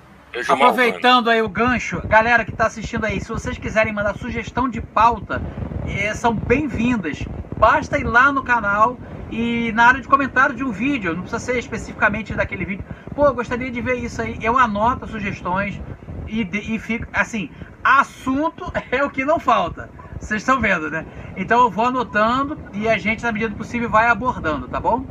Aproveitando 0.48 1.28
aí 1.28 1.42
o 1.42 1.48
gancho, 1.48 2.00
galera 2.06 2.44
que 2.44 2.52
está 2.52 2.66
assistindo 2.66 3.04
aí, 3.04 3.20
se 3.20 3.28
vocês 3.28 3.58
quiserem 3.58 3.92
mandar 3.92 4.16
sugestão 4.16 4.68
de 4.68 4.80
pauta, 4.80 5.42
é, 5.86 6.14
são 6.14 6.32
bem-vindas. 6.32 7.24
Basta 7.56 7.98
ir 7.98 8.04
lá 8.04 8.32
no 8.32 8.42
canal 8.42 8.96
e 9.32 9.72
na 9.72 9.86
área 9.86 10.00
de 10.00 10.08
comentário 10.08 10.54
de 10.54 10.62
um 10.62 10.70
vídeo, 10.72 11.14
não 11.14 11.22
precisa 11.22 11.40
ser 11.40 11.58
especificamente 11.58 12.34
daquele 12.36 12.64
vídeo. 12.66 12.86
Pô, 13.14 13.26
eu 13.26 13.34
gostaria 13.34 13.70
de 13.70 13.80
ver 13.80 13.94
isso 13.96 14.20
aí. 14.20 14.38
Eu 14.40 14.58
anoto 14.58 15.06
sugestões 15.06 15.80
e, 16.26 16.42
e 16.74 16.78
fico 16.78 17.08
assim. 17.12 17.50
Assunto 17.82 18.70
é 18.92 19.02
o 19.04 19.10
que 19.10 19.24
não 19.24 19.40
falta. 19.40 19.90
Vocês 20.18 20.42
estão 20.42 20.60
vendo, 20.60 20.90
né? 20.90 21.06
Então 21.34 21.62
eu 21.62 21.70
vou 21.70 21.86
anotando 21.86 22.60
e 22.72 22.88
a 22.88 22.98
gente, 22.98 23.22
na 23.24 23.32
medida 23.32 23.50
do 23.50 23.56
possível, 23.56 23.90
vai 23.90 24.08
abordando, 24.08 24.68
tá 24.68 24.78
bom? 24.78 25.06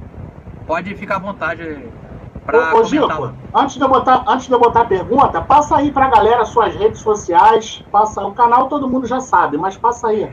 Pode 0.66 0.96
ficar 0.96 1.18
à 1.18 1.20
vontade 1.20 1.64
pra 2.46 2.76
ô, 2.76 2.84
Gico, 2.84 3.36
antes 3.54 3.76
de, 3.76 3.84
eu 3.84 3.90
botar, 3.90 4.24
antes 4.28 4.48
de 4.48 4.54
eu 4.54 4.60
botar 4.60 4.82
a 4.82 4.86
pergunta, 4.86 5.42
passa 5.42 5.78
aí 5.78 5.92
pra 5.92 6.10
galera 6.10 6.46
suas 6.46 6.76
redes 6.76 7.02
sociais. 7.02 7.84
Passa, 7.92 8.22
o 8.26 8.34
canal 8.34 8.70
todo 8.70 8.90
mundo 8.90 9.08
já 9.08 9.20
sabe, 9.20 9.58
mas 9.58 9.78
passa 9.78 10.08
aí. 10.08 10.32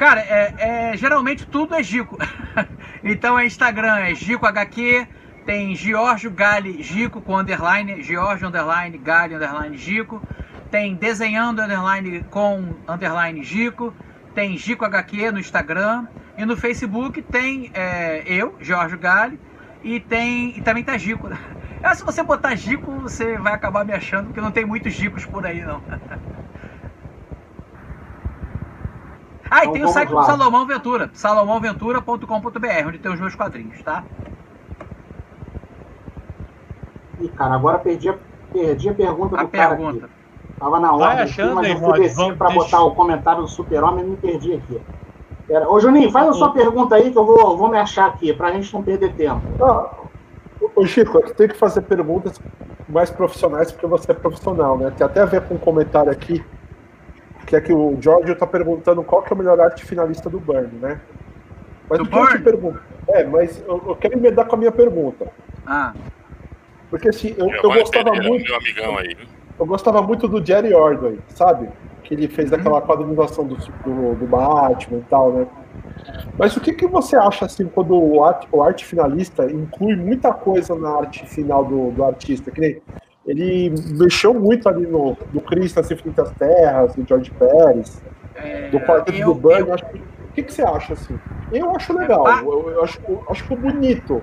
Cara, 0.00 0.22
é, 0.22 0.54
é 0.92 0.96
geralmente 0.96 1.46
tudo 1.46 1.74
é 1.74 1.82
Gico. 1.82 2.16
então 3.04 3.38
é 3.38 3.44
Instagram, 3.44 3.98
é 3.98 4.14
Gico 4.14 4.46
HQ, 4.46 5.06
tem 5.44 5.76
Giorgio 5.76 6.30
Gali 6.30 6.82
Gico 6.82 7.20
com 7.20 7.36
underline, 7.36 8.02
Giorgio 8.02 8.48
underline 8.48 8.96
Gali 8.96 9.34
underline 9.34 9.76
Gico. 9.76 10.22
Tem 10.70 10.94
Desenhando 10.94 11.60
underline 11.60 12.22
com 12.30 12.78
underline 12.88 13.44
Gico. 13.44 13.94
Tem 14.34 14.56
Gico 14.56 14.86
HQ 14.86 15.32
no 15.32 15.38
Instagram. 15.38 16.06
E 16.38 16.46
no 16.46 16.56
Facebook 16.56 17.20
tem 17.20 17.70
é, 17.74 18.22
eu, 18.26 18.56
Giorgio 18.58 18.98
Gali 18.98 19.38
e 19.82 20.00
tem 20.00 20.56
e 20.56 20.62
também 20.62 20.82
tá 20.82 20.96
Gico. 20.96 21.28
É, 21.82 21.94
se 21.94 22.04
você 22.04 22.22
botar 22.22 22.54
Gico, 22.56 23.00
você 23.00 23.38
vai 23.38 23.54
acabar 23.54 23.86
me 23.86 23.94
achando, 23.94 24.26
porque 24.26 24.40
não 24.40 24.52
tem 24.52 24.66
muitos 24.66 24.92
Gicos 24.92 25.24
por 25.24 25.46
aí, 25.46 25.64
não. 25.64 25.82
Ah, 29.50 29.58
e 29.58 29.60
então, 29.62 29.72
tem 29.72 29.84
o 29.84 29.88
site 29.88 30.12
lá. 30.12 30.20
do 30.20 30.26
Salomão 30.26 30.66
Ventura, 30.66 31.10
salomãoventura.com.br, 31.12 32.86
onde 32.86 32.98
tem 32.98 33.12
os 33.12 33.18
meus 33.18 33.34
quadrinhos, 33.34 33.82
tá? 33.82 34.04
Ih, 37.20 37.28
cara, 37.28 37.54
agora 37.54 37.78
perdi 37.78 38.08
a, 38.08 38.14
perdi 38.52 38.88
a 38.88 38.94
pergunta 38.94 39.38
a 39.38 39.42
do 39.42 39.48
pergunta. 39.48 40.00
cara 40.00 40.04
aqui. 40.06 40.20
Tava 40.60 40.78
na 40.78 40.92
hora 40.94 41.26
mas 41.54 41.70
eu 41.70 41.78
fui 41.78 42.00
descer 42.00 42.36
deixa... 42.36 42.54
botar 42.54 42.82
o 42.82 42.94
comentário 42.94 43.42
do 43.42 43.48
super-homem 43.48 44.04
e 44.04 44.08
me 44.08 44.16
perdi 44.16 44.52
aqui. 44.52 44.80
Pera. 45.48 45.68
Ô, 45.68 45.80
Juninho, 45.80 46.12
faz 46.12 46.28
a 46.28 46.32
sua 46.34 46.52
pergunta 46.52 46.94
aí 46.94 47.10
que 47.10 47.18
eu 47.18 47.24
vou, 47.24 47.56
vou 47.56 47.68
me 47.68 47.78
achar 47.78 48.06
aqui, 48.06 48.32
pra 48.32 48.52
gente 48.52 48.72
não 48.72 48.82
perder 48.82 49.14
tempo. 49.14 49.40
Ah, 49.60 49.90
ô, 50.76 50.86
Chico, 50.86 51.12
você 51.12 51.34
tem 51.34 51.48
que 51.48 51.56
fazer 51.56 51.80
perguntas 51.80 52.38
mais 52.88 53.10
profissionais, 53.10 53.72
porque 53.72 53.86
você 53.86 54.12
é 54.12 54.14
profissional, 54.14 54.76
né? 54.76 54.92
Tem 54.96 55.04
até 55.04 55.22
a 55.22 55.24
ver 55.24 55.40
com 55.42 55.54
um 55.54 55.58
comentário 55.58 56.12
aqui, 56.12 56.44
que 57.50 57.56
é 57.56 57.60
que 57.60 57.72
o 57.72 58.00
Jorge 58.00 58.30
está 58.30 58.46
perguntando 58.46 59.02
qual 59.02 59.22
que 59.22 59.32
é 59.32 59.34
o 59.34 59.38
melhor 59.38 59.60
arte 59.60 59.84
finalista 59.84 60.30
do 60.30 60.38
Burn, 60.38 60.68
né? 60.80 61.00
Mas 61.88 61.98
do 61.98 62.04
o 62.04 62.06
que 62.06 62.12
Burn? 62.12 62.30
eu 62.30 62.38
te 62.38 62.44
pergunto? 62.44 62.80
É, 63.08 63.24
mas 63.24 63.60
eu, 63.66 63.82
eu 63.88 63.96
quero 63.96 64.14
emendar 64.16 64.46
com 64.46 64.54
a 64.54 64.58
minha 64.58 64.70
pergunta. 64.70 65.26
Ah. 65.66 65.92
Porque 66.88 67.08
assim, 67.08 67.34
eu, 67.36 67.50
eu 67.50 67.70
gostava 67.72 68.12
muito. 68.14 68.44
Meu 68.44 68.56
amigão 68.56 68.98
aí. 68.98 69.16
Eu 69.58 69.66
gostava 69.66 70.00
muito 70.00 70.28
do 70.28 70.44
Jerry 70.44 70.72
Ordway, 70.72 71.18
sabe? 71.28 71.68
que 72.10 72.14
ele 72.14 72.26
fez 72.26 72.52
aquela 72.52 72.80
uhum. 72.80 72.86
quadrinização 72.86 73.46
do, 73.46 73.56
do, 73.56 74.14
do, 74.16 74.26
Batman 74.26 74.98
e 74.98 75.02
tal, 75.08 75.32
né? 75.32 75.46
Mas 76.36 76.56
o 76.56 76.60
que, 76.60 76.72
que 76.72 76.86
você 76.88 77.16
acha, 77.16 77.44
assim, 77.46 77.66
quando 77.66 77.94
o 77.94 78.24
arte, 78.24 78.48
o 78.50 78.60
arte 78.60 78.84
finalista 78.84 79.44
inclui 79.44 79.94
muita 79.94 80.32
coisa 80.32 80.74
na 80.74 80.90
arte 80.90 81.24
final 81.24 81.64
do, 81.64 81.92
do 81.92 82.04
artista? 82.04 82.50
Que 82.50 82.60
nem 82.60 82.82
ele 83.30 83.74
mexeu 83.96 84.34
muito 84.34 84.68
ali 84.68 84.86
no 84.86 85.16
do 85.32 85.40
Cristo 85.40 85.76
nas 85.76 85.90
Infinitas 85.90 86.30
Terras, 86.32 86.94
do 86.94 87.06
George 87.06 87.30
Pérez, 87.30 88.02
é, 88.34 88.68
do 88.68 88.80
Quarteto 88.80 89.24
do 89.24 89.34
Bunny. 89.34 89.60
Eu... 89.60 89.74
O 89.74 90.32
que, 90.32 90.42
que 90.44 90.52
você 90.52 90.62
acha, 90.62 90.92
assim? 90.92 91.18
Eu 91.52 91.74
acho 91.74 91.92
legal, 91.92 92.28
é, 92.28 92.40
eu, 92.42 92.70
eu, 92.70 92.84
acho, 92.84 93.00
eu 93.08 93.24
acho 93.28 93.56
bonito. 93.56 94.22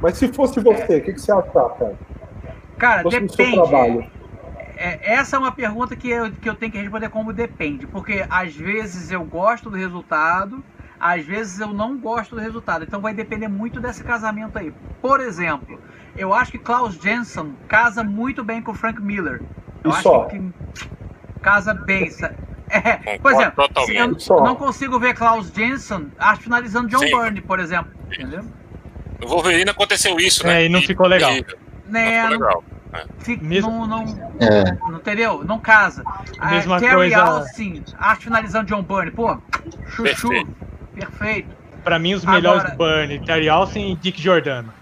Mas 0.00 0.18
se 0.18 0.28
fosse 0.28 0.60
você, 0.60 0.98
o 0.98 1.02
que, 1.02 1.14
que 1.14 1.20
você 1.20 1.32
acha, 1.32 1.50
cara? 1.50 1.94
Cara, 2.78 3.02
depende 3.02 4.10
é, 4.76 5.14
essa 5.14 5.36
é 5.36 5.38
uma 5.38 5.52
pergunta 5.52 5.96
que 5.96 6.10
eu, 6.10 6.30
que 6.30 6.48
eu 6.48 6.54
tenho 6.54 6.70
que 6.70 6.78
responder 6.78 7.08
como 7.08 7.32
depende, 7.32 7.86
porque 7.86 8.26
às 8.28 8.54
vezes 8.54 9.10
eu 9.10 9.24
gosto 9.24 9.70
do 9.70 9.76
resultado, 9.76 10.62
às 11.00 11.24
vezes 11.24 11.58
eu 11.58 11.68
não 11.68 11.96
gosto 11.96 12.34
do 12.34 12.40
resultado. 12.40 12.84
Então 12.84 13.00
vai 13.00 13.14
depender 13.14 13.48
muito 13.48 13.80
desse 13.80 14.04
casamento 14.04 14.58
aí. 14.58 14.72
Por 15.00 15.20
exemplo, 15.20 15.80
eu 16.16 16.32
acho 16.32 16.52
que 16.52 16.58
Klaus 16.58 16.94
Jensen 16.94 17.54
casa 17.68 18.02
muito 18.02 18.44
bem 18.44 18.62
com 18.62 18.74
Frank 18.74 19.00
Miller. 19.00 19.42
Eu 19.82 19.92
acho 19.92 20.02
só. 20.02 20.24
que 20.24 20.42
casa 21.42 21.74
bem. 21.74 22.10
É, 22.68 23.18
por 23.18 23.30
exemplo, 23.30 23.64
eu 24.28 24.42
não 24.42 24.56
consigo 24.56 24.98
ver 24.98 25.14
Klaus 25.14 25.52
Jensen 25.54 26.10
finalizando 26.40 26.88
John 26.88 26.98
Sim. 26.98 27.10
Byrne, 27.16 27.40
por 27.40 27.60
exemplo. 27.60 27.92
Entendeu? 28.10 28.44
No 29.20 29.28
Wolverine 29.28 29.70
aconteceu 29.70 30.18
isso, 30.18 30.44
né? 30.44 30.62
É, 30.62 30.66
e 30.66 30.68
não 30.68 30.82
ficou 30.82 31.06
legal. 31.06 31.30
E, 31.32 31.46
né, 31.86 32.24
não 32.24 32.32
ficou 32.32 32.46
legal. 32.46 32.64
Fica, 33.18 33.44
Mesmo... 33.44 33.86
não, 33.86 34.04
não, 34.04 34.32
é. 34.40 34.64
não, 34.80 34.96
entendeu? 34.96 35.44
Não 35.44 35.58
casa. 35.58 36.02
Mesma 36.50 36.80
Terry 36.80 36.94
coisa... 36.94 37.22
Austin, 37.22 37.84
arte 37.98 38.24
finalizando 38.24 38.66
John 38.66 38.82
Byrne, 38.82 39.10
pô, 39.10 39.36
chuchu, 39.88 40.28
perfeito. 40.28 40.56
perfeito. 40.94 41.56
Pra 41.84 41.98
mim, 41.98 42.14
os 42.14 42.24
melhores 42.24 42.64
Agora, 42.64 43.06
Byrne, 43.06 43.24
Terry 43.24 43.48
Austin 43.48 43.92
e 43.92 43.96
Dick 43.96 44.20
Giordano. 44.20 44.72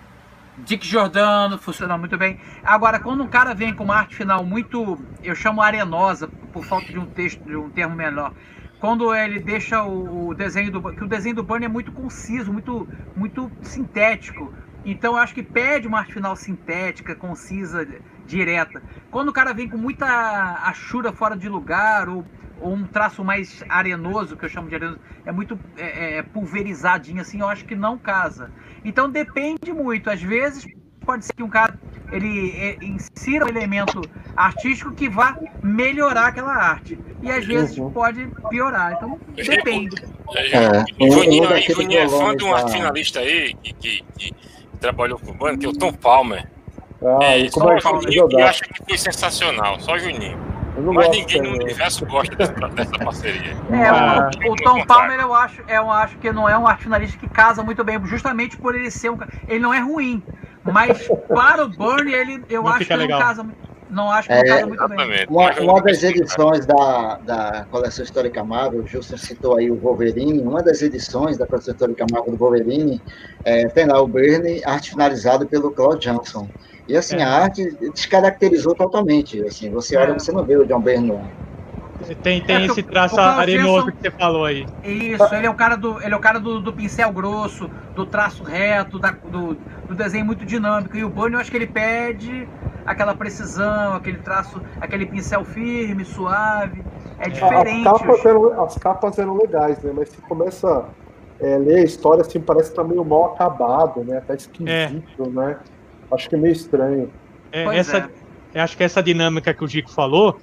Dick 0.59 0.87
Giordano 0.87 1.59
funciona 1.59 1.99
muito 1.99 2.17
bem. 2.17 2.39
Agora, 2.63 3.01
quando 3.01 3.25
um 3.25 3.27
cara 3.27 3.55
vem 3.55 3.75
com 3.75 3.83
uma 3.83 3.97
arte 3.97 4.15
final 4.15 4.45
muito, 4.45 4.99
eu 5.23 5.35
chamo 5.35 5.61
arenosa, 5.61 6.29
por 6.53 6.65
falta 6.65 6.87
de 6.87 6.99
um 6.99 7.07
texto, 7.07 7.43
de 7.45 7.57
um 7.57 7.69
termo 7.71 7.97
menor, 7.97 8.33
quando 8.79 9.13
ele 9.13 9.41
deixa 9.41 9.83
o, 9.83 10.29
o 10.29 10.35
desenho 10.35 10.71
do 10.71 10.81
que 10.93 11.03
o 11.03 11.09
desenho 11.09 11.35
do 11.35 11.43
Burnie 11.43 11.67
é 11.67 11.69
muito 11.69 11.91
conciso, 11.91 12.53
muito 12.53 12.87
muito 13.17 13.51
sintético. 13.63 14.55
Então 14.85 15.15
eu 15.15 15.19
acho 15.19 15.35
que 15.35 15.43
pede 15.43 15.89
uma 15.89 15.99
arte 15.99 16.13
final 16.13 16.37
sintética, 16.37 17.17
concisa, 17.17 17.87
direta. 18.27 18.83
Quando 19.11 19.31
o 19.31 19.33
cara 19.33 19.53
vem 19.53 19.69
com 19.69 19.79
muita 19.79 20.07
achura 20.63 21.13
fora 21.13 21.37
de 21.37 21.49
lugar 21.49 22.09
ou 22.09 22.25
um 22.65 22.87
traço 22.87 23.23
mais 23.23 23.63
arenoso, 23.69 24.37
que 24.37 24.45
eu 24.45 24.49
chamo 24.49 24.69
de 24.69 24.75
arenoso, 24.75 24.99
é 25.25 25.33
muito 25.33 25.59
é, 25.77 26.19
é, 26.19 26.23
pulverizadinho 26.23 27.21
assim, 27.21 27.41
eu 27.41 27.49
acho 27.49 27.65
que 27.65 27.75
não 27.75 27.99
casa. 27.99 28.51
Então 28.85 29.09
depende 29.09 29.73
muito. 29.73 30.11
Às 30.11 30.23
vezes 30.23 30.67
pode 31.05 31.25
ser 31.25 31.35
que 31.35 31.43
um 31.43 31.49
cara 31.49 31.79
ele 32.11 32.51
é, 32.57 32.77
insira 32.83 33.45
um 33.45 33.49
elemento 33.49 34.01
artístico 34.37 34.93
que 34.93 35.09
vá 35.09 35.39
melhorar 35.63 36.29
aquela 36.29 36.55
arte. 36.55 36.99
E 37.23 37.31
às 37.31 37.45
vezes 37.45 37.77
uhum. 37.79 37.91
pode 37.91 38.27
piorar. 38.49 38.93
Então 38.93 39.19
depende. 39.35 40.03
É, 40.35 40.57
é, 40.57 40.85
o 41.01 41.11
Juninho, 41.11 41.49
Juninho 41.75 42.01
é 42.01 42.09
fã 42.09 42.37
de 42.37 42.45
um 42.45 42.55
arte 42.55 42.73
finalista 42.73 43.21
aí 43.21 43.55
que, 43.63 43.73
que, 43.75 44.05
que 44.17 44.35
trabalhou 44.81 45.19
com 45.19 45.31
o 45.31 45.35
bando, 45.35 45.59
que 45.59 45.67
é 45.67 45.69
o 45.69 45.73
Tom 45.73 45.93
Palmer. 45.93 46.49
Ah, 47.03 47.25
é, 47.25 47.49
só 47.49 47.97
o 47.97 48.03
Juninho 48.03 48.29
que 48.29 48.41
acha 48.41 48.65
que 48.65 48.83
foi 48.85 48.97
sensacional, 48.97 49.79
só 49.81 49.95
o 49.95 49.99
Juninho. 49.99 50.54
Mas 50.77 51.09
ninguém 51.11 51.43
no 51.43 51.51
universo 51.51 52.05
gosta 52.07 52.35
dessa, 52.35 52.53
dessa 52.53 52.99
parceria. 52.99 53.57
É, 53.71 53.87
ah, 53.87 54.31
o, 54.47 54.53
o, 54.53 54.57
Tom 54.57 54.85
Palmer 54.85 55.21
eu 55.21 55.33
acho, 55.33 55.63
eu 55.69 55.91
acho 55.91 56.17
que 56.19 56.33
não 56.33 56.49
é 56.49 56.59
um 56.59 56.67
arte 56.67 56.85
finalista 56.85 57.17
que 57.17 57.29
casa 57.29 57.63
muito 57.63 57.85
bem, 57.85 58.05
justamente 58.07 58.57
por 58.57 58.75
ele 58.75 58.91
ser 58.91 59.11
um. 59.11 59.19
Ele 59.47 59.61
não 59.61 59.73
é 59.73 59.79
ruim, 59.79 60.23
mas 60.65 61.09
para 61.29 61.65
o 61.65 61.69
Burnie, 61.69 62.15
ele, 62.15 62.45
eu 62.49 62.63
não 62.63 62.71
acho 62.71 62.87
que 62.87 62.97
legal. 62.97 63.21
não 63.21 63.27
casa 63.27 63.43
muito. 63.43 63.75
Não 63.91 64.11
acho 64.11 64.27
que 64.29 64.35
é, 64.35 64.45
casa 64.45 64.67
muito 64.67 64.89
bem. 64.89 65.27
Uma, 65.29 65.53
uma 65.61 65.83
das 65.83 66.03
edições 66.03 66.67
da, 66.67 67.19
da 67.25 67.67
coleção 67.71 68.05
Histórica 68.05 68.43
Marvel, 68.43 68.83
o 68.83 68.87
Justin 68.87 69.17
citou 69.17 69.57
aí 69.57 69.71
o 69.71 69.77
Wolverine, 69.77 70.41
uma 70.41 70.63
das 70.63 70.83
edições 70.83 71.39
da 71.39 71.47
coleção 71.47 71.73
Histórica 71.73 72.05
Marvel 72.11 72.33
do 72.33 72.39
Wolverine 72.39 73.01
é, 73.45 73.69
tem 73.69 73.87
lá 73.87 74.01
o 74.01 74.09
Bernie, 74.09 74.63
arte 74.65 74.91
finalizado 74.91 75.47
pelo 75.47 75.71
Claude 75.71 76.01
Johnson. 76.09 76.49
E 76.87 76.97
assim, 76.97 77.17
é. 77.17 77.23
a 77.23 77.31
arte 77.31 77.77
descaracterizou 77.95 78.75
totalmente. 78.75 79.41
Assim, 79.43 79.71
você 79.71 79.97
olha, 79.97 80.13
é. 80.13 80.19
você 80.19 80.33
não 80.33 80.45
vê 80.45 80.57
o 80.57 80.67
John 80.67 80.81
Byrne 80.81 81.13
tem, 82.23 82.43
tem 82.43 82.57
é, 82.57 82.67
esse 82.67 82.83
traço 82.83 83.19
arenoso 83.19 83.93
que 83.93 84.03
você 84.03 84.11
falou 84.11 84.45
aí. 84.45 84.67
Isso, 84.83 85.35
ele 85.35 85.47
é 85.47 85.51
o 85.51 85.55
cara 85.55 85.77
do, 85.77 86.03
ele 86.03 86.13
é 86.13 86.17
o 86.17 86.21
cara 86.21 86.39
do, 86.39 86.61
do 86.61 86.73
pincel 86.73 87.11
grosso, 87.13 87.71
do 87.95 88.05
traço 88.05 88.43
reto, 88.43 88.99
da, 88.99 89.13
do, 89.13 89.57
do 89.89 89.95
desenho 89.95 90.27
muito 90.27 90.45
dinâmico. 90.45 90.97
E 90.97 91.05
o 91.05 91.09
Bunny, 91.09 91.35
eu 91.35 91.41
acho 91.41 91.51
que 91.51 91.57
ele 91.57 91.67
pede 91.67 92.49
aquela 92.85 93.15
precisão, 93.15 93.95
aquele 93.95 94.19
traço, 94.19 94.61
aquele 94.81 95.07
pincel 95.07 95.45
firme, 95.45 96.05
suave. 96.05 96.83
É 97.19 97.29
diferente. 97.29 97.87
As 97.87 98.01
capas, 98.01 98.27
eram, 98.27 98.63
as 98.65 98.79
capas 98.79 99.19
eram 99.19 99.37
legais, 99.37 99.79
né? 99.83 99.93
Mas 99.95 100.09
se 100.11 100.21
começa 100.23 100.85
é, 101.41 101.57
ler 101.57 101.77
a 101.77 101.85
história 101.85 102.23
assim, 102.23 102.41
parece 102.41 102.71
que 102.71 102.77
tá 102.77 102.85
meio 102.85 103.05
mal 103.05 103.27
acabado, 103.27 104.05
né? 104.05 104.21
Tá 104.21 104.35
esquisito, 104.35 105.31
né? 105.31 105.57
Acho 106.15 106.29
que 106.29 106.37
é 106.37 106.39
meio 106.39 106.53
estranho. 106.53 107.11
É, 107.53 107.65
essa, 107.77 108.11
eu 108.55 108.63
acho 108.63 108.77
que 108.77 108.83
essa 108.83 109.03
dinâmica 109.03 109.55
que 109.55 109.65
o 109.65 109.69
Gico 109.69 109.93
falou, 109.93 110.39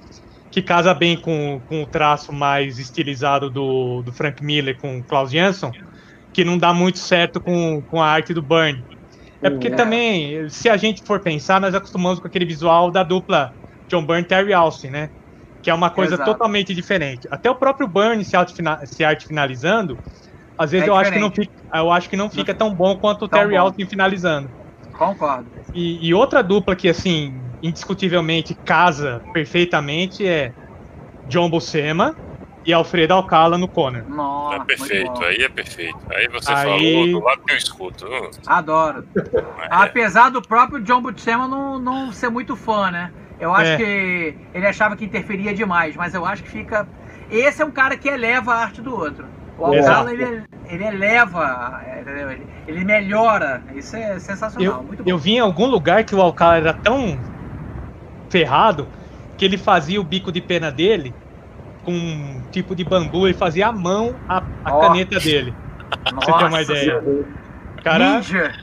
que 0.51 0.61
casa 0.61 0.93
bem 0.93 1.19
com, 1.19 1.61
com 1.67 1.83
o 1.83 1.87
traço 1.87 2.33
mais 2.33 2.77
estilizado 2.77 3.49
do, 3.49 4.01
do 4.03 4.11
Frank 4.13 4.43
Miller 4.43 4.77
com 4.79 4.97
o 4.99 5.03
Klaus 5.03 5.31
Jansson, 5.31 5.71
que 6.33 6.43
não 6.43 6.57
dá 6.57 6.73
muito 6.73 6.99
certo 6.99 7.41
com, 7.41 7.81
com 7.89 8.01
a 8.01 8.07
arte 8.07 8.33
do 8.33 8.41
Byrne. 8.41 8.83
É 9.41 9.49
porque 9.49 9.67
É. 9.67 9.71
também, 9.71 10.49
se 10.49 10.69
a 10.69 10.77
gente 10.77 11.03
for 11.05 11.19
pensar, 11.19 11.59
nós 11.59 11.73
acostumamos 11.73 12.19
com 12.19 12.27
aquele 12.27 12.45
visual 12.45 12.91
da 12.91 13.03
dupla 13.03 13.51
John 13.89 14.05
Byrne 14.05 14.23
e 14.23 14.27
Terry 14.27 14.53
Austin, 14.53 14.87
né? 14.87 15.09
Que 15.63 15.69
é 15.69 15.73
uma 15.73 15.89
coisa 15.89 16.15
Exato. 16.15 16.31
totalmente 16.31 16.73
diferente. 16.73 17.27
Até 17.31 17.49
o 17.49 17.55
próprio 17.55 17.87
Byrne 17.87 18.23
se, 18.23 18.31
se 18.85 19.03
arte 19.03 19.25
finalizando, 19.27 19.97
às 20.57 20.71
vezes 20.71 20.87
É 20.87 20.89
eu, 20.89 20.95
acho 20.95 21.11
que 21.11 21.19
não 21.19 21.31
fica, 21.31 21.51
eu 21.73 21.91
acho 21.91 22.09
que 22.09 22.17
não 22.17 22.29
fica 22.29 22.53
tão 22.53 22.73
bom 22.73 22.97
quanto 22.97 23.25
o 23.25 23.29
Tão 23.29 23.39
Terry 23.39 23.55
bom. 23.55 23.61
Austin 23.61 23.85
finalizando. 23.87 24.60
Concordo. 25.05 25.47
E, 25.73 26.07
e 26.07 26.13
outra 26.13 26.43
dupla 26.43 26.75
que, 26.75 26.87
assim, 26.87 27.33
indiscutivelmente 27.63 28.53
casa 28.53 29.19
perfeitamente 29.33 30.25
é 30.27 30.53
John 31.27 31.49
Buscema 31.49 32.15
e 32.63 32.71
Alfredo 32.71 33.15
Alcala 33.15 33.57
no 33.57 33.67
Conan. 33.67 34.03
Nossa, 34.07 34.57
É 34.57 34.63
perfeito, 34.63 35.23
aí 35.23 35.37
é 35.37 35.49
perfeito. 35.49 35.97
Aí 36.11 36.27
você 36.27 36.51
Aí- 36.51 36.93
falou 36.93 37.07
do 37.19 37.25
lado 37.25 37.41
que 37.43 37.53
eu 37.53 37.57
escuto. 37.57 38.05
Adoro. 38.45 39.03
é. 39.17 39.67
Apesar 39.71 40.29
do 40.29 40.39
próprio 40.39 40.79
John 40.83 41.01
Buscema 41.01 41.47
não, 41.47 41.79
não 41.79 42.11
ser 42.11 42.29
muito 42.29 42.55
fã, 42.55 42.91
né? 42.91 43.11
Eu 43.39 43.51
acho 43.55 43.71
É. 43.71 43.77
que 43.77 44.35
ele 44.53 44.67
achava 44.67 44.95
que 44.95 45.03
interferia 45.03 45.51
demais, 45.51 45.95
mas 45.95 46.13
eu 46.13 46.23
acho 46.23 46.43
que 46.43 46.49
fica. 46.49 46.87
Esse 47.31 47.63
é 47.63 47.65
um 47.65 47.71
cara 47.71 47.97
que 47.97 48.07
eleva 48.07 48.53
a 48.53 48.57
arte 48.61 48.81
do 48.81 48.93
outro. 48.95 49.25
O 49.69 49.73
Exato. 49.73 49.89
Alcala, 50.09 50.13
ele, 50.13 50.43
ele 50.67 50.83
eleva, 50.85 51.81
ele, 52.05 52.47
ele 52.67 52.83
melhora. 52.85 53.61
Isso 53.75 53.95
é 53.95 54.17
sensacional, 54.19 54.77
Eu, 54.79 54.83
muito 54.83 55.03
bom. 55.03 55.09
eu 55.09 55.17
vi 55.17 55.33
em 55.33 55.39
algum 55.39 55.65
lugar 55.67 56.03
que 56.03 56.15
o 56.15 56.21
Alcala 56.21 56.57
era 56.57 56.73
tão 56.73 57.19
ferrado 58.29 58.87
que 59.37 59.45
ele 59.45 59.57
fazia 59.57 59.99
o 59.99 60.03
bico 60.03 60.31
de 60.31 60.41
pena 60.41 60.71
dele 60.71 61.13
com 61.83 61.91
um 61.91 62.41
tipo 62.51 62.75
de 62.75 62.83
bambu 62.83 63.27
e 63.27 63.33
fazia 63.33 63.67
à 63.67 63.71
mão 63.71 64.15
a, 64.29 64.43
a 64.63 64.75
Ó. 64.75 64.81
caneta 64.81 65.19
dele. 65.19 65.53
Pra 66.03 66.11
você 66.15 66.31
ter 66.33 66.45
uma 66.45 66.61
ideia. 66.61 67.03
Cara, 67.83 68.15
Ninja. 68.17 68.53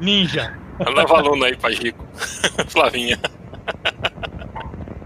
ninja. 0.00 0.54
Leva 0.94 1.18
aluno 1.18 1.44
aí 1.44 1.56
pra 1.56 1.70
Rico. 1.70 2.04
Flavinha. 2.68 3.18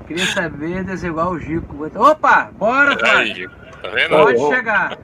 Queria 0.08 0.26
saber 0.26 0.82
desigual 0.84 1.30
o 1.32 1.38
Gico. 1.38 1.86
Opa, 1.94 2.50
bora, 2.58 2.92
Aí, 2.92 2.98
Flávio. 2.98 3.50
Tá 3.82 3.88
vendo? 3.88 4.10
Pode 4.10 4.40
Ó. 4.40 4.54
chegar. 4.54 4.98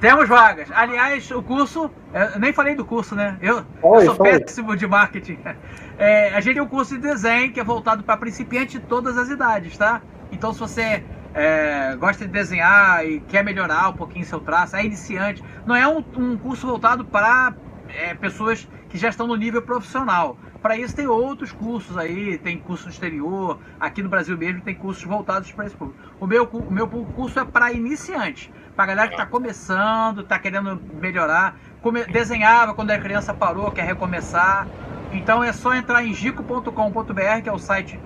Temos 0.00 0.28
vagas. 0.28 0.68
Aliás, 0.72 1.30
o 1.30 1.42
curso. 1.42 1.90
Eu 2.12 2.40
nem 2.40 2.52
falei 2.52 2.74
do 2.74 2.84
curso, 2.84 3.14
né? 3.14 3.38
Eu, 3.40 3.64
Oi, 3.82 4.06
eu 4.06 4.14
sou 4.16 4.26
aí. 4.26 4.40
péssimo 4.40 4.76
de 4.76 4.86
marketing. 4.86 5.38
É, 5.98 6.34
a 6.34 6.40
gente 6.40 6.54
tem 6.54 6.62
um 6.62 6.68
curso 6.68 6.96
de 6.96 7.00
desenho 7.00 7.52
que 7.52 7.60
é 7.60 7.64
voltado 7.64 8.02
para 8.02 8.16
principiantes 8.16 8.80
de 8.80 8.86
todas 8.86 9.16
as 9.16 9.28
idades, 9.28 9.76
tá? 9.78 10.02
Então, 10.32 10.52
se 10.52 10.58
você 10.58 11.04
é, 11.34 11.94
gosta 11.96 12.26
de 12.26 12.32
desenhar 12.32 13.06
e 13.06 13.20
quer 13.20 13.44
melhorar 13.44 13.88
um 13.90 13.92
pouquinho 13.92 14.24
seu 14.24 14.40
traço, 14.40 14.74
é 14.74 14.84
iniciante. 14.84 15.42
Não 15.64 15.76
é 15.76 15.86
um, 15.86 16.04
um 16.16 16.36
curso 16.36 16.66
voltado 16.66 17.04
para 17.04 17.54
é, 17.88 18.14
pessoas 18.14 18.66
que 18.92 18.98
já 18.98 19.08
estão 19.08 19.26
no 19.26 19.34
nível 19.34 19.62
profissional. 19.62 20.36
Para 20.60 20.76
isso 20.76 20.94
tem 20.94 21.06
outros 21.06 21.50
cursos 21.50 21.96
aí, 21.96 22.36
tem 22.36 22.58
curso 22.58 22.84
no 22.84 22.90
exterior, 22.90 23.58
aqui 23.80 24.02
no 24.02 24.08
Brasil 24.10 24.36
mesmo 24.36 24.60
tem 24.60 24.74
cursos 24.74 25.02
voltados 25.02 25.50
para 25.50 25.64
esse 25.64 25.74
público. 25.74 25.98
O 26.20 26.26
meu, 26.26 26.44
o 26.44 26.70
meu 26.70 26.86
curso 26.86 27.40
é 27.40 27.44
para 27.44 27.72
iniciantes, 27.72 28.50
para 28.76 28.84
galera 28.86 29.08
que 29.08 29.14
está 29.14 29.24
começando, 29.24 30.20
está 30.20 30.38
querendo 30.38 30.78
melhorar, 31.00 31.56
come- 31.80 32.04
desenhava 32.04 32.74
quando 32.74 32.90
era 32.90 33.00
criança, 33.00 33.32
parou, 33.32 33.70
quer 33.72 33.84
recomeçar. 33.86 34.68
Então 35.10 35.42
é 35.42 35.52
só 35.54 35.74
entrar 35.74 36.04
em 36.04 36.12
gico.com.br, 36.12 37.42
que 37.42 37.48
é 37.48 37.52
o 37.52 37.58
site 37.58 37.98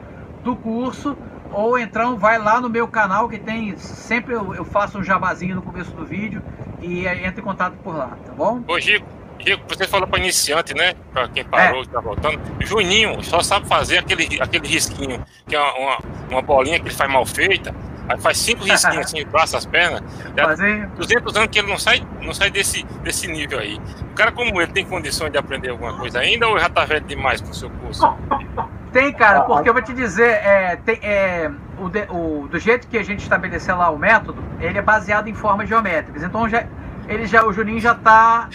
do 0.44 0.54
curso, 0.54 1.18
ou 1.52 1.76
então 1.76 2.16
vai 2.16 2.38
lá 2.38 2.60
no 2.60 2.68
meu 2.70 2.86
canal 2.86 3.28
que 3.28 3.38
tem 3.38 3.76
sempre 3.76 4.34
eu, 4.34 4.54
eu 4.54 4.64
faço 4.64 4.98
um 4.98 5.02
jabazinho 5.02 5.56
no 5.56 5.62
começo 5.62 5.90
do 5.96 6.04
vídeo 6.06 6.42
e 6.80 7.06
é, 7.06 7.26
entra 7.26 7.40
em 7.40 7.44
contato 7.44 7.74
por 7.82 7.94
lá, 7.96 8.16
tá 8.24 8.32
bom? 8.32 8.62
Ô, 8.68 8.76
Rico, 8.76 9.06
Rico, 9.38 9.62
você 9.68 9.86
falou 9.86 10.06
pra 10.08 10.18
iniciante, 10.18 10.74
né? 10.74 10.94
Pra 11.12 11.28
quem 11.28 11.44
parou 11.44 11.82
e 11.82 11.86
tá 11.88 12.00
voltando. 12.00 12.40
Juninho 12.60 13.22
só 13.22 13.40
sabe 13.42 13.66
fazer 13.68 13.98
aquele, 13.98 14.40
aquele 14.40 14.66
risquinho, 14.66 15.24
que 15.46 15.54
é 15.54 15.60
uma, 15.60 15.98
uma, 16.30 16.42
bolinha 16.42 16.78
que 16.80 16.88
ele 16.88 16.94
faz 16.94 17.10
mal 17.10 17.24
feita. 17.24 17.74
Aí 18.08 18.20
faz 18.20 18.38
cinco 18.38 18.62
risquinhos 18.66 19.06
assim, 19.06 19.24
braço, 19.26 19.56
as 19.56 19.66
pernas. 19.66 20.02
É 20.36 20.42
Fazer 20.42 20.86
200 20.88 21.36
anos 21.36 21.48
que 21.50 21.58
ele 21.58 21.68
não 21.68 21.78
sai, 21.78 22.02
não 22.22 22.32
sai 22.34 22.50
desse, 22.50 22.82
desse 23.02 23.26
nível 23.26 23.58
aí. 23.58 23.80
O 24.10 24.14
cara 24.14 24.32
como 24.32 24.60
ele 24.60 24.72
tem 24.72 24.84
condições 24.84 25.30
de 25.30 25.38
aprender 25.38 25.70
alguma 25.70 25.96
coisa 25.96 26.20
ainda 26.20 26.48
ou 26.48 26.58
já 26.58 26.68
tá 26.68 26.84
velho 26.84 27.04
demais 27.04 27.40
pro 27.40 27.54
seu 27.54 27.70
curso? 27.70 28.06
Tem, 28.92 29.12
cara, 29.12 29.40
Ah, 29.40 29.42
porque 29.42 29.68
eu 29.68 29.74
vou 29.74 29.82
te 29.82 29.92
dizer, 29.92 30.26
é, 30.26 30.76
tem, 30.76 30.98
é, 31.02 31.50
o, 31.78 31.86
de- 31.90 32.06
o- 32.08 32.48
do 32.50 32.58
jeito 32.58 32.88
que 32.88 32.96
a 32.96 33.02
gente 33.02 33.20
estabeleceu 33.20 33.76
lá 33.76 33.90
o 33.90 33.98
método, 33.98 34.42
ele 34.58 34.78
é 34.78 34.80
baseado 34.80 35.28
em 35.28 35.34
formas 35.34 35.68
geométricas. 35.68 36.22
Então 36.22 36.48
já, 36.48 36.64
ele 37.08 37.26
já, 37.26 37.44
o 37.44 37.52
Juninho 37.52 37.80
já 37.80 37.94
tá, 37.94 38.48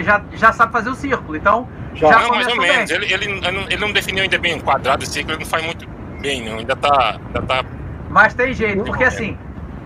já, 0.00 0.22
já 0.32 0.52
sabe 0.52 0.72
fazer 0.72 0.90
o 0.90 0.94
círculo. 0.94 1.36
Então 1.36 1.68
Já. 1.94 2.08
já 2.08 2.20
não, 2.20 2.30
mais 2.30 2.46
ou 2.46 2.56
menos. 2.56 2.90
bem. 2.90 2.96
Ele, 2.96 3.12
ele, 3.12 3.46
ele 3.70 3.76
não, 3.76 3.92
definiu 3.92 4.22
ainda 4.22 4.38
bem 4.38 4.54
um 4.54 4.60
quadrado 4.60 5.04
e 5.04 5.06
círculo, 5.06 5.34
ele 5.34 5.44
não 5.44 5.50
faz 5.50 5.64
muito 5.64 5.86
bem, 6.20 6.44
não. 6.44 6.58
Ainda 6.58 6.76
tá. 6.76 7.18
Ainda 7.26 7.42
tá 7.42 7.64
Mas 8.10 8.34
tem 8.34 8.52
jeito, 8.52 8.84
porque 8.84 9.04
assim, 9.04 9.38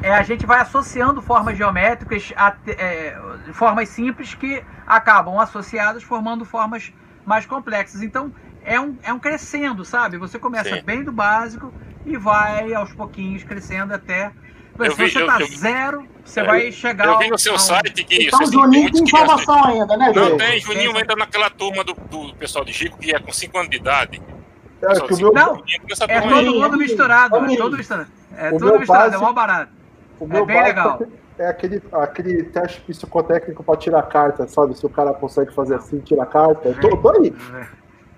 é, 0.02 0.12
a 0.12 0.22
gente 0.22 0.46
vai 0.46 0.60
associando 0.60 1.20
formas 1.20 1.56
geométricas 1.56 2.32
a 2.36 2.54
é, 2.66 3.16
formas 3.52 3.88
simples 3.88 4.34
que 4.34 4.62
acabam 4.86 5.38
associadas 5.38 6.02
formando 6.02 6.44
formas 6.44 6.92
mais 7.24 7.46
complexas. 7.46 8.02
Então 8.02 8.32
é 8.64 8.80
um, 8.80 8.96
é 9.02 9.12
um 9.12 9.18
crescendo, 9.18 9.84
sabe? 9.84 10.16
Você 10.18 10.38
começa 10.38 10.76
Sim. 10.76 10.82
bem 10.82 11.04
do 11.04 11.12
básico 11.12 11.72
e 12.04 12.16
vai 12.16 12.72
aos 12.74 12.92
pouquinhos 12.92 13.44
crescendo 13.44 13.94
até. 13.94 14.32
Eu 14.86 14.92
se 14.92 14.96
vi- 15.02 15.10
você 15.10 15.22
eu- 15.22 15.26
tá 15.26 15.40
eu- 15.40 15.46
zero, 15.48 16.06
você 16.24 16.40
eu- 16.40 16.46
vai 16.46 16.72
chegar 16.72 17.06
eu 17.06 17.12
ao- 17.12 17.18
vi 17.18 17.28
no 17.30 17.38
seu 17.38 17.52
ao- 17.54 17.58
site 17.58 18.04
que 18.04 18.26
Então, 18.28 18.46
Juninho 18.46 18.92
tem 18.92 19.06
salvação 19.06 19.64
ainda, 19.64 19.96
né, 19.96 20.12
Não 20.14 20.36
tem, 20.36 20.60
Juninho 20.60 20.96
entra 20.98 21.16
naquela 21.16 21.50
turma 21.50 21.82
do, 21.84 21.94
do 21.94 22.34
pessoal 22.36 22.64
de 22.64 22.72
Chico 22.72 22.98
que 22.98 23.14
é 23.14 23.18
com 23.18 23.32
5 23.32 23.56
anos 23.58 23.70
de 23.70 23.76
idade. 23.76 24.22
É, 24.80 25.00
que 25.00 25.14
o 25.14 25.16
meu, 25.18 25.32
Não, 25.32 25.62
É 26.08 26.18
aí. 26.18 26.28
todo 26.28 26.60
mundo 26.60 26.76
misturado, 26.76 27.36
é 27.36 27.56
todo 27.56 27.76
misturado. 27.76 28.06
É 28.36 28.48
O 28.50 28.58
tudo 28.58 28.78
misturado, 28.78 29.04
é 29.06 29.10
básico- 29.10 29.24
mó 29.24 29.32
barato. 29.32 29.72
o 30.20 30.26
meu 30.26 30.46
bem 30.46 30.62
legal. 30.62 31.02
é 31.38 31.46
aquele, 31.48 31.82
aquele 31.92 32.42
teste 32.44 32.80
psicotécnico 32.82 33.62
pra 33.64 33.76
tirar 33.76 34.02
carta, 34.02 34.46
sabe? 34.48 34.76
Se 34.78 34.84
o 34.86 34.88
cara 34.88 35.12
consegue 35.14 35.52
fazer 35.54 35.74
assim, 35.76 35.98
tira 36.00 36.22
a 36.22 36.26
carta. 36.26 36.68
Eu 36.68 36.74
tô, 36.80 36.96
tô 36.96 37.10
aí. 37.20 37.34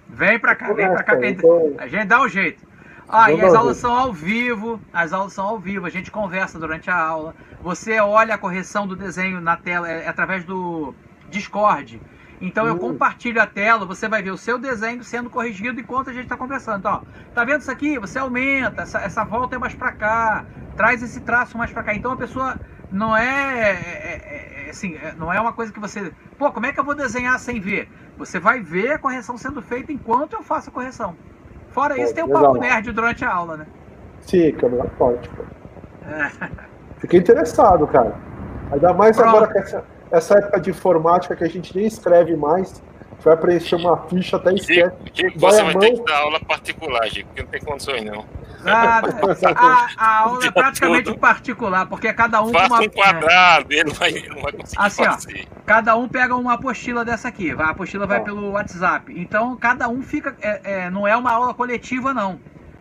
Vem 0.09 0.39
pra 0.39 0.55
cá, 0.55 0.73
vem 0.73 0.87
pra 0.89 1.03
cá 1.03 1.17
que 1.17 1.25
a 1.25 1.29
gente- 1.29 1.39
Então, 1.39 1.75
a 1.79 1.87
gente 1.87 2.05
dá 2.07 2.21
um 2.23 2.29
jeito. 2.29 2.67
Ah, 3.13 3.33
e 3.33 3.41
as 3.41 3.55
aulas 3.55 3.77
são 3.79 3.93
ao 3.93 4.13
vivo, 4.13 4.85
as 4.93 5.13
aulas 5.13 5.33
são 5.33 5.45
ao 5.47 5.59
vivo, 5.61 5.85
a 5.87 5.91
gente 5.91 6.11
conversa 6.13 6.59
durante 6.61 6.89
a 6.91 6.97
aula. 6.97 7.35
Você 7.61 7.99
olha 7.99 8.35
a 8.35 8.39
correção 8.39 8.87
do 8.87 8.95
desenho 8.97 9.41
na 9.41 9.57
tela 9.57 9.91
é, 9.91 10.05
é 10.05 10.09
através 10.09 10.45
do 10.45 10.97
Discord. 11.27 12.05
Então 12.41 12.67
eu 12.69 12.77
Hum. 12.77 12.77
compartilho 12.77 13.43
a 13.43 13.47
tela, 13.47 13.85
você 13.85 14.09
vai 14.09 14.23
ver 14.23 14.31
o 14.31 14.37
seu 14.39 14.59
desenho 14.59 15.03
sendo 15.03 15.29
corrigido 15.29 15.81
enquanto 15.81 16.09
a 16.09 16.13
gente 16.13 16.23
está 16.23 16.37
conversando. 16.37 16.79
Então, 16.79 16.93
ó, 16.93 17.03
tá 17.35 17.45
vendo 17.45 17.61
isso 17.63 17.71
aqui? 17.71 17.99
Você 17.99 18.19
aumenta, 18.19 18.83
essa, 18.83 19.01
essa 19.01 19.25
volta 19.25 19.57
é 19.57 19.59
mais 19.59 19.75
para 19.75 19.91
cá, 19.93 20.47
traz 20.77 21.03
esse 21.03 21.21
traço 21.21 21.59
mais 21.59 21.73
para 21.73 21.83
cá. 21.83 21.95
Então 21.95 22.13
a 22.13 22.17
pessoa 22.17 22.61
não 22.91 23.17
é, 23.17 23.25
é- 23.73 24.65
é- 24.65 24.67
é- 24.69 24.71
assim, 24.71 24.95
é- 24.97 25.15
não 25.17 25.33
é 25.33 25.41
uma 25.41 25.53
coisa 25.53 25.73
que 25.73 25.81
você, 25.81 26.15
pô, 26.39 26.53
como 26.53 26.67
é 26.67 26.73
que 26.73 26.79
eu 26.81 26.85
vou 26.85 26.95
desenhar 26.95 27.39
sem 27.41 27.61
ver? 27.61 27.91
Você 28.17 28.39
vai 28.39 28.61
ver 28.61 28.93
a 28.93 28.99
correção 29.01 29.37
sendo 29.37 29.61
feita 29.63 29.93
enquanto 29.93 30.35
eu 30.35 30.43
faço 30.45 30.71
a 30.71 30.73
correção. 30.73 31.19
Fora 31.71 31.95
Pô, 31.95 32.03
isso, 32.03 32.15
tem 32.15 32.25
o 32.25 32.27
legal. 32.27 32.43
papo 32.43 32.59
nerd 32.59 32.93
durante 32.93 33.25
a 33.25 33.33
aula, 33.33 33.57
né? 33.57 33.67
sim, 34.21 34.53
câmera 34.53 34.89
forte, 34.99 35.29
pô. 35.31 35.43
É. 36.09 36.31
Fiquei 36.99 37.19
interessado, 37.19 37.87
cara. 37.87 38.15
Ainda 38.71 38.93
mais 38.93 39.17
Pronto. 39.17 39.37
agora 39.37 39.53
com 39.53 39.59
essa, 39.59 39.85
essa 40.11 40.39
época 40.39 40.61
de 40.61 40.71
informática 40.71 41.35
que 41.35 41.45
a 41.45 41.49
gente 41.49 41.75
nem 41.75 41.87
escreve 41.87 42.37
mais. 42.37 42.83
Vai 43.23 43.37
preencher 43.37 43.77
uma 43.77 43.97
ficha, 44.09 44.37
até 44.37 44.53
esquece. 44.55 44.97
Chico, 45.13 45.39
Vai 45.39 45.51
você 45.53 45.63
vai 45.63 45.73
mão. 45.75 45.81
ter 45.81 45.93
que 45.93 46.05
dar 46.05 46.19
aula 46.19 46.41
particular, 46.41 47.07
Chico, 47.09 47.27
porque 47.29 47.43
não 47.43 47.49
tem 47.51 47.61
condições 47.61 48.03
não. 48.05 48.25
Ah, 48.65 49.01
a, 49.57 50.05
a 50.05 50.19
aula 50.21 50.47
é 50.47 50.51
praticamente 50.51 51.05
Tudo. 51.05 51.19
particular, 51.19 51.87
porque 51.87 52.13
cada 52.13 52.41
um 52.43 52.47
com 52.53 52.59
Faça 52.59 52.75
uma, 52.75 52.83
um 52.83 52.89
quadrado, 52.89 53.67
ele, 53.73 53.91
vai, 53.91 54.11
ele 54.11 54.29
não 54.29 54.41
vai 54.43 54.53
conseguir 54.53 54.83
Assim, 54.83 55.03
ó. 55.03 55.13
fazer. 55.13 55.49
cada 55.67 55.97
um 55.97 56.09
pega 56.09 56.35
uma 56.37 56.55
apostila 56.55 57.05
dessa 57.05 57.29
aqui. 57.29 57.55
vai- 57.55 57.67
A 57.67 57.71
apostila 57.71 58.07
vai 58.07 58.21
Ó. 58.21 58.23
pelo 58.23 58.51
WhatsApp. 58.53 59.13
Então 59.19 59.57
cada 59.57 59.89
um 59.89 60.03
fica. 60.03 60.37
é- 60.43 60.61
é, 60.65 60.91
não 60.91 61.07
é 61.09 61.17
uma 61.17 61.31
aula 61.33 61.53
coletiva, 61.55 62.13
não. 62.15 62.39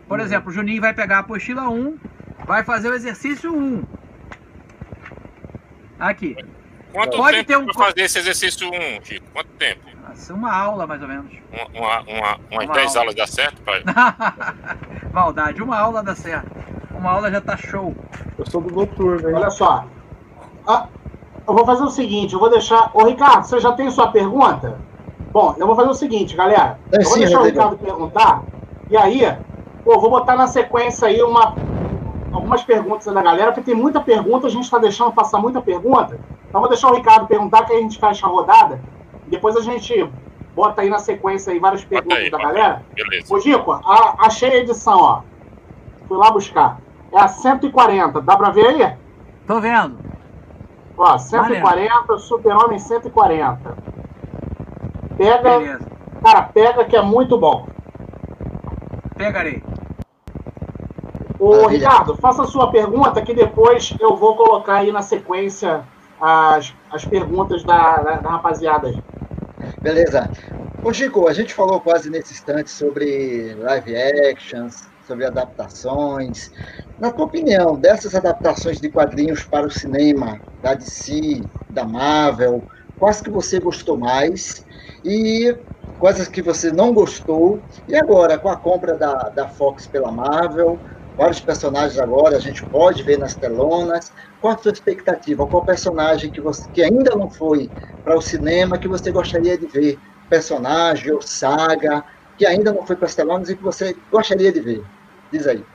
Por 0.07 0.19
Uhum. 0.19 0.25
exemplo, 0.25 0.49
o 0.49 0.53
Juninho 0.53 0.81
vai 0.81 0.93
pegar 0.93 1.17
a 1.17 1.19
apostila 1.19 1.69
1, 1.69 1.97
vai 2.45 2.63
fazer 2.63 2.89
o 2.89 2.93
exercício 2.93 3.53
1. 3.55 3.83
Aqui. 5.99 6.35
Quanto 6.91 7.17
Pode 7.17 7.37
tempo 7.37 7.47
ter 7.47 7.57
um 7.57 7.65
para 7.65 7.85
fazer 7.85 8.01
esse 8.01 8.19
exercício 8.19 8.67
1, 8.69 9.03
Chico? 9.05 9.25
Quanto 9.31 9.49
tempo? 9.51 9.81
Assim, 10.11 10.33
uma 10.33 10.53
aula, 10.55 10.87
mais 10.87 11.01
ou 11.01 11.07
menos. 11.07 11.31
Uma, 11.51 11.79
uma, 11.79 11.99
uma, 12.01 12.39
umas 12.51 12.65
Uma 12.65 12.73
10 12.73 12.87
aula. 12.87 12.99
aulas 12.99 13.15
dá 13.15 13.27
certo, 13.27 13.61
pai? 13.61 13.83
Maldade, 15.13 15.61
uma 15.61 15.77
aula 15.77 16.03
dá 16.03 16.15
certo. 16.15 16.49
Uma 16.93 17.11
aula 17.11 17.31
já 17.31 17.41
tá 17.41 17.55
show. 17.55 17.95
Eu 18.37 18.45
sou 18.45 18.61
do 18.61 18.73
noturno, 18.73 19.29
hein? 19.29 19.35
Olha 19.35 19.49
só. 19.49 19.85
A, 20.67 20.87
eu 21.47 21.53
vou 21.53 21.65
fazer 21.65 21.83
o 21.83 21.89
seguinte, 21.89 22.33
eu 22.33 22.39
vou 22.39 22.49
deixar. 22.49 22.91
Ô, 22.93 23.05
Ricardo, 23.05 23.43
você 23.43 23.59
já 23.59 23.71
tem 23.71 23.89
sua 23.89 24.11
pergunta? 24.11 24.77
Bom, 25.31 25.55
eu 25.57 25.65
vou 25.65 25.75
fazer 25.75 25.89
o 25.89 25.93
seguinte, 25.93 26.35
galera. 26.35 26.79
É, 26.91 26.97
eu 26.97 27.03
vou 27.03 27.13
sim, 27.13 27.19
deixar 27.21 27.39
o. 27.39 27.43
Ricardo 27.43 27.77
perguntar. 27.77 28.43
E 28.89 28.97
aí, 28.97 29.21
pô, 29.83 29.99
vou 29.99 30.09
botar 30.09 30.35
na 30.35 30.47
sequência 30.47 31.07
aí 31.07 31.21
uma, 31.21 31.55
algumas 32.31 32.63
perguntas 32.63 33.13
da 33.13 33.21
galera, 33.21 33.51
porque 33.51 33.71
tem 33.71 33.79
muita 33.79 34.01
pergunta, 34.01 34.47
a 34.47 34.49
gente 34.49 34.63
está 34.63 34.77
deixando 34.77 35.11
passar 35.11 35.39
muita 35.39 35.61
pergunta. 35.61 36.19
Então, 36.47 36.59
vou 36.59 36.69
deixar 36.69 36.89
o 36.89 36.95
Ricardo 36.95 37.27
perguntar, 37.27 37.65
que 37.65 37.73
aí 37.73 37.79
a 37.79 37.81
gente 37.81 37.99
fecha 37.99 38.25
a 38.25 38.29
rodada. 38.29 38.81
Depois 39.29 39.55
a 39.55 39.61
gente 39.61 40.09
bota 40.55 40.81
aí 40.81 40.89
na 40.89 40.99
sequência 40.99 41.53
aí 41.53 41.59
várias 41.59 41.83
perguntas 41.85 42.17
aí, 42.17 42.29
da 42.29 42.37
bota 42.37 42.49
aí. 42.49 42.55
galera. 42.55 42.83
Beleza. 42.93 43.33
Ô, 43.33 43.39
Gico, 43.39 43.71
a- 43.71 44.15
achei 44.19 44.49
a 44.51 44.57
edição, 44.57 44.99
ó. 44.99 45.21
Fui 46.07 46.17
lá 46.17 46.31
buscar. 46.31 46.79
É 47.11 47.19
a 47.19 47.27
140, 47.27 48.21
dá 48.21 48.35
pra 48.35 48.49
ver 48.49 48.65
aí? 48.67 48.93
Tô 49.47 49.59
vendo. 49.59 49.97
Ó, 50.97 51.17
140, 51.17 52.17
Super-Homem 52.17 52.77
140. 52.77 53.77
Pega, 55.17 55.59
Beleza. 55.59 55.85
cara, 56.23 56.41
pega 56.43 56.85
que 56.85 56.95
é 56.95 57.01
muito 57.01 57.37
bom. 57.37 57.67
Pegarei. 59.15 59.63
Ô, 61.39 61.51
Maravilha. 61.61 61.69
Ricardo, 61.89 62.15
faça 62.17 62.41
a 62.43 62.47
sua 62.47 62.69
pergunta 62.69 63.21
que 63.21 63.33
depois 63.33 63.95
eu 63.99 64.15
vou 64.15 64.35
colocar 64.35 64.75
aí 64.75 64.91
na 64.91 65.01
sequência 65.01 65.83
as, 66.19 66.73
as 66.91 67.05
perguntas 67.05 67.63
da, 67.63 67.97
da, 67.97 68.11
da 68.17 68.29
rapaziada 68.31 68.87
aí. 68.87 69.01
Beleza. 69.81 70.29
Ô, 70.83 70.93
Chico, 70.93 71.27
a 71.27 71.33
gente 71.33 71.53
falou 71.53 71.81
quase 71.81 72.09
nesse 72.09 72.33
instante 72.33 72.71
sobre 72.71 73.53
live 73.55 73.95
actions, 73.95 74.75
sobre 75.05 75.25
adaptações. 75.25 76.49
Na 76.97 77.11
tua 77.11 77.25
opinião, 77.25 77.79
dessas 77.79 78.15
adaptações 78.15 78.79
de 78.79 78.89
quadrinhos 78.89 79.43
para 79.43 79.65
o 79.67 79.71
cinema, 79.71 80.41
da 80.61 80.73
DC, 80.73 81.41
da 81.69 81.85
Marvel, 81.85 82.65
quais 82.97 83.21
que 83.21 83.29
você 83.29 83.59
gostou 83.59 83.97
mais? 83.97 84.65
E 85.03 85.55
quais 85.97 86.27
que 86.27 86.41
você 86.41 86.71
não 86.71 86.93
gostou? 86.93 87.63
E 87.87 87.95
agora, 87.95 88.37
com 88.37 88.49
a 88.49 88.57
compra 88.57 88.97
da, 88.97 89.13
da 89.29 89.47
Fox 89.47 89.87
pela 89.87 90.11
Marvel, 90.11 90.81
vários 91.19 91.41
personagens 91.41 91.99
agora 91.99 92.37
a 92.37 92.39
gente 92.39 92.65
pode 92.71 93.03
ver 93.03 93.17
nas 93.17 93.35
telonas. 93.37 94.11
Qual 94.39 94.53
a 94.55 94.57
sua 94.57 94.71
expectativa? 94.71 95.47
Qual 95.47 95.65
personagem 95.65 96.31
que, 96.31 96.41
você, 96.41 96.67
que 96.73 96.81
ainda 96.83 97.15
não 97.15 97.29
foi 97.31 97.71
para 98.03 98.17
o 98.17 98.21
cinema 98.21 98.79
que 98.79 98.87
você 98.87 99.11
gostaria 99.11 99.57
de 99.57 99.67
ver? 99.67 99.99
Personagem 100.29 101.13
ou 101.13 101.21
saga 101.21 102.03
que 102.37 102.45
ainda 102.45 102.73
não 102.73 102.85
foi 102.87 102.95
para 102.97 103.07
as 103.07 103.15
telonas 103.15 103.49
e 103.49 103.57
que 103.57 103.63
você 103.63 103.95
gostaria 104.11 104.51
de 104.53 104.61
ver? 104.61 104.85
Diz 105.31 105.47
aí. 105.47 105.67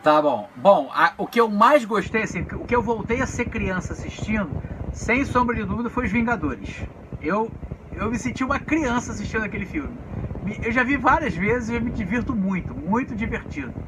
Tá 0.00 0.20
bom. 0.20 0.52
Bom, 0.56 0.90
a- 0.92 1.14
o 1.18 1.26
que 1.28 1.40
eu 1.40 1.48
mais 1.48 1.84
gostei, 1.84 2.22
assim, 2.22 2.46
o 2.56 2.64
que 2.64 2.74
eu 2.74 2.82
voltei 2.82 3.20
a 3.20 3.26
ser 3.26 3.46
criança 3.46 3.92
assistindo, 3.92 4.58
sem 4.90 5.24
sombra 5.24 5.54
de 5.54 5.64
dúvida, 5.64 5.90
foi 5.90 6.06
Os 6.06 6.12
Vingadores. 6.12 6.88
Eu, 7.20 7.56
eu 7.92 8.10
me 8.10 8.18
senti 8.18 8.42
uma 8.42 8.58
criança 8.60 9.12
assistindo 9.12 9.44
aquele 9.44 9.64
filme. 9.66 10.02
Me- 10.42 10.58
Eu 10.62 10.72
já 10.72 10.82
vi 10.82 10.96
várias 10.96 11.34
vezes 11.34 11.68
e 11.68 11.74
eu 11.74 11.80
me 11.82 11.90
divirto 11.92 12.34
muito, 12.34 12.74
muito 12.74 13.14
divertido. 13.14 13.80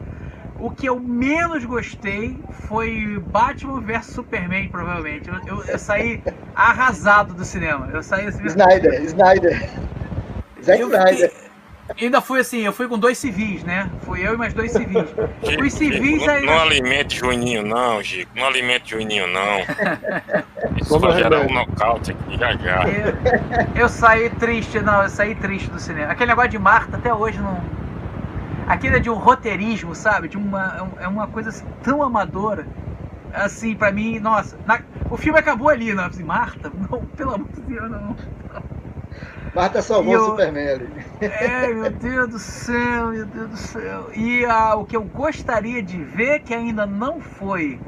O 0.59 0.71
que 0.71 0.87
eu 0.89 0.99
menos 1.01 1.65
gostei 1.65 2.39
foi 2.69 3.21
Batman 3.27 3.81
vs 3.81 4.07
Superman, 4.07 4.69
provavelmente. 4.69 5.29
Eu, 5.29 5.35
eu- 5.47 5.65
eu 5.65 5.79
saí 5.79 6.23
arrasado 6.55 7.35
do 7.35 7.45
cinema. 7.45 7.89
Eu 7.93 8.03
saí 8.03 8.27
assim. 8.29 8.45
Snyder, 8.47 9.03
Snyder. 9.05 9.71
Zack 10.63 10.81
Eu 10.81 10.89
Snyder. 10.89 11.31
fiquei- 11.31 11.45
Ainda 12.01 12.23
fui 12.23 12.41
assim, 12.41 12.61
eu 12.63 12.73
fui 12.73 12.89
com 12.89 12.99
dois 12.99 13.19
civis, 13.19 13.63
né? 13.63 13.91
Fui 14.07 14.27
eu 14.27 14.33
e 14.33 14.37
mais 14.39 14.55
dois 14.55 14.73
civis. 14.73 15.05
Gico, 15.43 15.63
Os 15.65 15.73
civis 15.75 16.03
Gico, 16.23 16.25
não, 16.27 16.33
aí- 16.35 16.47
não 16.47 16.61
alimente 16.63 17.19
Juninho, 17.19 17.63
não, 17.63 18.03
Gico. 18.03 18.31
Não 18.35 18.47
alimente 18.47 18.93
Juninho, 18.93 19.27
não. 19.27 19.59
Isso 20.81 20.99
vai 20.99 21.13
gerar 21.13 21.41
um 21.41 21.53
nocaute 21.53 22.13
aqui 22.13 22.39
já 22.39 22.53
já. 22.57 22.85
Eu, 22.89 23.83
eu 23.83 23.89
saí 23.91 24.31
triste, 24.31 24.81
não, 24.81 25.03
eu 25.03 25.11
saí 25.11 25.35
triste 25.35 25.69
do 25.71 25.79
cinema. 25.79 26.13
Aquele 26.13 26.31
negócio 26.31 26.51
de 26.53 26.59
Marta 26.59 26.97
até 26.97 27.13
hoje 27.13 27.39
não. 27.39 27.61
Aquilo 28.69 28.97
é 28.97 29.01
de 29.01 29.11
um 29.11 29.15
roteirismo, 29.15 29.95
sabe? 29.95 30.29
De 30.29 30.37
uma, 30.37 30.91
é 31.01 31.07
uma 31.09 31.27
coisa 31.27 31.51
assim, 31.51 31.65
tão 31.83 32.03
amadora. 32.03 32.67
Assim, 33.33 33.75
pra 33.75 33.91
mim, 33.91 34.19
nossa. 34.19 34.57
na- 34.67 34.81
o 35.11 35.17
filme 35.17 35.39
acabou 35.39 35.69
ali, 35.69 35.93
não. 35.93 36.05
Assim, 36.05 36.23
Marta? 36.23 36.71
Não, 36.91 37.03
pelo 37.17 37.35
amor 37.35 37.49
de 37.55 37.61
Deus, 37.63 37.91
não. 37.91 38.17
Marta 39.55 39.83
salvou 39.83 40.15
eu- 40.15 40.23
o 40.23 40.25
Superman 40.31 40.69
ali. 40.69 41.05
É, 41.21 41.69
meu 41.69 41.91
Deus 41.91 42.29
do 42.29 42.39
céu, 42.39 43.09
meu 43.09 43.27
Deus 43.27 43.51
do 43.51 43.57
céu. 43.57 44.11
E 44.15 44.45
ah, 44.47 44.75
o 44.77 44.85
que 44.85 44.97
eu 44.97 45.05
gostaria 45.05 45.83
de 45.83 46.03
ver, 46.03 46.41
que 46.41 46.55
ainda 46.55 46.87
não 46.87 47.21
foi. 47.21 47.81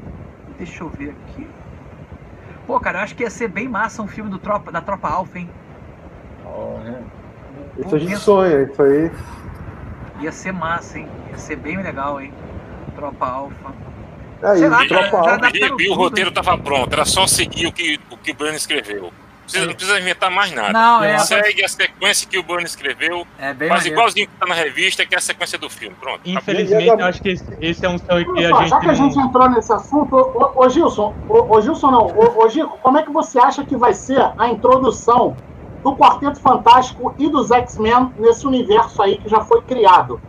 Deixa 0.57 0.83
eu 0.83 0.89
ver 0.89 1.09
aqui. 1.11 1.47
Pô, 2.65 2.79
cara, 2.79 2.99
eu 2.99 3.03
acho 3.03 3.15
que 3.15 3.23
ia 3.23 3.29
ser 3.29 3.47
bem 3.47 3.67
massa 3.67 4.01
um 4.01 4.07
filme 4.07 4.29
do 4.29 4.37
Tropa, 4.37 4.71
da 4.71 4.81
Tropa 4.81 5.07
Alpha, 5.09 5.39
hein? 5.39 5.49
Isso 7.77 7.95
a 7.95 7.99
gente 7.99 8.17
sonha, 8.17 8.63
isso 8.63 8.81
aí. 8.81 9.11
Ia 10.21 10.31
ser 10.31 10.51
massa, 10.51 10.99
hein? 10.99 11.07
Ia 11.31 11.37
ser 11.37 11.55
bem 11.57 11.77
legal, 11.81 12.19
hein? 12.21 12.33
Tropa 12.95 13.25
Alpha. 13.27 13.73
É 14.41 14.55
Sei 14.55 14.69
lá, 14.69 14.85
tropa 14.85 15.09
já 15.09 15.17
alta. 15.33 15.37
dá- 15.37 15.51
E, 15.53 15.89
o 15.89 15.93
roteiro 15.95 16.29
estava 16.29 16.57
pronto, 16.57 16.91
era 16.93 17.05
só 17.05 17.25
seguir 17.25 17.65
o 17.67 17.71
que 17.71 17.99
o, 18.11 18.17
que 18.17 18.31
o 18.31 18.35
Burn 18.35 18.55
escreveu. 18.55 19.03
Não 19.03 19.49
precisa, 19.49 19.65
não 19.65 19.73
precisa 19.75 19.99
inventar 19.99 20.29
mais 20.29 20.51
nada. 20.51 20.73
Não, 20.73 21.01
é. 21.03 21.17
Segue 21.19 21.63
a 21.63 21.69
sequência 21.69 22.27
que 22.27 22.37
o 22.37 22.43
Burn 22.43 22.63
escreveu, 22.65 23.25
É 23.39 23.53
bem 23.53 23.69
faz 23.69 23.79
maneiro. 23.81 23.95
igualzinho 23.97 24.27
que 24.27 24.33
tá 24.35 24.45
na 24.45 24.53
revista, 24.53 25.05
que 25.05 25.15
é 25.15 25.17
a 25.17 25.21
sequência 25.21 25.57
do 25.57 25.69
filme. 25.69 25.95
Pronto. 25.99 26.19
acabou. 26.19 26.33
Infelizmente, 26.41 26.87
eu 26.99 27.05
acho 27.05 27.21
que 27.21 27.29
esse, 27.29 27.45
esse 27.61 27.85
é 27.85 27.89
um 27.89 27.97
sonho 27.97 28.33
que 28.33 28.43
a 28.45 28.49
gente 28.57 28.69
já 28.69 28.79
que 28.79 28.89
a 28.89 28.93
gente 28.93 29.15
não... 29.15 29.25
entrou 29.25 29.49
nesse 29.49 29.71
assunto, 29.73 30.15
ô, 30.15 30.51
ô, 30.53 30.65
ô, 30.65 30.69
Gilson, 30.69 31.15
ô, 31.29 31.55
ô, 31.55 31.61
Gilson 31.61 31.89
não, 31.91 32.07
ô, 32.07 32.43
ô 32.43 32.49
Gico, 32.49 32.77
como 32.79 32.97
é 32.97 33.03
que 33.03 33.09
você 33.11 33.39
acha 33.39 33.63
que 33.65 33.75
vai 33.77 33.93
ser 33.93 34.19
a 34.37 34.47
introdução 34.49 35.35
do 35.87 35.95
Quarteto 35.95 36.41
Fantástico 36.41 37.15
e 37.17 37.29
dos 37.29 37.49
X-Men 37.49 38.11
nesse 38.17 38.45
universo 38.45 39.01
aí 39.01 39.17
que 39.17 39.29
já 39.29 39.39
foi 39.39 39.61
criado? 39.61 40.19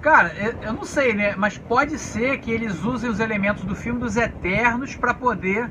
Cara, 0.00 0.32
eu, 0.62 0.72
não 0.72 0.84
sei, 0.84 1.12
né? 1.14 1.34
Mas 1.36 1.58
pode 1.58 1.98
ser 1.98 2.38
que 2.38 2.50
eles 2.50 2.84
usem 2.84 3.10
os 3.10 3.18
elementos 3.18 3.64
do 3.64 3.74
filme 3.74 3.98
dos 3.98 4.16
Eternos 4.16 4.94
pra 4.94 5.12
poder 5.14 5.68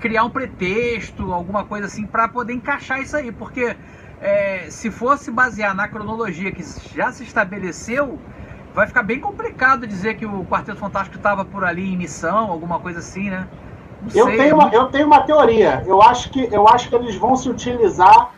criar 0.00 0.24
um 0.24 0.30
pretexto, 0.30 1.30
alguma 1.30 1.64
coisa 1.64 1.86
assim, 1.86 2.06
pra 2.06 2.26
poder 2.26 2.54
encaixar 2.54 3.00
isso 3.00 3.16
aí. 3.16 3.30
Porque 3.30 3.76
é, 4.18 4.68
se 4.70 4.90
fosse 4.90 5.30
basear 5.30 5.74
na 5.74 5.88
cronologia 5.88 6.50
que 6.50 6.64
já 6.94 7.12
se 7.12 7.22
estabeleceu, 7.22 8.18
vai 8.74 8.86
ficar 8.86 9.02
bem 9.02 9.20
complicado 9.20 9.86
dizer 9.86 10.16
que 10.16 10.24
o 10.24 10.44
Quarteto 10.46 10.78
Fantástico 10.78 11.16
estava 11.16 11.44
por 11.44 11.66
ali 11.66 11.92
em 11.92 11.98
missão, 11.98 12.50
alguma 12.50 12.80
coisa 12.80 13.00
assim, 13.00 13.28
né? 13.28 13.46
Eu 14.14 14.26
tenho, 14.26 14.54
uma, 14.54 14.68
eu 14.70 14.86
tenho 14.86 15.06
uma 15.06 15.20
teoria. 15.22 15.82
Eu 15.86 16.00
acho 16.02 16.30
que, 16.30 16.48
eu 16.52 16.66
acho 16.68 16.88
que 16.88 16.94
eles 16.94 17.16
vão 17.16 17.36
se 17.36 17.48
utilizar 17.50 18.30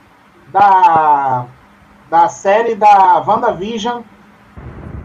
da, 0.48 1.46
da 2.10 2.28
série 2.28 2.74
da 2.74 3.22
WandaVision 3.26 4.02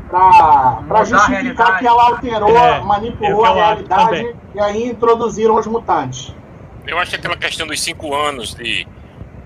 para 0.10 1.04
justificar 1.04 1.80
que 1.80 1.88
ela 1.88 2.04
alterou, 2.04 2.50
É, 2.58 2.80
manipulou 2.82 3.46
é 3.46 3.50
a 3.50 3.54
realidade 3.54 4.06
também. 4.06 4.36
e 4.54 4.60
aí 4.60 4.88
introduziram 4.90 5.56
os 5.56 5.68
mutantes. 5.68 6.34
Eu 6.88 6.98
acho 7.00 7.12
que 7.12 7.16
aquela 7.18 7.36
questão 7.36 7.66
dos 7.68 7.82
cinco 7.82 8.16
anos 8.16 8.54
de, 8.56 8.88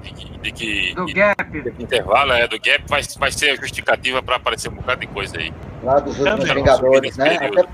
de, 0.03 0.11
que- 0.11 0.38
de 0.40 0.52
que 0.52 0.94
do 0.95 1.06
de 1.06 1.14
Gap. 1.14 1.73
intervalo 1.80 2.34
é, 2.34 2.48
do 2.48 2.60
gap 2.60 2.84
vai, 2.88 3.02
vai 3.18 3.31
ser 3.31 3.52
a 3.52 3.56
justificativa 3.56 4.22
para 4.22 4.36
aparecer 4.36 4.69
um 4.69 4.73
bocado 4.76 4.99
de 5.02 5.07
coisa 5.07 5.38
aí. 5.38 5.53
Lá 5.84 5.99
dos 5.99 6.19
últimos. 6.19 6.49
Vingadores, 6.52 7.18
né? 7.18 7.36
Até- 7.38 7.65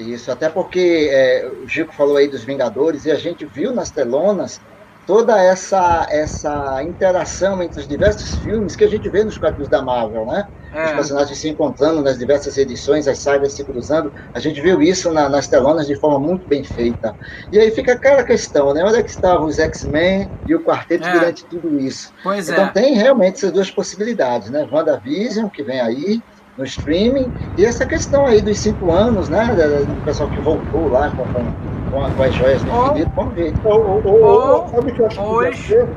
isso, 0.00 0.30
até 0.30 0.48
porque 0.50 1.08
é, 1.12 1.48
o 1.62 1.66
Chico 1.68 1.94
falou 1.94 2.16
aí 2.16 2.28
dos 2.28 2.44
Vingadores 2.44 3.04
e 3.04 3.10
a 3.10 3.16
gente 3.16 3.46
viu 3.46 3.72
nas 3.74 3.90
telonas 3.90 4.60
toda 5.04 5.40
essa, 5.42 6.06
essa 6.10 6.82
interação 6.84 7.62
entre 7.62 7.80
os 7.80 7.88
diversos 7.88 8.36
filmes 8.36 8.76
que 8.76 8.84
a 8.84 8.88
gente 8.88 9.08
vê 9.10 9.24
nos 9.24 9.38
quadrinhos 9.38 9.68
da 9.68 9.82
Marvel, 9.82 10.26
né? 10.26 10.44
Os 10.82 10.92
É, 10.92 10.92
personagens 10.92 11.38
se 11.38 11.48
encontrando 11.48 12.02
nas 12.02 12.16
diversas 12.18 12.56
edições, 12.56 13.06
as 13.06 13.20
sagas 13.22 13.54
se 13.54 13.66
cruzando. 13.66 14.10
A 14.32 14.38
gente 14.40 14.60
viu 14.62 14.80
isso 14.80 15.12
na- 15.12 15.28
nas 15.28 15.46
telonas 15.48 15.86
de 15.86 15.98
forma 15.98 16.18
muito 16.18 16.46
bem 16.48 16.64
feita. 16.64 17.14
E 17.52 17.58
aí 17.58 17.70
fica 17.70 17.92
aquela 17.92 18.24
questão, 18.24 18.72
né? 18.72 18.82
Onde 18.84 18.96
é 18.98 19.02
que 19.02 19.10
estavam 19.10 19.46
os 19.46 19.58
X-Men 19.58 20.30
e 20.44 20.54
o 20.54 20.62
quarteto 20.62 21.08
É. 21.08 21.10
durante 21.10 21.46
tudo 21.48 21.78
isso? 21.78 22.10
pois 22.22 22.48
Então 22.48 22.66
é. 22.66 22.72
tem 22.72 22.94
realmente 22.94 23.36
essas 23.36 23.52
duas 23.52 23.70
possibilidades, 23.70 24.50
né? 24.50 24.66
WandaVision, 24.70 25.48
que 25.52 25.62
vem 25.64 25.80
aí 25.80 26.22
no 26.60 26.66
streaming, 26.66 27.32
e 27.56 27.64
essa 27.64 27.86
questão 27.86 28.26
aí 28.26 28.40
dos 28.42 28.58
cinco 28.60 28.92
anos, 28.92 29.28
né? 29.30 29.46
Do 29.46 30.04
pessoal 30.04 30.28
que 30.28 30.40
voltou 30.40 30.88
lá 30.90 31.10
com, 31.10 31.24
com, 31.24 32.10
com 32.14 32.22
as 32.22 32.34
joias 32.34 32.62
do 32.62 32.70
infinito. 32.70 33.10
Vamos 33.16 33.34
ver. 33.34 33.54
Ô, 33.64 33.68
ô, 33.70 34.00
ô, 34.04 34.10
Ou- 34.10 34.64
ô, 34.64 34.68
sabe 34.68 34.90
o 34.90 34.94
que 34.94 35.00
eu 35.00 35.06
acho 35.06 35.16
que 35.18 35.24
podia 35.26 35.48
hoje- 35.48 35.62
ser? 35.66 35.88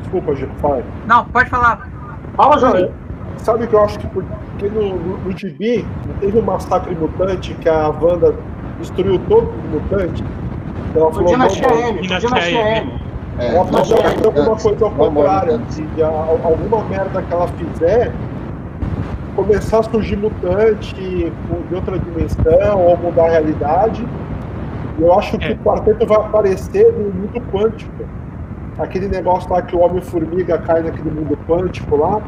Desculpa, 0.00 0.34
Gil, 0.34 0.48
fala. 0.60 0.82
Não, 1.06 1.24
pode 1.26 1.50
falar. 1.50 1.88
Fala, 2.36 2.58
Juninho. 2.58 2.90
Sabe 3.36 3.64
o 3.64 3.68
que 3.68 3.74
eu 3.74 3.84
acho 3.84 3.98
que 3.98 4.06
porque 4.08 4.68
no, 4.70 4.80
no, 4.80 5.16
no 5.18 5.18
não 5.24 6.14
teve 6.20 6.38
um 6.38 6.42
massacre 6.42 6.94
mutante 6.94 7.54
que 7.54 7.68
a 7.68 7.88
Wanda 7.88 8.34
destruiu 8.78 9.18
todo 9.28 9.48
o 9.48 9.68
mutante? 9.70 10.24
Ela 10.94 11.12
Foi 11.12 11.24
falou, 11.24 11.38
não. 11.38 11.46
M. 11.46 13.00
É, 13.38 13.46
Ela 13.56 13.64
falou, 13.64 13.80
não 13.80 13.86
tem 13.86 14.26
alguma 14.26 14.56
coisa 14.56 14.84
ao 14.84 14.90
não 14.90 14.96
contrário, 15.14 15.60
a- 16.02 16.46
alguma 16.46 16.84
merda 16.84 17.22
que 17.22 17.32
ela 17.32 17.48
fizer, 17.48 18.12
começar 19.34 19.78
a 19.80 19.82
surgir 19.82 20.16
mutante 20.16 20.94
de 20.94 21.74
outra 21.74 21.98
dimensão, 21.98 22.78
ou 22.80 22.96
mudar 22.96 23.26
a 23.26 23.30
realidade, 23.30 24.04
Eu 25.00 25.18
acho 25.18 25.38
que 25.38 25.46
É. 25.46 25.52
o 25.52 25.56
quarteto 25.58 26.06
vai 26.06 26.18
aparecer 26.18 26.92
no 26.92 27.10
mundo 27.10 27.40
quântico. 27.50 28.04
Aquele 28.78 29.08
negócio 29.08 29.50
lá 29.50 29.62
que 29.62 29.74
o 29.74 29.80
Homem-Formiga 29.80 30.58
cai 30.58 30.82
naquele 30.82 31.10
mundo 31.10 31.36
quântico 31.48 31.96
lá. 31.96 32.20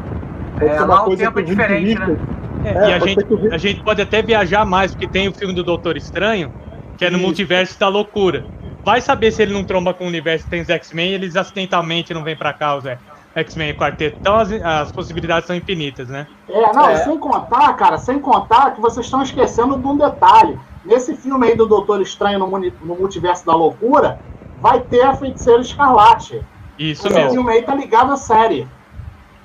É, 0.59 0.79
lá 0.79 1.07
o 1.07 1.15
tempo 1.15 1.39
é 1.39 1.43
diferente, 1.43 1.99
né? 1.99 2.17
É, 2.63 2.69
É, 2.69 2.89
e 2.89 2.93
a 2.93 2.99
gente, 2.99 3.23
que 3.23 3.53
a 3.53 3.57
gente 3.59 3.83
pode 3.83 4.01
até 4.01 4.21
viajar 4.23 4.65
mais, 4.65 4.91
porque 4.91 5.07
tem 5.07 5.27
o 5.27 5.31
filme 5.33 5.53
do 5.53 5.63
Doutor 5.63 5.95
Estranho, 5.95 6.51
que 6.97 7.05
é 7.05 7.09
no 7.11 7.17
Isso. 7.17 7.25
multiverso 7.25 7.79
da 7.79 7.87
loucura. 7.87 8.43
Vai 8.83 8.99
saber 8.99 9.31
se 9.31 9.43
ele 9.43 9.53
não 9.53 9.63
tromba 9.63 9.93
com 9.93 10.03
o 10.05 10.07
universo 10.07 10.45
que 10.45 10.49
tem 10.49 10.61
os 10.61 10.69
X-Men 10.69 11.11
e 11.11 11.13
eles 11.13 11.35
acidentalmente 11.35 12.15
não 12.15 12.23
vêm 12.23 12.35
pra 12.35 12.51
cá, 12.51 12.75
os 12.75 12.85
é, 12.85 12.97
X-Men 13.35 13.69
e. 13.71 14.15
Então 14.19 14.37
as, 14.37 14.51
as 14.51 14.91
possibilidades 14.91 15.45
são 15.47 15.55
infinitas, 15.55 16.07
né? 16.07 16.25
É, 16.47 16.73
não, 16.73 16.89
É. 16.89 16.97
sem 16.97 17.17
contar, 17.19 17.73
cara, 17.73 17.97
sem 17.97 18.19
contar 18.19 18.71
que 18.73 18.81
vocês 18.81 19.05
estão 19.05 19.21
esquecendo 19.21 19.77
de 19.77 19.85
um 19.85 19.97
detalhe. 19.97 20.57
Nesse 20.85 21.15
filme 21.15 21.47
aí 21.47 21.55
do 21.55 21.65
Doutor 21.67 22.01
Estranho 22.01 22.39
no, 22.39 22.47
no 22.47 22.95
Multiverso 22.95 23.45
da 23.45 23.53
Loucura, 23.55 24.19
vai 24.61 24.79
ter 24.79 25.01
a 25.01 25.13
Feiticeira 25.15 25.61
Escarlate. 25.61 26.41
Isso 26.79 27.07
Esse 27.07 27.15
mesmo. 27.15 27.31
filme 27.31 27.51
aí 27.51 27.61
tá 27.63 27.73
ligado 27.75 28.11
à 28.13 28.17
série. 28.17 28.67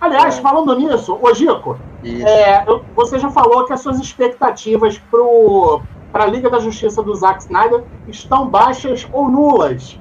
Aliás, 0.01 0.39
É. 0.39 0.41
falando 0.41 0.75
nisso, 0.77 1.19
ô 1.21 1.33
Gico, 1.35 1.79
é, 2.05 2.65
você 2.95 3.19
já 3.19 3.31
falou 3.31 3.67
que 3.67 3.73
as 3.73 3.81
suas 3.81 3.99
expectativas 4.01 4.99
pro, 5.11 5.83
pra 6.13 6.27
Liga 6.27 6.49
da 6.49 6.59
Justiça 6.59 7.03
do 7.03 7.15
Zack 7.15 7.43
Snyder 7.43 7.85
estão 8.07 8.49
baixas 8.49 9.07
ou 9.13 9.29
nulas. 9.29 9.99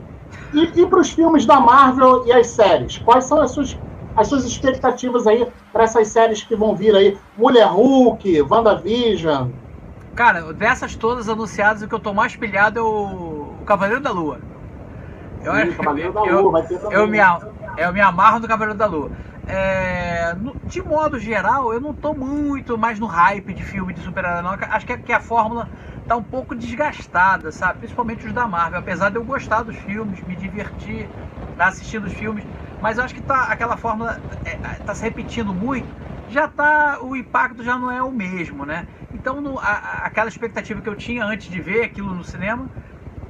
E, 0.52 0.82
e 0.82 0.88
para 0.90 1.00
os 1.00 1.12
filmes 1.12 1.46
da 1.46 1.60
Marvel 1.60 2.26
e 2.26 2.32
as 2.34 2.48
séries? 2.48 2.98
Quais 2.98 3.26
são 3.26 3.42
as 3.42 3.52
suas, 3.52 3.80
as 4.16 4.28
suas 4.28 4.46
expectativas 4.46 5.28
aí 5.28 5.52
para 5.72 5.84
essas 5.84 6.08
séries 6.10 6.44
que 6.44 6.56
vão 6.56 6.76
vir 6.76 6.96
aí? 6.96 7.20
Mulher 7.36 7.68
Hulk, 7.68 8.42
WandaVision. 8.44 9.52
Cara, 10.16 10.54
dessas 10.54 10.96
todas 10.96 11.30
anunciadas, 11.30 11.82
o 11.82 11.88
que 11.88 11.96
eu 11.96 12.00
tô 12.00 12.14
mais 12.14 12.36
pilhado 12.36 12.80
é 12.80 12.82
o, 12.82 13.60
o 13.62 13.64
Cavaleiro 13.66 14.02
da 14.02 14.12
Lua. 14.12 14.42
Eu, 15.42 15.54
Sim, 15.54 15.72
Cavaleiro 15.76 16.14
da 16.14 16.24
eu- 16.24 16.42
Lua, 16.42 16.52
vai 16.52 16.68
ter 16.68 16.80
também. 16.80 17.00
eu, 17.00 17.08
me, 17.08 17.18
eu 17.78 17.94
me 17.94 18.02
amarro 18.02 18.40
no 18.40 18.48
Cavaleiro 18.48 18.78
da 18.78 18.86
Lua. 18.86 19.12
É, 19.46 20.36
de 20.64 20.82
modo 20.84 21.18
geral, 21.20 21.74
eu 21.74 21.80
não 21.82 21.94
tô 21.96 22.14
muito 22.14 22.78
mais 22.78 23.00
no 23.00 23.08
hype 23.08 23.54
de 23.54 23.64
filme 23.64 23.94
de 23.94 24.02
super-herói, 24.02 24.42
não. 24.44 24.52
Acho 24.70 24.86
que, 24.86 24.98
que 24.98 25.14
a 25.14 25.20
fórmula 25.20 25.72
tá 26.10 26.18
um 26.18 26.24
pouco 26.26 26.56
desgastada, 26.56 27.54
sabe? 27.54 27.80
Principalmente 27.80 28.28
os 28.28 28.34
da 28.34 28.48
Marvel. 28.48 28.80
Apesar 28.80 29.12
de 29.12 29.18
eu 29.18 29.26
gostar 29.26 29.64
dos 29.64 29.78
filmes, 29.78 30.24
me 30.24 30.36
divertir 30.36 31.14
tá 31.56 31.68
assistindo 31.68 32.06
os 32.08 32.14
filmes, 32.14 32.48
mas 32.80 32.98
eu 32.98 33.04
acho 33.04 33.14
que 33.14 33.22
tá, 33.22 33.44
aquela 33.52 33.78
fórmula 33.78 34.24
é, 34.46 34.52
é, 34.78 34.80
tá 34.82 34.96
se 34.96 35.04
repetindo 35.04 35.54
muito. 35.54 35.96
Já 36.28 36.48
tá. 36.48 37.00
O 37.02 37.16
impacto 37.16 37.64
já 37.64 37.78
não 37.78 37.92
é 37.92 38.02
o 38.04 38.12
mesmo, 38.12 38.66
né? 38.66 38.88
Então, 39.14 39.42
no- 39.42 39.60
a- 39.60 40.02
aquela 40.06 40.30
expectativa 40.30 40.82
que 40.82 40.90
eu 40.90 40.96
tinha 40.96 41.26
antes 41.26 41.48
de 41.48 41.62
ver 41.62 41.84
aquilo 41.84 42.14
no 42.14 42.24
cinema 42.24 42.72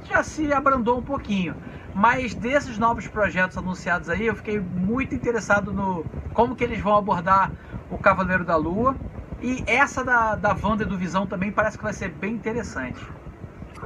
já 0.02 0.22
se 0.22 0.52
abrandou 0.52 0.98
um 0.98 1.02
pouquinho. 1.04 1.58
Mas 1.92 2.34
desses 2.34 2.78
novos 2.78 3.08
projetos 3.08 3.58
anunciados 3.58 4.08
aí, 4.08 4.26
eu 4.26 4.36
fiquei 4.36 4.60
muito 4.60 5.14
interessado 5.14 5.72
no 5.72 6.08
como 6.32 6.56
que 6.56 6.64
eles 6.64 6.80
vão 6.80 6.96
abordar 6.96 7.54
o 7.88 7.98
Cavaleiro 7.98 8.44
da 8.44 8.56
Lua. 8.56 8.98
E 9.42 9.64
essa 9.66 10.04
da, 10.04 10.34
da 10.34 10.56
Wanda 10.62 10.82
e 10.82 10.86
do 10.86 10.98
Visão 10.98 11.26
também 11.26 11.50
parece 11.50 11.78
que 11.78 11.84
vai 11.84 11.92
ser 11.92 12.08
bem 12.08 12.34
interessante. 12.34 13.00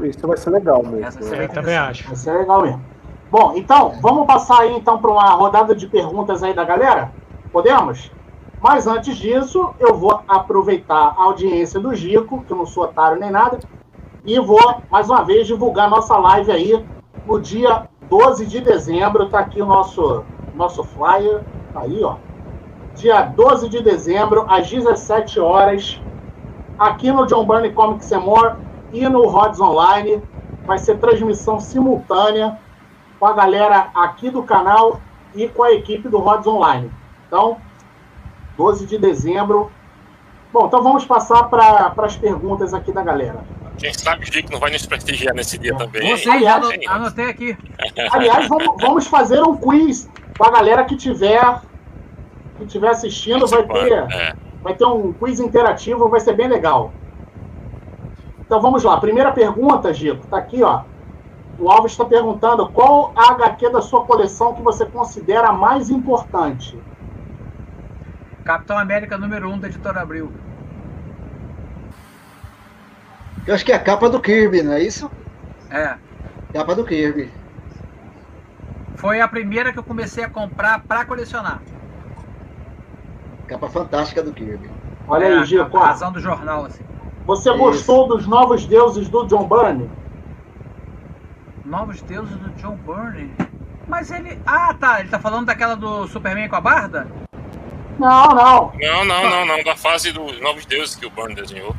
Isso 0.03 0.27
vai 0.27 0.37
ser 0.37 0.51
legal 0.51 0.83
mesmo. 0.83 1.05
Essa 1.05 1.21
Eu 1.21 1.49
também 1.49 1.77
acho. 1.77 2.07
Vai 2.09 2.17
ser 2.17 2.33
legal 2.33 2.63
mesmo. 2.63 2.83
Bom, 3.31 3.55
então, 3.57 3.93
vamos 4.01 4.27
passar 4.27 4.61
aí 4.61 4.77
então 4.77 4.99
para 4.99 5.11
uma 5.11 5.31
rodada 5.31 5.75
de 5.75 5.87
perguntas 5.87 6.43
aí 6.43 6.55
da 6.55 6.65
galera? 6.65 7.13
Podemos? 7.53 8.11
Mas 8.61 8.87
antes 8.87 9.17
disso, 9.17 9.75
eu 9.79 9.95
vou 9.95 10.23
aproveitar 10.27 11.15
a 11.17 11.23
audiência 11.23 11.79
do 11.79 11.95
Gico, 11.95 12.45
que 12.45 12.53
eu 12.53 12.57
não 12.57 12.67
sou 12.67 12.85
otário 12.85 13.21
nem 13.21 13.31
nada, 13.31 13.59
e 14.25 14.41
vou, 14.41 14.83
mais 14.91 15.11
uma 15.11 15.23
vez, 15.23 15.47
divulgar 15.47 15.91
nossa 15.91 16.17
live 16.17 16.51
aí 16.51 16.87
no 17.27 17.41
dia 17.41 17.87
12 18.09 18.47
de 18.47 18.61
dezembro. 18.61 19.29
Tá 19.29 19.41
aqui 19.41 19.61
o 19.61 19.67
nosso, 19.67 20.25
nosso 20.55 20.83
flyer, 20.83 21.45
tá 21.73 21.81
aí, 21.81 22.03
ó. 22.03 22.17
Dia 22.97 23.23
12 23.23 23.69
de 23.69 23.83
dezembro, 23.83 24.47
às 24.49 24.71
17 24.71 25.41
horas, 25.41 26.01
aqui 26.79 27.11
no 27.11 27.27
John 27.27 27.45
Burney 27.45 27.73
Comics 27.73 28.11
and 28.13 28.21
More 28.21 28.57
e 28.93 29.09
no 29.09 29.27
Rods 29.27 29.61
Online. 29.61 30.23
Vai 30.65 30.79
ser 30.79 30.99
transmissão 30.99 31.61
simultânea 31.61 32.59
com 33.19 33.27
a 33.27 33.33
galera 33.33 33.91
aqui 33.95 34.31
do 34.31 34.43
canal 34.43 35.01
e 35.35 35.49
com 35.49 35.63
a 35.63 35.73
equipe 35.73 36.09
do 36.09 36.19
Rods 36.19 36.47
Online. 36.47 36.91
Então, 37.27 37.59
12 38.57 38.87
de 38.87 38.97
dezembro. 38.97 39.71
Bom, 40.53 40.67
então 40.67 40.83
vamos 40.83 41.05
passar 41.05 41.45
para 41.45 41.93
as 41.97 42.17
perguntas 42.17 42.73
aqui 42.73 42.93
da 42.93 43.03
galera. 43.03 43.45
Quem 43.77 43.93
sabe 43.93 44.23
o 44.23 44.33
Gico 44.33 44.53
não 44.53 44.61
vai 44.61 44.71
nos 44.71 44.87
prestigiar 44.87 45.35
nesse 45.35 45.59
dia 45.59 45.75
também. 45.75 46.17
Você 46.17 46.29
anotei 46.87 47.29
aqui. 47.29 47.59
Aliás, 48.13 48.49
vamos, 48.49 48.77
vamos 48.81 49.07
fazer 49.09 49.43
um 49.43 49.57
quiz 49.57 50.09
com 50.39 50.45
a 50.47 50.51
galera 50.51 50.85
que 50.85 50.97
tiver 50.97 51.61
que 52.65 52.73
tiver 52.73 52.89
assistindo. 52.89 53.47
Vai 53.47 53.67
ter, 53.67 53.93
É. 54.13 54.35
vai 54.63 54.75
ter 54.75 54.85
um 54.85 55.13
quiz 55.13 55.41
interativo, 55.41 56.09
vai 56.09 56.21
ser 56.21 56.35
bem 56.35 56.49
legal. 56.49 56.93
Então 58.41 58.61
vamos 58.61 58.83
lá. 58.85 58.99
Primeira 59.01 59.33
pergunta, 59.33 59.93
Gico, 59.93 60.27
tá 60.27 60.39
aqui, 60.39 60.63
ó. 60.63 60.83
O 61.59 61.71
Alves 61.71 61.93
está 61.93 62.05
perguntando 62.05 62.69
qual 62.69 63.13
a 63.15 63.31
HQ 63.33 63.71
da 63.71 63.81
sua 63.81 64.05
coleção 64.05 64.55
que 64.55 64.63
você 64.63 64.85
considera 64.85 65.49
a 65.49 65.53
mais 65.53 65.89
importante. 65.89 66.79
Capitão 68.45 68.77
América 68.77 69.17
número 69.17 69.49
1 69.49 69.53
um 69.53 69.59
da 69.59 69.69
editora 69.69 70.03
Abril. 70.03 70.31
Eu 73.47 73.55
acho 73.55 73.65
que 73.65 73.73
é 73.73 73.77
a 73.77 73.79
capa 73.79 74.09
do 74.09 74.21
Kirby, 74.21 74.63
não 74.63 74.73
é 74.73 74.83
isso? 74.83 75.11
É. 75.71 75.97
Capa 76.53 76.75
do 76.75 76.85
Kirby. 76.85 77.31
Foi 78.97 79.21
a 79.21 79.29
primeira 79.29 79.73
que 79.73 79.79
eu 79.79 79.83
comecei 79.85 80.25
a 80.25 80.31
comprar 80.31 80.81
pra 80.81 81.05
colecionar. 81.05 81.61
Capa 83.47 83.69
fantástica 83.69 84.23
do 84.23 84.33
Kirby. 84.33 84.71
Olha 85.07 85.25
É, 85.27 85.39
aí, 85.39 85.45
Gico. 85.45 85.77
a 85.77 85.87
razão 85.87 86.11
do 86.13 86.21
jornal, 86.21 86.65
assim. 86.65 86.83
Você 87.27 87.51
Isso. 87.51 87.59
gostou 87.59 88.09
dos 88.09 88.27
novos 88.27 88.65
deuses 88.67 89.09
do 89.09 89.27
John 89.27 89.47
Byrne? 89.47 89.91
Novos 91.65 92.01
deuses 92.03 92.37
do 92.37 92.51
John 92.57 92.77
Byrne. 92.87 93.33
Mas 93.89 94.11
ele. 94.11 94.39
Ah, 94.47 94.75
tá. 94.79 95.01
Ele 95.01 95.09
tá 95.09 95.19
falando 95.19 95.47
daquela 95.47 95.75
do 95.75 96.07
Superman 96.09 96.49
com 96.49 96.57
a 96.57 96.61
Barda? 96.61 97.07
Não, 97.99 98.29
não. 98.29 98.73
Não, 98.81 99.05
não, 99.05 99.31
não, 99.31 99.47
não. 99.47 99.63
Da 99.63 99.77
fase 99.77 100.11
dos 100.13 100.41
Novos 100.41 100.67
Deuses 100.67 100.97
que 100.97 101.07
o 101.07 101.11
Burn 101.11 101.35
desenhou. 101.35 101.75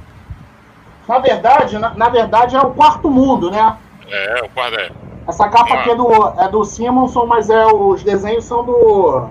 Na 1.08 1.20
verdade, 1.20 1.78
na, 1.78 1.94
na 1.94 2.10
verdade 2.10 2.56
é 2.56 2.60
o 2.62 2.72
quarto 2.72 3.10
mundo, 3.10 3.52
né? 3.52 3.78
É, 4.08 4.42
o 4.44 4.50
quadro 4.50 4.80
é. 4.80 4.92
Essa 5.28 5.50
capa 5.50 5.74
aqui 5.74 5.90
é 5.90 5.96
do, 5.96 6.08
é 6.40 6.48
do 6.48 6.64
Simonson, 6.64 7.26
mas 7.26 7.50
é, 7.50 7.66
os 7.66 8.02
desenhos 8.04 8.46
são 8.46 8.64
do. 8.64 9.28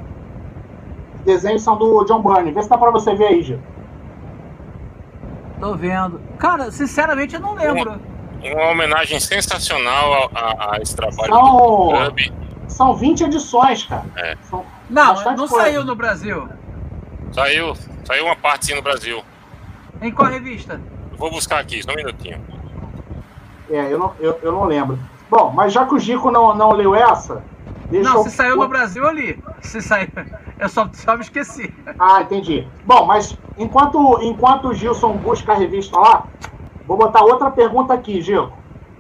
Os 1.24 1.32
desenhos 1.32 1.62
são 1.62 1.76
do 1.78 2.04
John 2.04 2.22
Byrne. 2.22 2.52
Vê 2.52 2.62
se 2.62 2.68
dá 2.68 2.76
pra 2.76 2.90
você 2.90 3.14
ver 3.14 3.28
aí, 3.28 3.42
Gil. 3.42 3.58
Tô 5.58 5.74
vendo. 5.74 6.20
Cara, 6.38 6.70
sinceramente 6.70 7.34
eu 7.34 7.40
não 7.40 7.54
lembro. 7.54 7.98
Uma 8.42 8.70
homenagem 8.70 9.18
sensacional 9.18 10.30
a, 10.34 10.38
a- 10.38 10.74
a 10.76 10.78
esse 10.82 10.94
trabalho 10.94 11.32
São- 11.32 11.56
do 11.56 11.88
Club. 11.88 12.18
São 12.68 12.94
20 12.96 13.24
edições, 13.24 13.84
cara. 13.84 14.04
É. 14.16 14.36
São 14.50 14.64
Não, 14.90 15.14
não 15.14 15.36
coisa. 15.48 15.56
saiu 15.56 15.84
no 15.84 15.94
Brasil. 15.94 16.46
Saiu, 17.32 17.74
saiu 18.04 18.26
uma 18.26 18.36
parte 18.36 18.66
sim 18.66 18.74
no 18.74 18.82
Brasil. 18.82 19.22
Em 20.02 20.10
qual 20.12 20.28
revista? 20.28 20.78
Eu 21.12 21.16
vou 21.18 21.30
buscar 21.30 21.60
aqui, 21.60 21.82
só 21.82 21.92
um 21.92 21.96
minutinho. 21.96 22.38
É, 23.70 23.90
eu 23.92 23.98
não, 23.98 24.12
eu, 24.20 24.38
eu 24.42 24.52
não 24.52 24.64
lembro. 24.64 24.98
Bom, 25.30 25.50
mas 25.50 25.72
já 25.72 25.86
que 25.86 25.94
o 25.94 25.98
Gico 25.98 26.30
não, 26.30 26.54
não 26.54 26.72
leu 26.72 26.94
essa, 26.94 27.42
deixa 27.90 28.10
não, 28.10 28.18
eu. 28.18 28.24
se 28.24 28.30
saiu 28.30 28.56
no 28.56 28.68
Brasil 28.68 29.02
eu 29.04 29.12
li. 29.14 29.42
Se 29.62 29.80
saiu. 29.80 30.08
Eu 30.58 30.68
só, 30.68 30.84
me 30.84 31.20
esqueci. 31.20 31.72
Ah, 31.98 32.22
entendi. 32.22 32.66
Bom, 32.84 33.06
mas 33.06 33.38
enquanto, 33.56 34.20
enquanto 34.22 34.68
o 34.68 34.74
Gilson 34.74 35.16
busca 35.18 35.52
a 35.52 35.56
revista 35.56 35.98
lá, 35.98 36.26
vou 36.86 36.96
botar 36.96 37.22
outra 37.22 37.50
pergunta 37.50 37.92
aqui, 37.92 38.20
Gil. 38.20 38.52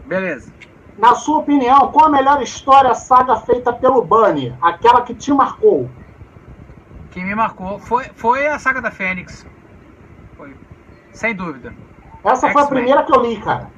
Beleza. 0.06 0.52
Na 0.98 1.14
sua 1.14 1.38
opinião, 1.38 1.90
qual 1.90 2.06
a 2.06 2.10
melhor 2.10 2.42
história 2.42 2.94
saga 2.94 3.36
feita 3.36 3.72
pelo 3.72 4.02
Bunny? 4.02 4.56
Aquela 4.60 5.02
que 5.02 5.14
te 5.14 5.32
marcou? 5.32 5.88
Quem 7.10 7.24
me 7.24 7.34
marcou 7.34 7.78
foi, 7.78 8.04
foi 8.14 8.46
a 8.46 8.58
saga 8.58 8.80
da 8.80 8.90
Fênix. 8.90 9.46
Foi. 10.36 10.54
Sem 11.12 11.34
dúvida. 11.34 11.72
Essa 12.24 12.50
foi 12.50 12.62
a 12.62 12.66
primeira 12.66 13.04
que 13.04 13.14
eu 13.14 13.22
li, 13.22 13.40
cara. 13.40 13.70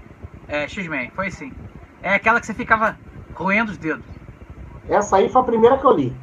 É, 0.48 0.69
X-Men, 0.69 1.11
foi 1.11 1.31
sim. 1.31 1.53
É 2.03 2.15
aquela 2.15 2.40
que 2.40 2.47
você 2.47 2.55
ficava 2.55 2.98
roendo 3.35 3.73
os 3.73 3.78
dedos. 3.78 4.07
Essa 4.89 5.16
aí 5.16 5.28
foi 5.28 5.43
a 5.43 5.44
primeira 5.44 5.77
que 5.78 5.85
eu 5.85 5.93
li. 5.93 6.16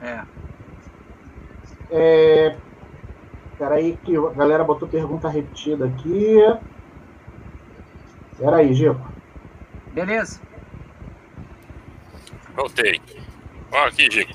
É. 0.00 0.37
É... 1.90 2.56
Peraí 3.58 3.96
que 4.04 4.16
a 4.16 4.30
galera 4.30 4.62
botou 4.64 4.86
pergunta 4.88 5.28
repetida 5.28 5.86
aqui. 5.86 6.36
Peraí, 8.38 8.72
Gico. 8.72 9.00
Beleza? 9.92 10.40
Voltei. 12.54 13.00
Olha 13.72 13.88
aqui, 13.88 14.08
Gico. 14.10 14.32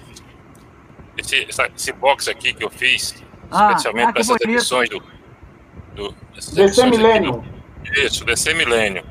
Esse, 1.17 1.45
essa- 1.47 1.67
esse 1.75 1.91
box 1.93 2.27
aqui 2.27 2.53
que 2.53 2.63
eu 2.63 2.69
fiz, 2.69 3.23
Ah, 3.51 3.69
especialmente 3.69 4.09
ah, 4.09 4.11
para 4.11 4.21
essas 4.21 4.37
bonito. 4.39 4.57
edições 4.57 4.89
do. 4.89 5.03
do 5.95 6.15
essas 6.35 6.53
DC 6.53 6.89
do- 6.89 7.43
Isso, 7.95 8.25
DC 8.25 8.53
Millennium. 8.55 9.03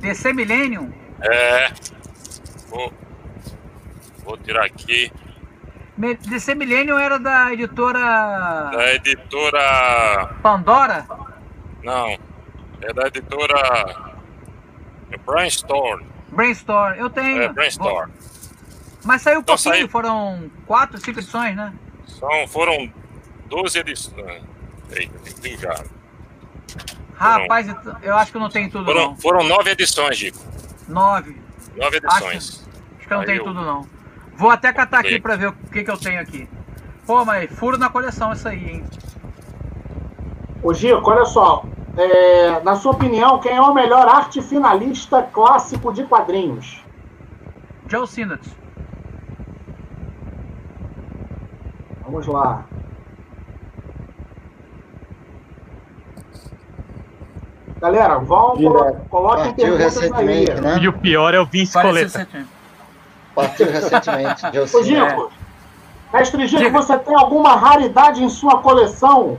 DC 0.00 0.32
Millennium? 0.32 0.92
É. 1.20 1.72
Vou, 2.68 2.92
vou 4.24 4.36
tirar 4.38 4.64
aqui. 4.64 5.12
DC 5.98 6.54
Millennium 6.54 6.98
era 6.98 7.18
da 7.18 7.52
editora 7.52 7.98
Da 8.72 8.94
editora. 8.94 10.30
Pandora? 10.42 11.06
Não. 11.82 12.16
É 12.80 12.92
da 12.92 13.08
editora. 13.08 14.12
É 15.10 15.16
Brainstorm. 15.18 16.02
Brainstorm. 16.30 16.94
Eu 16.94 17.10
tenho. 17.10 17.42
É 17.42 17.48
Brainstorm. 17.52 18.10
Mas 19.04 19.22
saiu 19.22 19.40
Então 19.40 19.54
pouquinho, 19.56 19.74
saiu- 19.74 19.88
foram 19.88 20.50
quatro, 20.66 20.98
cinco 20.98 21.18
edições, 21.18 21.56
né? 21.56 21.72
São, 22.06 22.46
foram 22.48 22.92
12 23.46 23.78
edições. 23.78 24.42
Eita, 24.90 25.18
tem 25.40 25.56
que. 25.56 25.66
Rapaz, 27.14 27.66
eu 28.02 28.16
acho 28.16 28.30
que 28.32 28.38
não 28.38 28.48
tenho 28.48 28.70
tudo 28.70 28.84
Foram, 28.84 29.08
não. 29.08 29.16
foram 29.16 29.44
nove 29.44 29.70
edições, 29.70 30.16
Dico. 30.18 30.38
Nove. 30.88 31.36
Nove 31.76 31.96
edições. 31.96 32.68
Acho 32.98 33.08
que 33.08 33.12
eu 33.12 33.16
não 33.16 33.20
Aí 33.20 33.26
tenho 33.26 33.38
eu- 33.40 33.44
tudo 33.44 33.62
não. 33.62 33.86
Vou 34.38 34.50
até 34.50 34.72
catar 34.72 35.00
aqui 35.00 35.20
pra 35.20 35.34
ver 35.34 35.48
o 35.48 35.52
que, 35.52 35.82
que 35.82 35.90
eu 35.90 35.98
tenho 35.98 36.20
aqui. 36.20 36.48
Pô, 37.04 37.24
mas 37.24 37.50
furo 37.50 37.76
na 37.76 37.90
coleção 37.90 38.32
isso 38.32 38.46
aí, 38.48 38.70
hein? 38.70 38.84
Ô, 40.62 40.72
Gico, 40.72 41.10
olha 41.10 41.24
só. 41.24 41.64
é, 41.96 42.60
na 42.60 42.76
sua 42.76 42.92
opinião, 42.92 43.40
quem 43.40 43.56
é 43.56 43.60
o 43.60 43.74
melhor 43.74 44.06
arte 44.06 44.40
finalista 44.40 45.22
clássico 45.24 45.92
de 45.92 46.04
quadrinhos? 46.04 46.84
Joe 47.88 48.06
Sinnott. 48.06 48.48
Vamos 52.04 52.26
lá. 52.28 52.64
Galera, 57.80 58.18
vão, 58.18 58.56
coloquem 59.08 59.54
perguntas 59.54 59.98
aí. 59.98 60.46
né? 60.60 60.78
E 60.80 60.88
o 60.88 60.92
pior 60.92 61.34
é 61.34 61.40
o 61.40 61.46
Vince 61.46 61.72
Coleta. 61.72 62.26
Partiu 63.38 63.70
recentemente. 63.70 64.44
Ô, 64.74 64.82
Gico, 64.82 65.32
mestre 66.12 66.46
Gico, 66.48 66.72
você 66.72 66.98
tem 66.98 67.14
alguma 67.14 67.54
raridade 67.54 68.24
em 68.24 68.28
sua 68.28 68.60
coleção? 68.60 69.38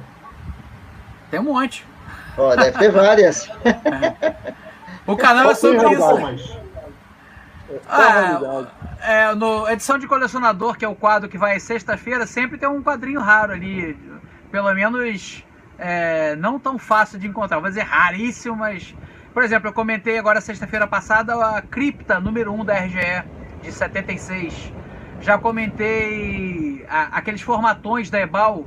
Tem 1.29 1.37
um 1.41 1.43
monte. 1.43 1.85
Ó, 2.37 2.55
deve 2.55 2.77
ter 2.79 2.91
várias. 2.91 3.51
O 5.05 5.17
canal 5.17 5.51
é 5.51 5.55
sobre 5.55 5.85
isso. 5.91 6.59
Ah? 7.89 8.67
É, 9.01 9.35
no 9.35 9.67
edição 9.67 9.97
de 9.97 10.07
colecionador, 10.07 10.77
que 10.77 10.85
é 10.85 10.87
o 10.87 10.95
quadro 10.95 11.27
que 11.27 11.37
vai 11.37 11.59
sexta-feira, 11.59 12.25
sempre 12.25 12.57
tem 12.57 12.69
um 12.69 12.81
quadrinho 12.81 13.19
raro 13.19 13.51
ali. 13.51 13.97
Pelo 14.49 14.73
menos 14.73 15.43
é, 15.77 16.37
não 16.37 16.57
tão 16.57 16.77
fácil 16.79 17.19
de 17.19 17.27
encontrar. 17.27 17.59
Vou 17.59 17.67
dizer 17.67 17.81
raríssimo, 17.81 18.55
mas. 18.55 18.95
Por 19.33 19.43
exemplo, 19.43 19.67
eu 19.67 19.73
comentei 19.73 20.17
agora 20.17 20.39
sexta-feira 20.39 20.87
passada 20.87 21.35
a 21.35 21.61
Cripta 21.61 22.19
número 22.19 22.53
1 22.53 22.65
da 22.65 22.73
RGE 22.75 23.38
de 23.61 23.71
76. 23.71 24.73
Já 25.21 25.37
comentei 25.37 26.85
a- 26.89 27.09
aqueles 27.17 27.41
formatões 27.41 28.09
da 28.09 28.19
Ebal 28.19 28.65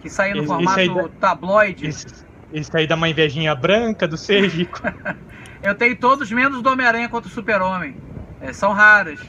que 0.00 0.08
saíam 0.08 0.38
no 0.38 0.46
formato 0.46 0.80
aí 0.80 0.88
da- 0.94 1.08
tabloide. 1.20 1.86
Isso, 1.88 2.06
isso 2.52 2.76
aí 2.76 2.86
dá 2.86 2.94
uma 2.94 3.08
invejinha 3.08 3.54
branca 3.54 4.08
do 4.08 4.16
Sergico. 4.16 4.80
Eu 5.62 5.74
tenho 5.74 5.94
todos 5.96 6.30
menos 6.32 6.62
do 6.62 6.70
Homem-Aranha 6.70 7.06
contra 7.10 7.28
o 7.28 7.32
Super-Homem. 7.32 7.94
É, 8.40 8.50
são 8.50 8.72
raras. 8.72 9.20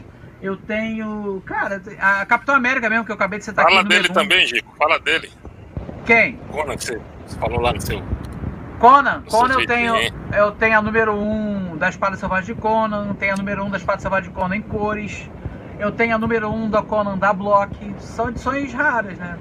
Eu 0.42 0.56
tenho. 0.56 1.44
Cara, 1.46 1.82
a 2.00 2.26
Capitão 2.26 2.56
América 2.56 2.90
mesmo, 2.90 3.04
que 3.04 3.12
eu 3.12 3.16
acabei 3.16 3.38
de 3.40 3.44
citar 3.46 3.66
Fala 3.66 3.82
aqui. 3.82 3.90
número 3.90 4.04
dele 4.04 4.12
um. 4.12 4.14
também, 4.14 4.48
Gico. 4.48 4.74
Fala 4.78 4.98
dele. 4.98 5.30
Quem? 6.06 6.38
Conan, 6.50 6.78
que 6.78 6.86
você, 6.86 7.02
você 7.28 7.38
falou 7.38 7.60
lá 7.60 7.74
no 7.74 7.82
seu. 7.82 8.02
Conan. 8.82 9.24
Conan 9.30 9.54
eu 9.54 9.68
tenho. 9.68 9.96
Eu 10.34 10.52
tenho 10.54 10.78
a 10.78 10.82
número 10.82 11.14
1 11.14 11.78
da 11.78 11.88
Espada 11.90 12.18
Selvagem 12.18 12.56
de 12.56 12.60
Conan. 12.62 13.14
Tenho 13.14 13.34
a 13.34 13.38
número 13.38 13.64
1 13.64 13.70
da 13.70 13.78
Espada 13.78 14.02
Selvagem 14.02 14.30
de 14.30 14.36
Conan 14.36 14.56
em 14.56 14.62
cores. 14.62 15.30
Eu 15.80 15.92
tenho 15.92 16.16
a 16.16 16.18
número 16.18 16.50
1 16.50 16.70
da 16.70 16.82
Conan 16.82 17.18
da 17.18 17.32
Block. 17.32 17.96
São 18.00 18.30
edições 18.30 18.74
raras, 18.74 19.18
né? 19.18 19.38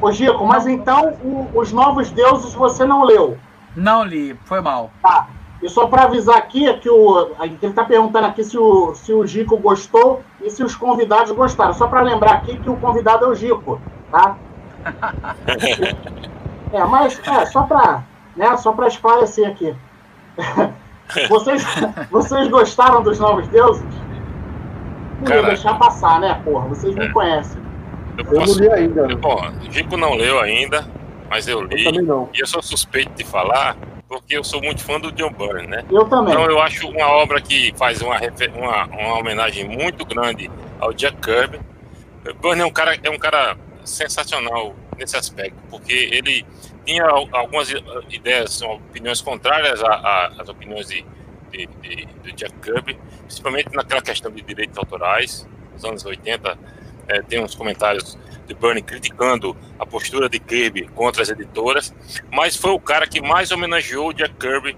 Ô, 0.00 0.12
Gico, 0.12 0.46
mas 0.46 0.66
então 0.66 1.10
o- 1.24 1.50
os 1.54 1.72
Novos 1.72 2.10
Deuses 2.10 2.54
você 2.54 2.84
não 2.84 3.02
leu? 3.02 3.36
Não 3.74 4.04
li, 4.04 4.38
foi 4.44 4.60
mal. 4.60 4.90
Tá. 5.02 5.26
E 5.62 5.68
só 5.68 5.86
para 5.86 6.04
avisar 6.04 6.36
aqui, 6.36 6.68
é 6.68 6.74
que 6.74 6.88
o, 6.88 7.32
ele 7.40 7.58
está 7.62 7.84
perguntando 7.84 8.26
aqui 8.26 8.44
se 8.44 8.56
o, 8.58 8.94
se 8.94 9.12
o 9.12 9.26
Gico 9.26 9.56
gostou 9.56 10.22
e 10.42 10.50
se 10.50 10.62
os 10.62 10.74
convidados 10.76 11.32
gostaram. 11.32 11.72
Só 11.72 11.88
para 11.88 12.02
lembrar 12.02 12.32
aqui 12.34 12.58
que 12.58 12.68
o 12.70 12.76
convidado 12.76 13.24
é 13.24 13.28
o 13.28 13.34
Gico, 13.34 13.80
tá? 14.10 14.36
É, 16.72 16.84
mas 16.84 17.20
é, 17.26 17.46
só 17.46 17.62
para 17.62 18.02
né, 18.36 18.56
só 18.56 18.72
para 18.72 18.86
esclarecer 18.88 19.48
aqui. 19.48 19.74
Vocês, 21.28 21.64
vocês 22.10 22.48
gostaram 22.48 23.00
dos 23.00 23.20
Novos 23.20 23.46
Deuses? 23.46 23.84
Não 25.22 25.36
ia 25.36 25.42
deixar 25.44 25.74
passar, 25.78 26.18
né, 26.18 26.40
porra? 26.44 26.66
Vocês 26.66 26.96
me 26.96 27.08
conhecem. 27.10 27.62
Eu 28.18 28.24
Eu 28.24 28.40
não 28.46 28.54
li 28.54 28.72
ainda. 28.72 29.00
eu- 29.12 29.16
Bom, 29.18 29.40
Gico 29.70 29.96
não 29.96 30.14
leu 30.14 30.40
ainda, 30.40 30.84
mas 31.30 31.46
eu 31.46 31.60
Eu 31.60 31.66
li. 31.68 31.84
também 31.84 32.02
não. 32.02 32.28
E 32.34 32.40
eu 32.40 32.46
sou 32.46 32.60
suspeito 32.60 33.12
de 33.14 33.22
falar, 33.22 33.76
porque 34.08 34.36
eu 34.36 34.42
sou 34.42 34.60
muito 34.60 34.82
fã 34.82 34.98
do 34.98 35.12
John 35.12 35.30
Byrne, 35.30 35.68
né? 35.68 35.84
Eu 35.90 36.06
também. 36.06 36.34
Então 36.34 36.44
eu 36.50 36.60
acho 36.60 36.88
uma 36.88 37.06
obra 37.06 37.40
que 37.40 37.72
faz 37.76 38.02
uma, 38.02 38.16
uma, 38.56 38.84
uma 38.86 39.18
homenagem 39.20 39.64
muito 39.68 40.04
grande 40.04 40.50
ao 40.80 40.92
Jack 40.92 41.18
Kirby. 41.18 41.60
Byrne 42.42 42.62
é 42.62 42.66
um 42.66 42.72
cara, 42.72 42.96
é 43.00 43.10
um 43.10 43.18
cara 43.18 43.56
sensacional 43.84 44.74
nesse 44.98 45.16
aspecto, 45.16 45.56
porque 45.70 45.92
ele 46.12 46.44
tinha 46.86 47.04
al- 47.04 47.28
algumas 47.32 47.68
ideias, 48.10 48.62
opiniões 48.62 49.20
contrárias 49.20 49.82
às 49.82 50.48
opiniões 50.48 50.86
de, 50.88 51.04
de, 51.50 51.66
de, 51.82 52.06
de 52.22 52.32
Jack 52.32 52.54
Kirby, 52.62 52.98
principalmente 53.24 53.68
naquela 53.74 54.00
questão 54.00 54.30
de 54.30 54.40
direitos 54.42 54.78
autorais. 54.78 55.46
Nos 55.74 55.84
anos 55.84 56.04
80, 56.06 56.58
eh, 57.08 57.22
tem 57.22 57.42
uns 57.44 57.54
comentários 57.54 58.16
de 58.46 58.54
Byrne 58.54 58.80
criticando 58.80 59.54
a 59.78 59.84
postura 59.84 60.28
de 60.28 60.38
Kirby 60.38 60.86
contra 60.94 61.20
as 61.22 61.28
editoras, 61.28 61.92
mas 62.32 62.56
foi 62.56 62.70
o 62.70 62.80
cara 62.80 63.06
que 63.06 63.20
mais 63.20 63.50
homenageou 63.50 64.12
Jack 64.12 64.34
Kirby 64.36 64.76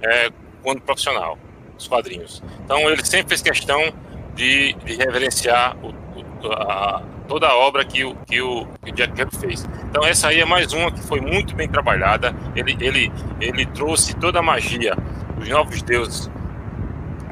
é, 0.00 0.30
quando 0.62 0.80
profissional, 0.80 1.36
os 1.76 1.86
quadrinhos. 1.88 2.42
Então 2.64 2.78
ele 2.88 3.04
sempre 3.04 3.28
fez 3.30 3.42
questão 3.42 3.92
de, 4.34 4.72
de 4.84 4.94
reverenciar 4.96 5.76
o- 5.84 5.88
o- 5.90 6.52
a- 6.52 7.02
toda 7.28 7.46
a 7.46 7.54
obra 7.56 7.84
que 7.84 8.04
o, 8.04 8.14
que, 8.26 8.40
o, 8.40 8.66
que 8.82 8.90
o 8.90 8.94
Jack 8.94 9.12
Kirby 9.12 9.36
fez. 9.36 9.68
Então 9.90 10.04
essa 10.04 10.28
aí 10.28 10.40
é 10.40 10.44
mais 10.44 10.72
uma 10.72 10.90
que 10.90 11.00
foi 11.00 11.20
muito 11.20 11.54
bem 11.54 11.68
trabalhada. 11.68 12.34
Ele, 12.56 12.76
ele, 12.80 13.12
ele 13.40 13.66
trouxe 13.66 14.14
toda 14.16 14.38
a 14.38 14.42
magia 14.42 14.96
dos 15.36 15.48
novos 15.48 15.82
deuses 15.82 16.30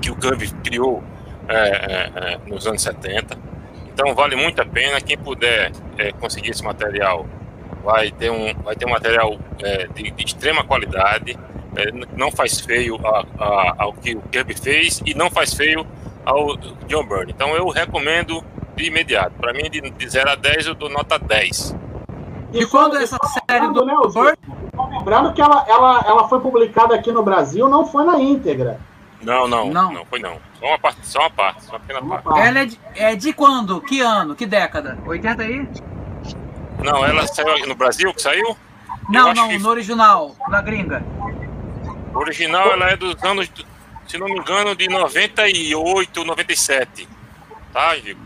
que 0.01 0.10
o 0.10 0.16
Kirby 0.16 0.48
criou 0.62 1.02
é, 1.48 1.56
é, 1.56 2.10
é, 2.35 2.39
nos 2.47 2.66
anos 2.66 2.82
70. 2.82 3.36
Então 3.93 4.14
vale 4.14 4.36
muito 4.36 4.60
a 4.60 4.66
pena. 4.66 5.01
Quem 5.01 5.16
puder 5.16 5.73
é, 5.98 6.12
conseguir 6.12 6.51
esse 6.51 6.62
material 6.62 7.27
vai 7.82 8.10
ter 8.10 8.31
um, 8.31 8.52
vai 8.62 8.77
ter 8.77 8.86
um 8.86 8.90
material 8.90 9.39
é, 9.62 9.86
de, 9.89 10.10
de 10.10 10.24
extrema 10.24 10.62
qualidade. 10.64 11.36
É, 11.77 11.93
não 12.16 12.31
faz 12.31 12.60
feio 12.60 12.97
a- 13.06 13.24
a- 13.39 13.74
ao 13.78 13.93
que 13.93 14.14
o 14.14 14.20
Kirby 14.23 14.55
fez 14.55 15.01
e 15.05 15.14
não 15.14 15.31
faz 15.31 15.55
feio 15.55 15.86
ao 16.24 16.56
John 16.89 17.06
Byrne. 17.06 17.32
Então 17.32 17.55
eu 17.55 17.68
recomendo 17.68 18.43
de 18.77 18.85
imediato. 18.86 19.32
Para 19.40 19.53
mim, 19.53 19.69
de, 19.70 19.81
de 19.90 20.09
0 20.09 20.31
a 20.31 20.35
10, 20.35 20.66
eu 20.66 20.74
dou 20.74 20.89
nota 20.90 21.19
10. 21.19 21.74
E 22.53 22.65
quando 22.66 22.97
essa 22.97 23.19
série 23.48 23.69
do 23.73 23.85
né, 23.85 23.94
Lembrando 24.98 25.32
que 25.32 25.40
ela, 25.40 25.65
ela, 25.69 26.05
ela 26.07 26.28
foi 26.28 26.40
publicada 26.40 26.94
aqui 26.94 27.11
no 27.11 27.23
Brasil, 27.23 27.69
não 27.69 27.86
foi 27.86 28.05
na 28.05 28.19
íntegra. 28.20 28.78
Não, 29.23 29.48
não, 29.48 29.70
Não. 29.70 29.93
não, 29.93 30.05
foi 30.05 30.19
não. 30.20 30.36
Só 30.61 30.66
uma 30.66 30.78
parte, 30.78 30.98
só 31.07 31.20
uma 31.20 31.31
parte, 31.31 31.65
só 31.65 31.73
uma 31.73 31.81
pequena 31.81 32.01
Uma 32.01 32.19
parte. 32.19 32.24
parte. 32.24 32.48
Ela 32.48 32.59
é 32.61 32.65
de, 32.66 32.81
é 32.94 33.16
de 33.16 33.32
quando? 33.32 33.81
Que 33.81 34.01
ano? 34.01 34.35
Que 34.36 34.47
década? 34.47 34.98
80 35.07 35.43
aí? 35.43 35.69
Não, 36.85 37.05
ela 37.05 37.27
saiu 37.27 37.51
aqui 37.53 37.66
no 37.66 37.74
Brasil, 37.74 38.12
que 38.12 38.20
saiu? 38.23 38.57
Não, 39.09 39.32
não, 39.32 39.48
que- 39.48 39.59
no 39.59 39.69
original, 39.70 40.35
na 40.48 40.61
gringa. 40.61 41.03
O 42.15 42.19
original 42.19 42.70
ela 42.73 42.90
é 42.90 42.97
dos 42.97 43.23
anos, 43.24 43.51
se 44.07 44.19
não 44.19 44.27
me 44.27 44.39
engano, 44.39 44.74
de 44.77 44.89
98, 44.89 46.24
97. 46.24 47.09
Tá, 47.73 47.97
Diego? 47.97 48.20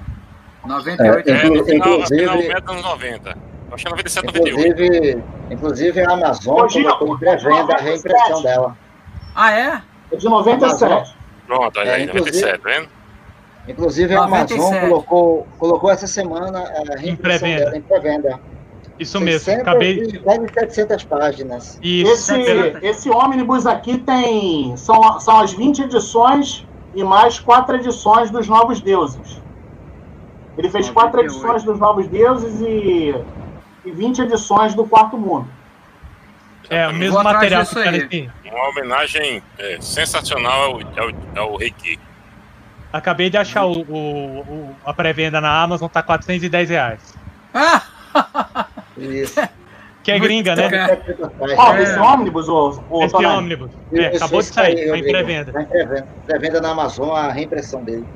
98. 0.66 1.28
É, 1.28 1.32
É, 1.32 1.44
no 1.48 1.64
final, 1.64 1.88
Inclusive- 1.94 2.20
final 2.20 2.36
médio 2.36 2.60
dos 2.62 2.70
anos 2.72 2.82
90. 2.84 3.30
Eu 3.30 3.74
acho 3.74 3.82
que 3.84 3.88
é 3.88 3.90
97, 3.90 4.26
98. 4.26 4.60
Inclusive, 4.68 5.24
inclusive 5.50 6.00
a 6.00 6.10
Amazon 6.12 6.54
colocou 6.68 7.14
em 7.14 7.18
pré-venda 7.18 7.74
a 7.74 7.78
reimpressão 7.78 8.42
dela. 8.42 8.76
Ah, 9.34 9.52
é? 9.52 9.82
É 10.12 10.16
de 10.16 10.24
97. 10.28 11.14
Pronto, 11.46 11.78
olha 11.78 11.88
É, 11.88 11.94
aí, 11.94 12.04
inclusive- 12.04 12.40
97, 12.42 12.62
tá 12.62 12.68
vendo? 12.70 12.88
Inclusive 13.68 14.14
a 14.14 14.22
Amazon 14.24 14.56
97. 14.58 14.88
colocou, 14.88 15.48
colocou 15.58 15.90
essa 15.90 16.06
semana 16.06 16.58
a 16.60 16.96
reimpressão 16.98 17.48
dela 17.48 17.76
em 17.76 17.80
pré-venda. 17.82 18.40
Isso 18.98 19.18
mesmo. 19.20 19.40
600 19.40 19.62
Acabei. 19.68 19.96
e 20.02 20.18
quase 20.18 20.46
700 20.52 21.04
páginas. 21.04 21.78
Isso. 21.82 22.34
Esse, 22.34 22.76
esse 22.82 23.10
ônibus 23.10 23.66
aqui 23.66 23.96
tem. 23.98 24.76
São, 24.76 25.18
são 25.20 25.40
as 25.40 25.52
20 25.52 25.82
edições 25.82 26.66
e 26.94 27.02
mais 27.02 27.38
quatro 27.38 27.76
edições 27.76 28.30
dos 28.30 28.46
Novos 28.48 28.80
Deuses. 28.80 29.40
Ele 30.58 30.68
fez 30.70 30.90
quatro 30.90 31.16
98. 31.22 31.32
edições 31.32 31.62
dos 31.64 31.78
Novos 31.78 32.06
Deuses 32.08 32.60
e, 32.60 33.14
e 33.84 33.90
20 33.90 34.22
edições 34.22 34.74
do 34.74 34.84
Quarto 34.84 35.16
Mundo. 35.16 35.48
É, 36.68 36.86
o 36.88 36.92
mesmo 36.94 37.22
material 37.22 37.64
que 37.64 37.74
tá 37.74 37.80
aí. 37.80 37.90
nesse- 38.04 38.30
Uma 38.44 38.68
homenagem 38.68 39.42
é, 39.58 39.78
sensacional 39.80 40.62
ao, 40.62 40.80
ao, 41.40 41.44
ao 41.50 41.56
Reiki. 41.56 41.98
Acabei 42.92 43.30
de 43.30 43.36
achar 43.38 43.64
o, 43.66 43.80
o- 43.82 44.40
o- 44.40 44.76
a 44.84 44.92
pré-venda 44.92 45.40
na 45.40 45.62
Amazon, 45.62 45.88
tá 45.88 46.02
410 46.02 46.68
reais. 46.70 47.14
Ah! 47.54 47.82
Isso. 48.98 49.40
Que 50.02 50.12
é 50.12 50.14
Muito 50.18 50.24
gringa, 50.28 50.56
né? 50.56 50.68
caro. 50.68 51.00
Ó, 51.58 51.74
É. 51.74 51.82
esse 51.82 51.98
ônibus, 51.98 52.48
ô, 52.48 52.82
ô 52.88 53.04
Esse 53.04 53.14
ônibus. 53.16 53.70
É, 53.92 54.06
acabou 54.16 54.40
de 54.40 54.46
sair, 54.46 54.74
tá 54.76 54.80
em 54.82 54.86
Rodrigo. 54.88 55.08
pré-venda. 55.10 55.52
Tá 55.52 55.62
em 55.62 55.66
pré-venda. 55.66 56.08
Pré-venda 56.26 56.60
na 56.60 56.70
Amazon, 56.70 57.10
a 57.14 57.30
reimpressão 57.30 57.82
dele. 57.84 58.06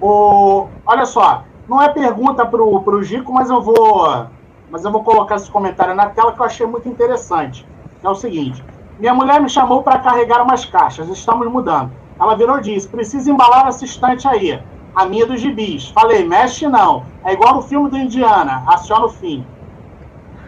O, 0.00 0.66
olha 0.86 1.04
só, 1.04 1.44
não 1.68 1.80
é 1.80 1.88
pergunta 1.88 2.44
pro, 2.46 2.80
pro 2.82 3.02
Gico, 3.02 3.32
mas 3.32 3.50
eu 3.50 3.60
vou. 3.60 4.26
Mas 4.70 4.84
eu 4.84 4.92
vou 4.92 5.04
colocar 5.04 5.36
esse 5.36 5.50
comentário 5.50 5.94
na 5.94 6.08
tela 6.08 6.32
que 6.32 6.40
eu 6.40 6.46
achei 6.46 6.66
muito 6.66 6.88
interessante. 6.88 7.66
É 8.02 8.08
o 8.08 8.14
seguinte: 8.14 8.64
minha 8.98 9.14
mulher 9.14 9.40
me 9.40 9.48
chamou 9.48 9.82
para 9.82 9.98
carregar 9.98 10.42
umas 10.42 10.64
caixas, 10.64 11.08
estamos 11.08 11.50
mudando. 11.50 11.92
Ela 12.18 12.34
virou 12.34 12.58
e 12.58 12.62
disse: 12.62 12.88
precisa 12.88 13.30
embalar 13.30 13.68
essa 13.68 13.84
estante 13.84 14.26
aí. 14.26 14.60
A 14.94 15.06
minha 15.06 15.24
dos 15.24 15.40
gibis. 15.40 15.88
Falei, 15.90 16.26
mexe 16.26 16.66
não. 16.66 17.04
É 17.24 17.32
igual 17.32 17.54
no 17.54 17.62
filme 17.62 17.88
do 17.88 17.96
Indiana, 17.96 18.64
aciona 18.66 19.06
o 19.06 19.08
fim. 19.08 19.46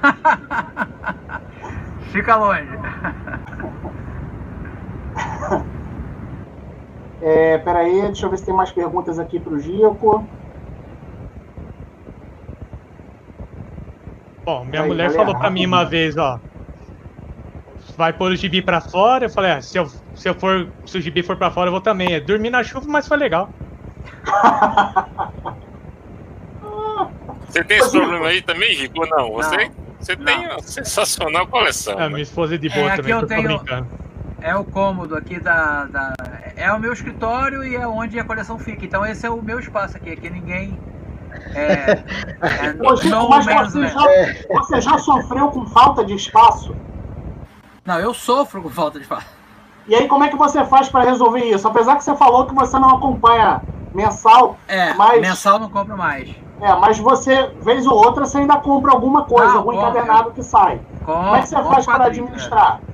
Fica 2.10 2.36
longe. 2.36 2.68
É, 7.22 7.56
peraí, 7.58 8.02
deixa 8.02 8.26
eu 8.26 8.30
ver 8.30 8.36
se 8.38 8.44
tem 8.46 8.54
mais 8.54 8.72
perguntas 8.72 9.18
aqui 9.18 9.38
pro 9.38 9.58
Gico. 9.58 10.24
Bom, 14.44 14.64
minha 14.64 14.82
Aí, 14.82 14.88
mulher 14.88 15.06
galera, 15.08 15.24
falou 15.26 15.38
pra 15.38 15.50
mim 15.50 15.64
uma 15.66 15.84
vez, 15.84 16.16
ó. 16.16 16.40
Vai 17.96 18.12
pôr 18.12 18.32
o 18.32 18.36
gibi 18.36 18.60
pra 18.60 18.80
fora? 18.80 19.26
Eu 19.26 19.30
falei, 19.30 19.52
ah, 19.52 19.62
se, 19.62 19.78
eu, 19.78 19.86
se 20.16 20.28
eu 20.28 20.34
for, 20.34 20.68
se 20.84 20.98
o 20.98 21.00
gibi 21.00 21.22
for 21.22 21.36
pra 21.36 21.50
fora, 21.50 21.68
eu 21.68 21.72
vou 21.72 21.80
também. 21.80 22.12
É 22.12 22.18
dormir 22.20 22.50
na 22.50 22.64
chuva, 22.64 22.86
mas 22.88 23.06
foi 23.06 23.16
legal. 23.18 23.48
Você 27.46 27.62
tem 27.62 27.78
esse 27.78 27.90
problema 27.92 28.26
aí 28.26 28.42
também, 28.42 28.74
Rico? 28.74 29.00
ou 29.00 29.08
Não, 29.08 29.32
você, 29.32 29.56
Não. 29.56 29.74
você 30.00 30.16
tem 30.16 30.38
uma 30.48 30.58
sensacional 30.62 31.46
coleção. 31.46 31.94
A 31.94 32.00
né? 32.00 32.08
minha 32.08 32.22
esposa 32.22 32.56
é 32.56 32.58
de 32.58 32.68
boa 32.68 32.80
É, 32.82 32.86
aqui 32.88 32.96
também, 32.96 33.12
eu 33.12 33.20
tô 33.20 33.26
tenho- 33.26 33.42
brincando. 33.42 34.01
É 34.42 34.54
o 34.56 34.64
cômodo 34.64 35.16
aqui 35.16 35.38
da, 35.38 35.84
da- 35.84 36.14
É 36.56 36.72
o 36.72 36.78
meu 36.80 36.92
escritório 36.92 37.64
e 37.64 37.76
é 37.76 37.86
onde 37.86 38.18
a 38.18 38.24
coleção 38.24 38.58
fica. 38.58 38.84
Então 38.84 39.04
esse 39.06 39.26
é 39.26 39.30
o 39.30 39.40
meu 39.42 39.58
espaço 39.60 39.96
aqui. 39.96 40.10
Aqui 40.12 40.28
ninguém. 40.30 40.78
É, 41.54 41.92
é 42.42 42.72
Gico, 42.96 43.08
no 43.08 43.28
mas 43.28 43.46
você 43.46 43.86
já, 43.88 44.02
você 44.50 44.80
já 44.80 44.98
sofreu 44.98 45.48
com 45.48 45.66
falta 45.66 46.04
de 46.04 46.14
espaço? 46.14 46.74
Não, 47.84 47.98
eu 47.98 48.12
sofro 48.14 48.62
com 48.62 48.68
falta 48.70 48.98
de 48.98 49.04
espaço. 49.04 49.26
E 49.88 49.94
aí, 49.94 50.06
como 50.06 50.22
é 50.22 50.28
que 50.28 50.36
você 50.36 50.64
faz 50.64 50.88
para 50.88 51.02
resolver 51.04 51.40
isso? 51.44 51.66
Apesar 51.66 51.96
que 51.96 52.04
você 52.04 52.14
falou 52.16 52.46
que 52.46 52.54
você 52.54 52.78
não 52.78 52.90
acompanha 52.96 53.60
mensal, 53.94 54.56
É, 54.68 54.94
Mas- 54.94 55.20
mensal 55.20 55.58
não 55.58 55.68
compro 55.68 55.96
mais. 55.96 56.30
é, 56.60 56.72
mas 56.76 56.98
você, 56.98 57.48
vez 57.60 57.84
ou 57.86 57.94
outra, 57.96 58.24
você 58.24 58.38
ainda 58.38 58.56
compra 58.58 58.92
alguma 58.92 59.24
coisa, 59.24 59.48
Não, 59.52 59.58
algum 59.58 59.72
compro. 59.72 59.88
encadernado 59.90 60.30
que 60.30 60.42
sai. 60.42 60.80
Compro, 61.04 61.14
Como 61.24 61.36
é 61.36 61.40
que 61.42 61.48
você 61.48 61.62
faz 61.64 61.84
para 61.86 62.04
administrar? 62.06 62.80
é. 62.88 62.91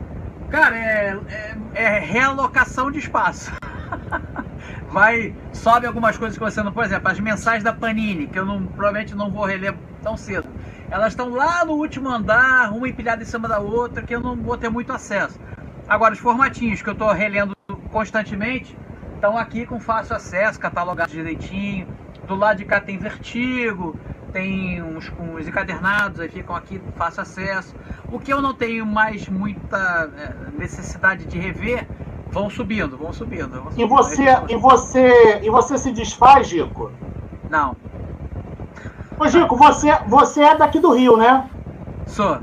Cara, 0.50 0.76
é, 0.76 1.18
é, 1.74 1.82
é 1.82 1.98
realocação 1.98 2.90
de 2.90 2.98
espaço. 2.98 3.52
Vai, 4.90 5.34
sobe 5.52 5.86
algumas 5.86 6.16
coisas 6.16 6.38
que 6.38 6.44
você 6.44 6.62
não. 6.62 6.72
Por 6.72 6.84
exemplo, 6.84 7.08
as 7.10 7.20
mensagens 7.20 7.62
da 7.62 7.72
Panini, 7.72 8.26
que 8.26 8.38
eu 8.38 8.46
não, 8.46 8.66
provavelmente 8.66 9.14
não 9.14 9.30
vou 9.30 9.44
reler 9.44 9.74
tão 10.02 10.16
cedo. 10.16 10.48
Elas 10.90 11.12
estão 11.12 11.28
lá 11.30 11.64
no 11.66 11.72
último 11.72 12.08
andar, 12.08 12.72
uma 12.72 12.88
empilhada 12.88 13.22
em 13.22 13.26
cima 13.26 13.46
da 13.46 13.58
outra, 13.58 14.02
que 14.02 14.14
eu 14.14 14.20
não 14.20 14.34
vou 14.36 14.56
ter 14.56 14.70
muito 14.70 14.90
acesso. 14.90 15.38
Agora, 15.86 16.14
os 16.14 16.18
formatinhos 16.20 16.80
que 16.80 16.88
eu 16.88 16.94
estou 16.94 17.12
relendo 17.12 17.54
constantemente 17.90 18.74
estão 19.14 19.36
aqui 19.36 19.66
com 19.66 19.78
fácil 19.78 20.16
acesso, 20.16 20.58
catalogados 20.58 21.12
direitinho. 21.12 21.86
Do 22.26 22.34
lado 22.34 22.58
de 22.58 22.64
cá 22.64 22.80
tem 22.80 22.98
vertigo, 22.98 23.94
tem 24.30 24.82
uns, 24.82 25.12
uns 25.18 25.46
encadernados, 25.48 26.20
aí 26.20 26.28
ficam 26.28 26.54
aqui 26.56 26.84
fácil 26.94 27.22
acesso. 27.22 27.76
O 28.08 28.20
que 28.20 28.32
eu 28.32 28.42
não 28.42 28.54
tenho 28.54 28.86
mais 28.86 29.28
muita 29.28 29.76
eh, 30.16 30.50
necessidade 30.52 31.26
de 31.26 31.38
rever, 31.38 31.90
vão 32.28 32.50
subindo, 32.50 32.98
vão 32.98 33.12
subindo. 33.12 33.62
vão 33.62 33.70
E 33.74 33.82
subindo. 33.82 33.86
você, 33.86 34.24
Aí- 34.24 34.28
e 34.46 34.56
você, 34.58 35.40
e 35.42 35.48
você 35.48 35.78
se 35.78 35.90
desfaz, 35.90 36.48
Gico? 36.48 36.94
Não, 37.48 37.80
Ô, 39.18 39.28
Gico, 39.28 39.54
você, 39.56 39.88
você 40.08 40.42
é 40.42 40.56
daqui 40.56 40.80
do 40.80 40.92
Rio, 40.92 41.16
né? 41.16 41.50
sou. 42.04 42.42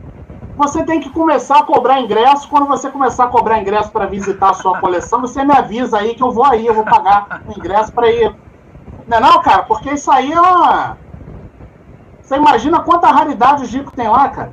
Você 0.58 0.86
tem 0.86 1.02
que 1.02 1.12
começar 1.12 1.60
a 1.60 1.64
cobrar 1.66 2.00
ingresso. 2.00 2.48
Quando 2.50 2.68
você 2.68 2.90
começar 2.90 3.26
a 3.26 3.30
cobrar 3.30 3.60
ingresso 3.60 3.92
para 3.92 4.06
visitar 4.08 4.50
a 4.52 4.54
sua 4.54 4.78
coleção, 4.80 5.20
você 5.22 5.44
me 5.44 5.54
avisa 5.54 5.98
aí 6.00 6.16
que 6.16 6.24
eu 6.24 6.32
vou 6.32 6.46
aí, 6.46 6.66
eu 6.66 6.74
vou 6.74 6.88
pagar 6.88 7.30
o 7.46 7.52
ingresso 7.54 7.94
para 7.94 8.10
ir. 8.10 8.38
Não 9.06 9.18
é 9.18 9.22
não, 9.22 9.42
cara? 9.42 9.64
Porque 9.64 9.92
isso 9.92 10.12
aí 10.12 10.32
é 10.32 10.40
uma... 10.42 11.00
Você 12.26 12.36
imagina 12.38 12.82
quanta 12.82 13.12
raridade 13.12 13.62
o 13.62 13.66
Gico 13.66 13.92
tem 13.94 14.10
lá, 14.10 14.28
cara? 14.30 14.52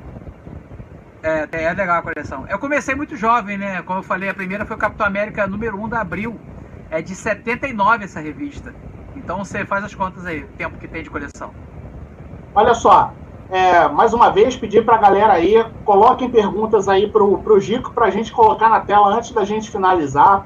É, 1.23 1.63
é 1.63 1.73
legal 1.73 1.97
a 1.97 2.03
coleção. 2.03 2.45
Eu 2.47 2.59
comecei 2.59 2.93
muito 2.93 3.15
jovem, 3.17 3.57
né? 3.57 3.81
Como 3.81 3.97
eu 3.97 4.03
falei, 4.03 4.29
a 4.29 4.33
primeira 4.33 4.63
foi 4.63 4.75
o 4.75 4.79
Capitão 4.79 5.07
América 5.07 5.47
número 5.47 5.81
1 5.81 5.89
da 5.89 6.01
Abril. 6.01 6.39
É 6.91 7.01
de 7.01 7.15
79 7.15 8.05
essa 8.05 8.19
revista. 8.19 8.75
Então 9.15 9.43
você 9.43 9.65
faz 9.65 9.83
as 9.83 9.95
contas 9.95 10.23
aí, 10.23 10.43
o 10.43 10.47
tempo 10.49 10.77
que 10.77 10.87
tem 10.87 11.01
de 11.01 11.09
coleção. 11.09 11.51
Olha 12.53 12.75
só, 12.75 13.15
é, 13.49 13.87
mais 13.87 14.13
uma 14.13 14.29
vez, 14.29 14.55
pedir 14.55 14.85
para 14.85 14.95
a 14.95 15.01
galera 15.01 15.33
aí, 15.33 15.55
coloquem 15.83 16.29
perguntas 16.29 16.87
aí 16.87 17.11
pro, 17.11 17.39
pro 17.39 17.59
Gico 17.59 17.91
para 17.91 18.05
a 18.05 18.11
gente 18.11 18.31
colocar 18.31 18.69
na 18.69 18.81
tela 18.81 19.07
antes 19.07 19.31
da 19.31 19.43
gente 19.43 19.71
finalizar. 19.71 20.45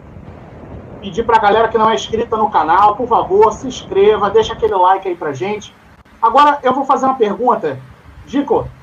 Pedir 1.02 1.26
para 1.26 1.36
a 1.36 1.41
galera 1.41 1.68
que 1.68 1.78
não 1.78 1.90
é 1.90 1.95
inscrita 1.95 2.38
no 2.38 2.49
canal, 2.49 2.95
por 2.95 3.08
favor, 3.10 3.52
se 3.52 3.68
inscreva, 3.68 4.30
deixa 4.30 4.54
aquele 4.54 4.76
like 4.76 5.10
aí 5.10 5.16
pra 5.16 5.34
gente. 5.34 5.76
Agora 6.22 6.60
eu 6.64 6.73
vou 6.73 6.85
fazer 6.85 7.06
uma 7.06 7.18
pergunta. 7.18 7.84
Gico, 8.26 8.73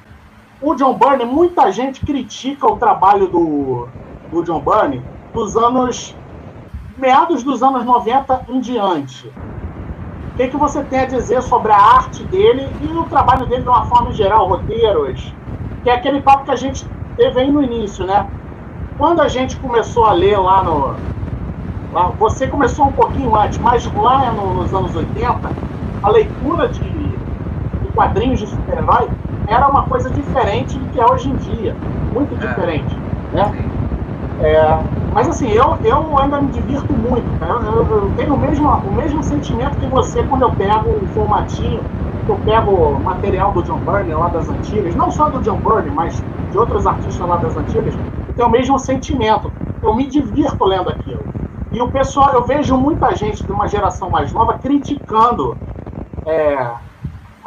o 0.61 0.74
John 0.74 0.98
Byrne, 0.98 1.24
muita 1.27 1.70
gente 1.73 2.05
critica 2.05 2.66
o 2.66 2.78
trabalho 2.78 3.28
do, 3.28 3.93
do 4.31 4.43
John 4.44 4.62
Byrne 4.65 5.09
dos 5.32 5.56
anos. 5.56 6.20
meados 6.97 7.44
dos 7.44 7.62
anos 7.62 7.85
90 7.85 8.44
em 8.48 8.61
diante. 8.61 9.28
O 9.28 10.36
que, 10.36 10.48
que 10.48 10.56
você 10.56 10.85
tem 10.85 11.01
a 11.01 11.06
dizer 11.06 11.43
sobre 11.43 11.73
a 11.73 11.77
arte 11.78 12.24
dele 12.24 12.77
e 12.81 12.89
o 12.97 13.06
trabalho 13.09 13.47
dele 13.48 13.62
de 13.62 13.69
uma 13.69 13.85
forma 13.86 14.12
geral, 14.12 14.48
roteiros? 14.48 15.39
Que 15.82 15.90
é 15.90 15.94
aquele 15.94 16.23
papo 16.23 16.44
que 16.44 16.51
a 16.51 16.56
gente 16.56 16.93
teve 17.16 17.40
aí 17.40 17.51
no 17.52 17.62
início, 17.62 18.05
né? 18.06 18.32
Quando 18.97 19.20
a 19.23 19.28
gente 19.28 19.59
começou 19.59 20.06
a 20.06 20.12
ler 20.12 20.39
lá 20.39 20.65
no. 20.65 21.02
Lá, 21.90 22.11
você 22.11 22.48
começou 22.48 22.89
um 22.89 22.93
pouquinho 22.93 23.35
antes, 23.36 23.59
mas 23.59 23.90
lá 23.94 24.32
no- 24.32 24.55
nos 24.55 24.74
anos 24.74 24.94
80, 24.94 25.59
a 26.02 26.11
leitura 26.11 26.69
de 26.69 27.24
quadrinhos 27.95 28.41
de 28.41 28.47
super-herói 28.47 29.11
era 29.47 29.69
uma 29.69 29.87
coisa 29.87 30.11
diferente 30.12 30.79
do 30.79 30.89
que 30.89 31.01
é 31.01 31.07
hoje 31.07 31.31
em 31.31 31.37
dia. 31.37 31.81
Muito 32.11 32.35
É. 32.35 32.39
diferente. 32.39 33.03
Né? 33.31 33.47
Sim. 33.51 33.75
É, 34.39 34.87
mas 35.11 35.29
assim, 35.29 35.49
eu, 35.51 35.79
eu 35.83 36.19
ainda 36.19 36.41
me 36.41 36.51
divirto 36.51 36.97
muito, 36.97 37.35
cara. 37.37 37.53
Eu, 37.53 37.62
eu- 37.65 37.91
eu 38.05 38.11
tenho 38.12 38.35
o 38.35 38.39
mesmo, 38.39 38.69
o 38.69 38.93
mesmo 38.93 39.23
sentimento 39.23 39.79
que 39.79 39.89
você 39.89 40.25
quando 40.25 40.43
eu 40.43 40.55
pego 40.55 41.03
o 41.03 41.07
formatinho, 41.07 41.87
que 42.25 42.31
eu 42.33 42.39
pego 42.39 43.01
material 43.01 43.53
do 43.53 43.62
John 43.62 43.81
Byrne 43.83 44.15
lá 44.15 44.29
das 44.29 44.49
antigas, 44.49 44.95
não 44.97 45.11
só 45.11 45.29
do 45.31 45.41
John 45.41 45.61
Byrne, 45.61 45.91
mas 45.91 46.25
de 46.51 46.59
outros 46.59 46.87
artistas 46.87 47.27
lá 47.29 47.37
das 47.37 47.57
antigas, 47.57 47.99
eu 48.27 48.35
tenho 48.35 48.49
o 48.49 48.51
mesmo 48.51 48.79
sentimento. 48.79 49.55
Eu 49.83 49.95
me 49.95 50.09
divirto 50.09 50.65
lendo 50.65 50.91
aquilo. 50.91 51.29
E 51.71 51.81
o 51.81 51.91
pessoal, 51.91 52.33
eu 52.33 52.45
vejo 52.45 52.77
muita 52.77 53.15
gente 53.15 53.45
de 53.45 53.53
uma 53.53 53.66
geração 53.66 54.11
mais 54.11 54.33
nova 54.33 54.55
criticando 54.55 55.59
é, 56.27 56.57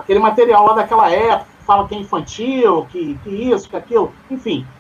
aquele 0.08 0.20
material 0.20 0.66
lá 0.66 0.74
daquela 0.74 1.12
época, 1.12 1.52
que 1.58 1.66
fala 1.66 1.88
que 1.88 1.96
é 1.96 2.00
infantil, 2.00 2.86
que, 2.88 3.20
que 3.20 3.30
isso, 3.52 3.70
que 3.70 3.76
aquilo, 3.76 4.18
enfim. 4.30 4.72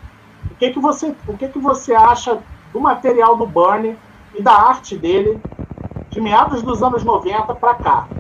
O 0.50 0.56
que, 0.56 0.72
que, 0.72 0.80
você, 0.80 1.18
o 1.28 1.38
que, 1.38 1.50
que 1.50 1.60
você 1.60 1.94
acha 1.94 2.46
do 2.74 2.82
material 2.82 3.38
do 3.38 3.48
Burnie 3.48 4.02
e 4.34 4.44
da 4.44 4.54
arte 4.54 4.98
dele 4.98 5.44
de 6.10 6.22
meados 6.22 6.64
dos 6.64 6.84
anos 6.84 7.04
90 7.04 7.56
para 7.56 7.76
cá? 7.76 8.12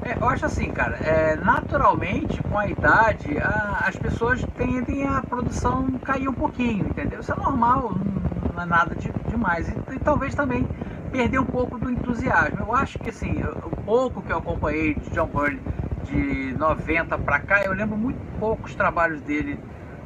É, 0.00 0.16
eu 0.22 0.28
acho 0.28 0.46
assim, 0.46 0.72
cara, 0.72 0.96
é, 0.98 1.36
naturalmente, 1.36 2.40
com 2.42 2.56
a 2.56 2.68
idade, 2.68 3.36
a- 3.38 3.80
as 3.88 3.96
pessoas 3.98 4.44
tendem 4.54 5.04
a 5.06 5.22
produção 5.24 5.98
cair 6.00 6.28
um 6.28 6.34
pouquinho, 6.34 6.86
entendeu? 6.88 7.20
Isso 7.20 7.32
é 7.32 7.36
normal, 7.36 7.94
não, 7.96 8.30
não 8.54 8.62
é 8.62 8.66
nada 8.66 8.94
de, 8.96 9.12
demais. 9.26 9.68
E, 9.68 9.82
e 9.90 10.00
talvez 10.00 10.34
também 10.34 10.70
perder 11.10 11.38
um 11.38 11.46
pouco 11.46 11.78
do 11.78 11.90
entusiasmo. 11.90 12.60
Eu 12.60 12.74
acho 12.74 12.98
que, 12.98 13.10
assim, 13.10 13.42
o 13.64 13.70
pouco 13.82 14.22
que 14.22 14.32
eu 14.32 14.38
acompanhei 14.38 14.94
de 14.94 15.10
John 15.10 15.26
Byrne 15.26 15.60
de 16.04 16.54
90 16.56 17.18
pra 17.18 17.38
cá, 17.40 17.62
eu 17.62 17.72
lembro 17.72 17.96
muito 17.96 18.18
poucos 18.38 18.74
trabalhos 18.74 19.20
dele. 19.22 19.58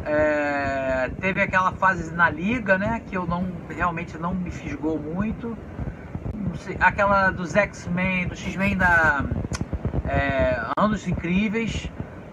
É, 0.05 1.11
teve 1.21 1.41
aquela 1.41 1.73
fase 1.73 2.13
na 2.13 2.29
Liga, 2.29 2.77
né, 2.77 3.03
que 3.07 3.17
eu 3.17 3.25
não 3.25 3.47
realmente 3.69 4.19
não 4.19 4.35
me 4.35 4.51
fisgou 4.51 4.99
muito. 4.99 5.57
Aquela 6.81 7.31
dos 7.31 7.55
X-Men, 7.55 8.27
do 8.27 8.37
X-Men 8.37 8.77
da 8.77 9.25
é, 10.07 10.61
Anos 10.77 11.07
Incríveis, 11.07 11.91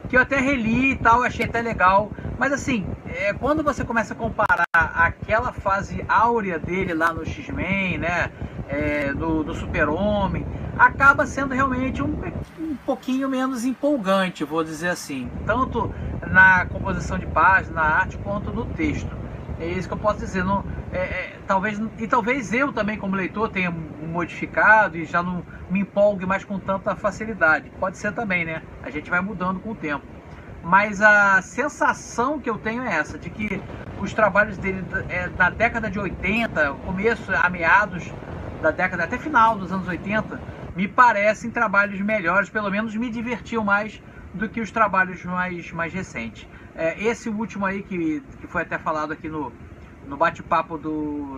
que 0.10 0.18
eu 0.18 0.22
até 0.22 0.40
reli 0.40 0.94
e 0.94 0.96
tal, 0.96 1.22
achei 1.22 1.46
até 1.46 1.62
legal. 1.62 2.12
Mas 2.40 2.54
assim, 2.54 2.88
é, 3.06 3.34
quando 3.34 3.62
você 3.62 3.84
começa 3.84 4.14
a 4.14 4.16
comparar 4.16 4.64
aquela 4.74 5.52
fase 5.52 6.04
áurea 6.08 6.58
dele 6.58 6.94
lá 6.94 7.14
no 7.14 7.26
X-Men, 7.26 7.98
né? 7.98 8.32
É, 8.70 9.12
do, 9.14 9.44
do 9.44 9.54
Super-Homem, 9.56 10.46
acaba 10.78 11.26
sendo 11.26 11.56
realmente 11.56 12.04
um, 12.04 12.16
um 12.60 12.76
pouquinho 12.86 13.28
menos 13.28 13.66
empolgante, 13.66 14.44
vou 14.44 14.64
dizer 14.64 14.90
assim. 14.90 15.28
Tanto 15.46 15.92
na 16.32 16.68
composição 16.68 17.18
de 17.18 17.26
página, 17.26 17.74
na 17.74 17.82
arte, 17.82 18.18
quanto 18.20 18.52
no 18.52 18.66
texto. 18.66 19.10
É 19.60 19.66
isso 19.66 19.88
que 19.88 19.94
eu 19.96 19.98
posso 19.98 20.20
dizer. 20.20 20.46
Não, 20.46 20.64
é, 20.94 21.00
é, 21.00 21.40
talvez, 21.48 21.82
e 21.98 22.08
talvez 22.08 22.54
eu 22.54 22.72
também, 22.72 22.96
como 22.96 23.16
leitor, 23.16 23.50
tenha 23.50 23.72
modificado 23.72 24.98
e 24.98 25.04
já 25.04 25.24
não 25.24 25.44
me 25.70 25.80
empolgue 25.80 26.28
mais 26.28 26.46
com 26.46 26.60
tanta 26.60 26.96
facilidade. 26.96 27.72
Pode 27.80 27.98
ser 27.98 28.14
também, 28.14 28.46
né? 28.46 28.62
A 28.84 28.92
gente 28.92 29.10
vai 29.10 29.20
mudando 29.20 29.60
com 29.60 29.72
o 29.72 29.76
tempo. 29.76 30.19
Mas 30.64 31.02
a 31.02 31.42
sensação 31.42 32.40
que 32.40 32.50
eu 32.50 32.58
tenho 32.58 32.84
é 32.84 32.94
essa, 32.94 33.18
de 33.18 33.30
que 33.30 33.64
os 34.00 34.14
trabalhos 34.14 34.58
dele 34.58 34.86
é, 35.08 35.30
na 35.30 35.50
década 35.50 35.90
de 35.90 36.00
80, 36.00 36.74
começo, 36.86 37.34
a 37.34 37.50
meados 37.50 38.14
da 38.62 38.72
década, 38.72 39.04
até 39.04 39.18
final 39.18 39.58
dos 39.58 39.72
anos 39.72 39.88
80, 39.88 40.42
me 40.76 40.88
parecem 40.88 41.50
trabalhos 41.50 42.00
melhores, 42.02 42.50
pelo 42.50 42.70
menos 42.70 42.96
me 42.96 43.10
divertiam 43.10 43.64
mais 43.64 44.02
do 44.34 44.48
que 44.48 44.62
os 44.62 44.72
trabalhos 44.72 45.24
mais, 45.24 45.72
mais 45.72 45.94
recentes. 45.94 46.48
É, 46.76 47.02
esse 47.04 47.30
último 47.30 47.66
aí, 47.66 47.82
que, 47.84 48.22
que 48.40 48.48
foi 48.48 48.62
até 48.62 48.78
falado 48.78 49.12
aqui 49.12 49.28
no, 49.28 49.52
no 50.08 50.18
bate-papo 50.18 50.78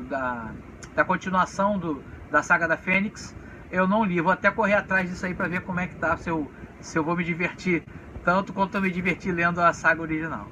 da, 0.10 0.52
da 0.96 1.04
continuação 1.04 1.78
do, 1.78 2.04
da 2.30 2.44
saga 2.44 2.68
da 2.68 2.78
Fênix, 2.78 3.36
eu 3.72 3.88
não 3.88 4.04
li. 4.04 4.20
Vou 4.20 4.32
até 4.32 4.52
correr 4.52 4.74
atrás 4.74 5.10
disso 5.10 5.26
aí 5.26 5.34
para 5.34 5.48
ver 5.48 5.62
como 5.62 5.80
é 5.80 5.88
que 5.88 5.96
tá, 5.96 6.16
se 6.18 6.30
eu, 6.30 6.52
se 6.80 6.98
eu 6.98 7.04
vou 7.04 7.16
me 7.16 7.24
divertir 7.24 7.84
tanto 8.24 8.54
quanto 8.54 8.76
eu 8.76 8.82
me 8.82 8.92
diverti 8.92 9.32
lendo 9.32 9.60
a 9.60 9.74
saga 9.74 10.02
original. 10.02 10.48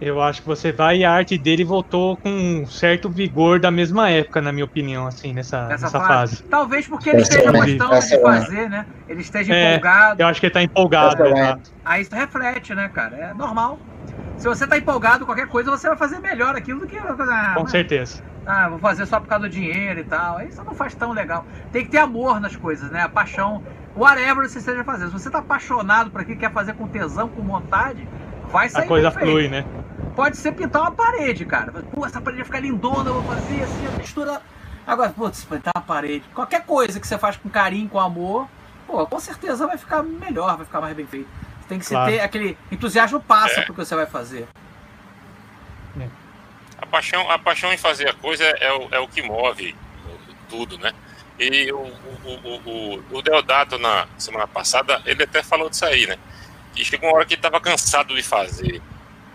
Eu 0.00 0.22
acho 0.22 0.42
que 0.42 0.46
você 0.46 0.70
vai 0.70 0.98
e 0.98 1.04
a 1.04 1.10
arte 1.10 1.36
dele 1.36 1.64
voltou 1.64 2.16
com 2.16 2.30
um 2.30 2.66
certo 2.66 3.10
vigor 3.10 3.58
da 3.58 3.68
mesma 3.68 4.08
época, 4.08 4.40
na 4.40 4.52
minha 4.52 4.64
opinião, 4.64 5.08
assim, 5.08 5.32
nessa, 5.32 5.66
nessa 5.66 5.90
fase. 5.90 6.06
fase. 6.06 6.42
Talvez 6.44 6.86
porque 6.86 7.10
ele 7.10 7.22
esteja 7.22 7.50
gostando 7.50 7.98
de 7.98 8.22
fazer, 8.22 8.70
né? 8.70 8.86
Ele 9.08 9.20
esteja 9.20 9.52
é, 9.52 9.74
empolgado. 9.74 10.22
Eu 10.22 10.28
acho 10.28 10.38
que 10.38 10.46
ele 10.46 10.52
tá 10.52 10.62
empolgado. 10.62 11.24
Aí 11.84 12.02
isso 12.02 12.14
reflete, 12.14 12.74
né, 12.76 12.88
cara? 12.88 13.16
É 13.16 13.34
normal. 13.34 13.80
Se 14.36 14.46
você 14.46 14.68
tá 14.68 14.78
empolgado 14.78 15.20
com 15.20 15.26
qualquer 15.26 15.48
coisa, 15.48 15.68
você 15.68 15.88
vai 15.88 15.96
fazer 15.96 16.20
melhor 16.20 16.54
aquilo 16.54 16.80
do 16.80 16.86
que. 16.86 16.96
Ah, 16.96 17.54
com 17.56 17.66
certeza. 17.66 18.22
Ah, 18.46 18.68
vou 18.68 18.78
fazer 18.78 19.04
só 19.04 19.18
por 19.18 19.26
causa 19.26 19.48
do 19.48 19.52
dinheiro 19.52 19.98
e 19.98 20.04
tal. 20.04 20.38
Aí 20.38 20.48
isso 20.48 20.62
não 20.62 20.74
faz 20.74 20.94
tão 20.94 21.12
legal. 21.12 21.44
Tem 21.72 21.84
que 21.84 21.90
ter 21.90 21.98
amor 21.98 22.40
nas 22.40 22.54
coisas, 22.54 22.88
né? 22.90 23.02
A 23.02 23.08
paixão. 23.08 23.64
Whatever 23.98 24.48
você 24.48 24.60
esteja 24.60 24.84
fazendo. 24.84 25.08
Se 25.08 25.18
você 25.18 25.28
tá 25.28 25.38
apaixonado 25.38 26.08
por 26.08 26.20
aquilo, 26.20 26.38
quer 26.38 26.52
fazer 26.52 26.72
com 26.74 26.86
tesão, 26.86 27.28
com 27.28 27.42
vontade, 27.42 28.08
vai 28.48 28.68
sair. 28.68 28.84
A 28.84 28.86
coisa 28.86 29.10
flui, 29.10 29.48
né? 29.48 29.64
Pode 30.14 30.36
ser 30.36 30.52
pintar 30.52 30.82
uma 30.82 30.92
parede, 30.92 31.44
cara. 31.44 31.72
Pô, 31.72 32.06
essa 32.06 32.20
parede 32.20 32.42
vai 32.42 32.46
ficar 32.46 32.60
lindona, 32.60 33.10
eu 33.10 33.14
vou 33.20 33.34
fazer 33.34 33.60
assim, 33.60 33.86
a 33.88 33.90
textura. 33.96 34.42
Agora, 34.86 35.10
putz, 35.10 35.44
pintar 35.44 35.72
uma 35.76 35.82
parede. 35.82 36.24
Qualquer 36.32 36.64
coisa 36.64 37.00
que 37.00 37.08
você 37.08 37.18
faz 37.18 37.36
com 37.36 37.48
carinho, 37.48 37.88
com 37.88 37.98
amor, 37.98 38.48
pô, 38.86 39.04
com 39.04 39.18
certeza 39.18 39.66
vai 39.66 39.76
ficar 39.76 40.04
melhor, 40.04 40.56
vai 40.56 40.64
ficar 40.64 40.80
mais 40.80 40.94
bem 40.94 41.06
feito. 41.06 41.28
Tem 41.68 41.80
que 41.80 41.86
claro. 41.86 42.10
ter 42.10 42.20
aquele 42.20 42.56
entusiasmo 42.70 43.20
passa 43.20 43.60
é. 43.60 43.64
pro 43.64 43.74
que 43.74 43.84
você 43.84 43.96
vai 43.96 44.06
fazer. 44.06 44.46
É. 46.00 46.08
A 46.80 46.86
paixão, 46.86 47.28
a 47.28 47.38
paixão 47.38 47.72
em 47.72 47.76
fazer 47.76 48.08
a 48.08 48.14
coisa 48.14 48.44
é 48.44 48.72
o, 48.72 48.88
é 48.92 48.98
o 49.00 49.08
que 49.08 49.22
move 49.22 49.76
tudo, 50.48 50.78
né? 50.78 50.92
E 51.38 51.70
o, 51.72 51.78
o, 51.78 52.60
o, 52.66 53.04
o 53.18 53.22
Deodato, 53.22 53.78
na 53.78 54.08
semana 54.18 54.46
passada, 54.46 55.00
ele 55.06 55.22
até 55.22 55.42
falou 55.42 55.70
disso 55.70 55.84
aí, 55.84 56.06
né? 56.06 56.16
Que 56.74 56.84
chegou 56.84 57.08
uma 57.08 57.16
hora 57.16 57.26
que 57.26 57.34
ele 57.34 57.38
estava 57.38 57.60
cansado 57.60 58.14
de 58.14 58.22
fazer 58.22 58.82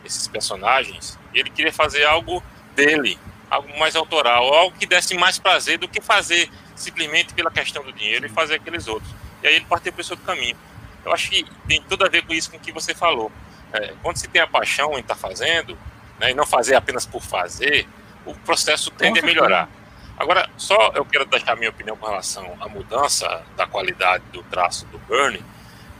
esses 0.03 0.27
personagens, 0.27 1.17
e 1.33 1.39
ele 1.39 1.49
queria 1.49 1.71
fazer 1.71 2.03
algo 2.03 2.43
dele, 2.75 3.17
algo 3.49 3.77
mais 3.79 3.95
autoral, 3.95 4.53
algo 4.53 4.77
que 4.77 4.85
desse 4.85 5.15
mais 5.15 5.39
prazer 5.39 5.77
do 5.77 5.87
que 5.87 6.01
fazer 6.01 6.49
simplesmente 6.75 7.33
pela 7.33 7.49
questão 7.49 7.83
do 7.83 7.93
dinheiro 7.93 8.25
e 8.25 8.29
fazer 8.29 8.55
aqueles 8.55 8.87
outros. 8.87 9.09
E 9.41 9.47
aí 9.47 9.55
ele 9.55 9.65
partiu 9.65 9.93
para 9.93 10.01
esse 10.01 10.11
outro 10.11 10.25
caminho. 10.25 10.57
Eu 11.05 11.13
acho 11.13 11.29
que 11.29 11.45
tem 11.67 11.81
tudo 11.83 12.05
a 12.05 12.09
ver 12.09 12.25
com 12.25 12.33
isso 12.33 12.51
com 12.51 12.59
que 12.59 12.71
você 12.71 12.93
falou. 12.93 13.31
É, 13.71 13.93
quando 14.01 14.17
se 14.17 14.27
tem 14.27 14.41
a 14.41 14.47
paixão 14.47 14.93
em 14.93 14.99
estar 14.99 15.15
tá 15.15 15.19
fazendo, 15.19 15.77
né, 16.19 16.31
e 16.31 16.33
não 16.33 16.45
fazer 16.45 16.75
apenas 16.75 17.05
por 17.05 17.21
fazer, 17.21 17.87
o 18.25 18.33
processo 18.35 18.91
tende 18.91 19.19
a 19.19 19.23
melhorar. 19.23 19.69
Agora, 20.17 20.49
só 20.57 20.91
eu 20.95 21.05
quero 21.05 21.25
deixar 21.25 21.55
minha 21.55 21.69
opinião 21.69 21.97
com 21.97 22.05
relação 22.05 22.55
à 22.59 22.67
mudança 22.67 23.43
da 23.55 23.65
qualidade 23.65 24.23
do 24.31 24.43
traço 24.43 24.85
do 24.87 24.97
Burnie. 24.99 25.43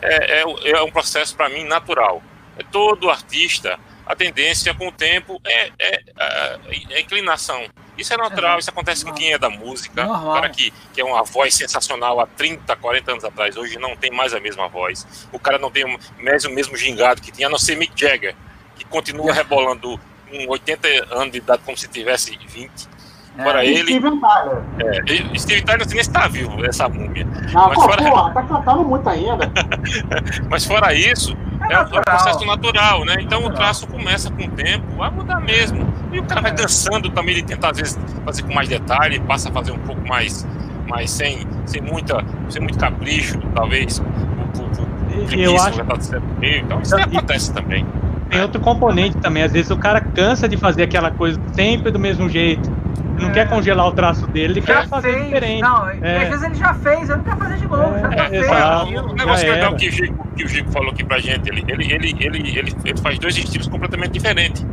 É, 0.02 0.42
é, 0.42 0.72
é 0.72 0.82
um 0.82 0.92
processo, 0.92 1.36
para 1.36 1.50
mim, 1.50 1.64
natural. 1.64 2.22
É 2.58 2.64
todo 2.64 3.10
artista 3.10 3.80
a 4.06 4.16
tendência 4.16 4.74
com 4.74 4.88
o 4.88 4.92
tempo 4.92 5.42
é, 5.46 5.72
é, 5.80 6.04
é, 6.20 6.60
é 6.92 7.02
inclinação. 7.02 7.66
Isso 7.98 8.14
é 8.14 8.18
natural, 8.18 8.60
isso 8.60 8.70
acontece 8.70 9.06
com 9.06 9.14
quem 9.14 9.34
é 9.34 9.38
da 9.38 9.50
música. 9.50 10.04
Normal. 10.04 10.32
O 10.32 10.34
cara 10.34 10.50
que, 10.50 10.74
que 10.94 11.00
é 11.00 11.06
uma 11.06 11.24
voz 11.24 11.54
sensacional 11.54 12.20
há 12.20 12.28
30, 12.28 12.76
40 12.76 13.12
anos 13.12 13.24
atrás, 13.24 13.56
hoje 13.56 13.78
não 13.78 13.96
tem 13.96 14.12
mais 14.12 14.34
a 14.34 14.40
mesma 14.40 14.68
voz. 14.68 15.28
O 15.32 15.40
cara 15.40 15.58
não 15.58 15.72
tem 15.72 15.86
mais 16.20 16.44
o 16.44 16.50
mesmo 16.50 16.76
gingado 16.76 17.22
que 17.22 17.32
tinha, 17.32 17.48
a 17.48 17.50
não 17.50 17.58
ser 17.58 17.78
Mick 17.78 17.94
Jagger, 17.96 18.36
que 18.76 18.84
continua 18.86 19.32
rebolando 19.34 20.00
com 20.30 20.48
80 20.50 20.88
anos 21.16 21.32
de 21.32 21.38
idade 21.38 21.62
como 21.64 21.78
se 21.78 21.88
tivesse 21.88 22.38
20. 22.38 22.93
É, 23.38 23.44
fora 23.44 23.66
ele. 23.66 23.84
Steven 23.84 24.20
Tyler. 24.20 24.58
É, 24.80 25.40
Steve 25.40 25.62
Tyler 25.64 25.80
não 25.80 25.90
sei 25.90 25.96
nem 25.96 26.04
se 26.04 26.10
está 26.10 26.28
vivo, 26.28 26.66
essa 26.66 26.88
múmia. 26.88 27.26
Não, 27.52 27.68
Mas 27.68 27.76
pô, 27.76 27.82
fora... 27.82 28.04
pô, 28.04 28.30
tá 28.30 28.44
cantando 28.44 28.84
muito 28.84 29.10
ainda. 29.10 29.52
Mas 30.50 30.66
fora 30.66 30.94
isso, 30.94 31.36
é, 31.70 31.74
é, 31.74 31.82
um 31.82 31.90
processo 31.90 32.46
natural, 32.46 33.06
né? 33.06 33.16
Então 33.20 33.44
o 33.46 33.50
traço 33.52 33.88
começa 33.88 34.30
com 34.30 34.44
o 34.44 34.50
tempo 34.50 35.02
a 35.02 35.10
mudar 35.10 35.40
mesmo. 35.40 35.92
E 36.12 36.20
o 36.20 36.24
cara 36.24 36.42
vai 36.42 36.54
cansando 36.54 37.10
também 37.10 37.36
de 37.36 37.44
tentar, 37.44 37.72
às 37.72 37.78
vezes, 37.78 38.00
fazer 38.24 38.44
com 38.44 38.54
mais 38.54 38.70
detalhe, 38.70 39.20
passa 39.22 39.50
a 39.50 39.52
fazer 39.52 39.72
um 39.72 39.80
pouco 39.80 40.08
mais, 40.08 40.48
mais 40.88 41.10
sem, 41.10 41.48
sem, 41.66 41.82
muita, 41.82 42.24
sem 42.50 42.62
muito 42.62 42.78
capricho, 42.78 43.40
talvez. 43.56 43.98
O, 43.98 44.04
o, 44.04 45.32
o 45.32 45.34
eu 45.34 45.60
acho... 45.60 45.84
Tá 45.84 45.96
então 46.42 46.82
isso 46.82 46.96
acontece 46.96 47.52
também. 47.52 47.86
Tem 48.30 48.42
outro 48.42 48.60
componente 48.62 49.18
também, 49.18 49.44
às 49.44 49.52
vezes 49.52 49.70
o 49.70 49.78
cara 49.78 50.02
cansa 50.02 50.48
de 50.50 50.58
fazer 50.58 50.84
aquela 50.84 51.12
coisa 51.12 51.40
sempre 51.54 51.92
do 51.92 52.00
mesmo 52.00 52.28
jeito. 52.28 52.72
Não 53.20 53.30
é. 53.30 53.32
quer 53.32 53.50
congelar 53.50 53.88
o 53.88 53.92
traço 53.92 54.28
dele, 54.28 54.54
ele 54.54 54.62
já 54.62 54.82
quer 54.82 54.88
fazer 54.88 55.14
fez. 55.14 55.26
diferente. 55.26 55.62
Não, 55.62 55.90
é. 55.90 56.24
às 56.24 56.30
vezes 56.30 56.44
ele 56.44 56.56
já 56.56 56.74
fez, 56.74 57.10
ele 57.10 57.18
não 57.18 57.24
quer 57.24 57.38
fazer 57.38 57.58
de 57.58 57.68
novo. 57.68 57.96
É. 57.96 58.02
Já 58.02 58.10
tá 58.10 58.36
exato. 58.36 58.86
O 58.90 59.14
negócio 59.14 59.52
legal 59.52 59.76
que 59.76 59.88
o, 59.88 59.92
Gico, 59.92 60.28
que 60.36 60.44
o 60.44 60.48
Gico 60.48 60.72
falou 60.72 60.90
aqui 60.90 61.04
pra 61.04 61.20
gente, 61.20 61.50
ele, 61.50 61.64
ele, 61.68 61.94
ele, 61.94 62.16
ele, 62.20 62.58
ele, 62.58 62.76
ele 62.84 62.98
faz 62.98 63.20
dois 63.20 63.38
estilos 63.38 63.68
completamente 63.68 64.12
diferentes. 64.12 64.66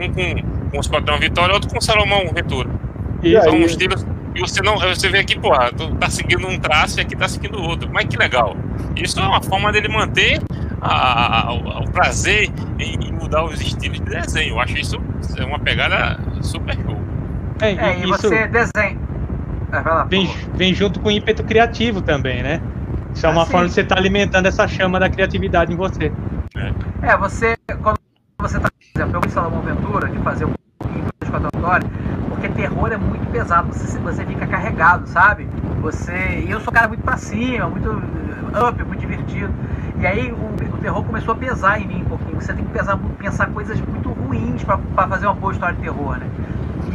Um 0.00 0.12
com, 0.12 0.70
com 0.70 0.76
o 0.76 0.80
Esquadrão 0.80 1.18
Vitória, 1.18 1.52
outro 1.54 1.68
com 1.68 1.78
o 1.78 1.82
Salomão 1.82 2.22
Ventura. 2.32 2.70
São 3.44 3.58
estilos 3.62 4.06
e 4.38 4.40
você 4.40 4.62
não 4.62 4.78
você 4.78 5.08
vê 5.08 5.18
aqui, 5.18 5.36
pô, 5.36 5.50
tu 5.76 5.96
tá 5.96 6.08
seguindo 6.08 6.46
um 6.46 6.56
traço 6.60 6.98
e 6.98 7.02
aqui 7.02 7.16
tá 7.16 7.28
seguindo 7.28 7.60
outro. 7.60 7.90
Mas 7.92 8.06
que 8.06 8.16
legal. 8.16 8.56
Isso 8.94 9.18
é 9.18 9.24
uma 9.24 9.42
forma 9.42 9.72
dele 9.72 9.88
manter 9.88 10.40
a, 10.80 11.48
a, 11.48 11.52
o 11.52 11.90
prazer 11.90 12.48
em, 12.78 13.12
mudar 13.12 13.44
os 13.44 13.60
estilos 13.60 13.98
de 13.98 14.04
desenho. 14.04 14.54
Eu 14.54 14.60
acho 14.60 14.78
isso 14.78 15.00
é 15.36 15.44
uma 15.44 15.58
pegada 15.58 16.20
super 16.40 16.76
show. 16.76 16.97
É, 17.60 17.72
é 17.72 17.98
e 17.98 18.04
isso 18.04 18.28
você 18.28 18.46
desenha. 18.46 18.98
Ah, 19.70 19.82
lá, 19.84 20.04
vem, 20.04 20.28
vem 20.54 20.72
junto 20.74 20.98
com 21.00 21.08
o 21.08 21.12
ímpeto 21.12 21.44
criativo 21.44 22.00
também, 22.00 22.42
né? 22.42 22.60
Isso 23.14 23.26
é 23.26 23.28
uma 23.28 23.42
assim, 23.42 23.50
forma 23.50 23.66
de 23.68 23.74
você 23.74 23.80
estar 23.82 23.96
tá 23.96 24.00
alimentando 24.00 24.46
essa 24.46 24.66
chama 24.66 24.98
da 24.98 25.10
criatividade 25.10 25.72
em 25.72 25.76
você. 25.76 26.12
É, 26.56 27.12
é 27.12 27.16
você, 27.16 27.56
quando 27.82 27.98
você 28.38 28.58
tá, 28.58 28.70
por 28.70 29.00
exemplo, 29.00 29.20
eu 29.24 29.30
Salomão 29.30 29.60
Ventura, 29.60 30.08
de 30.08 30.18
fazer 30.20 30.44
um 30.44 30.54
pouquinho 30.78 31.04
de 31.04 31.30
porque 32.28 32.48
terror 32.50 32.92
é 32.92 32.96
muito 32.96 33.28
pesado, 33.32 33.68
você, 33.72 33.98
você 33.98 34.24
fica 34.24 34.46
carregado, 34.46 35.08
sabe? 35.08 35.48
Você. 35.80 36.44
E 36.46 36.50
eu 36.50 36.60
sou 36.60 36.70
um 36.70 36.74
cara 36.74 36.86
muito 36.86 37.02
pra 37.02 37.16
cima, 37.16 37.68
muito 37.68 37.90
up, 37.90 38.84
muito 38.84 39.00
divertido. 39.00 39.52
E 39.98 40.06
aí 40.06 40.30
o, 40.30 40.74
o, 40.74 40.78
terror 40.78 41.02
começou 41.02 41.34
a 41.34 41.36
pesar 41.36 41.80
em 41.80 41.86
mim 41.88 42.02
um 42.02 42.08
pouquinho. 42.08 42.40
Você 42.40 42.54
tem 42.54 42.64
que 42.64 42.70
pesar, 42.70 42.96
pensar 43.18 43.48
coisas 43.48 43.80
muito 43.80 44.10
ruins 44.10 44.62
para 44.62 45.08
fazer 45.08 45.26
uma 45.26 45.34
boa 45.34 45.52
história 45.52 45.74
de 45.74 45.82
terror, 45.82 46.16
né? 46.16 46.28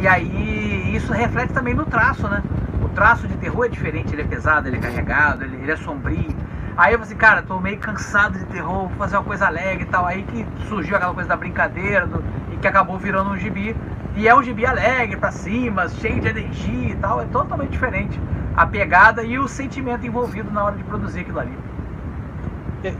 E 0.00 0.08
aí 0.08 0.96
isso 0.96 1.12
reflete 1.12 1.52
também 1.52 1.74
no 1.74 1.86
traço, 1.86 2.28
né? 2.28 2.42
O 2.82 2.88
traço 2.88 3.26
de 3.26 3.36
terror 3.36 3.64
é 3.64 3.68
diferente, 3.68 4.14
ele 4.14 4.22
é 4.22 4.24
pesado, 4.24 4.68
ele 4.68 4.76
é 4.76 4.80
carregado, 4.80 5.44
ele, 5.44 5.56
ele 5.56 5.72
é 5.72 5.76
sombrio. 5.76 6.34
Aí 6.76 6.92
eu 6.92 6.98
falei 6.98 7.12
assim, 7.12 7.16
cara, 7.16 7.42
tô 7.42 7.60
meio 7.60 7.78
cansado 7.78 8.38
de 8.38 8.44
terror, 8.46 8.88
vou 8.88 8.96
fazer 8.98 9.16
uma 9.16 9.24
coisa 9.24 9.46
alegre 9.46 9.84
e 9.84 9.86
tal. 9.86 10.04
Aí 10.06 10.22
que 10.24 10.44
surgiu 10.68 10.96
aquela 10.96 11.14
coisa 11.14 11.28
da 11.28 11.36
brincadeira 11.36 12.06
do, 12.06 12.22
e 12.52 12.56
que 12.56 12.66
acabou 12.66 12.98
virando 12.98 13.30
um 13.30 13.38
gibi. 13.38 13.76
E 14.16 14.28
é 14.28 14.34
um 14.34 14.42
gibi 14.42 14.66
alegre, 14.66 15.16
pra 15.16 15.30
cima, 15.30 15.88
cheio 15.88 16.20
de 16.20 16.28
energia 16.28 16.90
e 16.90 16.96
tal. 16.96 17.20
É 17.20 17.26
totalmente 17.26 17.70
diferente 17.70 18.20
a 18.56 18.66
pegada 18.66 19.22
e 19.22 19.38
o 19.38 19.48
sentimento 19.48 20.06
envolvido 20.06 20.50
na 20.50 20.64
hora 20.64 20.76
de 20.76 20.84
produzir 20.84 21.20
aquilo 21.20 21.40
ali. 21.40 21.56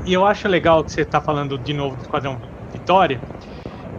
E 0.04 0.12
eu 0.12 0.24
acho 0.24 0.48
legal 0.48 0.82
que 0.82 0.92
você 0.92 1.02
está 1.02 1.20
falando 1.20 1.58
de 1.58 1.74
novo 1.74 1.96
do 1.96 2.02
Esquadrão 2.02 2.40
Vitória, 2.72 3.20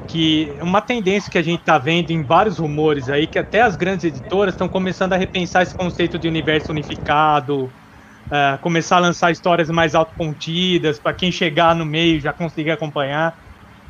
que 0.08 0.54
uma 0.62 0.82
tendência 0.82 1.32
que 1.32 1.38
a 1.38 1.42
gente 1.42 1.60
está 1.60 1.78
vendo 1.78 2.12
em 2.12 2.22
vários 2.22 2.58
rumores 2.58 3.10
aí, 3.10 3.28
que 3.28 3.40
até 3.40 3.62
as 3.62 3.76
grandes 3.76 4.06
editoras 4.06 4.54
estão 4.54 4.68
começando 4.68 5.14
a 5.14 5.18
repensar 5.18 5.64
esse 5.64 5.76
conceito 5.76 6.18
de 6.18 6.28
universo 6.28 6.72
unificado, 6.72 7.64
uh, 7.66 8.58
começar 8.62 8.98
a 8.98 9.00
lançar 9.00 9.32
histórias 9.32 9.70
mais 9.70 9.96
autocontidas, 9.96 11.00
para 11.00 11.14
quem 11.14 11.32
chegar 11.32 11.76
no 11.76 11.86
meio 11.86 12.20
já 12.20 12.32
conseguir 12.32 12.72
acompanhar. 12.72 13.38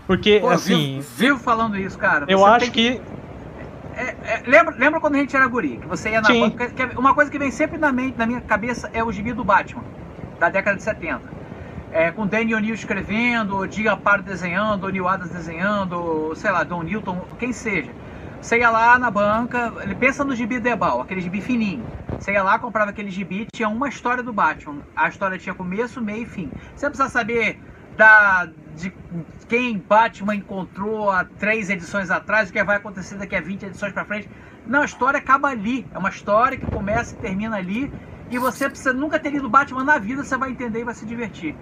Porque, 0.08 0.40
Pô, 0.40 0.50
assim, 0.50 1.00
vivo, 1.00 1.16
vivo 1.16 1.40
falando 1.40 1.78
isso, 1.78 1.98
cara. 1.98 2.26
eu 2.28 2.46
acho 2.46 2.72
tem 2.72 2.72
que. 2.72 3.02
É, 3.96 4.16
é, 4.24 4.44
lembra, 4.46 4.76
lembra 4.78 5.00
quando 5.00 5.16
a 5.16 5.20
gente 5.20 5.36
era 5.36 5.48
guri? 5.48 5.78
Que 5.78 5.88
você 5.88 6.10
ia 6.10 6.22
na 6.22 6.28
Sim. 6.28 6.42
banca. 6.42 6.68
que 6.70 6.82
é 6.82 6.90
uma 6.98 7.14
coisa 7.14 7.32
que 7.32 7.40
vem 7.40 7.50
sempre 7.50 7.78
na, 7.78 7.92
mente, 7.92 8.18
na 8.18 8.26
minha 8.26 8.42
cabeça 8.42 8.90
é 8.94 9.04
o 9.04 9.12
gibi 9.12 9.32
do 9.34 9.44
Batman, 9.44 9.84
da 10.40 10.50
década 10.50 10.78
de 10.78 10.84
70. 10.84 11.22
É, 11.92 12.12
com 12.12 12.28
Danny 12.28 12.54
O'Neill 12.54 12.76
escrevendo, 12.76 13.58
o 13.58 13.68
Dia 13.68 13.94
Aparo 13.94 14.22
desenhando, 14.22 14.86
o 14.86 14.90
Neil 14.90 15.08
Adams 15.08 15.32
desenhando, 15.32 16.34
sei 16.36 16.52
lá, 16.52 16.64
Don 16.64 16.84
Newton, 16.84 17.26
quem 17.40 17.54
seja. 17.54 17.92
Você 18.42 18.60
ia 18.60 18.70
lá 18.70 19.00
na 19.00 19.10
banca, 19.10 19.74
ele 19.82 19.96
pensa 19.96 20.24
no 20.24 20.36
gibi 20.36 20.60
Debal, 20.60 21.02
aquele 21.02 21.22
gibi 21.22 21.42
fininho. 21.42 21.84
Você 22.20 22.32
ia 22.32 22.44
lá, 22.44 22.60
comprava 22.60 22.92
aquele 22.92 23.10
gibi, 23.10 23.48
tinha 23.52 23.68
uma 23.68 23.88
história 23.88 24.22
do 24.22 24.34
Batman. 24.34 24.82
A 24.96 25.08
história 25.08 25.38
tinha 25.38 25.56
começo, 25.56 26.02
meio 26.02 26.24
e 26.24 26.26
fim. 26.26 26.52
Você 26.76 26.88
precisa 26.88 27.10
saber 27.10 27.60
da, 27.96 28.48
de 28.76 28.94
quem 29.48 29.78
Batman 29.78 30.36
encontrou 30.36 31.10
há 31.10 31.24
três 31.24 31.70
edições 31.70 32.12
atrás, 32.12 32.50
o 32.50 32.54
que 32.54 32.64
vai 32.64 32.78
acontecer 32.78 33.16
daqui 33.16 33.36
a 33.36 33.42
20 33.42 33.64
edições 33.64 33.94
pra 33.94 34.06
frente. 34.06 34.30
Não, 34.66 34.82
a 34.82 34.86
história 34.86 35.18
acaba 35.18 35.50
ali. 35.50 35.86
É 35.94 35.98
uma 35.98 36.10
história 36.10 36.58
que 36.58 36.66
começa 36.66 37.14
e 37.14 37.18
termina 37.18 37.58
ali. 37.58 37.92
E 38.36 38.38
você 38.38 38.68
precisa 38.68 38.92
nunca 38.92 39.18
ter 39.18 39.30
lido 39.30 39.48
Batman 39.48 39.86
na 39.86 39.98
vida, 39.98 40.22
você 40.22 40.36
vai 40.36 40.52
entender 40.52 40.82
e 40.82 40.84
vai 40.84 40.94
se 40.94 41.06
divertir. 41.06 41.56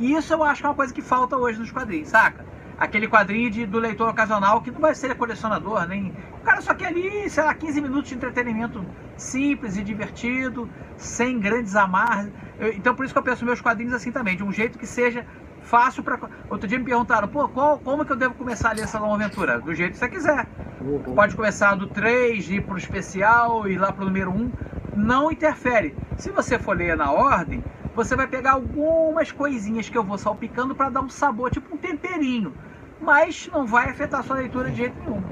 E 0.00 0.12
isso 0.12 0.34
eu 0.34 0.42
acho 0.42 0.60
que 0.60 0.66
é 0.66 0.68
uma 0.68 0.74
coisa 0.74 0.92
que 0.92 1.00
falta 1.00 1.36
hoje 1.36 1.56
nos 1.56 1.70
quadrinhos, 1.70 2.08
saca? 2.08 2.44
Aquele 2.76 3.06
quadrinho 3.06 3.48
de, 3.48 3.64
do 3.64 3.78
leitor 3.78 4.08
ocasional 4.08 4.60
que 4.60 4.72
não 4.72 4.80
vai 4.80 4.92
ser 4.92 5.14
colecionador, 5.14 5.86
nem. 5.86 6.12
O 6.40 6.44
cara 6.44 6.60
só 6.62 6.74
quer 6.74 6.86
ali, 6.86 7.30
sei 7.30 7.44
lá, 7.44 7.54
15 7.54 7.80
minutos 7.80 8.08
de 8.08 8.16
entretenimento 8.16 8.84
simples 9.16 9.76
e 9.76 9.84
divertido, 9.84 10.68
sem 10.96 11.38
grandes 11.38 11.76
amarras. 11.76 12.28
Então 12.74 12.92
por 12.92 13.04
isso 13.04 13.14
que 13.14 13.18
eu 13.18 13.22
penso 13.22 13.44
meus 13.44 13.60
quadrinhos 13.60 13.94
assim 13.94 14.10
também, 14.10 14.36
de 14.36 14.42
um 14.42 14.50
jeito 14.50 14.80
que 14.80 14.86
seja 14.86 15.24
fácil 15.66 16.02
para. 16.02 16.18
Outro 16.48 16.66
dia 16.66 16.78
me 16.78 16.84
perguntaram, 16.84 17.28
pô, 17.28 17.48
qual, 17.48 17.78
como 17.78 18.04
que 18.04 18.12
eu 18.12 18.16
devo 18.16 18.34
começar 18.34 18.70
a 18.70 18.72
ler 18.72 18.82
essa 18.82 18.98
nova 18.98 19.14
aventura? 19.14 19.60
Do 19.60 19.74
jeito 19.74 19.92
que 19.92 19.98
você 19.98 20.08
quiser. 20.08 20.46
Uhum. 20.80 21.14
Pode 21.14 21.34
começar 21.34 21.74
do 21.74 21.86
3, 21.88 22.50
ir 22.50 22.62
pro 22.62 22.78
especial, 22.78 23.68
ir 23.68 23.76
lá 23.76 23.92
pro 23.92 24.04
número 24.04 24.30
1. 24.30 24.52
Não 24.96 25.30
interfere. 25.30 25.94
Se 26.16 26.30
você 26.30 26.58
for 26.58 26.76
ler 26.76 26.96
na 26.96 27.10
ordem, 27.10 27.62
você 27.94 28.16
vai 28.16 28.26
pegar 28.26 28.52
algumas 28.52 29.32
coisinhas 29.32 29.88
que 29.88 29.98
eu 29.98 30.04
vou 30.04 30.16
salpicando 30.16 30.74
para 30.74 30.88
dar 30.88 31.00
um 31.00 31.08
sabor, 31.08 31.50
tipo 31.50 31.74
um 31.74 31.78
temperinho. 31.78 32.54
Mas 33.00 33.50
não 33.52 33.66
vai 33.66 33.90
afetar 33.90 34.20
a 34.20 34.22
sua 34.22 34.36
leitura 34.36 34.70
de 34.70 34.76
jeito 34.76 34.98
nenhum. 35.00 35.22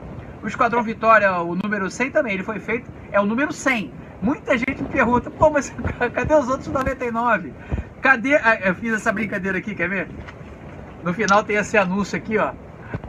O 0.42 0.46
Esquadrão 0.46 0.82
Vitória, 0.82 1.32
o 1.40 1.54
número 1.54 1.90
100 1.90 2.10
também, 2.10 2.34
ele 2.34 2.42
foi 2.42 2.58
feito, 2.58 2.90
é 3.10 3.18
o 3.18 3.24
número 3.24 3.52
100. 3.52 3.90
Muita 4.20 4.58
gente 4.58 4.82
me 4.82 4.88
pergunta, 4.88 5.30
pô, 5.30 5.48
mas 5.50 5.72
cadê 6.12 6.34
os 6.34 6.48
outros 6.48 6.68
99? 6.68 7.52
Cadê? 8.04 8.34
Ah, 8.36 8.58
Eu 8.62 8.74
fiz 8.74 8.92
essa 8.92 9.10
brincadeira 9.10 9.56
aqui, 9.56 9.74
quer 9.74 9.88
ver? 9.88 10.06
No 11.02 11.14
final 11.14 11.42
tem 11.42 11.56
esse 11.56 11.78
anúncio 11.78 12.18
aqui, 12.18 12.36
ó. 12.36 12.52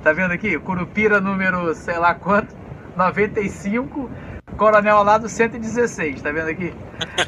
Tá 0.01 0.13
vendo 0.13 0.31
aqui? 0.31 0.57
Curupira 0.57 1.19
número, 1.19 1.75
sei 1.75 1.97
lá 1.97 2.13
quanto, 2.15 2.55
95, 2.95 4.09
Coronel 4.55 4.95
Alado 4.95 5.27
116, 5.27 6.21
tá 6.21 6.31
vendo 6.31 6.47
aqui? 6.47 6.73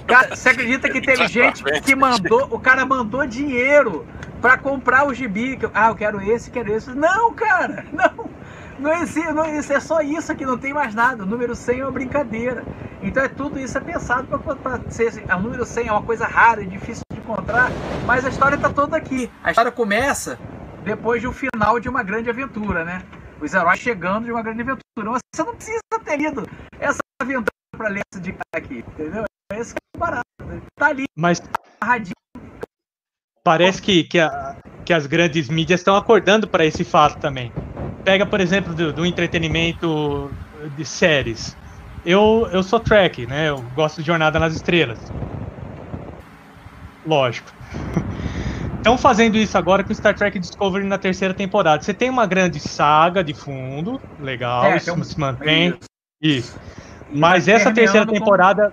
Cara, 0.07 0.33
você 0.33 0.47
acredita 0.47 0.89
que 0.89 1.01
teve 1.01 1.27
gente 1.27 1.61
que 1.81 1.93
mandou, 1.93 2.47
o 2.51 2.57
cara 2.57 2.85
mandou 2.85 3.27
dinheiro 3.27 4.07
pra 4.41 4.57
comprar 4.57 5.05
o 5.05 5.13
gibi? 5.13 5.57
que 5.57 5.69
Ah, 5.73 5.89
eu 5.89 5.95
quero 5.95 6.21
esse, 6.21 6.49
quero 6.49 6.71
esse. 6.73 6.91
Não, 6.91 7.33
cara, 7.33 7.83
não. 7.91 8.29
Não 8.79 8.93
existe, 8.93 9.31
não, 9.33 9.45
isso 9.57 9.73
é 9.73 9.79
só 9.79 10.01
isso 10.01 10.31
aqui, 10.31 10.45
não 10.45 10.57
tem 10.57 10.73
mais 10.73 10.93
nada. 10.93 11.23
O 11.23 11.25
número 11.25 11.55
100 11.55 11.79
é 11.79 11.83
uma 11.83 11.91
brincadeira. 11.91 12.63
Então 13.01 13.23
é 13.23 13.27
tudo 13.27 13.59
isso 13.59 13.77
é 13.77 13.81
pensado 13.81 14.27
para 14.39 14.79
ser. 14.91 15.07
assim, 15.07 15.21
O 15.23 15.39
número 15.39 15.65
100 15.65 15.87
é 15.87 15.91
uma 15.91 16.03
coisa 16.03 16.25
rara, 16.27 16.61
é 16.61 16.65
difícil 16.65 17.01
de 17.11 17.19
encontrar, 17.19 17.69
mas 18.05 18.25
a 18.25 18.29
história 18.29 18.57
tá 18.57 18.69
toda 18.69 18.95
aqui. 18.97 19.29
A 19.43 19.49
história 19.51 19.71
começa 19.71 20.37
depois 20.83 21.21
de 21.21 21.27
um 21.27 21.33
final 21.33 21.79
de 21.79 21.89
uma 21.89 22.03
grande 22.03 22.29
aventura, 22.29 22.83
né? 22.85 23.03
Os 23.41 23.53
heróis 23.53 23.79
chegando 23.79 24.25
de 24.25 24.31
uma 24.31 24.41
grande 24.41 24.61
aventura. 24.61 24.81
Mas 25.11 25.19
você 25.33 25.43
não 25.43 25.55
precisa 25.55 25.79
ter 26.03 26.17
lido 26.17 26.47
essa 26.79 26.97
aventura 27.21 27.51
para 27.75 27.89
ler 27.89 28.01
esse 28.13 28.21
de 28.21 28.35
aqui, 28.55 28.79
entendeu? 28.87 29.23
É 29.51 29.59
esse 29.59 29.73
que 29.73 29.79
é 29.95 29.99
barato. 29.99 30.23
né? 30.45 30.61
Tá 30.75 30.87
ali, 30.87 31.05
Mas 31.15 31.41
parece 33.43 33.81
que, 33.81 34.03
que, 34.03 34.19
a- 34.19 34.57
que 34.85 34.93
as 34.93 35.05
grandes 35.05 35.49
mídias 35.49 35.79
estão 35.79 35.95
acordando 35.95 36.47
para 36.47 36.65
esse 36.65 36.83
fato 36.83 37.19
também. 37.19 37.51
Pega, 38.07 38.25
por 38.25 38.39
exemplo, 38.39 38.73
do, 38.73 38.93
do 38.93 39.05
entretenimento 39.05 40.31
de 40.77 40.85
séries. 40.85 41.57
Eu, 42.05 42.47
eu 42.53 42.63
sou 42.63 42.79
track, 42.79 43.27
né? 43.27 43.49
Eu 43.49 43.61
gosto 43.73 43.99
de 43.99 44.07
Jornada 44.07 44.39
nas 44.39 44.53
Estrelas. 44.53 44.97
Lógico. 47.05 47.51
Estão 48.77 48.97
fazendo 48.97 49.35
isso 49.37 49.57
agora 49.57 49.83
com 49.83 49.93
Star 49.93 50.15
Trek 50.15 50.39
Discovery 50.39 50.85
na 50.85 50.97
terceira 50.97 51.33
temporada. 51.33 51.83
Você 51.83 51.93
tem 51.93 52.09
uma 52.09 52.25
grande 52.25 52.61
saga 52.61 53.21
de 53.21 53.33
fundo, 53.33 53.99
legal, 54.17 54.63
É, 54.63 54.77
isso 54.77 54.93
um- 54.93 55.03
se 55.03 55.19
mantém. 55.19 55.77
Isso. 56.21 56.47
Isso. 56.47 56.59
Mas 57.11 57.49
essa 57.49 57.73
terceira 57.73 58.05
terminando 58.05 58.07
com- 58.07 58.13
temporada 58.25 58.71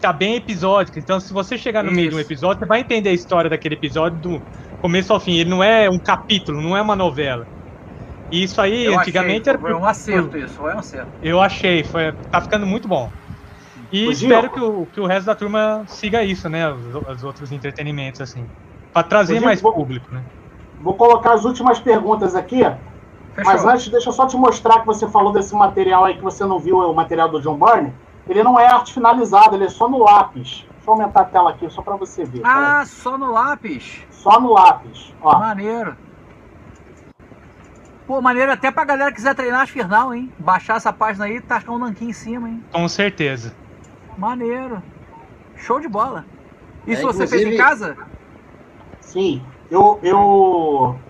tá 0.00 0.12
bem 0.12 0.36
episódica. 0.36 1.00
Então, 1.00 1.18
se 1.18 1.32
você 1.32 1.58
chegar 1.58 1.82
no 1.82 1.90
meio 1.90 2.08
de 2.08 2.14
um 2.14 2.20
Isso. 2.20 2.28
episódio, 2.28 2.60
você 2.60 2.66
vai 2.66 2.82
entender 2.82 3.08
a 3.08 3.14
história 3.14 3.50
daquele 3.50 3.74
episódio 3.74 4.20
do 4.20 4.40
começo 4.78 5.12
ao 5.12 5.18
fim. 5.18 5.38
Ele 5.38 5.50
não 5.50 5.60
é 5.64 5.90
um 5.90 5.98
capítulo, 5.98 6.62
não 6.62 6.76
é 6.76 6.80
uma 6.80 6.94
novela. 6.94 7.44
E 8.30 8.42
isso 8.42 8.60
aí, 8.60 8.84
Eu 8.84 8.98
antigamente 8.98 9.42
achei, 9.42 9.50
era. 9.50 9.58
Foi 9.58 9.74
um 9.74 9.84
acerto 9.84 10.36
isso, 10.36 10.54
foi 10.54 10.74
um 10.74 10.78
acerto. 10.78 11.12
Eu 11.22 11.40
achei, 11.40 11.84
foi, 11.84 12.12
tá 12.30 12.40
ficando 12.40 12.66
muito 12.66 12.88
bom. 12.88 13.10
E 13.92 14.08
Ô, 14.08 14.10
espero 14.10 14.50
que 14.50 14.60
o, 14.60 14.86
que 14.86 15.00
o 15.00 15.06
resto 15.06 15.26
da 15.26 15.34
turma 15.34 15.84
siga 15.86 16.22
isso, 16.24 16.48
né? 16.48 16.68
Os, 16.72 16.94
os 16.94 17.24
outros 17.24 17.52
entretenimentos, 17.52 18.20
assim. 18.20 18.46
Pra 18.92 19.02
trazer 19.02 19.34
Gil, 19.36 19.44
mais 19.44 19.60
vou- 19.60 19.72
público, 19.72 20.12
né? 20.12 20.24
Vou 20.80 20.94
colocar 20.94 21.32
as 21.34 21.44
últimas 21.44 21.78
perguntas 21.78 22.34
aqui, 22.34 22.60
Fechou. 23.34 23.44
mas 23.44 23.64
antes 23.64 23.88
deixa 23.88 24.08
eu 24.08 24.12
só 24.12 24.26
te 24.26 24.36
mostrar 24.36 24.80
que 24.80 24.86
você 24.86 25.08
falou 25.08 25.32
desse 25.32 25.54
material 25.54 26.04
aí 26.04 26.14
que 26.16 26.22
você 26.22 26.44
não 26.44 26.58
viu, 26.58 26.82
é 26.82 26.86
o 26.86 26.94
material 26.94 27.28
do 27.28 27.40
John 27.40 27.58
Byrne. 27.58 27.92
Ele 28.28 28.42
não 28.42 28.58
é 28.58 28.66
arte 28.66 28.92
finalizado, 28.92 29.54
ele 29.54 29.64
é 29.64 29.68
só 29.68 29.88
no 29.88 29.98
lápis. 29.98 30.64
Deixa 30.74 30.88
eu 30.88 30.92
aumentar 30.92 31.20
a 31.22 31.24
tela 31.24 31.50
aqui, 31.50 31.70
só 31.70 31.80
para 31.80 31.96
você 31.96 32.24
ver. 32.24 32.42
Ah, 32.44 32.84
só 32.86 33.16
no 33.16 33.30
lápis. 33.30 34.02
Só 34.10 34.40
no 34.40 34.52
lápis. 34.52 35.14
Ó, 35.20 35.38
Maneiro. 35.38 35.96
Pô, 38.06 38.22
maneiro 38.22 38.52
até 38.52 38.70
pra 38.70 38.84
galera 38.84 39.10
que 39.10 39.16
quiser 39.16 39.34
treinar 39.34 39.62
as 39.62 39.70
final, 39.70 40.14
hein? 40.14 40.32
Baixar 40.38 40.76
essa 40.76 40.92
página 40.92 41.24
aí 41.24 41.36
e 41.36 41.40
tacar 41.40 41.74
um 41.74 41.78
nanquim 41.78 42.10
em 42.10 42.12
cima, 42.12 42.48
hein? 42.48 42.62
Com 42.72 42.88
certeza. 42.88 43.52
Maneiro. 44.16 44.82
Show 45.56 45.80
de 45.80 45.88
bola. 45.88 46.24
Isso 46.86 47.02
É, 47.02 47.12
você 47.12 47.26
fez 47.26 47.42
em 47.42 47.56
casa? 47.56 47.96
sim. 49.00 49.42
Eu, 49.68 49.98
eu, 50.04 51.00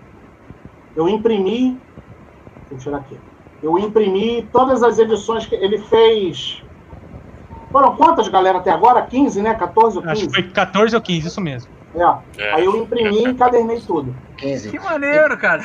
eu 0.95 1.07
imprimi. 1.07 1.79
Deixa 2.69 2.73
eu 2.73 2.77
tirar 2.79 2.97
aqui. 2.97 3.19
Eu 3.61 3.77
imprimi 3.77 4.47
todas 4.51 4.81
as 4.81 4.97
edições 4.97 5.45
que 5.45 5.55
ele 5.55 5.77
fez. 5.77 6.63
Foram 7.71 7.95
quantas, 7.95 8.27
galera, 8.27 8.57
até 8.57 8.71
agora? 8.71 9.05
15, 9.05 9.41
né? 9.41 9.53
14 9.53 9.97
ou 9.97 10.03
15? 10.03 10.11
Acho 10.13 10.27
que 10.27 10.33
foi 10.33 10.51
14 10.51 10.95
ou 10.95 11.01
15, 11.01 11.27
isso 11.27 11.41
mesmo. 11.41 11.76
É. 11.95 12.41
É. 12.43 12.53
Aí 12.53 12.65
eu 12.65 12.75
imprimi 12.75 13.19
e 13.19 13.29
encadernei 13.29 13.79
tudo. 13.79 14.15
15. 14.37 14.69
Que 14.69 14.79
maneiro, 14.79 15.37
cara. 15.37 15.63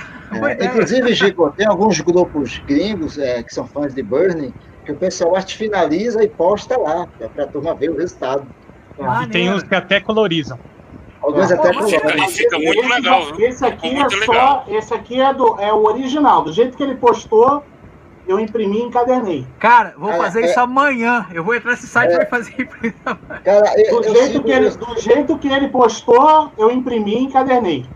É, 0.58 0.64
inclusive, 0.64 1.14
Chico, 1.14 1.50
tem 1.50 1.66
alguns 1.66 2.00
grupos 2.00 2.58
gringos 2.66 3.18
é, 3.18 3.42
que 3.42 3.52
são 3.54 3.66
fãs 3.66 3.94
de 3.94 4.02
Burning 4.02 4.52
que 4.84 4.92
o 4.92 4.96
pessoal 4.96 5.36
arte 5.36 5.56
finaliza 5.56 6.24
e 6.24 6.28
posta 6.28 6.76
lá, 6.78 7.06
para 7.34 7.44
a 7.44 7.46
turma 7.46 7.74
ver 7.74 7.90
o 7.90 7.96
resultado. 7.98 8.44
E 8.98 9.02
Maneiro. 9.02 9.30
tem 9.32 9.52
uns 9.52 9.62
que 9.62 9.74
até 9.74 10.00
colorizam. 10.00 10.58
Alguns 11.22 11.50
É, 11.50 11.54
até 11.54 11.72
colocam. 11.72 11.88
fica- 11.88 12.28
fica 12.28 12.58
muito 12.58 12.80
esse 12.80 12.88
legal? 12.88 13.22
Esse 13.40 13.64
aqui 13.64 13.88
é 13.88 13.94
muito 13.94 14.24
só. 14.24 14.32
legal. 14.32 14.64
Esse 14.68 14.94
aqui 14.94 15.20
é, 15.20 15.32
do, 15.32 15.60
é 15.60 15.72
o 15.72 15.84
original. 15.84 16.42
Do 16.42 16.52
jeito 16.52 16.76
que 16.76 16.82
ele 16.82 16.96
postou, 16.96 17.62
eu 18.26 18.38
imprimi 18.38 18.78
e 18.78 18.82
encadernei. 18.82 19.46
Cara, 19.58 19.94
vou 19.96 20.10
É, 20.10 20.16
fazer 20.16 20.42
é- 20.42 20.46
isso 20.46 20.60
amanhã. 20.60 21.26
Eu 21.32 21.44
vou 21.44 21.54
entrar 21.54 21.72
nesse 21.72 21.88
site 21.88 22.10
e 22.10 22.14
É. 22.14 22.16
vai 22.18 22.26
fazer 22.26 22.52
isso 22.58 23.00
amanhã. 23.04 23.42
Cara, 23.44 23.80
eu, 23.80 24.00
Do 24.00 24.06
eu 24.06 24.14
jeito, 24.14 24.32
sigo, 24.32 24.44
que 24.44 24.50
ele, 24.52 24.70
do 24.70 25.00
jeito 25.00 25.38
que 25.38 25.48
ele 25.48 25.68
postou, 25.68 26.52
eu 26.58 26.70
imprimi 26.70 27.14
e 27.14 27.24
encadernei. 27.24 27.86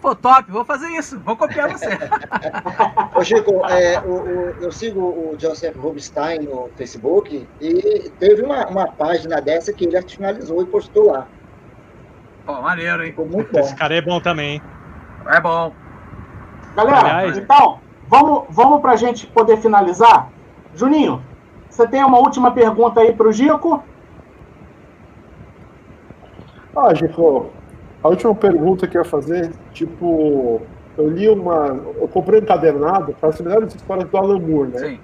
Pô, 0.00 0.14
top, 0.14 0.50
vou 0.50 0.64
fazer 0.64 0.88
isso. 0.88 1.20
Vou 1.20 1.36
copiar 1.36 1.68
você. 1.70 1.86
Ô, 3.14 3.22
Chico, 3.22 3.66
é, 3.66 4.00
o- 4.00 4.12
o- 4.12 4.50
eu 4.62 4.72
sigo 4.72 5.00
o 5.00 5.36
Joseph 5.38 5.76
Rubinstein 5.76 6.40
no 6.40 6.70
Facebook 6.76 7.46
e 7.60 8.10
teve 8.18 8.42
uma, 8.42 8.66
uma 8.66 8.86
página 8.92 9.40
dessa 9.42 9.74
que 9.74 9.84
ele 9.84 10.00
finalizou 10.02 10.62
e 10.62 10.66
postou 10.66 11.12
lá. 11.12 11.28
Pô, 12.46 12.62
maneiro, 12.62 13.04
hein? 13.04 13.10
Ficou 13.10 13.26
muito 13.28 13.52
bom. 13.52 13.60
Esse 13.60 13.76
cara 13.76 13.94
é 13.94 14.00
bom 14.00 14.20
também, 14.20 14.54
hein? 14.54 14.62
É 15.26 15.40
bom. 15.40 15.70
Galera, 16.74 16.98
Aliás- 17.00 17.36
então, 17.36 17.82
vamos, 18.10 18.44
vamos 18.50 18.80
pra 18.80 18.96
gente 18.96 19.26
poder 19.28 19.58
finalizar. 19.58 20.30
Juninho, 20.74 21.22
você 21.68 21.86
tem 21.86 22.04
uma 22.04 22.18
última 22.18 22.50
pergunta 22.50 23.00
aí 23.00 23.12
pro 23.12 23.32
Gico? 23.32 23.82
Ah, 26.76 26.94
Chico, 26.94 27.46
a 28.02 28.08
última 28.08 28.34
pergunta 28.34 28.86
que 28.88 28.96
eu 28.96 29.02
ia 29.02 29.08
fazer, 29.08 29.52
tipo, 29.72 30.60
eu 30.98 31.08
li 31.08 31.28
uma. 31.28 31.68
Eu 32.00 32.08
comprei 32.08 32.40
um 32.40 32.42
encadernado 32.42 33.14
para 33.14 33.28
as 33.28 33.40
melhores 33.40 33.74
histórias 33.74 34.08
do 34.08 34.16
Alan 34.16 34.40
Moore, 34.40 34.70
né? 34.70 34.78
Sim. 34.78 34.98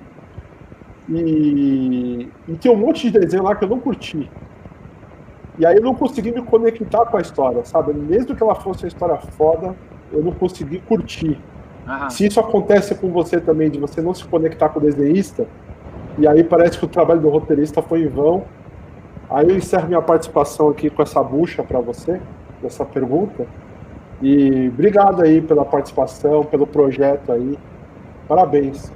E, 1.09 2.29
e 2.49 2.57
tem 2.57 2.73
um 2.73 2.77
monte 2.77 3.09
de 3.09 3.21
desenho 3.21 3.45
lá 3.45 3.55
que 3.55 3.65
eu 3.65 3.69
não 3.69 3.79
curti. 3.79 4.29
E 5.59 5.65
aí 5.65 5.77
eu 5.77 5.83
não 5.83 5.95
consegui 5.95 6.33
me 6.33 6.43
conectar 6.43 7.07
com 7.07 7.17
a 7.17 7.21
história, 7.21 7.65
sabe? 7.65 7.95
Mesmo 7.95 8.35
que 8.35 8.43
ela 8.43 8.57
fosse 8.57 8.85
uma 8.85 8.89
história 8.89 9.17
foda, 9.17 9.75
eu 10.13 10.23
não 10.23 10.33
consegui 10.33 10.81
curtir. 10.81 11.41
Aham. 11.87 12.11
Se 12.11 12.27
isso 12.27 12.41
acontece 12.41 12.95
com 12.95 13.11
você 13.11 13.41
também, 13.41 13.71
de 13.71 13.79
você 13.79 14.01
não 14.01 14.13
se 14.15 14.25
conectar 14.25 14.69
com 14.69 14.79
o 14.79 14.83
desenhista, 14.83 15.47
e 16.19 16.27
aí 16.27 16.43
parece 16.43 16.79
que 16.79 16.85
o 16.85 16.89
trabalho 16.89 17.21
do 17.21 17.29
roteirista 17.29 17.83
foi 17.83 18.03
em 18.03 18.09
vão, 18.09 18.45
aí 19.31 19.49
eu 19.49 19.57
encerro 19.57 19.87
minha 19.87 20.03
participação 20.03 20.69
aqui 20.69 20.91
com 20.91 21.03
essa 21.03 21.23
bucha 21.23 21.63
para 21.63 21.81
você, 21.81 22.21
dessa 22.63 22.85
pergunta. 22.85 23.47
E 24.23 24.69
obrigado 24.69 25.23
aí 25.23 25.41
pela 25.41 25.65
participação, 25.65 26.43
pelo 26.43 26.67
projeto 26.67 27.31
aí. 27.33 27.59
Parabéns. 28.27 28.91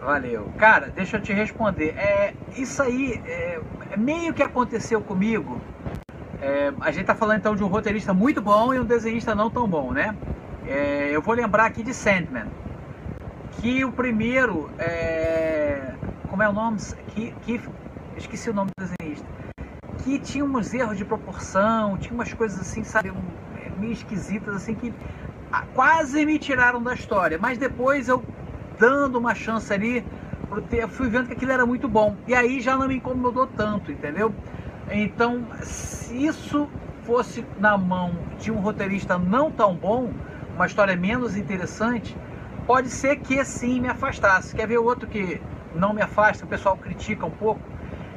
Valeu. 0.00 0.46
Cara, 0.58 0.88
deixa 0.94 1.16
eu 1.16 1.20
te 1.20 1.32
responder. 1.32 1.94
É, 1.96 2.34
isso 2.56 2.82
aí 2.82 3.20
é, 3.26 3.60
é 3.92 3.96
meio 3.96 4.34
que 4.34 4.42
aconteceu 4.42 5.00
comigo. 5.00 5.58
É, 6.40 6.72
a 6.80 6.90
gente 6.90 7.06
tá 7.06 7.14
falando 7.14 7.38
então 7.38 7.56
de 7.56 7.64
um 7.64 7.66
roteirista 7.66 8.12
muito 8.12 8.42
bom 8.42 8.74
e 8.74 8.78
um 8.78 8.84
desenhista 8.84 9.34
não 9.34 9.50
tão 9.50 9.66
bom, 9.66 9.92
né? 9.92 10.14
É, 10.66 11.10
eu 11.12 11.22
vou 11.22 11.34
lembrar 11.34 11.66
aqui 11.66 11.82
de 11.82 11.94
Sandman. 11.94 12.46
Que 13.60 13.84
o 13.84 13.92
primeiro. 13.92 14.68
É, 14.78 15.94
como 16.28 16.42
é 16.42 16.48
o 16.48 16.52
nome? 16.52 16.78
Que, 17.14 17.32
que, 17.42 17.60
esqueci 18.16 18.50
o 18.50 18.54
nome 18.54 18.70
do 18.76 18.84
desenhista. 18.84 19.26
Que 20.02 20.18
tinha 20.18 20.44
uns 20.44 20.74
erros 20.74 20.98
de 20.98 21.04
proporção, 21.04 21.96
tinha 21.98 22.14
umas 22.14 22.32
coisas 22.32 22.60
assim, 22.60 22.82
sabe? 22.82 23.10
Um, 23.10 23.22
meio 23.78 23.92
esquisitas, 23.92 24.56
assim, 24.56 24.74
que 24.74 24.92
quase 25.74 26.26
me 26.26 26.38
tiraram 26.38 26.82
da 26.82 26.94
história. 26.94 27.38
Mas 27.40 27.58
depois 27.58 28.08
eu, 28.08 28.24
dando 28.78 29.18
uma 29.18 29.34
chance 29.34 29.72
ali, 29.72 30.04
eu 30.72 30.88
fui 30.88 31.08
vendo 31.08 31.28
que 31.28 31.32
aquilo 31.32 31.52
era 31.52 31.64
muito 31.64 31.88
bom. 31.88 32.16
E 32.26 32.34
aí 32.34 32.60
já 32.60 32.76
não 32.76 32.88
me 32.88 32.96
incomodou 32.96 33.46
tanto, 33.46 33.92
entendeu? 33.92 34.34
Então, 34.90 35.46
se 35.62 36.26
isso 36.26 36.68
fosse 37.02 37.44
na 37.58 37.78
mão 37.78 38.12
de 38.40 38.50
um 38.50 38.58
roteirista 38.58 39.16
não 39.16 39.50
tão 39.50 39.74
bom, 39.74 40.12
uma 40.56 40.66
história 40.66 40.96
menos 40.96 41.36
interessante, 41.36 42.16
pode 42.66 42.88
ser 42.88 43.16
que 43.16 43.44
sim 43.44 43.80
me 43.80 43.88
afastasse. 43.88 44.56
Quer 44.56 44.66
ver 44.66 44.78
outro 44.78 45.06
que 45.06 45.40
não 45.74 45.92
me 45.92 46.02
afasta, 46.02 46.44
o 46.44 46.48
pessoal 46.48 46.76
critica 46.76 47.24
um 47.26 47.30
pouco? 47.30 47.60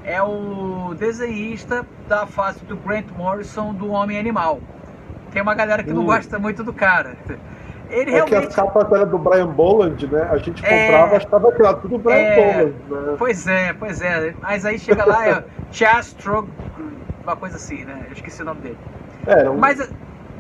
É 0.03 0.21
o 0.23 0.95
desenhista 0.97 1.85
da 2.07 2.25
fase 2.25 2.63
do 2.65 2.75
Grant 2.77 3.05
Morrison 3.15 3.73
do 3.73 3.91
Homem 3.91 4.17
Animal. 4.17 4.59
Tem 5.31 5.41
uma 5.41 5.53
galera 5.53 5.83
que 5.83 5.91
não 5.91 6.01
hum. 6.01 6.07
gosta 6.07 6.39
muito 6.39 6.63
do 6.63 6.73
cara. 6.73 7.15
Ele 7.89 8.11
é 8.11 8.13
realmente... 8.13 8.53
que 8.53 8.59
a 8.59 8.63
capa 8.63 8.87
era 8.95 9.05
do 9.05 9.17
Brian 9.17 9.47
Boland, 9.47 10.07
né? 10.07 10.27
A 10.31 10.37
gente 10.37 10.65
é. 10.65 10.85
comprava, 10.85 11.13
é... 11.13 11.17
achava 11.17 11.51
que 11.51 11.61
era 11.61 11.73
tudo 11.75 11.97
Brian 11.99 12.15
é... 12.15 12.65
Boland, 12.65 12.73
né? 12.89 13.15
Pois 13.17 13.47
é, 13.47 13.73
pois 13.73 14.01
é. 14.01 14.33
Mas 14.41 14.65
aí 14.65 14.79
chega 14.79 15.05
lá, 15.05 15.27
é 15.27 15.43
Chastro, 15.71 16.47
uma 17.23 17.35
coisa 17.35 17.57
assim, 17.57 17.83
né? 17.83 18.05
Eu 18.07 18.13
esqueci 18.13 18.41
o 18.41 18.45
nome 18.45 18.61
dele. 18.61 18.77
É, 19.27 19.49
um... 19.49 19.57
Mas, 19.57 19.91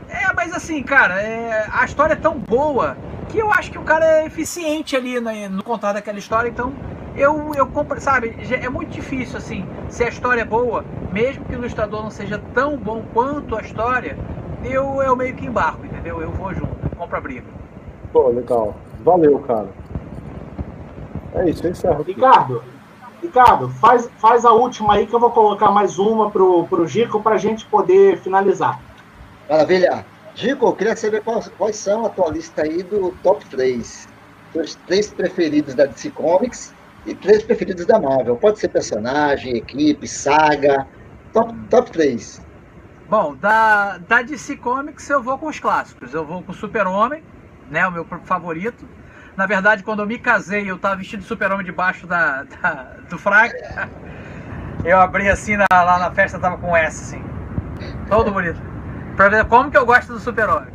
é, 0.09 0.33
mas 0.35 0.53
assim, 0.53 0.81
cara, 0.83 1.21
é... 1.21 1.67
a 1.71 1.85
história 1.85 2.13
é 2.13 2.17
tão 2.17 2.37
boa 2.37 2.97
que 3.29 3.37
eu 3.37 3.51
acho 3.51 3.71
que 3.71 3.77
o 3.77 3.83
cara 3.83 4.05
é 4.05 4.25
eficiente 4.25 4.95
ali 4.95 5.19
no, 5.19 5.31
no 5.49 5.63
contar 5.63 5.93
daquela 5.93 6.17
história, 6.17 6.49
então 6.49 6.73
eu, 7.15 7.51
eu 7.55 7.67
compro, 7.67 7.99
sabe, 8.01 8.35
é 8.49 8.69
muito 8.69 8.89
difícil 8.89 9.37
assim, 9.37 9.65
se 9.89 10.03
a 10.03 10.09
história 10.09 10.41
é 10.41 10.45
boa, 10.45 10.83
mesmo 11.11 11.45
que 11.45 11.53
o 11.53 11.59
ilustrador 11.59 12.03
não 12.03 12.11
seja 12.11 12.41
tão 12.53 12.77
bom 12.77 13.03
quanto 13.13 13.55
a 13.55 13.61
história, 13.61 14.17
eu, 14.63 15.01
eu 15.01 15.15
meio 15.15 15.35
que 15.35 15.45
embarco, 15.45 15.85
entendeu? 15.85 16.21
Eu 16.21 16.31
vou 16.31 16.53
junto, 16.53 16.95
compro 16.97 17.17
a 17.17 17.21
briga. 17.21 17.45
Pô, 18.11 18.29
legal. 18.29 18.75
Valeu, 19.03 19.39
cara. 19.39 19.67
É 21.33 21.49
isso, 21.49 21.65
eu 21.65 21.71
encerro. 21.71 22.01
Aqui. 22.01 22.13
Ricardo, 22.13 22.63
Ricardo, 23.21 23.69
faz, 23.69 24.09
faz 24.17 24.45
a 24.45 24.51
última 24.51 24.95
aí 24.95 25.05
que 25.05 25.13
eu 25.13 25.19
vou 25.19 25.31
colocar 25.31 25.71
mais 25.71 25.99
uma 25.99 26.29
pro, 26.29 26.65
pro 26.67 26.87
Gico 26.87 27.21
pra 27.21 27.37
gente 27.37 27.65
poder 27.65 28.17
finalizar. 28.17 28.79
Maravilha. 29.49 30.05
Gico, 30.35 30.67
eu 30.67 30.73
queria 30.73 30.95
saber 30.95 31.23
quais, 31.23 31.47
quais 31.57 31.75
são 31.75 32.05
a 32.05 32.09
tua 32.09 32.29
lista 32.29 32.61
aí 32.61 32.83
do 32.83 33.11
top 33.23 33.43
3. 33.47 34.07
Os 34.53 34.75
três 34.87 35.11
preferidos 35.11 35.73
da 35.73 35.85
DC 35.85 36.11
Comics 36.11 36.73
e 37.05 37.15
três 37.15 37.43
preferidos 37.43 37.85
da 37.85 37.99
Marvel. 37.99 38.37
Pode 38.37 38.59
ser 38.59 38.69
personagem, 38.69 39.57
equipe, 39.57 40.07
saga. 40.07 40.87
Top, 41.33 41.53
top 41.69 41.91
3. 41.91 42.41
Bom, 43.09 43.35
da, 43.35 43.97
da 43.97 44.21
DC 44.21 44.57
Comics 44.57 45.09
eu 45.09 45.21
vou 45.21 45.37
com 45.37 45.47
os 45.47 45.59
clássicos. 45.59 46.13
Eu 46.13 46.23
vou 46.23 46.43
com 46.43 46.53
Super-Homem, 46.53 47.23
né, 47.69 47.87
o 47.87 47.91
meu 47.91 48.05
favorito. 48.23 48.87
Na 49.35 49.47
verdade, 49.47 49.83
quando 49.83 50.01
eu 50.01 50.05
me 50.05 50.19
casei, 50.19 50.69
eu 50.69 50.77
tava 50.77 50.97
vestido 50.97 51.21
de 51.21 51.27
Super-Homem 51.27 51.65
debaixo 51.65 52.05
da, 52.05 52.43
da, 52.43 52.95
do 53.09 53.17
fraco. 53.17 53.55
Eu 54.85 54.99
abri 54.99 55.27
assim 55.27 55.57
na, 55.57 55.65
lá 55.71 55.99
na 55.99 56.11
festa, 56.11 56.39
tava 56.39 56.57
com 56.57 56.75
S, 56.75 57.15
assim. 57.15 57.23
Todo 58.07 58.31
bonito. 58.31 58.68
Pra 59.19 59.27
ver 59.27 59.43
como 59.47 59.69
que 59.69 59.77
eu 59.77 59.85
gosto 59.85 60.13
do 60.13 60.19
Super-Homem. 60.21 60.69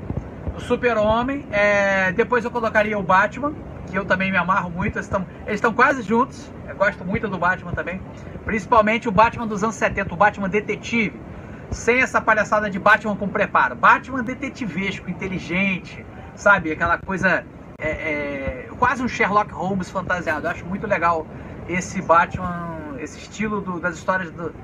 O 0.54 0.60
Super-Homem, 0.60 1.46
é... 1.50 2.12
depois 2.12 2.44
eu 2.44 2.50
colocaria 2.50 2.98
o 2.98 3.02
Batman, 3.02 3.54
que 3.86 3.96
eu 3.96 4.04
também 4.04 4.30
me 4.30 4.36
amarro 4.36 4.68
muito. 4.68 4.98
Eles 4.98 5.06
estão 5.06 5.26
eles 5.46 5.62
quase 5.74 6.02
juntos. 6.02 6.52
Eu 6.68 6.76
gosto 6.76 7.02
muito 7.06 7.26
do 7.26 7.38
Batman 7.38 7.72
também. 7.72 8.02
Principalmente 8.44 9.08
o 9.08 9.10
Batman 9.10 9.46
dos 9.46 9.64
anos 9.64 9.76
70, 9.76 10.12
o 10.12 10.16
Batman 10.18 10.50
detetive 10.50 11.18
sem 11.70 12.02
essa 12.02 12.20
palhaçada 12.20 12.68
de 12.68 12.78
Batman 12.78 13.16
com 13.16 13.26
preparo. 13.28 13.74
Batman 13.74 14.22
detetivesco, 14.22 15.08
inteligente, 15.08 16.04
sabe? 16.34 16.70
Aquela 16.70 16.98
coisa. 16.98 17.46
É, 17.80 17.88
é, 17.88 18.68
quase 18.78 19.02
um 19.02 19.08
Sherlock 19.08 19.54
Holmes 19.54 19.88
fantasiado. 19.88 20.46
Eu 20.46 20.50
acho 20.50 20.66
muito 20.66 20.86
legal 20.86 21.26
esse 21.66 22.02
Batman, 22.02 22.76
esse 22.98 23.20
estilo 23.20 23.62
do, 23.62 23.80
das 23.80 23.94
histórias 23.94 24.30
do, 24.30 24.54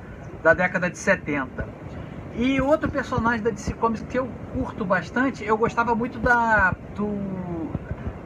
da 0.43 0.53
década 0.53 0.91
de 0.91 0.99
70. 0.99 1.80
E 2.35 2.61
outro 2.61 2.89
personagem 2.89 3.43
da 3.43 3.51
DC 3.51 3.75
Comics 3.75 4.05
que 4.09 4.19
eu 4.19 4.29
curto 4.55 4.85
bastante, 4.85 5.45
eu 5.45 5.57
gostava 5.57 5.95
muito 5.95 6.19
da, 6.19 6.75
do, 6.95 7.09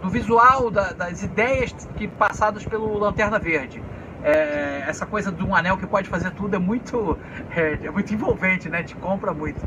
do 0.02 0.10
visual, 0.10 0.70
da, 0.70 0.92
das 0.92 1.22
ideias 1.22 1.72
que 1.96 2.06
passadas 2.06 2.66
pelo 2.66 2.98
Lanterna 2.98 3.38
Verde 3.38 3.82
é, 4.24 4.84
essa 4.88 5.04
coisa 5.04 5.30
de 5.30 5.44
um 5.44 5.54
anel 5.54 5.76
que 5.76 5.86
pode 5.86 6.08
fazer 6.08 6.30
tudo 6.30 6.56
é 6.56 6.58
muito, 6.58 7.18
é, 7.54 7.78
é 7.84 7.90
muito 7.90 8.12
envolvente, 8.12 8.68
né? 8.68 8.82
Te 8.82 8.96
compra 8.96 9.34
muito. 9.34 9.62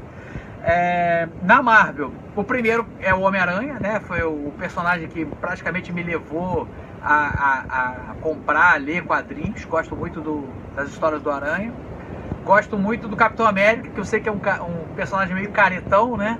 É, 0.64 1.30
na 1.44 1.62
Marvel, 1.62 2.12
o 2.36 2.44
primeiro 2.44 2.86
é 3.00 3.14
o 3.14 3.22
Homem-Aranha, 3.22 3.78
né? 3.80 4.00
Foi 4.02 4.24
o 4.24 4.52
personagem 4.58 5.08
que 5.08 5.26
praticamente 5.26 5.94
me 5.94 6.02
levou 6.02 6.68
a, 7.02 7.14
a, 7.16 8.12
a 8.12 8.16
comprar, 8.16 8.74
a 8.74 8.78
ler 8.78 9.04
quadrinhos. 9.04 9.64
Gosto 9.66 9.96
muito 9.96 10.20
do, 10.20 10.44
das 10.76 10.90
histórias 10.90 11.22
do 11.22 11.30
Aranha. 11.30 11.72
Gosto 12.44 12.78
muito 12.78 13.08
do 13.08 13.16
Capitão 13.16 13.46
América, 13.46 13.90
que 13.90 14.00
eu 14.00 14.06
sei 14.06 14.20
que 14.20 14.30
é 14.30 14.32
um, 14.32 14.36
um 14.36 14.96
personagem 14.96 15.36
meio 15.36 15.52
caretão, 15.52 16.16
né? 16.16 16.40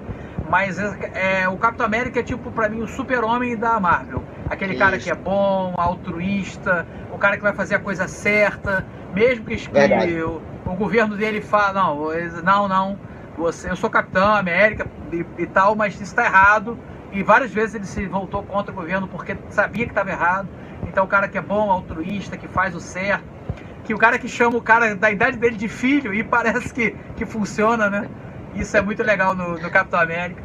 Mas 0.50 0.80
é, 0.80 1.42
é, 1.42 1.50
o 1.50 1.58
Capitão 1.58 1.86
América 1.86 2.20
é 2.20 2.24
tipo, 2.24 2.52
para 2.52 2.70
mim, 2.70 2.82
o 2.82 2.88
super-homem 2.88 3.58
da 3.58 3.80
Marvel. 3.80 4.24
Aquele 4.50 4.74
Isso. 4.74 4.80
cara 4.80 4.98
que 4.98 5.10
é 5.10 5.16
bom, 5.16 5.74
altruísta, 5.78 6.88
o 7.12 7.18
cara 7.18 7.36
que 7.36 7.44
vai 7.44 7.54
fazer 7.54 7.76
a 7.76 7.80
coisa 7.80 8.08
certa, 8.08 8.86
mesmo 9.14 9.46
que, 9.46 9.58
que 9.58 10.22
o, 10.22 10.42
o, 10.66 10.76
governo 10.76 11.18
dele 11.18 11.42
fala, 11.42 11.74
não, 11.74 12.10
não, 12.44 12.68
não, 12.68 13.00
você, 13.38 13.70
eu 13.70 13.76
sou 13.76 13.90
Capitão 13.90 14.34
América 14.34 14.88
e, 15.12 15.26
e 15.38 15.46
tal, 15.46 15.76
mas 15.76 15.96
isso 15.96 16.04
está 16.04 16.26
errado. 16.26 16.78
E 17.12 17.24
várias 17.24 17.52
vezes 17.52 17.76
ele 17.76 17.86
se 17.86 18.06
voltou 18.06 18.44
contra 18.44 18.72
o 18.72 18.76
governo 18.76 19.08
porque 19.08 19.38
sabia 19.50 19.86
que 19.86 19.92
estava 19.92 20.10
errado. 20.10 20.48
Então 20.88 21.04
o 21.04 21.08
cara 21.08 21.28
que 21.28 21.38
é 21.38 21.42
bom, 21.42 21.72
altruísta, 21.72 22.38
que 22.38 22.48
faz 22.48 22.76
o 22.76 22.80
certo, 22.80 23.26
que 23.88 23.94
o 23.94 23.98
cara 23.98 24.20
que 24.20 24.28
chama 24.28 24.58
o 24.58 24.62
cara 24.62 24.94
da 24.98 25.10
idade 25.10 25.38
dele 25.38 25.56
de 25.56 25.70
filho 25.70 26.14
e 26.14 26.22
parece 26.22 26.74
que, 26.74 26.94
que 27.16 27.26
funciona, 27.26 27.90
né? 27.90 28.10
Isso 28.54 28.76
é 28.76 28.82
muito 28.82 29.02
legal 29.02 29.34
no, 29.34 29.58
no 29.58 29.72
Capitão 29.72 30.02
América. 30.02 30.44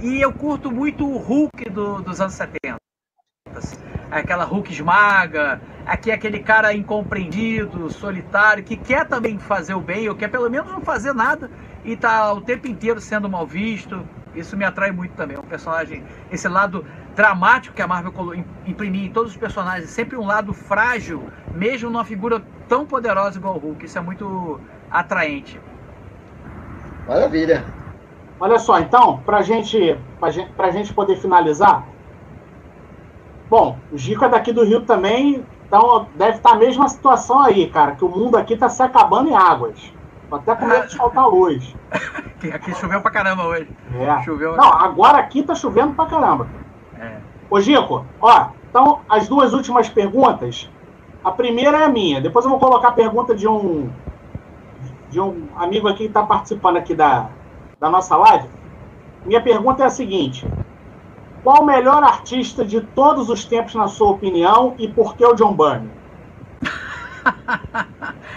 E 0.00 0.20
eu 0.20 0.32
curto 0.32 0.70
muito 0.70 1.04
o 1.04 1.18
Hulk 1.18 1.70
do, 1.70 2.00
dos 2.00 2.20
anos 2.20 2.34
70. 2.34 2.76
Aquela 4.12 4.44
Hulk 4.44 4.72
esmaga, 4.72 5.60
aqui 5.84 6.12
é 6.12 6.14
aquele 6.14 6.38
cara 6.38 6.72
incompreendido, 6.72 7.90
solitário, 7.90 8.62
que 8.62 8.76
quer 8.76 9.08
também 9.08 9.40
fazer 9.40 9.74
o 9.74 9.80
bem, 9.80 10.08
ou 10.08 10.14
quer 10.14 10.28
pelo 10.28 10.48
menos 10.48 10.70
não 10.70 10.80
fazer 10.80 11.12
nada 11.12 11.50
e 11.84 11.96
tá 11.96 12.32
o 12.32 12.40
tempo 12.40 12.68
inteiro 12.68 13.00
sendo 13.00 13.28
mal 13.28 13.44
visto. 13.44 14.06
Isso 14.36 14.56
me 14.56 14.64
atrai 14.64 14.92
muito 14.92 15.14
também. 15.16 15.36
É 15.36 15.40
um 15.40 15.42
personagem, 15.42 16.04
esse 16.30 16.46
lado 16.46 16.86
dramático 17.18 17.74
que 17.74 17.82
a 17.82 17.86
Marvel 17.88 18.12
imprimiu 18.64 19.04
em 19.04 19.10
todos 19.10 19.32
os 19.32 19.36
personagens, 19.36 19.90
sempre 19.90 20.16
um 20.16 20.24
lado 20.24 20.54
frágil, 20.54 21.24
mesmo 21.52 21.90
numa 21.90 22.04
figura 22.04 22.40
tão 22.68 22.86
poderosa 22.86 23.40
igual 23.40 23.56
o 23.56 23.58
Hulk. 23.58 23.86
Isso 23.86 23.98
é 23.98 24.00
muito 24.00 24.60
atraente. 24.88 25.60
Maravilha. 27.08 27.64
Olha 28.38 28.60
só, 28.60 28.78
então, 28.78 29.18
para 29.26 29.42
gente, 29.42 29.98
pra 30.20 30.30
gente, 30.30 30.52
pra 30.52 30.70
gente 30.70 30.94
poder 30.94 31.16
finalizar. 31.16 31.84
Bom, 33.50 33.76
o 33.90 33.98
Gico 33.98 34.24
é 34.24 34.28
daqui 34.28 34.52
do 34.52 34.64
Rio 34.64 34.82
também, 34.82 35.44
então 35.66 36.06
deve 36.14 36.36
estar 36.36 36.50
tá 36.50 36.54
a 36.54 36.58
mesma 36.58 36.88
situação 36.88 37.40
aí, 37.40 37.68
cara, 37.68 37.96
que 37.96 38.04
o 38.04 38.08
mundo 38.08 38.36
aqui 38.36 38.54
está 38.54 38.68
se 38.68 38.80
acabando 38.80 39.28
em 39.28 39.34
águas. 39.34 39.92
Tô 40.30 40.36
até 40.36 40.54
com 40.54 40.66
medo 40.66 40.86
de 40.86 40.96
faltar 40.96 41.26
luz. 41.26 41.74
aqui 42.54 42.72
choveu 42.76 43.00
pra 43.00 43.10
caramba 43.10 43.44
hoje. 43.44 43.68
É. 43.98 44.22
Choveu... 44.22 44.56
Não, 44.56 44.72
agora 44.72 45.18
aqui 45.18 45.42
tá 45.42 45.56
chovendo 45.56 45.94
pra 45.94 46.06
caramba. 46.06 46.46
É. 47.00 47.18
Ô, 47.50 47.60
Gico, 47.60 48.04
ó, 48.20 48.48
então 48.70 49.00
as 49.08 49.28
duas 49.28 49.52
últimas 49.52 49.88
perguntas. 49.88 50.68
A 51.24 51.32
primeira 51.32 51.78
é 51.78 51.84
a 51.84 51.88
minha, 51.88 52.20
depois 52.20 52.44
eu 52.44 52.50
vou 52.50 52.60
colocar 52.60 52.88
a 52.88 52.92
pergunta 52.92 53.34
de 53.34 53.48
um 53.48 53.90
de 55.10 55.20
um 55.20 55.48
amigo 55.56 55.88
aqui 55.88 56.04
que 56.04 56.04
está 56.04 56.22
participando 56.22 56.76
aqui 56.76 56.94
da, 56.94 57.30
da 57.80 57.88
nossa 57.88 58.16
live. 58.16 58.48
Minha 59.24 59.40
pergunta 59.40 59.82
é 59.82 59.86
a 59.86 59.90
seguinte: 59.90 60.46
Qual 61.42 61.62
o 61.62 61.66
melhor 61.66 62.02
artista 62.02 62.64
de 62.64 62.80
todos 62.80 63.28
os 63.28 63.44
tempos, 63.44 63.74
na 63.74 63.88
sua 63.88 64.10
opinião, 64.10 64.74
e 64.78 64.88
por 64.88 65.16
que 65.16 65.24
o 65.24 65.34
John 65.34 65.54
Byrne? 65.54 65.90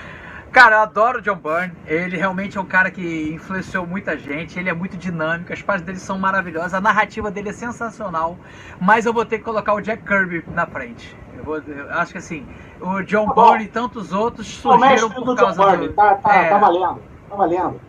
Cara, 0.51 0.75
eu 0.75 0.79
adoro 0.81 1.19
o 1.19 1.21
John 1.21 1.37
Byrne. 1.37 1.71
Ele 1.87 2.17
realmente 2.17 2.57
é 2.57 2.61
um 2.61 2.65
cara 2.65 2.91
que 2.91 3.31
influenciou 3.33 3.87
muita 3.87 4.17
gente. 4.17 4.59
Ele 4.59 4.69
é 4.69 4.73
muito 4.73 4.97
dinâmico, 4.97 5.53
as 5.53 5.61
páginas 5.61 5.85
dele 5.85 5.99
são 5.99 6.19
maravilhosas, 6.19 6.73
a 6.73 6.81
narrativa 6.81 7.31
dele 7.31 7.49
é 7.49 7.53
sensacional. 7.53 8.37
Mas 8.79 9.05
eu 9.05 9.13
vou 9.13 9.23
ter 9.23 9.37
que 9.37 9.45
colocar 9.45 9.73
o 9.73 9.79
Jack 9.79 10.03
Kirby 10.03 10.43
na 10.53 10.65
frente. 10.65 11.15
Eu, 11.37 11.43
vou, 11.45 11.57
eu 11.57 11.89
acho 11.91 12.11
que 12.11 12.17
assim, 12.17 12.45
o 12.81 13.01
John 13.03 13.27
tá 13.27 13.33
Byrne 13.33 13.63
e 13.63 13.67
tantos 13.69 14.11
outros 14.11 14.45
surgiram 14.47 15.09
por 15.09 15.35
causa 15.37 15.77
do. 15.77 15.87
John 15.87 15.93
Tá, 15.93 16.15
tá, 16.15 16.35
é... 16.35 16.49
tá 16.49 16.57
valendo, 16.57 17.01
tá 17.29 17.35
valendo. 17.35 17.81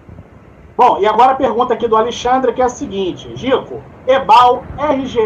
Bom, 0.76 1.01
e 1.01 1.06
agora 1.06 1.32
a 1.32 1.34
pergunta 1.34 1.74
aqui 1.74 1.89
do 1.89 1.97
Alexandre, 1.97 2.52
que 2.52 2.62
é 2.62 2.64
a 2.64 2.68
seguinte: 2.68 3.34
Gico, 3.34 3.82
Ebal, 4.06 4.62
RGE 4.78 5.18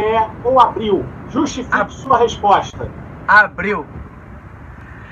ou 0.43 0.59
Abril? 0.59 1.05
Justifique 1.29 1.77
a... 1.77 1.87
sua 1.89 2.17
resposta. 2.19 2.91
Abril. 3.29 3.85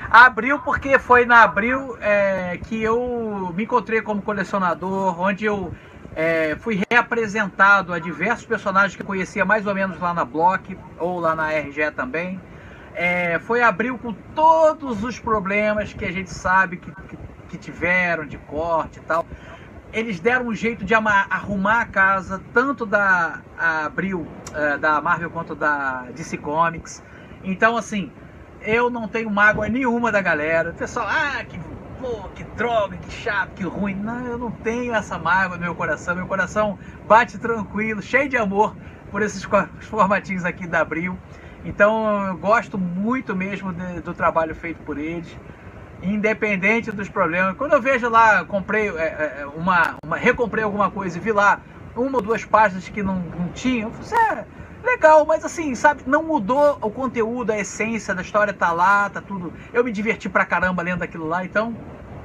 Abril 0.09 0.59
porque 0.59 0.99
foi 0.99 1.25
na 1.25 1.43
Abril 1.43 1.97
é, 1.99 2.59
que 2.63 2.81
eu 2.81 3.53
me 3.55 3.63
encontrei 3.63 4.01
como 4.01 4.21
colecionador, 4.21 5.19
onde 5.19 5.45
eu 5.45 5.73
é, 6.15 6.55
fui 6.59 6.81
reapresentado 6.89 7.93
a 7.93 7.99
diversos 7.99 8.45
personagens 8.45 8.95
que 8.95 9.01
eu 9.01 9.05
conhecia 9.05 9.43
mais 9.43 9.67
ou 9.67 9.75
menos 9.75 9.99
lá 9.99 10.13
na 10.13 10.23
Block 10.23 10.77
ou 10.97 11.19
lá 11.19 11.35
na 11.35 11.49
RGE 11.49 11.91
também. 11.95 12.39
É, 12.93 13.39
foi 13.39 13.61
Abril 13.61 13.97
com 13.97 14.13
todos 14.33 15.03
os 15.03 15.19
problemas 15.19 15.93
que 15.93 16.05
a 16.05 16.11
gente 16.11 16.31
sabe 16.31 16.77
que, 16.77 16.89
que, 16.89 17.17
que 17.49 17.57
tiveram 17.57 18.25
de 18.25 18.37
corte 18.37 18.99
e 18.99 19.01
tal. 19.01 19.25
Eles 19.91 20.19
deram 20.19 20.47
um 20.47 20.55
jeito 20.55 20.83
de 20.85 20.93
arrumar 20.93 21.81
a 21.81 21.85
casa, 21.85 22.41
tanto 22.53 22.85
da 22.85 23.41
Abril, 23.57 24.27
é, 24.53 24.77
da 24.77 25.01
Marvel, 25.01 25.29
quanto 25.29 25.55
da 25.55 26.03
DC 26.13 26.37
Comics. 26.37 27.03
Então, 27.43 27.77
assim, 27.77 28.11
eu 28.65 28.89
não 28.89 29.07
tenho 29.07 29.29
mágoa 29.29 29.69
nenhuma 29.69 30.11
da 30.11 30.21
galera. 30.21 30.71
O 30.71 30.73
pessoal, 30.73 31.07
ah, 31.09 31.43
que, 31.43 31.59
pô, 31.99 32.27
que 32.35 32.43
droga, 32.43 32.97
que 32.97 33.11
chato, 33.11 33.51
que 33.55 33.63
ruim. 33.63 33.95
Não, 33.95 34.25
eu 34.25 34.37
não 34.37 34.51
tenho 34.51 34.93
essa 34.93 35.17
mágoa 35.17 35.57
no 35.57 35.63
meu 35.63 35.75
coração. 35.75 36.15
Meu 36.15 36.27
coração 36.27 36.77
bate 37.07 37.37
tranquilo, 37.37 38.01
cheio 38.01 38.27
de 38.27 38.37
amor 38.37 38.75
por 39.11 39.21
esses 39.21 39.47
formatinhos 39.81 40.43
aqui 40.43 40.67
da 40.67 40.81
Abril. 40.81 41.17
Então 41.63 42.27
eu 42.27 42.37
gosto 42.37 42.77
muito 42.77 43.35
mesmo 43.35 43.73
de, 43.73 44.01
do 44.01 44.13
trabalho 44.13 44.53
feito 44.53 44.83
por 44.83 44.97
eles, 44.97 45.27
independente 46.01 46.91
dos 46.91 47.09
problemas. 47.09 47.55
Quando 47.57 47.73
eu 47.73 47.81
vejo 47.81 48.07
lá, 48.09 48.45
comprei 48.45 48.89
é, 48.89 49.41
é 49.41 49.47
uma, 49.55 49.95
uma, 50.03 50.15
recomprei 50.15 50.63
alguma 50.63 50.91
coisa 50.91 51.17
e 51.17 51.21
vi 51.21 51.31
lá 51.31 51.59
uma 51.95 52.17
ou 52.17 52.21
duas 52.21 52.43
páginas 52.45 52.87
que 52.89 53.01
não, 53.01 53.15
não 53.19 53.47
tinha, 53.49 53.85
eu 53.85 53.91
falei, 53.91 54.39
é, 54.39 54.45
legal, 54.85 55.25
mas 55.25 55.43
assim, 55.43 55.75
sabe, 55.75 56.03
não 56.05 56.23
mudou 56.23 56.77
o 56.81 56.91
conteúdo, 56.91 57.51
a 57.51 57.57
essência 57.57 58.13
da 58.15 58.21
história 58.21 58.53
tá 58.53 58.71
lá, 58.71 59.09
tá 59.09 59.21
tudo. 59.21 59.53
Eu 59.73 59.83
me 59.83 59.91
diverti 59.91 60.29
pra 60.29 60.45
caramba 60.45 60.83
lendo 60.83 61.03
aquilo 61.03 61.27
lá, 61.27 61.43
então, 61.43 61.75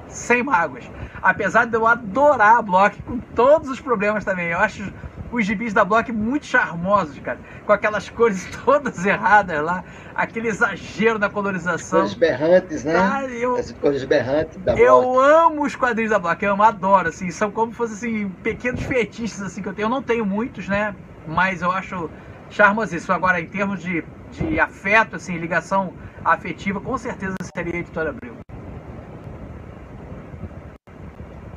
sem 0.09 0.43
mágoas. 0.43 0.85
Apesar 1.23 1.67
de 1.67 1.77
eu 1.77 1.87
adorar 1.87 2.59
a 2.59 2.63
Block, 2.63 3.01
com 3.03 3.19
todos 3.19 3.69
os 3.69 3.81
problemas 3.81 4.25
também. 4.25 4.49
Eu 4.49 4.59
acho 4.59 4.93
os 5.33 5.45
gibis 5.47 5.73
da 5.73 5.85
Block 5.85 6.11
muito 6.13 6.47
charmosos, 6.47 7.19
cara. 7.21 7.39
Com 7.65 7.73
aquelas 7.73 8.09
cores 8.11 8.47
todas 8.65 9.05
erradas 9.05 9.63
lá, 9.63 9.85
aquele 10.15 10.49
exagero 10.49 11.19
na 11.19 11.31
colorização. 11.31 12.03
As 12.03 12.15
cores 12.15 12.15
berrantes, 12.15 12.85
né? 12.85 12.93
Cara, 12.95 13.31
eu, 13.31 13.57
As 13.57 13.73
cores 13.73 14.05
berrantes 14.05 14.57
da 14.59 14.75
Block. 14.75 14.81
Eu 14.81 15.21
amo 15.21 15.65
os 15.65 15.77
quadrinhos 15.77 16.11
da 16.11 16.19
Block, 16.19 16.45
eu 16.45 16.53
amo, 16.53 16.63
adoro, 16.63 17.09
assim. 17.09 17.31
São 17.31 17.51
como 17.51 17.73
se 17.73 17.79
fossem, 17.79 17.97
assim, 17.97 18.29
pequenos 18.43 18.83
fetiches, 18.83 19.41
assim, 19.41 19.63
que 19.63 19.69
eu 19.69 19.75
tenho. 19.75 19.87
Eu 19.87 19.91
não 19.91 20.03
tenho 20.03 20.27
muitos, 20.27 20.69
né? 20.69 20.95
Mas 21.27 21.63
eu 21.63 21.71
acho 21.71 22.11
charmosíssimo. 22.51 23.15
Agora, 23.15 23.41
em 23.41 23.47
termos 23.47 23.81
de, 23.81 24.05
de 24.33 24.61
afeto, 24.61 25.17
assim, 25.17 25.39
ligação 25.39 25.93
afetiva, 26.25 26.81
com 26.81 26.99
certeza 26.99 27.35
seria 27.55 27.75
a 27.75 27.79
Editora 27.79 28.11
Abril. 28.11 28.35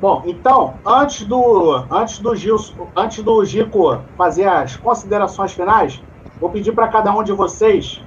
Bom, 0.00 0.22
então, 0.26 0.74
antes 0.84 1.26
do 1.26 1.86
antes 1.90 2.18
do 2.18 2.36
Gilson, 2.36 2.88
antes 2.94 3.22
do 3.24 3.44
Gico 3.44 4.02
fazer 4.18 4.46
as 4.46 4.76
considerações 4.76 5.52
finais, 5.52 6.02
vou 6.38 6.50
pedir 6.50 6.72
para 6.72 6.88
cada 6.88 7.14
um 7.14 7.22
de 7.22 7.32
vocês 7.32 8.02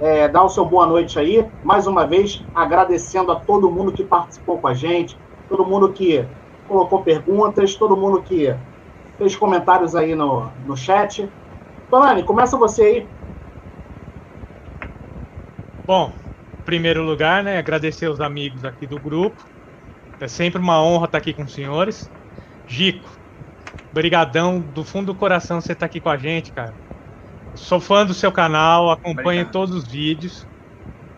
é, 0.00 0.28
dar 0.28 0.44
o 0.44 0.48
seu 0.48 0.64
boa 0.64 0.86
noite 0.86 1.18
aí, 1.18 1.44
mais 1.64 1.86
uma 1.86 2.06
vez 2.06 2.44
agradecendo 2.54 3.32
a 3.32 3.36
todo 3.36 3.70
mundo 3.70 3.92
que 3.92 4.04
participou 4.04 4.58
com 4.58 4.68
a 4.68 4.74
gente, 4.74 5.18
todo 5.48 5.64
mundo 5.64 5.92
que 5.92 6.24
colocou 6.68 7.02
perguntas, 7.02 7.74
todo 7.74 7.96
mundo 7.96 8.22
que 8.22 8.54
fez 9.18 9.34
comentários 9.34 9.96
aí 9.96 10.14
no, 10.14 10.48
no 10.64 10.76
chat. 10.76 11.28
Tonani, 11.90 12.24
começa 12.24 12.56
você 12.56 12.82
aí. 12.82 13.12
Bom, 15.86 16.16
em 16.60 16.64
primeiro 16.64 17.02
lugar, 17.02 17.42
né, 17.44 17.58
agradecer 17.58 18.08
os 18.08 18.20
amigos 18.20 18.64
aqui 18.64 18.86
do 18.86 19.00
grupo. 19.00 19.42
É 20.20 20.28
sempre 20.28 20.60
uma 20.60 20.82
honra 20.82 21.06
estar 21.06 21.18
aqui 21.18 21.34
com 21.34 21.44
os 21.44 21.52
senhores. 21.54 22.10
Gico, 22.66 23.18
brigadão 23.92 24.60
do 24.60 24.84
fundo 24.84 25.12
do 25.12 25.18
coração 25.18 25.60
você 25.60 25.72
estar 25.74 25.86
aqui 25.86 26.00
com 26.00 26.10
a 26.10 26.18
gente, 26.18 26.52
cara. 26.52 26.74
Sou 27.54 27.80
fã 27.80 28.06
do 28.06 28.14
seu 28.14 28.32
canal, 28.32 28.90
acompanho 28.90 29.42
Obrigado. 29.42 29.52
todos 29.52 29.74
os 29.76 29.88
vídeos. 29.90 30.46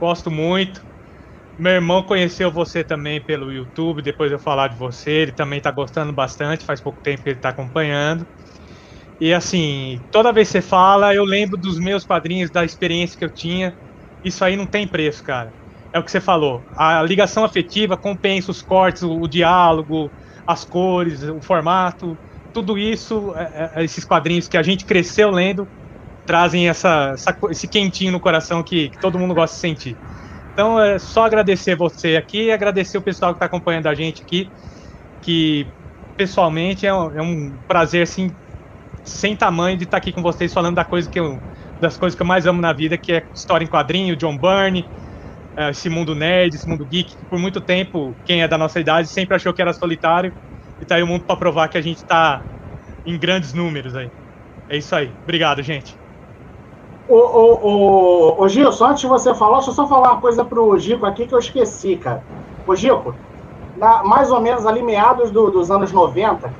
Gosto 0.01 0.31
muito. 0.31 0.83
Meu 1.59 1.73
irmão 1.75 2.05
conheceu 2.05 2.53
você 2.53 2.85
também 2.85 3.25
pelo 3.25 3.53
YouTube, 3.53 4.03
depois 4.03 4.33
eu 4.33 4.39
falar 4.41 4.69
de 4.69 4.79
você, 4.79 5.11
ele 5.11 5.33
também 5.35 5.59
está 5.59 5.71
gostando 5.73 6.13
bastante, 6.15 6.65
faz 6.65 6.83
pouco 6.83 7.01
tempo 7.03 7.23
que 7.23 7.31
ele 7.31 7.39
está 7.39 7.51
acompanhando. 7.51 8.27
E 9.21 9.35
assim, 9.35 10.01
toda 10.13 10.33
vez 10.33 10.49
que 10.49 10.53
você 10.53 10.61
fala, 10.61 11.15
eu 11.15 11.25
lembro 11.25 11.57
dos 11.57 11.79
meus 11.79 12.05
padrinhos, 12.05 12.51
da 12.51 12.65
experiência 12.65 13.19
que 13.19 13.25
eu 13.25 13.31
tinha. 13.31 13.75
Isso 14.25 14.45
aí 14.45 14.57
não 14.57 14.67
tem 14.67 14.87
preço, 14.87 15.25
cara. 15.25 15.53
É 15.93 15.99
o 15.99 16.03
que 16.03 16.11
você 16.11 16.21
falou. 16.21 16.63
A 16.77 17.03
ligação 17.03 17.45
afetiva 17.45 17.97
compensa 17.97 18.51
os 18.51 18.63
cortes, 18.63 19.03
o, 19.03 19.21
o 19.21 19.27
diálogo, 19.27 20.11
as 20.47 20.65
cores, 20.65 21.23
o 21.23 21.41
formato. 21.41 22.17
Tudo 22.53 22.79
isso, 22.79 23.33
é, 23.37 23.73
é, 23.77 23.85
esses 23.85 24.05
quadrinhos 24.05 24.47
que 24.47 24.57
a 24.57 24.63
gente 24.63 24.85
cresceu 24.85 25.31
lendo, 25.31 25.67
trazem 26.25 26.69
essa, 26.69 27.13
essa, 27.15 27.37
esse 27.51 27.67
quentinho 27.67 28.13
no 28.13 28.21
coração 28.21 28.63
que, 28.63 28.91
que, 28.91 28.99
todo 28.99 29.19
mundo 29.19 29.35
gosta 29.35 29.55
de 29.55 29.61
sentir. 29.61 29.97
Então 30.53 30.81
é 30.81 30.99
só 30.99 31.25
agradecer 31.25 31.75
você 31.75 32.17
aqui 32.17 32.45
e 32.45 32.53
agradecer 32.53 32.99
o 32.99 33.03
pessoal 33.03 33.33
que 33.33 33.37
está 33.37 33.47
acompanhando 33.47 33.87
a 33.87 33.95
gente 33.95 34.23
aqui, 34.23 34.51
que 35.23 35.67
pessoalmente 36.17 36.87
é 36.87 36.93
um, 36.93 37.19
é 37.19 37.23
um 37.23 37.53
prazer 37.67 38.03
assim 38.03 38.31
sem 39.09 39.37
tamanho 39.37 39.77
de 39.77 39.85
estar 39.85 39.97
aqui 39.97 40.13
com 40.13 40.23
vocês 40.23 40.53
falando 40.53 40.77
da 40.77 40.85
coisa 40.85 41.09
que 41.11 41.19
eu, 41.19 41.39
das 41.81 41.97
coisas 41.97 42.17
que 42.17 42.23
eu 42.23 42.27
mais 42.27 42.47
amo 42.47 42.61
na 42.61 42.73
vida, 42.73 42.99
que 42.99 43.13
é 43.13 43.23
história 43.35 43.65
em 43.65 43.69
quadrinho, 43.69 44.17
John 44.17 44.39
Byrne, 44.39 44.85
é, 45.57 45.71
esse 45.71 45.89
mundo 45.89 46.15
nerd, 46.15 46.55
esse 46.55 46.69
mundo 46.69 46.87
geek, 46.87 47.17
que 47.17 47.27
por 47.27 47.39
muito 47.39 47.61
tempo, 47.61 48.17
quem 48.25 48.43
é 48.43 48.49
da 48.49 48.59
nossa 48.59 48.79
idade 48.81 49.09
sempre 49.09 49.37
achou 49.37 49.53
que 49.53 49.63
era 49.63 49.73
solitário, 49.73 50.33
e 50.81 50.87
tá 50.87 50.97
aí 50.97 51.03
o 51.03 51.07
mundo 51.07 51.25
para 51.27 51.37
provar 51.37 51.69
que 51.69 51.79
a 51.79 51.83
gente 51.83 52.05
tá 52.07 52.43
em 53.05 53.19
grandes 53.19 53.53
números 53.53 53.95
aí. 53.95 54.09
É 54.69 54.77
isso 54.77 54.95
aí. 54.95 55.13
Obrigado, 55.25 55.63
gente. 55.63 55.97
Ô, 57.09 57.17
ô, 57.17 57.69
ô, 58.37 58.43
ô 58.43 58.49
Gilson, 58.49 58.87
antes 58.87 59.01
de 59.01 59.07
você 59.07 59.35
falar, 59.35 59.57
deixa 59.57 59.71
eu 59.71 59.75
só 59.75 59.89
falar 59.89 60.13
uma 60.13 60.21
coisa 60.21 60.45
pro 60.45 60.79
Gico 60.79 61.07
aqui 61.07 61.27
que 61.27 61.35
eu 61.35 61.39
esqueci, 61.39 61.97
cara. 61.97 62.23
Ô 62.67 62.77
Gico, 62.77 63.15
na, 63.77 64.05
mais 64.05 64.31
ou 64.31 64.41
menos 64.41 64.67
ali 64.67 64.83
meados 64.83 65.31
do, 65.31 65.51
dos 65.51 65.71
anos 65.71 65.91
90, 65.91 66.53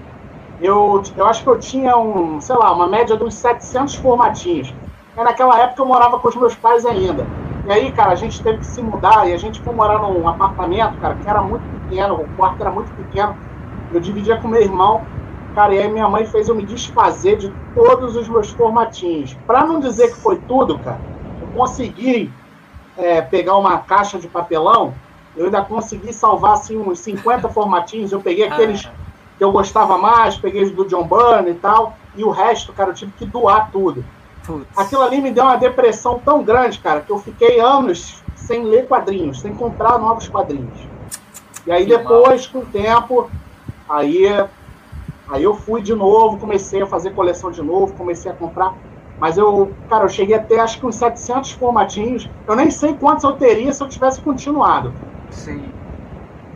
eu, 0.61 1.03
eu 1.17 1.27
acho 1.27 1.43
que 1.43 1.49
eu 1.49 1.59
tinha 1.59 1.97
um, 1.97 2.41
sei 2.41 2.57
lá, 2.57 2.73
uma 2.73 2.89
média 2.89 3.17
de 3.17 3.23
uns 3.23 3.35
700 3.35 3.95
formatinhos. 3.97 4.75
E 5.17 5.23
naquela 5.23 5.59
época 5.61 5.83
eu 5.83 5.87
morava 5.87 6.19
com 6.19 6.29
os 6.29 6.37
meus 6.37 6.55
pais 6.55 6.85
ainda. 6.85 7.27
E 7.65 7.71
aí, 7.71 7.93
cara, 7.93 8.13
a 8.13 8.17
gente 8.17 8.43
teve 8.43 8.59
que 8.59 8.67
se 8.67 8.83
mudar 8.83 9.29
e 9.29 9.33
a 9.33 9.37
gente 9.37 9.61
foi 9.61 9.75
morar 9.75 10.01
num 10.01 10.27
apartamento, 10.27 10.99
cara, 10.99 11.15
que 11.15 11.29
era 11.29 11.43
muito 11.43 11.65
pequeno, 11.65 12.15
o 12.15 12.29
quarto 12.37 12.61
era 12.61 12.71
muito 12.71 12.91
pequeno. 12.93 13.37
Eu 13.93 14.01
dividia 14.01 14.37
com 14.37 14.49
meu 14.49 14.61
irmão, 14.61 15.03
cara, 15.55 15.75
e 15.75 15.79
aí 15.79 15.91
minha 15.91 16.09
mãe 16.09 16.25
fez 16.27 16.49
eu 16.49 16.55
me 16.55 16.65
desfazer 16.65 17.37
de 17.37 17.55
todos 17.75 18.17
os 18.17 18.29
meus 18.29 18.51
formatinhos. 18.51 19.37
Para 19.47 19.65
não 19.65 19.81
dizer 19.81 20.09
que 20.09 20.17
foi 20.17 20.39
tudo, 20.39 20.79
cara, 20.79 21.01
eu 21.41 21.49
consegui 21.49 22.31
é, 22.97 23.21
pegar 23.21 23.57
uma 23.57 23.79
caixa 23.79 24.19
de 24.19 24.29
papelão, 24.29 24.95
eu 25.37 25.47
ainda 25.47 25.63
consegui 25.63 26.13
salvar 26.13 26.55
assim 26.55 26.77
uns 26.77 27.01
50 27.01 27.49
formatinhos. 27.49 28.11
Eu 28.11 28.21
peguei 28.21 28.47
aqueles. 28.47 28.87
Ah 28.87 29.08
que 29.39 29.45
eu 29.45 29.53
gostava 29.53 29.97
mais, 29.97 30.37
peguei 30.37 30.65
os 30.65 30.73
do 30.73 30.85
John 30.85 31.05
Byrne 31.05 31.53
e 31.53 31.55
tal, 31.55 31.97
e 32.17 32.25
o 32.25 32.31
resto, 32.31 32.73
cara, 32.73 32.91
eu 32.91 32.95
tive 32.95 33.13
que 33.13 33.25
doar 33.25 33.71
tudo. 33.71 34.05
Putz. 34.45 34.67
Aquilo 34.77 35.03
ali 35.03 35.21
me 35.21 35.31
deu 35.31 35.45
uma 35.45 35.57
depressão 35.57 36.21
tão 36.25 36.43
grande, 36.43 36.81
cara, 36.81 37.01
que 37.01 37.13
eu 37.13 37.19
fiquei 37.19 37.61
anos 37.61 38.21
sem 38.35 38.65
ler 38.65 38.89
quadrinhos, 38.89 39.41
sem 39.41 39.55
comprar 39.55 39.99
novos 39.99 40.27
quadrinhos. 40.29 40.81
E 41.65 41.71
aí 41.71 41.87
depois, 41.87 42.47
com 42.47 42.61
o 42.61 42.67
tempo, 42.67 43.31
aí, 43.89 44.25
aí 45.29 45.45
eu 45.45 45.55
fui 45.55 45.83
de 45.83 45.95
novo, 45.95 46.39
comecei 46.39 46.83
a 46.83 46.87
fazer 46.87 47.11
coleção 47.11 47.51
de 47.51 47.63
novo, 47.63 47.95
comecei 47.95 48.33
a 48.33 48.35
comprar. 48.35 48.75
Mas 49.21 49.37
eu, 49.37 49.73
cara, 49.89 50.05
eu 50.05 50.09
cheguei 50.09 50.35
até 50.35 50.59
acho 50.59 50.81
que 50.81 50.87
uns 50.87 50.97
700 50.97 51.53
formatinhos. 51.53 52.29
Eu 52.47 52.57
nem 52.57 52.71
sei 52.71 52.95
quantos 52.95 53.25
eu 53.25 53.33
teria 53.33 53.73
se 53.73 53.83
eu 53.83 53.89
tivesse 53.89 54.21
continuado. 54.21 54.95
Sim. 55.31 55.65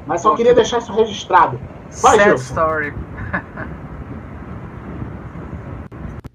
Mas 0.06 0.22
só 0.22 0.34
queria 0.34 0.52
que... 0.52 0.56
deixar 0.56 0.78
isso 0.78 0.92
registrado. 0.92 1.60
Vai, 2.00 2.16
Sad 2.16 2.24
Gilson. 2.24 2.52
story. 2.52 2.94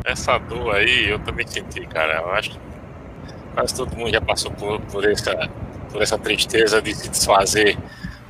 essa 0.08 0.38
dor 0.38 0.74
aí 0.74 1.10
eu 1.10 1.20
também 1.20 1.46
senti, 1.46 1.86
cara. 1.88 2.22
Eu 2.22 2.32
acho 2.34 2.52
que 2.52 2.60
quase 3.54 3.76
todo 3.76 3.96
mundo 3.96 4.12
já 4.12 4.22
passou 4.22 4.52
por, 4.52 4.80
por, 4.82 5.06
essa, 5.06 5.50
por 5.92 6.02
essa 6.02 6.18
tristeza 6.18 6.82
de 6.82 6.96
se 6.96 7.10
desfazer 7.10 7.78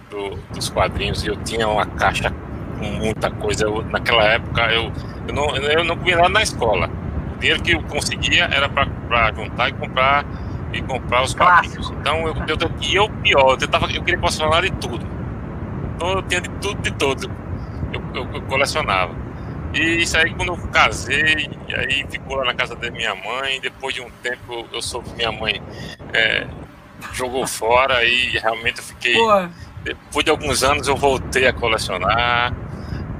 do, 0.09 0.35
dos 0.53 0.69
quadrinhos. 0.69 1.23
E 1.23 1.27
eu 1.27 1.37
tinha 1.43 1.67
uma 1.67 1.85
caixa 1.85 2.33
com 2.79 2.85
muita 2.85 3.29
coisa. 3.29 3.65
Eu, 3.65 3.83
naquela 3.83 4.23
época 4.23 4.61
eu, 4.71 4.91
eu, 5.27 5.33
não, 5.33 5.55
eu 5.55 5.83
não 5.83 5.95
comia 5.95 6.17
nada 6.17 6.29
na 6.29 6.41
escola. 6.41 6.89
O 7.35 7.39
dinheiro 7.39 7.61
que 7.61 7.73
eu 7.73 7.83
conseguia 7.83 8.45
era 8.45 8.67
para 8.67 9.31
juntar 9.33 9.69
e 9.69 9.73
comprar 9.73 10.25
e 10.73 10.81
comprar 10.81 11.23
os 11.23 11.33
quadrinhos. 11.33 11.91
Então 11.91 12.27
eu, 12.27 12.35
eu, 12.47 12.57
e 12.81 12.95
eu 12.95 13.09
pior, 13.21 13.51
eu, 13.51 13.57
tentava, 13.57 13.85
eu 13.91 14.03
queria 14.03 14.19
colecionar 14.19 14.63
de 14.63 14.71
tudo. 14.71 15.16
Então 15.97 16.11
eu 16.11 16.21
tinha 16.21 16.39
de 16.39 16.49
tudo, 16.49 16.79
de 16.79 16.91
todo. 16.91 17.31
Eu, 17.91 18.01
eu, 18.13 18.33
eu 18.35 18.41
colecionava. 18.43 19.15
E 19.73 20.03
isso 20.03 20.15
aí 20.15 20.31
quando 20.33 20.53
eu 20.53 20.57
casei, 20.67 21.49
aí 21.75 22.05
ficou 22.09 22.37
lá 22.37 22.45
na 22.45 22.53
casa 22.53 22.75
da 22.75 22.89
minha 22.91 23.15
mãe, 23.15 23.59
depois 23.59 23.95
de 23.95 24.01
um 24.01 24.09
tempo 24.21 24.67
eu 24.71 24.81
soube 24.81 25.09
que 25.09 25.15
minha 25.15 25.31
mãe 25.31 25.61
é, 26.13 26.45
jogou 27.13 27.45
fora 27.47 28.05
e 28.05 28.37
realmente 28.37 28.77
eu 28.77 28.83
fiquei. 28.83 29.15
Pô. 29.15 29.49
Depois 29.83 30.23
de 30.23 30.29
alguns 30.29 30.63
anos 30.63 30.87
eu 30.87 30.95
voltei 30.95 31.47
a 31.47 31.53
colecionar, 31.53 32.53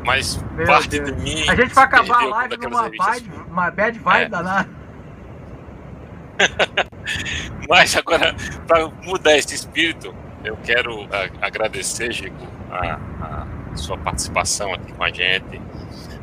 mas 0.06 0.42
Meu 0.56 0.68
parte 0.68 1.00
Deus. 1.00 1.16
de 1.16 1.22
mim. 1.22 1.50
A 1.50 1.56
gente 1.56 1.74
vai 1.74 1.84
acabar 1.84 2.22
a 2.22 2.26
live 2.26 2.58
numa 2.58 2.90
bad, 2.90 3.32
uma 3.50 3.72
bad 3.72 4.00
vibe 4.00 4.22
é. 4.22 4.30
danada. 4.30 4.70
mas 7.68 7.96
agora, 7.96 8.36
para 8.68 8.88
mudar 9.04 9.36
esse 9.36 9.56
espírito, 9.56 10.14
eu 10.44 10.56
quero 10.64 11.08
agradecer, 11.42 12.12
Gico, 12.12 12.57
a, 12.80 13.48
a 13.74 13.76
sua 13.76 13.98
participação 13.98 14.74
aqui 14.74 14.92
com 14.94 15.04
a 15.04 15.10
gente 15.10 15.62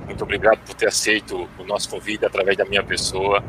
muito 0.07 0.23
obrigado 0.23 0.59
por 0.59 0.75
ter 0.75 0.87
aceito 0.87 1.49
o 1.59 1.65
nosso 1.65 1.89
convite 1.89 2.25
através 2.25 2.57
da 2.57 2.65
minha 2.65 2.83
pessoa. 2.83 3.43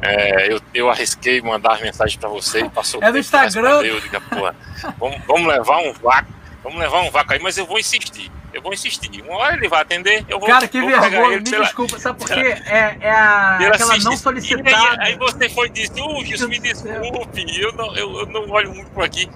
É, 0.00 0.52
eu, 0.52 0.60
eu 0.74 0.90
arrisquei 0.90 1.40
mandar 1.40 1.80
mensagem 1.80 2.18
para 2.18 2.28
você 2.28 2.60
e 2.60 2.70
passou 2.70 3.02
É 3.02 3.10
no 3.10 3.18
Instagram. 3.18 3.82
Eu 3.82 4.00
digo, 4.00 4.20
porra, 4.20 4.54
vamos, 4.98 5.20
vamos 5.26 5.46
levar 5.46 5.78
um 5.78 5.92
vácuo, 5.92 6.32
vamos 6.62 6.78
levar 6.78 7.00
um 7.02 7.10
vácuo 7.10 7.32
aí, 7.32 7.40
mas 7.40 7.58
eu 7.58 7.66
vou 7.66 7.78
insistir. 7.78 8.30
Eu 8.52 8.62
vou 8.62 8.72
insistir. 8.72 9.22
Uma 9.22 9.36
hora 9.36 9.56
ele 9.56 9.68
vai 9.68 9.82
atender, 9.82 10.24
eu 10.28 10.38
vou. 10.38 10.48
Cara, 10.48 10.68
que 10.68 10.80
vou 10.80 10.88
vergonha, 10.88 11.36
ele, 11.36 11.50
me 11.50 11.58
desculpa, 11.58 11.98
sabe 11.98 12.18
por 12.18 12.28
quê? 12.32 12.56
É, 12.66 12.96
é 13.00 13.10
a, 13.10 13.58
aquela 13.58 13.98
não 13.98 14.16
solicitada. 14.16 15.02
Aí, 15.02 15.12
aí, 15.12 15.16
você 15.16 15.48
foi 15.50 15.68
dizer, 15.68 16.00
uh, 16.00 16.24
Gilson, 16.24 16.48
me 16.48 16.58
desculpe, 16.58 17.60
eu 17.60 17.72
não, 17.72 17.96
eu, 17.96 18.20
eu 18.20 18.26
não 18.26 18.48
olho 18.50 18.74
muito 18.74 18.90
por 18.90 19.04
aqui. 19.04 19.28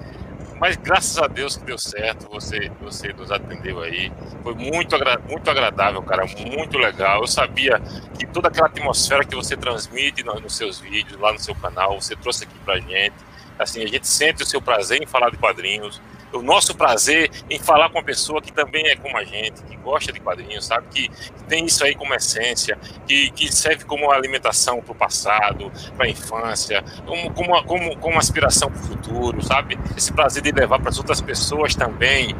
Mas 0.61 0.77
graças 0.77 1.17
a 1.17 1.25
Deus 1.25 1.57
que 1.57 1.65
deu 1.65 1.77
certo, 1.79 2.29
você, 2.29 2.69
você 2.79 3.11
nos 3.13 3.31
atendeu 3.31 3.81
aí. 3.81 4.13
Foi 4.43 4.53
muito, 4.53 4.95
muito 5.27 5.49
agradável, 5.49 6.03
cara, 6.03 6.23
muito 6.37 6.77
legal. 6.77 7.21
Eu 7.21 7.27
sabia 7.27 7.81
que 8.19 8.27
toda 8.27 8.47
aquela 8.47 8.67
atmosfera 8.67 9.25
que 9.25 9.35
você 9.35 9.57
transmite 9.57 10.23
nos 10.23 10.55
seus 10.55 10.79
vídeos, 10.79 11.19
lá 11.19 11.33
no 11.33 11.39
seu 11.39 11.55
canal, 11.55 11.99
você 11.99 12.15
trouxe 12.15 12.43
aqui 12.43 12.53
pra 12.63 12.79
gente. 12.79 13.15
Assim, 13.57 13.81
a 13.81 13.87
gente 13.87 14.07
sente 14.07 14.43
o 14.43 14.45
seu 14.45 14.61
prazer 14.61 15.01
em 15.01 15.07
falar 15.07 15.31
de 15.31 15.37
quadrinhos, 15.37 15.99
o 16.33 16.41
nosso 16.41 16.75
prazer 16.75 17.29
em 17.49 17.59
falar 17.59 17.89
com 17.89 17.97
uma 17.97 18.03
pessoa 18.03 18.41
que 18.41 18.51
também 18.51 18.87
é 18.87 18.95
como 18.95 19.17
a 19.17 19.23
gente, 19.23 19.61
que 19.63 19.75
gosta 19.77 20.11
de 20.11 20.19
quadrinhos, 20.19 20.65
sabe? 20.65 20.87
Que, 20.89 21.07
que 21.09 21.43
tem 21.47 21.65
isso 21.65 21.83
aí 21.83 21.95
como 21.95 22.13
essência, 22.13 22.77
que, 23.07 23.31
que 23.31 23.53
serve 23.53 23.85
como 23.85 24.11
alimentação 24.11 24.81
para 24.81 24.91
o 24.91 24.95
passado, 24.95 25.71
para 25.95 26.05
a 26.05 26.09
infância, 26.09 26.83
como, 27.05 27.31
como, 27.33 27.63
como, 27.63 27.97
como 27.97 28.19
aspiração 28.19 28.69
para 28.69 28.79
o 28.79 28.83
futuro, 28.83 29.41
sabe? 29.41 29.77
Esse 29.95 30.11
prazer 30.13 30.43
de 30.43 30.51
levar 30.51 30.79
para 30.79 30.89
as 30.89 30.97
outras 30.97 31.21
pessoas 31.21 31.75
também 31.75 32.35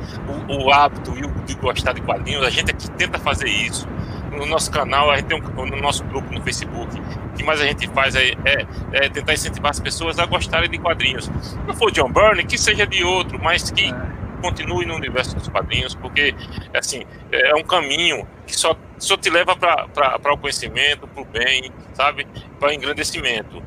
o, 0.48 0.66
o 0.66 0.72
hábito 0.72 1.18
e 1.18 1.26
o 1.26 1.32
de 1.46 1.56
gostar 1.56 1.94
de 1.94 2.02
quadrinhos. 2.02 2.46
A 2.46 2.50
gente 2.50 2.72
aqui 2.72 2.90
tenta 2.92 3.20
fazer 3.20 3.48
isso 3.48 3.88
no 4.32 4.46
nosso 4.46 4.72
canal, 4.72 5.12
a 5.12 5.18
gente 5.18 5.28
tem 5.28 5.42
um, 5.42 5.66
no 5.66 5.78
nosso 5.78 6.04
grupo 6.06 6.34
no 6.34 6.42
Facebook, 6.42 7.00
o 7.00 7.38
que 7.38 7.44
mais 7.44 7.60
a 7.62 7.66
gente 7.66 7.88
faz 7.90 8.16
é, 8.16 8.32
é, 8.46 8.66
é, 8.94 9.10
tentar 9.10 9.34
incentivar 9.34 9.72
as 9.72 9.80
pessoas 9.80 10.18
a 10.18 10.26
gostarem 10.26 10.70
de 10.70 10.78
quadrinhos. 10.78 11.30
Não 11.68 11.74
for 11.74 11.92
John 11.92 12.12
Byrne, 12.12 12.46
que 12.46 12.58
seja 12.58 12.88
de 12.88 13.04
outro, 13.04 13.40
mas 13.42 13.70
que 13.70 13.92
é. 13.92 13.96
continue 14.42 14.86
no 14.86 14.96
universo 14.96 15.36
dos 15.36 15.50
quadrinhos, 15.50 15.94
porque 15.96 16.34
assim 16.74 17.04
é 17.32 17.54
um 17.56 17.64
caminho 17.64 18.26
que 18.48 18.56
só, 18.56 18.76
só 18.98 19.18
te 19.18 19.30
leva 19.30 19.56
para 19.56 20.34
o 20.34 20.38
conhecimento, 20.38 21.08
para 21.08 21.22
o 21.22 21.26
bem, 21.26 21.72
sabe? 21.94 22.26
Para 22.60 22.70
o 22.70 22.74
engrandecimento. 22.74 23.62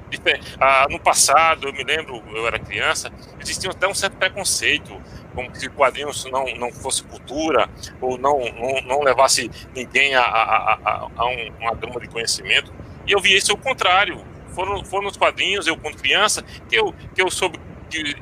Ah, 0.60 0.86
no 0.90 0.98
passado, 0.98 1.68
eu 1.68 1.72
me 1.72 1.84
lembro, 1.84 2.22
eu 2.34 2.46
era 2.46 2.58
criança, 2.58 3.12
existia 3.40 3.70
até 3.70 3.86
um 3.86 3.94
certo 3.94 4.16
preconceito 4.16 5.00
como 5.34 5.54
se 5.54 5.68
quadrinhos 5.68 6.24
não, 6.26 6.44
não 6.56 6.72
fosse 6.72 7.02
cultura 7.04 7.68
ou 8.00 8.16
não, 8.16 8.38
não, 8.38 8.80
não 8.82 9.02
levasse 9.02 9.50
ninguém 9.74 10.14
a, 10.14 10.22
a, 10.22 10.74
a, 10.74 11.08
a 11.16 11.26
um, 11.26 11.52
uma 11.60 11.74
gama 11.74 12.00
de 12.00 12.08
conhecimento. 12.08 12.72
E 13.06 13.12
eu 13.12 13.20
vi 13.20 13.36
isso 13.36 13.52
ao 13.52 13.58
contrário. 13.58 14.24
Foram, 14.54 14.84
foram 14.84 15.04
nos 15.04 15.16
quadrinhos, 15.16 15.66
eu 15.66 15.76
quando 15.76 15.96
criança, 15.96 16.42
que 16.68 16.76
eu, 16.76 16.94
que 17.14 17.20
eu 17.20 17.30
soube 17.30 17.58
de 17.88 18.16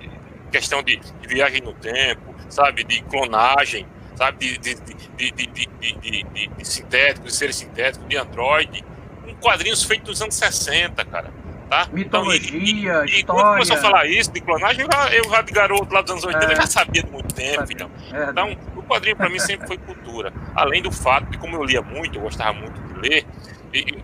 questão 0.51 0.83
de, 0.83 0.97
de 0.97 1.29
viagem 1.29 1.61
no 1.61 1.75
tempo, 1.75 2.35
sabe, 2.49 2.85
de 2.85 3.03
clonagem, 3.03 3.87
sabe, 4.17 4.59
de, 4.59 4.75
de, 4.75 5.31
de, 5.31 5.47
de, 5.47 6.67
sintéticos, 6.67 7.33
de 7.33 7.39
seres 7.39 7.57
sintéticos, 7.57 8.09
de 8.09 8.17
android, 8.17 8.85
um 9.27 9.35
quadrinhos 9.35 9.83
feitos 9.85 10.09
nos 10.09 10.23
anos 10.23 10.35
60, 10.35 11.05
cara 11.05 11.42
tá? 11.73 11.89
Mitologia, 11.91 12.93
então, 12.93 13.07
e, 13.07 13.21
e, 13.21 13.25
quando 13.25 13.43
começou 13.53 13.77
a 13.77 13.81
falar 13.81 14.07
isso 14.07 14.31
de 14.31 14.43
clonagem, 14.43 14.85
eu, 15.13 15.31
já 15.31 15.41
de 15.41 15.53
garoto 15.53 15.95
lá 15.95 16.03
dos 16.03 16.11
anos 16.11 16.25
80 16.25 16.53
é. 16.53 16.57
já 16.57 16.67
sabia 16.67 17.03
de 17.03 17.11
muito 17.11 17.35
tempo, 17.35 17.67
filhão. 17.67 17.91
É. 18.13 18.29
Então, 18.29 18.55
o 18.77 18.83
quadrinho 18.83 19.17
para 19.17 19.31
mim 19.31 19.39
sempre 19.39 19.67
foi 19.67 19.79
cultura. 19.79 20.35
Além 20.55 20.83
do 20.83 20.93
fato 20.93 21.31
de 21.31 21.39
como 21.39 21.57
eu 21.57 21.65
lia 21.65 21.81
muito, 21.81 22.19
eu 22.19 22.23
gostava 22.23 22.53
muito 22.53 22.79
de 22.79 23.09
ler, 23.09 23.27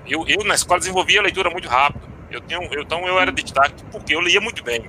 eu, 0.06 0.26
eu 0.26 0.44
na 0.44 0.54
escola 0.54 0.80
desenvolvia 0.80 1.20
a 1.20 1.22
leitura 1.24 1.50
muito 1.50 1.68
rápido. 1.68 2.08
Eu 2.30 2.40
tenho, 2.40 2.62
eu, 2.72 2.82
então 2.82 3.06
eu 3.06 3.20
era 3.20 3.30
destaque 3.30 3.84
porque 3.92 4.14
eu 4.14 4.20
lia 4.22 4.40
muito 4.40 4.64
bem. 4.64 4.88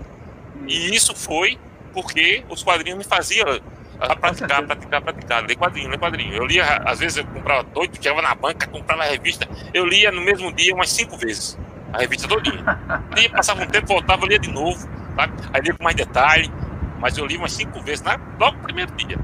E 0.65 0.95
isso 0.95 1.13
foi 1.13 1.59
porque 1.93 2.45
os 2.47 2.63
quadrinhos 2.63 2.97
me 2.97 3.03
faziam 3.03 3.59
a 3.99 4.15
praticar, 4.15 4.65
praticar, 4.65 5.01
praticar, 5.01 5.45
ler 5.45 5.57
quadrinho, 5.57 5.89
ler 5.89 5.99
quadrinho. 5.99 6.33
Eu 6.33 6.45
lia, 6.45 6.63
às 6.85 6.99
vezes 6.99 7.17
eu 7.17 7.25
comprava 7.25 7.63
doido, 7.63 7.97
chegava 7.97 8.21
na 8.21 8.33
banca, 8.33 8.67
comprava 8.67 9.03
a 9.03 9.05
revista, 9.05 9.45
eu 9.73 9.85
lia 9.85 10.13
no 10.13 10.21
mesmo 10.21 10.49
dia 10.53 10.73
umas 10.73 10.89
cinco 10.89 11.17
vezes 11.17 11.57
a 11.93 11.99
revista 11.99 12.27
todinha. 12.27 12.63
Lia, 13.15 13.29
passava 13.29 13.63
um 13.63 13.67
tempo, 13.67 13.87
voltava, 13.87 14.25
lia 14.25 14.39
de 14.39 14.51
novo, 14.51 14.87
sabe? 15.15 15.33
Aí 15.53 15.61
lia 15.61 15.73
com 15.73 15.83
mais 15.83 15.95
detalhe, 15.95 16.51
mas 16.99 17.17
eu 17.17 17.25
li 17.25 17.37
umas 17.37 17.51
cinco 17.51 17.81
vezes 17.81 18.01
na, 18.01 18.19
logo 18.39 18.57
no 18.57 18.63
primeiro 18.63 18.91
dia. 18.95 19.17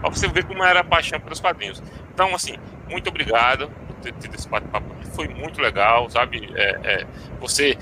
Pra 0.00 0.10
você 0.10 0.28
ver 0.28 0.44
como 0.44 0.62
era 0.62 0.80
a 0.80 0.84
paixão 0.84 1.18
pelos 1.18 1.40
quadrinhos. 1.40 1.82
Então, 2.12 2.34
assim, 2.34 2.56
muito 2.88 3.08
obrigado 3.08 3.68
por 3.86 3.96
ter 3.96 4.12
tido 4.12 4.34
esse 4.34 4.48
bate-papo. 4.48 4.86
Foi 5.14 5.28
muito 5.28 5.60
legal, 5.60 6.10
sabe? 6.10 6.50
É, 6.54 6.80
é, 6.84 7.06
você, 7.40 7.76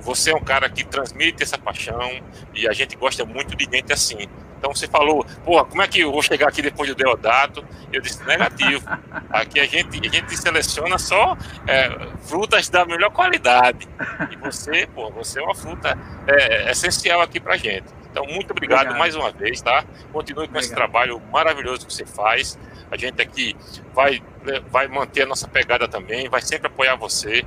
você 0.00 0.32
é 0.32 0.34
um 0.34 0.42
cara 0.42 0.68
que 0.68 0.84
transmite 0.84 1.42
essa 1.42 1.56
paixão 1.56 2.20
e 2.54 2.66
a 2.66 2.72
gente 2.72 2.96
gosta 2.96 3.24
muito 3.24 3.56
de 3.56 3.64
gente 3.64 3.92
assim. 3.92 4.28
Então 4.58 4.74
você 4.74 4.86
falou, 4.88 5.24
porra, 5.44 5.64
como 5.64 5.80
é 5.82 5.88
que 5.88 6.00
eu 6.00 6.10
vou 6.10 6.22
chegar 6.22 6.48
aqui 6.48 6.60
depois 6.60 6.88
do 6.88 6.94
Deodato? 6.94 7.64
Eu 7.92 8.00
disse, 8.00 8.22
negativo. 8.24 8.84
Aqui 9.30 9.60
a 9.60 9.66
gente, 9.66 10.06
a 10.06 10.10
gente 10.10 10.36
seleciona 10.36 10.98
só 10.98 11.36
é, 11.66 11.90
frutas 12.22 12.68
da 12.68 12.84
melhor 12.84 13.10
qualidade. 13.10 13.88
E 14.30 14.36
você, 14.36 14.86
pô, 14.94 15.10
você 15.10 15.40
é 15.40 15.42
uma 15.42 15.54
fruta 15.54 15.96
é, 16.26 16.70
essencial 16.70 17.20
aqui 17.20 17.38
pra 17.38 17.56
gente. 17.56 17.86
Então, 18.10 18.24
muito 18.26 18.50
obrigado, 18.50 18.80
obrigado. 18.80 18.98
mais 18.98 19.14
uma 19.14 19.30
vez, 19.30 19.60
tá? 19.60 19.84
Continue 20.12 20.46
com 20.46 20.50
obrigado. 20.50 20.64
esse 20.64 20.74
trabalho 20.74 21.22
maravilhoso 21.30 21.86
que 21.86 21.92
você 21.92 22.04
faz. 22.04 22.58
A 22.90 22.96
gente 22.96 23.20
aqui 23.22 23.54
vai, 23.94 24.22
vai 24.70 24.88
manter 24.88 25.22
a 25.22 25.26
nossa 25.26 25.46
pegada 25.46 25.86
também, 25.86 26.28
vai 26.28 26.40
sempre 26.40 26.66
apoiar 26.66 26.96
você 26.96 27.44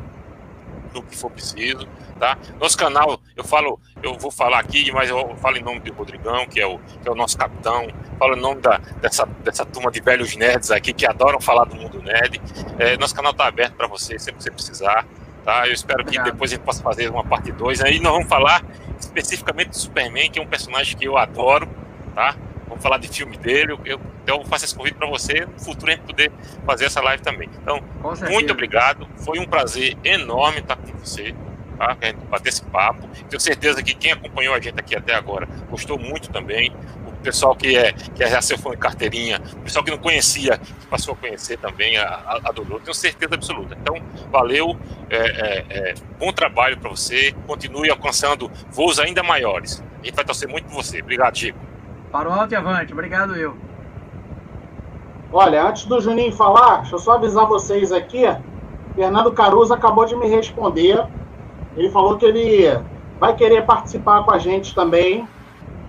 no 0.93 1.03
que 1.03 1.18
for 1.18 1.30
preciso 1.31 1.88
tá? 2.22 2.38
Nosso 2.59 2.77
canal, 2.77 3.19
eu 3.35 3.43
falo, 3.43 3.80
eu 4.03 4.13
vou 4.13 4.30
falar 4.30 4.59
aqui, 4.59 4.91
mas 4.91 5.09
eu 5.09 5.35
falo 5.38 5.57
em 5.57 5.63
nome 5.63 5.80
do 5.80 5.91
Rodrigão, 5.91 6.45
que 6.45 6.61
é 6.61 6.68
o, 6.68 6.77
que 6.77 7.07
é 7.07 7.11
o 7.11 7.15
nosso 7.15 7.35
capitão, 7.35 7.88
falo 8.19 8.38
em 8.38 8.39
nome 8.39 8.61
da, 8.61 8.77
dessa, 9.01 9.26
dessa 9.43 9.65
turma 9.65 9.89
de 9.89 9.99
velhos 10.01 10.35
nerds 10.35 10.69
aqui 10.69 10.93
que 10.93 11.07
adoram 11.07 11.41
falar 11.41 11.65
do 11.65 11.76
mundo 11.76 11.99
nerd. 11.99 12.39
É, 12.77 12.95
nosso 12.97 13.15
canal 13.15 13.31
está 13.31 13.47
aberto 13.47 13.73
para 13.73 13.88
você, 13.88 14.19
sempre 14.19 14.35
que 14.38 14.43
você 14.43 14.51
precisar, 14.51 15.07
tá? 15.43 15.68
Eu 15.68 15.73
espero 15.73 16.01
Obrigado. 16.01 16.26
que 16.26 16.31
depois 16.31 16.51
a 16.51 16.55
gente 16.55 16.63
possa 16.63 16.84
fazer 16.84 17.09
uma 17.09 17.26
parte 17.26 17.51
2. 17.51 17.81
Aí 17.81 17.99
nós 17.99 18.13
vamos 18.13 18.30
falar 18.30 18.63
especificamente 18.99 19.69
do 19.69 19.77
Superman, 19.77 20.30
que 20.30 20.38
é 20.38 20.43
um 20.43 20.47
personagem 20.47 20.95
que 20.95 21.05
eu 21.05 21.18
adoro, 21.18 21.68
tá? 22.13 22.35
Vamos 22.72 22.84
falar 22.84 22.99
de 22.99 23.10
filme 23.10 23.35
dele. 23.35 23.73
Eu, 23.84 23.99
então, 24.23 24.38
eu 24.38 24.45
faço 24.45 24.64
esse 24.64 24.73
convite 24.73 24.95
para 24.95 25.07
você. 25.07 25.45
No 25.45 25.60
futuro 25.60 25.91
a 25.91 25.95
gente 25.95 26.06
poder 26.06 26.31
fazer 26.65 26.85
essa 26.85 27.02
live 27.02 27.22
também. 27.22 27.49
Então, 27.61 27.84
muito 28.30 28.53
obrigado. 28.53 29.06
Foi 29.18 29.39
um 29.39 29.45
prazer 29.45 29.98
enorme 30.06 30.60
estar 30.60 30.77
com 30.77 30.98
você 30.98 31.35
tá? 31.81 31.98
A 31.99 32.06
gente 32.06 32.26
bater 32.27 32.49
esse 32.49 32.64
papo. 32.64 33.10
Tenho 33.30 33.39
certeza 33.39 33.81
que 33.81 33.95
quem 33.95 34.11
acompanhou 34.11 34.53
a 34.53 34.60
gente 34.60 34.80
aqui 34.80 34.95
até 34.95 35.15
agora 35.15 35.48
gostou 35.69 35.98
muito 35.98 36.30
também. 36.30 36.72
O 37.07 37.23
pessoal 37.23 37.56
que 37.56 37.76
é 37.76 37.93
que 37.93 38.23
é 38.23 38.30
já 38.30 38.41
seu 38.41 38.57
fã 38.57 38.72
de 38.72 38.77
carteirinha, 38.77 39.41
o 39.53 39.60
pessoal 39.60 39.84
que 39.84 39.91
não 39.91 39.98
conhecia, 39.98 40.57
que 40.57 40.88
passou 40.88 41.14
a 41.14 41.18
conhecer 41.18 41.57
também, 41.57 41.98
a, 41.98 42.39
adorou. 42.45 42.80
Tenho 42.80 42.93
certeza 42.93 43.35
absoluta. 43.35 43.77
Então, 43.80 43.95
valeu, 44.31 44.77
é, 45.10 45.18
é, 45.18 45.65
é, 45.69 45.93
bom 46.18 46.31
trabalho 46.31 46.77
para 46.77 46.89
você. 46.89 47.34
Continue 47.45 47.89
alcançando 47.89 48.49
voos 48.72 48.99
ainda 48.99 49.22
maiores. 49.22 49.84
A 50.02 50.06
gente 50.06 50.15
vai 50.15 50.26
torcer 50.26 50.48
muito 50.48 50.65
por 50.65 50.76
você. 50.76 51.02
Obrigado, 51.02 51.38
Chico. 51.38 51.70
Para 52.11 52.29
o 52.29 52.33
alto 52.33 52.51
e 52.53 52.55
avante. 52.55 52.91
Obrigado, 52.93 53.35
eu. 53.35 53.55
Olha, 55.31 55.63
antes 55.67 55.85
do 55.85 55.99
Juninho 56.01 56.33
falar, 56.33 56.77
deixa 56.81 56.95
eu 56.95 56.99
só 56.99 57.13
avisar 57.13 57.45
vocês 57.45 57.91
aqui 57.91 58.23
Fernando 58.95 59.31
Caruso 59.31 59.73
acabou 59.73 60.05
de 60.05 60.15
me 60.15 60.27
responder. 60.27 61.05
Ele 61.77 61.89
falou 61.89 62.17
que 62.17 62.25
ele 62.25 62.77
vai 63.19 63.33
querer 63.35 63.65
participar 63.65 64.23
com 64.23 64.31
a 64.31 64.38
gente 64.38 64.75
também 64.75 65.25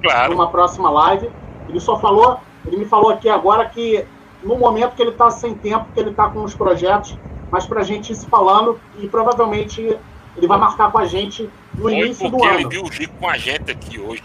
Claro. 0.00 0.32
numa 0.32 0.48
próxima 0.48 0.88
live. 0.90 1.28
Ele 1.68 1.80
só 1.80 1.98
falou, 1.98 2.38
ele 2.64 2.76
me 2.76 2.84
falou 2.84 3.10
aqui 3.10 3.28
agora 3.28 3.68
que 3.68 4.04
no 4.44 4.56
momento 4.56 4.94
que 4.94 5.02
ele 5.02 5.10
está 5.10 5.30
sem 5.30 5.54
tempo, 5.54 5.86
que 5.92 5.98
ele 5.98 6.10
está 6.10 6.28
com 6.28 6.44
os 6.44 6.54
projetos, 6.54 7.16
mas 7.50 7.66
para 7.66 7.80
a 7.80 7.84
gente 7.84 8.12
ir 8.12 8.16
se 8.16 8.26
falando 8.26 8.78
e 8.98 9.08
provavelmente 9.08 9.98
ele 10.36 10.46
vai 10.46 10.58
marcar 10.58 10.90
com 10.92 10.98
a 10.98 11.04
gente 11.04 11.50
no 11.74 11.82
Foi 11.82 11.94
início 11.94 12.30
do 12.30 12.36
porque 12.38 12.54
ele 12.54 12.62
ano. 12.62 12.70
viu 12.70 12.82
o 12.84 12.92
Chico 12.92 13.14
com 13.18 13.28
a 13.28 13.36
gente 13.36 13.70
aqui 13.72 14.00
hoje. 14.00 14.22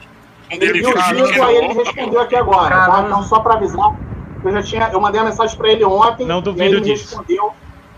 Quando 0.49 0.63
Ele 0.63 0.79
viu 0.79 0.89
o 0.89 0.93
viu 0.93 1.27
Chico, 1.27 1.43
aí 1.45 1.55
ele 1.57 1.73
respondeu 1.73 2.21
aqui 2.21 2.35
agora, 2.35 2.75
tá? 2.85 3.03
Então, 3.05 3.23
só 3.23 3.39
para 3.39 3.55
avisar, 3.55 3.95
eu 4.43 4.51
já 4.51 4.63
tinha, 4.63 4.89
eu 4.93 5.01
mandei 5.01 5.19
uma 5.21 5.29
mensagem 5.29 5.57
para 5.57 5.69
ele 5.69 5.83
ontem, 5.83 6.25
Não 6.25 6.39
e 6.39 6.41
duvido 6.41 6.63
ele 6.63 6.81
disso. 6.81 7.09
respondeu. 7.17 7.51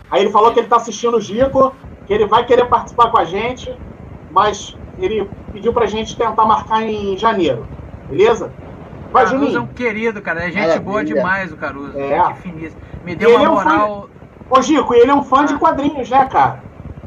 Aí 0.09 0.21
ele 0.23 0.31
falou 0.31 0.51
que 0.51 0.59
ele 0.59 0.65
está 0.65 0.77
assistindo 0.77 1.17
o 1.17 1.21
Gico, 1.21 1.73
que 2.07 2.13
ele 2.13 2.25
vai 2.25 2.45
querer 2.45 2.65
participar 2.65 3.11
com 3.11 3.19
a 3.19 3.25
gente, 3.25 3.71
mas 4.31 4.75
ele 4.97 5.29
pediu 5.53 5.71
pra 5.73 5.85
gente 5.85 6.17
tentar 6.17 6.45
marcar 6.45 6.81
em 6.81 7.15
janeiro, 7.17 7.67
beleza? 8.09 8.51
Vai, 9.11 9.25
Caruso 9.25 9.43
é 9.45 9.47
um 9.47 9.51
Juninho. 9.53 9.67
querido, 9.75 10.21
cara. 10.21 10.41
É 10.41 10.45
gente 10.51 10.55
Maravilha. 10.59 10.79
boa 10.81 11.03
demais 11.03 11.51
o 11.51 11.57
Caruso. 11.57 11.97
É. 11.99 12.21
Que 12.33 12.41
finíssimo. 12.41 12.81
Me 13.03 13.15
deu 13.15 13.29
uma 13.31 13.35
ele 13.37 13.45
é 13.45 13.49
um 13.49 13.53
moral. 13.55 14.09
Ô, 14.49 14.61
Gico, 14.61 14.93
e 14.93 14.99
ele 14.99 15.09
é 15.11 15.15
um 15.15 15.23
fã 15.23 15.45
de 15.45 15.55
quadrinhos, 15.57 16.09
né, 16.09 16.25
cara? 16.25 16.61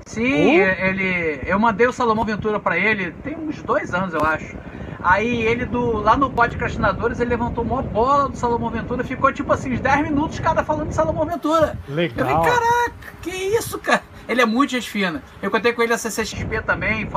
Sim, 0.05 0.61
Uh. 0.61 0.65
ele. 0.81 1.41
Eu 1.47 1.59
mandei 1.61 1.87
o 1.87 1.93
Salomão 1.93 2.25
Ventura 2.25 2.59
pra 2.59 2.77
ele, 2.77 3.13
tem 3.23 3.37
uns 3.37 3.63
dois 3.63 3.95
anos, 3.95 4.15
eu 4.15 4.21
acho. 4.25 4.57
Aí 5.03 5.43
ele 5.43 5.65
do. 5.65 5.99
Lá 6.01 6.17
no 6.17 6.31
Podcastinadores, 6.31 7.19
ele 7.21 7.31
levantou 7.31 7.65
uma 7.65 7.83
bola 7.83 8.29
do 8.29 8.37
Salomão 8.37 8.71
Ventura, 8.71 9.03
ficou 9.03 9.33
tipo 9.33 9.53
assim, 9.53 9.73
uns 9.73 9.81
10 9.81 10.03
minutos 10.03 10.39
cada 10.39 10.63
falando 10.63 10.89
de 10.89 10.95
Salomão 10.95 11.27
Ventura. 11.27 11.77
Eu 11.89 11.95
falei, 11.95 12.09
Legal. 12.17 12.43
caraca, 12.43 13.15
que 13.21 13.31
isso, 13.31 13.79
cara? 13.79 14.03
Ele 14.29 14.41
é 14.41 14.47
muito 14.47 14.71
gente 14.71 14.89
fina. 14.89 15.23
Eu 15.43 15.51
contei 15.51 15.73
com 15.73 15.83
ele 15.83 15.93
a 15.93 15.99
CCXP 15.99 16.63
também, 16.63 17.09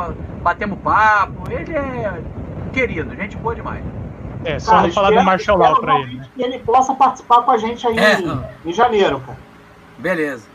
batemos 0.42 0.80
papo. 0.80 1.52
Ele 1.52 1.74
é 1.76 2.22
querido, 2.74 3.16
gente 3.16 3.38
boa 3.38 3.54
demais. 3.54 3.84
É, 4.44 4.60
só 4.60 4.72
Cara, 4.72 4.84
não 4.84 4.92
falar 4.94 5.10
do 5.12 5.24
Martial 5.24 5.58
Law 5.58 5.80
pra 5.80 6.00
ele, 6.00 6.18
né? 6.18 6.28
Que 6.36 6.44
ele 6.44 6.60
possa 6.60 6.94
participar 6.94 7.42
com 7.44 7.52
a 7.52 7.58
gente 7.58 7.86
aí 7.88 7.98
É. 7.98 8.20
em, 8.20 8.44
em 8.70 8.74
janeiro, 8.74 9.20
cara. 9.20 9.38
Beleza. 9.98 10.48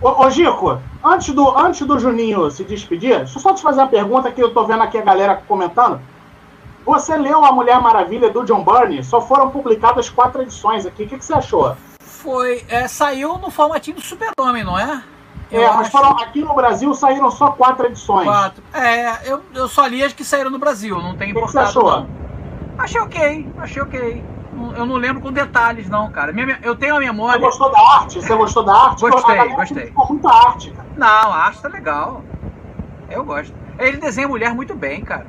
Ô, 0.00 0.24
ô, 0.26 0.30
Gico, 0.30 0.78
antes 1.06 1.32
do, 1.32 1.56
antes 1.56 1.86
do 1.86 1.98
Juninho 1.98 2.50
se 2.50 2.64
despedir, 2.64 3.18
deixa 3.18 3.38
eu 3.38 3.42
só 3.42 3.54
te 3.54 3.62
fazer 3.62 3.80
uma 3.80 3.88
pergunta 3.88 4.30
que 4.30 4.42
eu 4.42 4.52
tô 4.52 4.64
vendo 4.64 4.82
aqui 4.82 4.98
a 4.98 5.02
galera 5.02 5.42
comentando. 5.46 6.00
Você 6.84 7.16
leu 7.16 7.44
A 7.44 7.52
Mulher 7.52 7.80
Maravilha 7.80 8.30
do 8.30 8.44
John 8.44 8.64
Byrne? 8.64 9.02
Só 9.02 9.20
foram 9.20 9.50
publicadas 9.50 10.08
quatro 10.08 10.42
edições 10.42 10.86
aqui. 10.86 11.04
O 11.04 11.08
que, 11.08 11.18
que 11.18 11.24
você 11.24 11.34
achou? 11.34 11.76
Foi. 11.98 12.64
é, 12.68 12.86
saiu 12.86 13.38
no 13.38 13.50
formatinho 13.50 13.96
do 13.96 14.02
Super-Homem, 14.02 14.64
não 14.64 14.78
é? 14.78 15.02
Eu 15.50 15.62
é, 15.62 15.72
mas 15.74 15.88
foram, 15.88 16.10
aqui 16.10 16.42
no 16.42 16.54
Brasil 16.54 16.92
saíram 16.94 17.30
só 17.30 17.50
quatro 17.50 17.86
edições. 17.86 18.24
Quatro. 18.24 18.62
É, 18.72 19.30
eu, 19.30 19.42
eu 19.54 19.68
só 19.68 19.86
li 19.86 20.02
as 20.02 20.12
que 20.12 20.24
saíram 20.24 20.50
no 20.50 20.58
Brasil, 20.58 21.00
não 21.00 21.16
tem 21.16 21.32
O 21.32 21.34
que 21.34 21.40
você 21.40 21.58
achou? 21.58 21.84
não. 21.84 22.08
Achei 22.78 23.00
ok, 23.00 23.48
achei 23.58 23.82
ok. 23.82 24.24
Eu 24.76 24.86
não 24.86 24.96
lembro 24.96 25.20
com 25.20 25.32
detalhes, 25.32 25.88
não, 25.88 26.10
cara. 26.10 26.32
Minha- 26.32 26.58
eu 26.62 26.74
tenho 26.74 26.94
a 26.94 26.98
Você 26.98 27.04
memória. 27.04 27.40
gostou 27.40 27.70
da 27.70 27.78
arte? 27.78 28.20
Você 28.20 28.34
gostou 28.34 28.64
da 28.64 28.72
arte? 28.74 29.00
Gostei, 29.00 29.48
gostei. 29.54 29.76
criticou 29.82 30.08
muita 30.08 30.28
arte, 30.30 30.70
cara. 30.70 30.88
Não, 30.96 31.06
a 31.32 31.36
arte 31.36 31.60
tá 31.62 31.68
legal. 31.68 32.24
Eu 33.10 33.24
gosto. 33.24 33.54
Ele 33.78 33.98
desenha 33.98 34.26
mulher 34.28 34.54
muito 34.54 34.74
bem, 34.74 35.02
cara. 35.02 35.26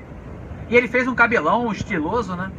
E 0.70 0.76
ele 0.76 0.88
fez 0.88 1.08
um 1.08 1.16
cabelão 1.16 1.72
estiloso, 1.72 2.36
né? 2.36 2.52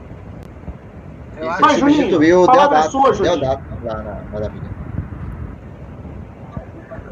Eu 1.37 1.45
Isso 1.45 1.51
acho. 1.53 1.63
Mas, 1.63 1.79
substituiu 1.79 2.11
Juninho, 2.21 2.43
o 2.43 2.47
palavra 2.47 2.69
Deodato. 2.69 2.91
sua, 2.91 3.13
Juninho. 3.13 3.39
Deodato 3.41 3.63
lá 3.83 3.95
na 4.03 4.23
Maravilha. 4.33 4.78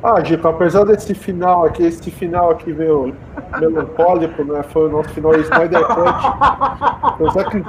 Ah, 0.09 0.23
Gico, 0.23 0.47
apesar 0.47 0.85
desse 0.85 1.13
final 1.15 1.65
aqui, 1.65 1.83
esse 1.83 2.13
final 2.13 2.51
aqui 2.51 2.73
meio 2.73 3.13
melancólico, 3.59 4.45
né? 4.45 4.63
Foi 4.63 4.87
o 4.87 4.89
nosso 4.89 5.09
final 5.09 5.35
Snyder 5.35 5.85
Cut. 5.85 7.19
Eu 7.19 7.31
só 7.33 7.43
que 7.43 7.61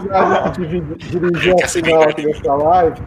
dirigir 1.00 1.56
a 1.64 1.68
final 1.68 2.04
aqui 2.04 2.22
dessa 2.22 2.54
live. 2.54 3.02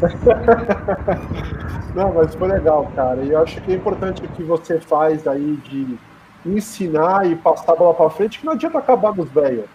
Não, 1.94 2.14
mas 2.14 2.34
foi 2.34 2.48
legal, 2.48 2.90
cara. 2.96 3.20
E 3.20 3.32
eu 3.32 3.42
acho 3.42 3.60
que 3.60 3.72
é 3.72 3.74
importante 3.74 4.24
o 4.24 4.28
que 4.28 4.42
você 4.42 4.80
faz 4.80 5.26
aí 5.28 5.58
de 5.64 5.98
ensinar 6.46 7.30
e 7.30 7.36
passar 7.36 7.72
a 7.72 7.76
bola 7.76 7.92
pra 7.92 8.08
frente, 8.08 8.38
que 8.38 8.46
não 8.46 8.54
adianta 8.54 8.78
acabar 8.78 9.14
nos 9.14 9.30
velhos. 9.30 9.66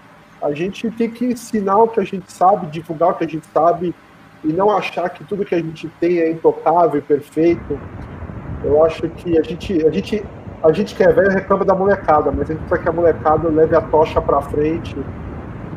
A 0.42 0.52
gente 0.52 0.90
tem 0.92 1.12
que 1.12 1.26
ensinar 1.26 1.78
o 1.78 1.88
que 1.88 2.00
a 2.00 2.04
gente 2.04 2.32
sabe, 2.32 2.68
divulgar 2.68 3.10
o 3.10 3.14
que 3.16 3.24
a 3.24 3.28
gente 3.28 3.46
sabe 3.54 3.94
e 4.44 4.48
não 4.48 4.76
achar 4.76 5.10
que 5.10 5.24
tudo 5.24 5.46
que 5.46 5.54
a 5.54 5.60
gente 5.60 5.88
tem 6.00 6.20
é 6.20 6.32
intocável 6.32 7.02
perfeito. 7.02 7.80
Eu 8.64 8.84
acho 8.84 9.10
que 9.10 9.38
a 9.38 9.42
gente, 9.42 9.86
a 9.86 9.90
gente, 9.90 10.26
a 10.64 10.72
gente 10.72 10.96
que 10.96 11.04
é 11.04 11.12
velho 11.12 11.32
reclama 11.32 11.66
da 11.66 11.74
molecada, 11.74 12.32
mas 12.32 12.50
a 12.50 12.54
gente 12.54 12.60
precisa 12.60 12.82
que 12.82 12.90
a 12.90 12.92
molecada 12.92 13.50
leve 13.50 13.76
a 13.76 13.82
tocha 13.82 14.22
pra 14.22 14.42
frente. 14.42 14.96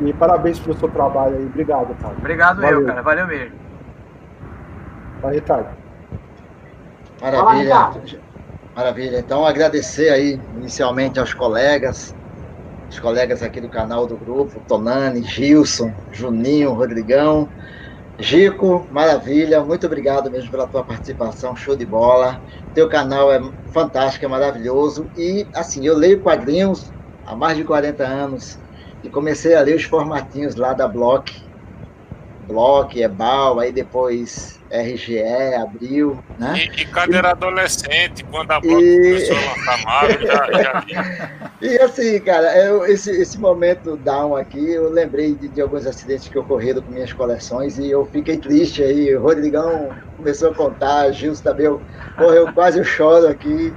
E 0.00 0.12
parabéns 0.12 0.58
pelo 0.58 0.76
seu 0.76 0.88
trabalho 0.88 1.36
aí. 1.36 1.46
Obrigado, 1.46 1.94
cara. 2.00 2.14
Obrigado 2.18 2.62
eu, 2.62 2.72
Valeu. 2.72 2.86
cara. 2.86 3.02
Valeu 3.02 3.26
mesmo. 3.26 3.56
Vai, 5.22 5.34
Ricardo. 5.34 5.68
Maravilha. 7.20 7.90
Maravilha. 8.76 9.18
Então, 9.20 9.46
agradecer 9.46 10.10
aí 10.10 10.40
inicialmente 10.56 11.20
aos 11.20 11.32
colegas, 11.32 12.14
os 12.90 12.98
colegas 12.98 13.42
aqui 13.42 13.60
do 13.60 13.68
canal 13.68 14.06
do 14.06 14.16
grupo, 14.16 14.60
Tonani, 14.66 15.22
Gilson, 15.22 15.92
Juninho, 16.12 16.72
Rodrigão, 16.72 17.48
Gico, 18.18 18.86
maravilha. 18.90 19.64
Muito 19.64 19.86
obrigado 19.86 20.30
mesmo 20.30 20.50
pela 20.50 20.68
tua 20.68 20.84
participação, 20.84 21.56
show 21.56 21.76
de 21.76 21.84
bola. 21.86 22.40
Teu 22.72 22.88
canal 22.88 23.32
é 23.32 23.40
fantástico, 23.72 24.24
é 24.24 24.28
maravilhoso. 24.28 25.10
E, 25.16 25.48
assim, 25.54 25.84
eu 25.86 25.96
leio 25.96 26.22
quadrinhos 26.22 26.92
há 27.24 27.34
mais 27.36 27.56
de 27.56 27.64
40 27.64 28.06
anos 28.06 28.58
e 29.02 29.10
comecei 29.10 29.54
a 29.54 29.60
ler 29.60 29.76
os 29.76 29.84
formatinhos 29.84 30.54
lá 30.54 30.72
da 30.74 30.86
Block. 30.86 31.30
Block, 32.38 33.00
Ebal, 33.00 33.58
aí 33.58 33.72
depois 33.72 34.63
RGE, 34.74 35.22
Abril, 35.56 36.24
né? 36.36 36.54
E, 36.78 36.82
e 36.82 36.86
cadê 36.86 37.16
era 37.16 37.30
adolescente, 37.30 38.24
quando 38.30 38.50
a 38.50 38.60
Block 38.60 38.82
E- 38.82 38.96
começou 39.02 39.36
a 39.36 39.40
lançar 39.40 39.84
Marvel, 39.84 40.26
já, 40.26 40.62
já. 40.62 40.84
E 41.62 41.78
assim, 41.78 42.20
cara, 42.20 42.56
eu- 42.66 42.84
esse, 42.86 43.10
esse 43.10 43.38
momento 43.38 43.96
down 43.96 44.36
aqui, 44.36 44.72
eu 44.72 44.90
lembrei 44.90 45.34
de, 45.34 45.48
de 45.48 45.60
alguns 45.60 45.86
acidentes 45.86 46.28
que 46.28 46.38
ocorreram 46.38 46.82
com 46.82 46.90
minhas 46.92 47.12
coleções 47.12 47.78
e 47.78 47.88
eu 47.90 48.04
fiquei 48.06 48.36
triste 48.36 48.82
aí. 48.82 49.14
O 49.14 49.22
Rodrigão 49.22 49.90
começou 50.16 50.50
a 50.50 50.54
contar, 50.54 51.10
Gilson 51.12 51.42
também, 51.42 51.66
eu, 51.66 51.82
porra, 52.16 52.34
eu 52.34 52.52
quase 52.52 52.82
choro 52.84 53.28
aqui. 53.28 53.72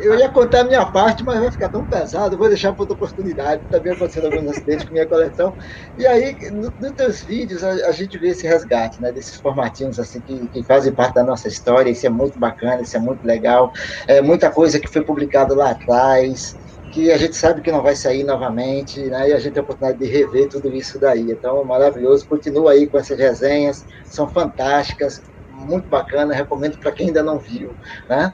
Eu 0.00 0.18
ia 0.18 0.28
contar 0.30 0.60
a 0.60 0.64
minha 0.64 0.84
parte, 0.86 1.24
mas 1.24 1.40
vai 1.40 1.50
ficar 1.50 1.68
tão 1.70 1.86
pesado, 1.86 2.36
vou 2.36 2.48
deixar 2.48 2.72
para 2.74 2.82
outra 2.82 2.94
oportunidade. 2.94 3.62
Também 3.70 3.92
acontecendo 3.92 4.26
alguns 4.26 4.48
acidentes 4.50 4.86
com 4.86 4.92
minha 4.92 5.08
coleção. 5.08 5.54
E 5.96 6.06
aí, 6.06 6.36
no- 6.52 6.72
nos 6.78 6.92
teus 6.92 7.22
vídeos, 7.22 7.62
a, 7.64 7.70
a 7.88 7.92
gente 7.92 8.18
vê 8.18 8.28
esse 8.28 8.46
resgate, 8.46 9.00
né? 9.00 9.12
Desses 9.12 9.36
formatinhos 9.40 9.98
assim 9.98 10.20
que, 10.22 10.48
que 10.48 10.64
fazem 10.64 10.94
parte 10.94 11.14
da 11.14 11.24
nossa 11.24 11.48
história. 11.48 11.90
Isso 11.90 12.06
é 12.06 12.10
muito 12.10 12.38
bacana, 12.38 12.82
isso 12.82 12.96
é 12.96 13.00
muito 13.00 13.24
legal. 13.24 13.70
É 14.06 14.20
muita 14.20 14.50
coisa 14.50 14.78
que 14.80 14.88
foi 14.88 15.04
publicada 15.04 15.54
lá 15.54 15.70
atrás, 15.70 16.56
que 16.90 17.10
a 17.10 17.16
gente 17.18 17.36
sabe 17.36 17.62
que 17.62 17.72
não 17.72 17.82
vai 17.82 17.96
sair 17.96 18.24
novamente, 18.24 19.02
né? 19.08 19.30
E 19.30 19.32
a 19.32 19.38
gente 19.38 19.54
tem 19.54 19.60
a 19.60 19.64
oportunidade 19.64 19.98
de 19.98 20.06
rever 20.10 20.48
tudo 20.48 20.72
isso 20.72 20.98
daí. 20.98 21.30
Então, 21.30 21.64
maravilhoso. 21.64 22.26
Continua 22.28 22.72
aí 22.72 22.88
com 22.88 22.98
essas 22.98 23.18
resenhas, 23.18 23.78
são 24.04 24.28
fantásticas, 24.28 25.14
muito 25.48 25.88
bacana. 25.88 26.34
Recomendo 26.34 26.78
para 26.78 26.92
quem 26.92 27.08
ainda 27.08 27.22
não 27.22 27.38
viu, 27.38 27.76
né? 28.08 28.32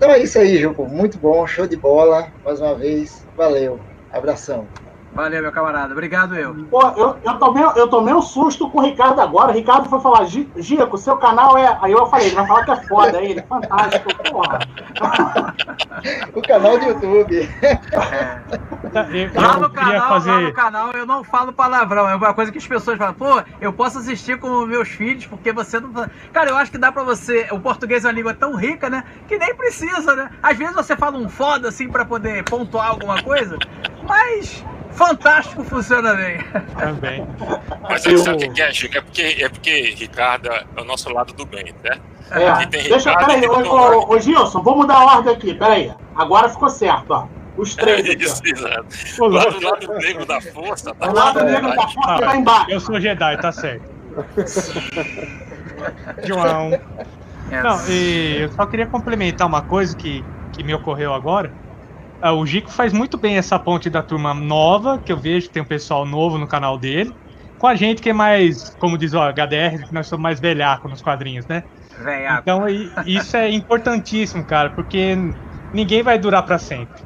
Então 0.00 0.12
é 0.14 0.22
isso 0.22 0.38
aí, 0.38 0.56
Juco. 0.56 0.88
Muito 0.88 1.18
bom, 1.18 1.46
show 1.46 1.66
de 1.66 1.76
bola. 1.76 2.26
Mais 2.42 2.58
uma 2.58 2.74
vez, 2.74 3.28
valeu. 3.36 3.84
Abração. 4.10 4.66
Valeu, 5.12 5.42
meu 5.42 5.50
camarada. 5.50 5.92
Obrigado 5.92 6.36
eu. 6.36 6.54
Pô, 6.70 6.80
eu, 6.96 7.16
eu, 7.24 7.38
tomei, 7.38 7.64
eu 7.76 7.88
tomei 7.88 8.14
um 8.14 8.22
susto 8.22 8.70
com 8.70 8.78
o 8.78 8.82
Ricardo 8.82 9.20
agora. 9.20 9.50
O 9.50 9.54
Ricardo 9.54 9.88
foi 9.88 9.98
falar, 10.00 10.24
"Gi- 10.26 10.48
Gico, 10.56 10.96
seu 10.96 11.16
canal 11.16 11.58
é. 11.58 11.76
Aí 11.82 11.90
eu 11.90 12.06
falei, 12.06 12.26
ele 12.28 12.36
vai 12.36 12.46
falar 12.46 12.64
que 12.64 12.70
é 12.70 12.76
foda. 12.86 13.18
Aí 13.18 13.32
ele, 13.32 13.42
fantástico, 13.42 14.08
porra. 14.30 14.58
O 16.34 16.40
canal 16.40 16.78
do 16.78 16.84
YouTube. 16.86 17.48
Tá, 18.92 19.06
Eu, 19.10 19.30
Lá 19.40 19.56
no 19.58 19.68
canal, 19.70 19.92
lá 19.92 20.00
no 20.00 20.08
fazer. 20.08 20.52
canal 20.54 20.90
eu 20.92 21.04
não 21.04 21.22
falo 21.22 21.52
palavrão. 21.52 22.08
É 22.08 22.14
uma 22.14 22.32
coisa 22.32 22.50
que 22.50 22.58
as 22.58 22.66
pessoas 22.66 22.96
falam, 22.96 23.12
pô, 23.14 23.42
eu 23.60 23.72
posso 23.72 23.98
assistir 23.98 24.38
com 24.38 24.64
meus 24.64 24.88
filhos, 24.88 25.26
porque 25.26 25.52
você 25.52 25.78
não. 25.80 25.92
fala." 25.92 26.10
Cara, 26.32 26.50
eu 26.50 26.56
acho 26.56 26.70
que 26.70 26.78
dá 26.78 26.90
pra 26.90 27.02
você. 27.02 27.48
O 27.50 27.60
português 27.60 28.04
é 28.04 28.08
uma 28.08 28.14
língua 28.14 28.32
tão 28.32 28.54
rica, 28.56 28.88
né? 28.88 29.04
Que 29.28 29.36
nem 29.38 29.54
precisa, 29.54 30.14
né? 30.16 30.30
Às 30.42 30.56
vezes 30.56 30.74
você 30.74 30.96
fala 30.96 31.18
um 31.18 31.28
foda 31.28 31.68
assim 31.68 31.88
pra 31.90 32.04
poder 32.04 32.44
pontuar 32.44 32.88
alguma 32.90 33.22
coisa, 33.22 33.58
mas 34.08 34.64
fantástico 34.92 35.64
funciona 35.64 36.14
bem. 36.14 36.38
Também. 36.78 37.26
Mas 37.82 38.02
você 38.02 38.18
sabe 38.18 38.46
o 38.46 38.52
que 38.52 38.62
é, 38.62 38.72
Chico? 38.72 38.98
É 38.98 39.00
porque, 39.00 39.36
é 39.40 39.48
porque 39.48 39.94
Ricardo 39.96 40.48
é 40.48 40.64
o 40.80 40.84
nosso 40.84 41.10
lado 41.12 41.32
do 41.32 41.44
bem, 41.46 41.74
né? 41.82 41.98
É, 42.30 42.66
deixa, 42.66 43.10
Ricardo, 43.10 43.26
peraí, 43.26 43.48
ô, 43.48 43.58
ô, 43.58 44.14
ô, 44.14 44.20
Gilson, 44.20 44.62
vou 44.62 44.76
mudar 44.76 44.94
a 44.96 45.04
ordem 45.16 45.34
aqui, 45.34 45.54
peraí. 45.54 45.92
Agora 46.14 46.48
ficou 46.48 46.68
certo, 46.68 47.10
ó. 47.10 47.26
Os 47.56 47.74
três 47.74 48.08
aqui, 48.08 48.24
Isso, 48.24 48.40
exato. 48.44 48.86
Ô, 49.20 49.26
Lá 49.26 49.42
louco. 49.44 49.58
do 49.60 49.66
lado 49.66 49.94
negro 49.98 50.24
da 50.24 50.40
força, 50.40 50.94
tá 50.94 51.10
O 51.10 51.14
lado 51.14 51.42
negro 51.44 51.68
da 51.74 51.88
força 51.88 52.14
Ah, 52.14 52.18
tá 52.20 52.36
embaixo. 52.36 52.70
Eu 52.70 52.80
sou 52.80 53.00
Jedi, 53.00 53.36
tá 53.38 53.50
certo. 53.52 53.90
João. 56.24 56.72
É. 57.50 57.62
Não, 57.62 57.80
e 57.88 58.42
eu 58.42 58.52
só 58.52 58.66
queria 58.66 58.86
complementar 58.86 59.46
uma 59.46 59.62
coisa 59.62 59.96
que, 59.96 60.24
que 60.52 60.62
me 60.62 60.74
ocorreu 60.74 61.12
agora. 61.12 61.52
Ah, 62.22 62.32
o 62.32 62.44
Gico 62.44 62.70
faz 62.70 62.92
muito 62.92 63.16
bem 63.16 63.36
essa 63.36 63.58
ponte 63.58 63.88
da 63.88 64.02
turma 64.02 64.34
nova, 64.34 64.98
que 64.98 65.10
eu 65.10 65.16
vejo 65.16 65.46
que 65.46 65.54
tem 65.54 65.62
um 65.62 65.66
pessoal 65.66 66.04
novo 66.04 66.36
no 66.36 66.46
canal 66.46 66.78
dele, 66.78 67.14
com 67.58 67.66
a 67.66 67.74
gente 67.74 68.02
que 68.02 68.10
é 68.10 68.12
mais, 68.12 68.70
como 68.76 68.98
diz 68.98 69.14
o 69.14 69.18
HDR, 69.18 69.86
que 69.86 69.94
nós 69.94 70.06
somos 70.06 70.22
mais 70.22 70.38
velhaco 70.38 70.88
nos 70.88 71.00
quadrinhos, 71.00 71.46
né? 71.46 71.62
Velhaco. 71.98 72.40
Então 72.42 72.68
isso 73.06 73.36
é 73.36 73.50
importantíssimo, 73.50 74.44
cara, 74.44 74.70
porque 74.70 75.16
ninguém 75.72 76.02
vai 76.02 76.18
durar 76.18 76.42
para 76.42 76.58
sempre. 76.58 77.02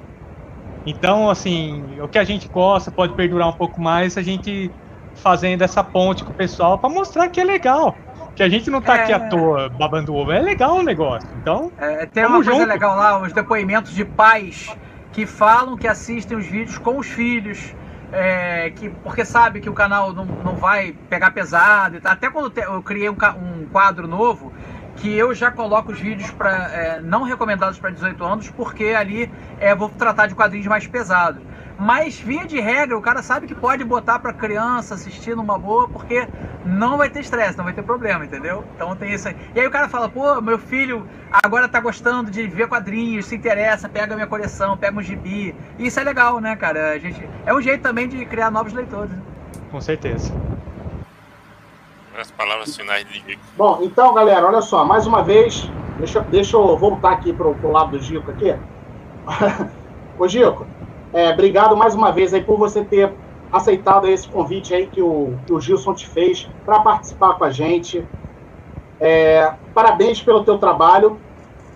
Então, 0.87 1.31
assim, 1.31 1.99
o 2.01 2.09
que 2.09 2.19
a 2.19 2.25
gente 2.25 2.49
gosta 2.49 2.91
pode 2.91 3.15
perdurar 3.15 3.49
um 3.49 3.53
pouco 3.53 3.81
mais 3.81 4.19
a 4.19 4.23
gente 4.23 4.71
fazendo 5.15 5.63
essa 5.63 5.83
ponte 5.83 6.25
com 6.25 6.33
o 6.33 6.35
pessoal 6.35 6.79
para 6.79 6.91
mostrar 6.91 7.29
que 7.29 7.41
é 7.41 7.45
legal. 7.45 7.97
Que 8.35 8.43
a 8.43 8.49
gente 8.49 8.69
não 8.69 8.83
tá 8.83 8.97
é... 8.97 9.03
aqui 9.03 9.13
à 9.13 9.29
toa 9.29 9.69
babando 9.69 10.15
ovo. 10.15 10.33
É 10.33 10.41
legal 10.41 10.77
o 10.77 10.83
negócio. 10.83 11.29
Então. 11.41 11.71
É, 11.79 12.05
tem 12.07 12.27
uma 12.27 12.43
coisa 12.43 12.53
junto. 12.53 12.67
legal 12.67 12.97
lá, 12.97 13.23
os 13.23 13.33
depoimentos 13.33 13.95
de 13.95 14.05
pais 14.05 14.77
que 15.15 15.25
falam 15.25 15.77
que 15.77 15.87
assistem 15.87 16.37
os 16.37 16.45
vídeos 16.45 16.77
com 16.77 16.99
os 16.99 17.07
filhos. 17.07 17.75
É, 18.13 18.71
que, 18.71 18.91
porque 19.03 19.25
sabe 19.25 19.61
que 19.61 19.69
o 19.69 19.73
canal 19.73 20.13
não, 20.13 20.25
não 20.25 20.55
vai 20.57 20.95
pegar 21.09 21.31
pesado. 21.31 22.01
Até 22.05 22.31
quando 22.31 22.57
eu 22.59 22.83
criei 22.83 23.09
um, 23.09 23.15
um 23.15 23.67
quadro 23.67 24.07
novo, 24.07 24.53
que 24.97 25.13
eu 25.13 25.35
já 25.35 25.51
coloco 25.51 25.91
os 25.91 25.99
vídeos 25.99 26.31
para 26.31 26.53
é, 26.73 27.01
não 27.01 27.23
recomendados 27.23 27.79
para 27.79 27.91
18 27.91 28.25
anos, 28.25 28.51
porque 28.51 28.87
ali 28.87 29.31
é, 29.59 29.75
vou 29.75 29.89
tratar 29.89 30.27
de 30.27 30.35
quadrinhos 30.35 30.67
mais 30.67 30.87
pesados. 30.87 31.43
Mas, 31.79 32.19
via 32.19 32.47
de 32.47 32.61
regra, 32.61 32.97
o 32.97 33.03
cara 33.03 33.21
sabe 33.21 33.47
que 33.49 33.55
pode 33.55 33.83
botar 33.85 34.19
para 34.21 34.33
criança 34.33 34.95
assistir 34.95 35.35
numa 35.35 35.59
boa, 35.59 35.89
porque 35.89 36.29
não 36.65 36.97
vai 36.97 37.11
ter 37.11 37.21
estresse, 37.21 37.59
não 37.59 37.65
vai 37.65 37.73
ter 37.73 37.83
problema, 37.83 38.25
entendeu? 38.25 38.65
Então 38.75 38.95
tem 38.95 39.13
isso 39.13 39.29
aí. 39.29 39.37
E 39.55 39.61
aí 39.61 39.67
o 39.67 39.71
cara 39.71 39.89
fala, 39.89 40.09
pô, 40.09 40.41
meu 40.41 40.59
filho 40.59 41.07
agora 41.31 41.69
tá 41.69 41.81
gostando 41.81 42.31
de 42.31 42.47
ver 42.47 42.69
quadrinhos, 42.69 43.27
se 43.27 43.35
interessa, 43.35 43.89
pega 43.89 44.15
a 44.15 44.17
minha 44.17 44.27
coleção, 44.27 44.77
pega 44.77 44.97
um 44.97 45.03
gibi. 45.03 45.55
E 45.79 45.87
isso 45.87 45.99
é 45.99 46.05
legal, 46.05 46.41
né, 46.41 46.55
cara? 46.55 46.93
A 46.93 46.99
gente... 46.99 47.29
É 47.45 47.53
um 47.53 47.61
jeito 47.61 47.83
também 47.83 48.09
de 48.09 48.25
criar 48.25 48.51
novos 48.51 48.73
leitores. 48.73 49.13
Com 49.71 49.81
certeza. 49.81 50.33
As 52.17 52.31
palavras 52.31 52.77
finais 52.77 53.05
de 53.09 53.15
Gico. 53.15 53.43
Bom, 53.57 53.81
então, 53.83 54.15
galera, 54.15 54.47
olha 54.47 54.61
só, 54.61 54.85
mais 54.85 55.05
uma 55.05 55.25
vez, 55.25 55.69
deixa, 55.99 56.21
deixa 56.21 56.57
eu 56.57 56.79
voltar 56.79 57.11
aqui 57.11 57.33
pro, 57.33 57.53
pro 57.57 57.73
lado 57.73 57.91
do 57.91 58.01
Gico 58.01 58.31
aqui. 58.31 58.55
Ô, 60.17 60.29
Gico, 60.29 60.65
é, 61.15 61.31
obrigado 61.31 61.77
mais 61.77 61.95
uma 61.95 62.11
vez 62.11 62.35
aí 62.35 62.43
por 62.43 62.59
você 62.59 62.85
ter 62.85 63.13
aceitado 63.53 64.09
esse 64.09 64.29
convite 64.29 64.75
aí 64.75 64.89
que 64.89 65.01
o, 65.01 65.35
que 65.47 65.53
o 65.53 65.61
Gilson 65.61 65.95
te 65.95 66.09
fez 66.09 66.51
para 66.67 66.81
participar 66.81 67.35
com 67.35 67.45
a 67.45 67.51
gente. 67.51 68.05
É, 69.01 69.53
parabéns 69.73 70.21
pelo 70.21 70.45
teu 70.45 70.59
trabalho. 70.59 71.21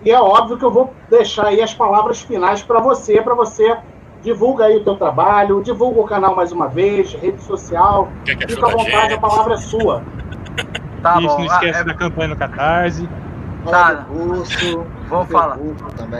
E 0.03 0.11
é 0.11 0.19
óbvio 0.19 0.57
que 0.57 0.65
eu 0.65 0.71
vou 0.71 0.93
deixar 1.09 1.47
aí 1.47 1.61
as 1.61 1.73
palavras 1.73 2.21
finais 2.21 2.61
para 2.61 2.81
você, 2.81 3.21
para 3.21 3.33
você 3.33 3.77
divulga 4.21 4.65
aí 4.65 4.75
o 4.75 4.83
teu 4.83 4.97
trabalho, 4.97 5.63
divulga 5.63 6.01
o 6.01 6.05
canal 6.05 6.35
mais 6.35 6.51
uma 6.51 6.67
vez, 6.67 7.13
rede 7.13 7.41
social. 7.41 8.09
Que 8.25 8.35
que 8.35 8.55
Fica 8.55 8.67
à 8.67 8.71
vontade, 8.71 9.13
a 9.13 9.19
palavra 9.19 9.53
é 9.53 9.57
sua. 9.57 10.03
Tá 11.01 11.17
Isso, 11.17 11.27
bom. 11.27 11.37
não 11.37 11.45
esquece 11.45 11.77
ah, 11.77 11.81
é... 11.81 11.83
da 11.85 11.93
campanha 11.93 12.27
no 12.27 12.35
Catarse. 12.35 13.07
Tá. 13.65 14.05
Curso, 14.07 14.85
Vou 15.07 15.25
falar. 15.25 15.57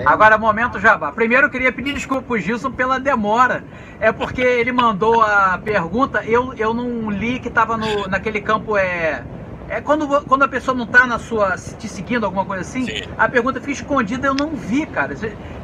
Agora, 0.06 0.38
momento 0.38 0.80
jabá. 0.80 1.12
Primeiro, 1.12 1.48
eu 1.48 1.50
queria 1.50 1.72
pedir 1.72 1.94
desculpa 1.94 2.24
pro 2.24 2.40
Gilson 2.40 2.72
pela 2.72 3.00
demora. 3.00 3.64
É 4.00 4.12
porque 4.12 4.42
ele 4.42 4.72
mandou 4.72 5.22
a 5.22 5.60
pergunta, 5.64 6.24
eu, 6.26 6.54
eu 6.56 6.74
não 6.74 7.10
li 7.10 7.40
que 7.40 7.50
tava 7.50 7.78
no, 7.78 8.08
naquele 8.08 8.42
campo 8.42 8.78
é. 8.78 9.24
É 9.70 9.80
quando, 9.80 10.08
quando 10.26 10.42
a 10.44 10.48
pessoa 10.48 10.76
não 10.76 10.88
tá 10.88 11.06
na 11.06 11.20
sua. 11.20 11.56
te 11.56 11.88
seguindo, 11.88 12.26
alguma 12.26 12.44
coisa 12.44 12.62
assim, 12.62 12.86
Sim. 12.86 13.04
a 13.18 13.30
pergunta 13.30 13.60
fica 13.60 13.74
escondida, 13.74 14.28
eu 14.28 14.34
não 14.34 14.50
vi, 14.56 14.86
cara. 14.88 15.16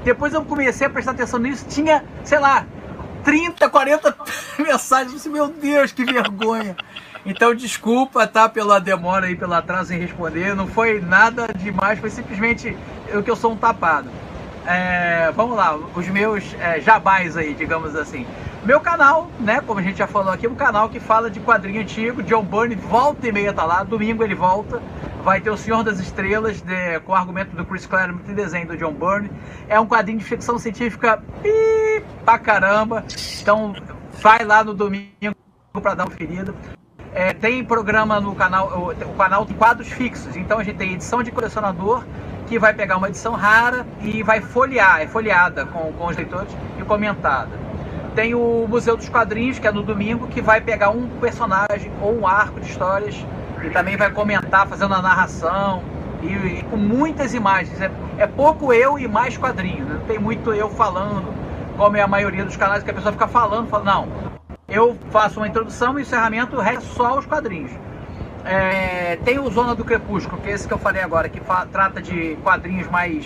Depois 0.04 0.34
eu 0.34 0.46
comecei 0.46 0.86
a 0.86 0.90
prestar 0.90 1.12
atenção 1.12 1.40
nisso, 1.40 1.66
tinha, 1.68 2.04
sei 2.24 2.38
lá, 2.38 2.66
30, 3.24 3.68
40 3.68 4.16
mensagens. 4.60 5.08
Eu 5.10 5.16
disse, 5.16 5.30
meu 5.30 5.48
Deus, 5.48 5.92
que 5.92 6.06
vergonha. 6.06 6.76
Então, 7.26 7.56
desculpa, 7.56 8.28
tá, 8.28 8.48
pela 8.48 8.80
demora 8.80 9.32
e 9.32 9.36
pelo 9.36 9.54
atraso 9.54 9.94
em 9.94 9.98
responder. 9.98 10.56
Não 10.56 10.68
foi 10.68 11.02
nada 11.02 11.48
demais, 11.58 12.00
foi 12.00 12.12
simplesmente 12.12 12.78
o 13.14 13.24
que 13.24 13.32
eu 13.32 13.36
sou 13.36 13.54
um 13.54 13.58
tapado. 13.58 14.10
É, 14.64 15.32
vamos 15.36 15.56
lá, 15.56 15.76
os 15.76 16.08
meus 16.08 16.56
é, 16.60 16.80
jabás 16.80 17.36
aí, 17.36 17.54
digamos 17.54 17.96
assim. 17.96 18.26
Meu 18.64 18.80
canal, 18.80 19.30
né, 19.40 19.62
como 19.62 19.80
a 19.80 19.84
gente 19.84 19.98
já 19.98 20.08
falou 20.08 20.34
aqui, 20.34 20.48
é 20.48 20.50
um 20.50 20.56
canal 20.56 20.90
que 20.90 21.00
fala 21.00 21.30
de 21.30 21.40
quadrinho 21.40 21.82
antigo. 21.82 22.22
John 22.24 22.44
Byrne 22.44 22.76
volta 22.76 23.28
e 23.28 23.32
meia 23.32 23.54
tá 23.54 23.64
lá, 23.64 23.84
domingo 23.84 24.24
ele 24.24 24.36
volta. 24.36 24.82
Vai 25.24 25.42
ter 25.42 25.50
o 25.50 25.58
Senhor 25.58 25.84
das 25.84 26.00
Estrelas, 26.00 26.62
de, 26.62 27.00
com 27.02 27.12
o 27.12 27.16
argumento 27.16 27.56
do 27.56 27.66
Chris 27.66 27.86
Claremont 27.88 28.30
e 28.30 28.34
desenho 28.34 28.68
do 28.68 28.78
John 28.78 28.94
Byrne. 28.94 29.32
É 29.68 29.80
um 29.80 29.88
quadrinho 29.88 30.20
de 30.20 30.26
ficção 30.26 30.58
científica 30.60 31.22
pi, 31.42 32.04
pra 32.24 32.38
caramba. 32.38 33.04
Então, 33.42 33.76
vai 34.20 34.44
lá 34.44 34.64
no 34.64 34.74
domingo 34.74 35.36
para 35.74 35.94
dar 35.94 36.06
uma 36.06 36.16
ferida. 36.16 36.54
É, 37.16 37.32
tem 37.32 37.64
programa 37.64 38.20
no 38.20 38.36
canal, 38.36 38.68
o, 38.78 38.92
o, 38.92 39.14
canal 39.14 39.48
quadros 39.58 39.88
fixos, 39.88 40.36
então 40.36 40.60
a 40.60 40.64
gente 40.66 40.76
tem 40.76 40.92
edição 40.92 41.24
de 41.24 41.32
colecionador, 41.32 42.04
que 42.46 42.60
vai 42.60 42.74
pegar 42.74 42.98
uma 42.98 43.08
edição 43.08 43.32
rara 43.32 43.88
e 44.02 44.22
vai 44.22 44.42
folhear, 44.42 45.02
é 45.02 45.08
folheada 45.08 45.66
com, 45.66 45.94
com 45.94 46.08
os 46.08 46.18
leitores 46.18 46.52
e 46.78 46.84
comentada. 46.84 47.52
Tem 48.14 48.36
o 48.36 48.68
Museu 48.68 48.98
dos 48.98 49.08
Quadrinhos, 49.08 49.58
que 49.58 49.66
é 49.66 49.72
no 49.72 49.82
domingo, 49.82 50.28
que 50.28 50.42
vai 50.42 50.60
pegar 50.60 50.90
um 50.90 51.08
personagem 51.22 51.90
ou 52.02 52.20
um 52.20 52.28
arco 52.28 52.60
de 52.60 52.70
histórias 52.70 53.26
e 53.64 53.70
também 53.70 53.96
vai 53.96 54.12
comentar, 54.12 54.68
fazendo 54.68 54.94
a 54.94 55.02
narração 55.02 55.84
e, 56.22 56.34
e 56.60 56.64
com 56.70 56.76
muitas 56.76 57.34
imagens. 57.34 57.80
É, 57.80 57.90
é, 58.18 58.28
pouco 58.28 58.74
eu 58.74 59.00
e 59.00 59.08
mais 59.08 59.38
quadrinhos, 59.38 59.88
né? 59.88 59.96
não 60.00 60.06
tem 60.06 60.20
muito 60.20 60.54
eu 60.54 60.70
falando, 60.70 61.34
como 61.78 61.96
é 61.96 62.02
a 62.02 62.08
maioria 62.08 62.44
dos 62.44 62.58
canais, 62.58 62.84
que 62.84 62.92
a 62.92 62.94
pessoa 62.94 63.14
fica 63.14 63.28
falando, 63.28 63.70
fala, 63.70 63.86
não, 63.86 64.35
eu 64.68 64.98
faço 65.12 65.40
uma 65.40 65.48
introdução 65.48 65.98
e 66.00 66.02
encerramento, 66.02 66.60
resta 66.60 66.82
só 66.94 67.18
os 67.20 67.26
quadrinhos. 67.26 67.72
É, 68.44 69.18
tem 69.24 69.40
o 69.40 69.50
Zona 69.50 69.76
do 69.76 69.84
Crepúsculo, 69.84 70.42
que 70.42 70.50
é 70.50 70.54
esse 70.54 70.68
que 70.68 70.74
eu 70.74 70.78
falei 70.78 71.02
agora, 71.02 71.30
que 71.30 71.42
trata 71.72 72.02
de 72.02 72.36
quadrinhos 72.44 72.88
mais 72.90 73.26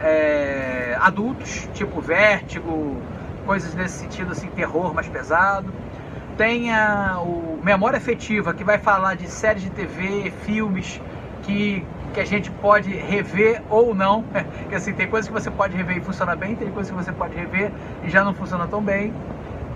é, 0.00 0.96
adultos, 1.00 1.68
tipo 1.74 2.00
Vértigo, 2.00 3.00
coisas 3.46 3.74
nesse 3.74 3.98
sentido, 4.00 4.32
assim, 4.32 4.46
terror 4.48 4.94
mais 4.94 5.08
pesado. 5.08 5.72
Tem 6.36 6.72
a, 6.72 7.18
o 7.20 7.58
Memória 7.62 7.96
Efetiva, 7.96 8.54
que 8.54 8.62
vai 8.62 8.78
falar 8.78 9.14
de 9.14 9.28
séries 9.28 9.62
de 9.62 9.70
TV, 9.70 10.30
filmes 10.44 11.00
que, 11.42 11.84
que 12.14 12.20
a 12.20 12.24
gente 12.24 12.50
pode 12.50 12.90
rever 12.90 13.62
ou 13.68 13.94
não. 13.94 14.24
que 14.68 14.74
assim, 14.74 14.92
tem 14.92 15.08
coisas 15.08 15.28
que 15.28 15.34
você 15.34 15.50
pode 15.50 15.76
rever 15.76 15.96
e 15.96 16.00
funciona 16.00 16.36
bem, 16.36 16.54
tem 16.54 16.70
coisas 16.70 16.90
que 16.90 16.96
você 16.96 17.12
pode 17.12 17.34
rever 17.34 17.72
e 18.04 18.10
já 18.10 18.22
não 18.22 18.34
funciona 18.34 18.66
tão 18.66 18.82
bem. 18.82 19.12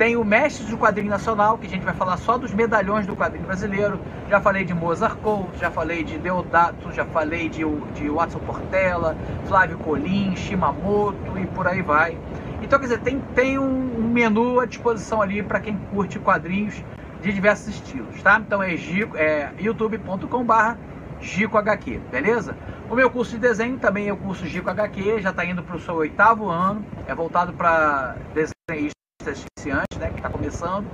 Tem 0.02 0.16
o 0.16 0.24
Mestre 0.24 0.66
do 0.66 0.76
Quadrinho 0.76 1.08
Nacional, 1.08 1.56
que 1.56 1.64
a 1.64 1.70
gente 1.70 1.84
vai 1.84 1.94
falar 1.94 2.16
só 2.16 2.36
dos 2.36 2.52
medalhões 2.52 3.06
do 3.06 3.14
quadrinho 3.14 3.46
brasileiro. 3.46 4.00
Já 4.28 4.40
falei 4.40 4.64
de 4.64 4.74
Mozart 4.74 5.16
Couto, 5.18 5.56
já 5.60 5.70
falei 5.70 6.02
de 6.02 6.18
Deodato, 6.18 6.90
já 6.90 7.04
falei 7.04 7.48
de, 7.48 7.62
de 7.94 8.10
Watson 8.10 8.40
Portela, 8.40 9.16
Flávio 9.46 9.78
Colim, 9.78 10.34
Shimamoto 10.34 11.38
e 11.38 11.46
por 11.46 11.68
aí 11.68 11.82
vai. 11.82 12.18
Então, 12.60 12.80
quer 12.80 12.86
dizer, 12.86 12.98
tem, 12.98 13.20
tem 13.32 13.60
um, 13.60 14.08
menu 14.08 14.58
à 14.58 14.66
disposição 14.66 15.22
ali 15.22 15.40
para 15.40 15.60
quem 15.60 15.76
curte 15.92 16.18
quadrinhos 16.18 16.82
de 17.22 17.32
diversos 17.32 17.68
estilos, 17.68 18.20
tá? 18.24 18.42
Então 18.44 18.60
é, 18.60 18.74
é 18.74 19.52
youtube.com/barra 19.60 20.76
GicoHQ, 21.20 22.00
beleza? 22.10 22.56
O 22.90 22.96
meu 22.96 23.08
curso 23.08 23.36
de 23.36 23.38
desenho 23.38 23.78
também 23.78 24.08
é 24.08 24.12
o 24.12 24.16
curso 24.16 24.44
Gico 24.48 24.68
HQ, 24.68 25.20
já 25.20 25.30
está 25.30 25.44
indo 25.44 25.62
para 25.62 25.76
o 25.76 25.78
seu 25.78 25.94
oitavo 25.94 26.48
ano, 26.48 26.84
é 27.06 27.14
voltado 27.14 27.52
para 27.52 28.16
desenhistas 28.34 29.01
iniciantes, 29.26 29.98
né, 29.98 30.10
que 30.10 30.16
está 30.16 30.28
começando. 30.28 30.86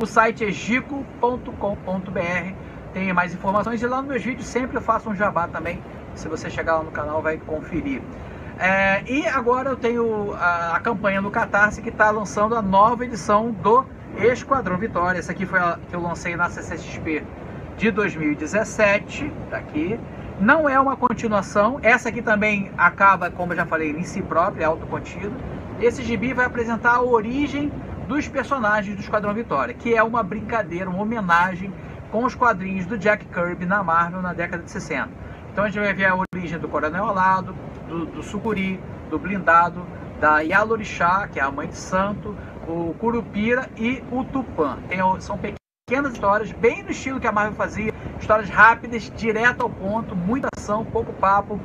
O 0.00 0.06
site 0.06 0.44
é 0.44 0.50
gico.com.br, 0.50 1.50
tem 2.92 3.12
mais 3.12 3.34
informações 3.34 3.82
e 3.82 3.86
lá 3.86 3.98
nos 3.98 4.08
meus 4.08 4.22
vídeos 4.22 4.46
sempre 4.46 4.76
eu 4.76 4.82
faço 4.82 5.08
um 5.10 5.14
jabá 5.14 5.48
também. 5.48 5.82
Se 6.14 6.28
você 6.28 6.48
chegar 6.48 6.76
lá 6.76 6.82
no 6.82 6.90
canal 6.90 7.20
vai 7.20 7.38
conferir. 7.38 8.00
É, 8.58 9.02
e 9.06 9.26
agora 9.26 9.70
eu 9.70 9.76
tenho 9.76 10.32
a, 10.34 10.76
a 10.76 10.80
campanha 10.80 11.20
no 11.20 11.30
Catarse 11.30 11.82
que 11.82 11.88
está 11.88 12.10
lançando 12.10 12.54
a 12.54 12.62
nova 12.62 13.04
edição 13.04 13.50
do 13.50 13.84
Esquadrão 14.16 14.78
Vitória. 14.78 15.18
Essa 15.18 15.32
aqui 15.32 15.44
foi 15.44 15.58
a 15.58 15.78
que 15.88 15.94
eu 15.94 16.00
lancei 16.00 16.36
na 16.36 16.48
CCXP 16.48 17.24
de 17.76 17.90
2017, 17.90 19.32
tá 19.50 19.56
aqui. 19.56 19.98
Não 20.40 20.68
é 20.68 20.78
uma 20.78 20.96
continuação, 20.96 21.78
essa 21.82 22.08
aqui 22.08 22.20
também 22.20 22.70
acaba, 22.76 23.30
como 23.30 23.52
eu 23.52 23.56
já 23.56 23.66
falei, 23.66 23.90
em 23.90 24.02
si 24.02 24.20
própria, 24.20 24.64
é. 24.64 25.32
Esse 25.80 26.02
gibi 26.02 26.32
vai 26.32 26.46
apresentar 26.46 26.94
a 26.94 27.02
origem 27.02 27.70
dos 28.06 28.28
personagens 28.28 28.94
do 28.94 29.02
Esquadrão 29.02 29.34
Vitória, 29.34 29.74
que 29.74 29.94
é 29.94 30.02
uma 30.02 30.22
brincadeira, 30.22 30.88
uma 30.88 31.02
homenagem 31.02 31.72
com 32.12 32.24
os 32.24 32.34
quadrinhos 32.34 32.86
do 32.86 32.96
Jack 32.96 33.24
Kirby 33.26 33.66
na 33.66 33.82
Marvel 33.82 34.22
na 34.22 34.32
década 34.32 34.62
de 34.62 34.70
60. 34.70 35.10
Então 35.50 35.64
a 35.64 35.68
gente 35.68 35.82
vai 35.82 35.92
ver 35.92 36.06
a 36.06 36.16
origem 36.16 36.58
do 36.58 36.68
Coronel 36.68 37.06
Alado, 37.06 37.54
do, 37.88 38.06
do 38.06 38.22
Sucuri, 38.22 38.80
do 39.10 39.18
Blindado, 39.18 39.84
da 40.20 40.40
Yalorixá, 40.40 41.28
que 41.28 41.40
é 41.40 41.42
a 41.42 41.50
mãe 41.50 41.66
de 41.66 41.76
santo, 41.76 42.36
o 42.68 42.94
Curupira 43.00 43.68
e 43.76 44.02
o 44.10 44.24
Tupã. 44.24 44.78
Tem, 44.88 44.98
são 45.20 45.38
pequenas 45.38 46.12
histórias, 46.12 46.52
bem 46.52 46.82
no 46.84 46.90
estilo 46.90 47.18
que 47.18 47.26
a 47.26 47.32
Marvel 47.32 47.54
fazia, 47.54 47.92
histórias 48.20 48.48
rápidas, 48.48 49.10
direto 49.16 49.62
ao 49.62 49.70
ponto, 49.70 50.14
muita 50.14 50.48
ação, 50.56 50.84
pouco 50.84 51.12
papo 51.14 51.60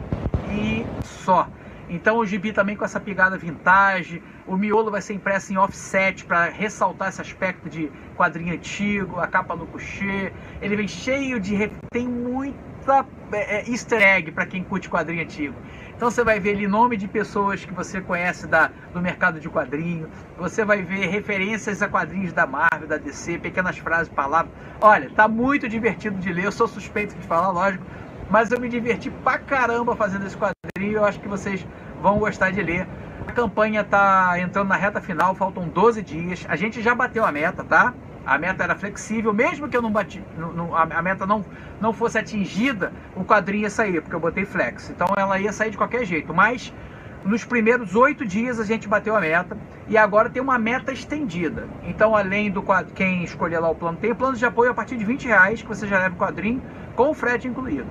e 0.50 0.86
só. 1.04 1.48
Então 1.90 2.18
o 2.18 2.26
gibi 2.26 2.54
também 2.54 2.76
com 2.76 2.86
essa 2.86 3.00
pegada 3.00 3.38
vintage, 3.38 4.22
o 4.46 4.56
miolo 4.56 4.92
vai 4.92 5.02
ser 5.02 5.14
impresso 5.14 5.52
em 5.52 5.58
offset 5.58 6.24
para 6.24 6.46
ressaltar 6.46 7.10
esse 7.10 7.20
aspecto 7.20 7.68
de 7.68 7.92
quadrinho 8.16 8.54
antigo, 8.54 9.20
a 9.20 9.28
capa 9.28 9.56
no 9.56 9.66
coucher. 9.66 10.32
Ele 10.62 10.76
vem 10.76 10.88
cheio 10.88 11.40
de 11.40 11.72
tem 11.92 12.08
muita 12.08 13.06
é, 13.32 13.58
é, 13.58 13.70
easter 13.70 14.02
egg 14.02 14.32
para 14.32 14.46
quem 14.46 14.64
curte 14.64 14.88
quadrinho 14.88 15.24
antigo. 15.24 15.56
Então 15.96 16.10
você 16.10 16.24
vai 16.24 16.40
ver 16.40 16.52
ali 16.52 16.68
nome 16.68 16.96
de 16.96 17.08
pessoas 17.08 17.66
que 17.66 17.74
você 17.74 18.00
conhece 18.00 18.48
da, 18.48 18.72
do 18.94 19.02
mercado 19.02 19.40
de 19.40 19.50
quadrinho. 19.50 20.10
Você 20.38 20.64
vai 20.64 20.82
ver 20.82 21.08
referências 21.08 21.82
a 21.82 21.90
quadrinhos 21.90 22.32
da 22.32 22.46
Marvel, 22.46 22.88
da 22.88 22.98
DC, 22.98 23.40
pequenas 23.40 23.78
frases, 23.78 24.08
palavras. 24.08 24.52
Olha, 24.80 25.10
tá 25.10 25.28
muito 25.28 25.68
divertido 25.68 26.18
de 26.20 26.32
ler. 26.32 26.46
Eu 26.46 26.52
sou 26.52 26.68
suspeito 26.68 27.16
de 27.16 27.28
falar, 27.28 27.50
lógico. 27.50 27.84
Mas 28.30 28.52
eu 28.52 28.60
me 28.60 28.70
diverti 28.70 29.10
pra 29.10 29.40
caramba 29.40 29.96
fazendo 29.96 30.26
esse 30.26 30.38
quadrinho. 30.38 30.59
Eu 30.78 31.04
acho 31.04 31.20
que 31.20 31.28
vocês 31.28 31.66
vão 32.02 32.20
gostar 32.20 32.52
de 32.52 32.62
ler. 32.62 32.88
A 33.28 33.32
campanha 33.32 33.84
tá 33.84 34.40
entrando 34.40 34.70
na 34.70 34.76
reta 34.76 35.02
final, 35.02 35.36
faltam 35.36 35.68
12 35.68 36.02
dias. 36.02 36.46
A 36.48 36.56
gente 36.56 36.82
já 36.82 36.96
bateu 36.96 37.26
a 37.26 37.32
meta, 37.32 37.64
tá? 37.64 37.94
A 38.26 38.38
meta 38.38 38.64
era 38.64 38.76
flexível, 38.76 39.34
mesmo 39.34 39.68
que 39.68 39.76
eu 39.76 39.82
não 39.82 39.92
bati, 39.92 40.22
não, 40.38 40.76
a 40.76 41.02
meta 41.02 41.26
não, 41.26 41.44
não 41.82 41.92
fosse 41.92 42.18
atingida, 42.18 42.94
o 43.16 43.24
quadrinho 43.24 43.64
ia 43.64 43.70
sair, 43.70 44.02
porque 44.02 44.16
eu 44.16 44.20
botei 44.20 44.46
flex. 44.46 44.90
Então 44.90 45.08
ela 45.18 45.40
ia 45.40 45.52
sair 45.52 45.72
de 45.72 45.78
qualquer 45.78 46.06
jeito. 46.06 46.34
Mas 46.34 46.72
nos 47.24 47.44
primeiros 47.44 47.96
oito 47.96 48.26
dias 48.26 48.60
a 48.60 48.64
gente 48.64 48.88
bateu 48.88 49.16
a 49.16 49.22
meta 49.22 49.58
e 49.88 49.98
agora 49.98 50.30
tem 50.30 50.42
uma 50.42 50.60
meta 50.60 50.92
estendida. 50.92 51.68
Então, 51.84 52.16
além 52.16 52.52
do 52.52 52.64
quem 52.94 53.24
escolher 53.24 53.60
lá 53.60 53.70
o 53.70 53.76
plano, 53.76 53.98
tem 53.98 54.14
plano 54.14 54.38
de 54.38 54.46
apoio 54.46 54.72
a 54.72 54.74
partir 54.74 54.98
de 54.98 55.06
20 55.06 55.26
reais 55.26 55.62
que 55.62 55.68
você 55.68 55.88
já 55.88 55.98
leva 55.98 56.16
o 56.16 56.18
quadrinho 56.18 56.62
com 56.96 57.10
o 57.10 57.14
frete 57.14 57.48
incluído. 57.48 57.88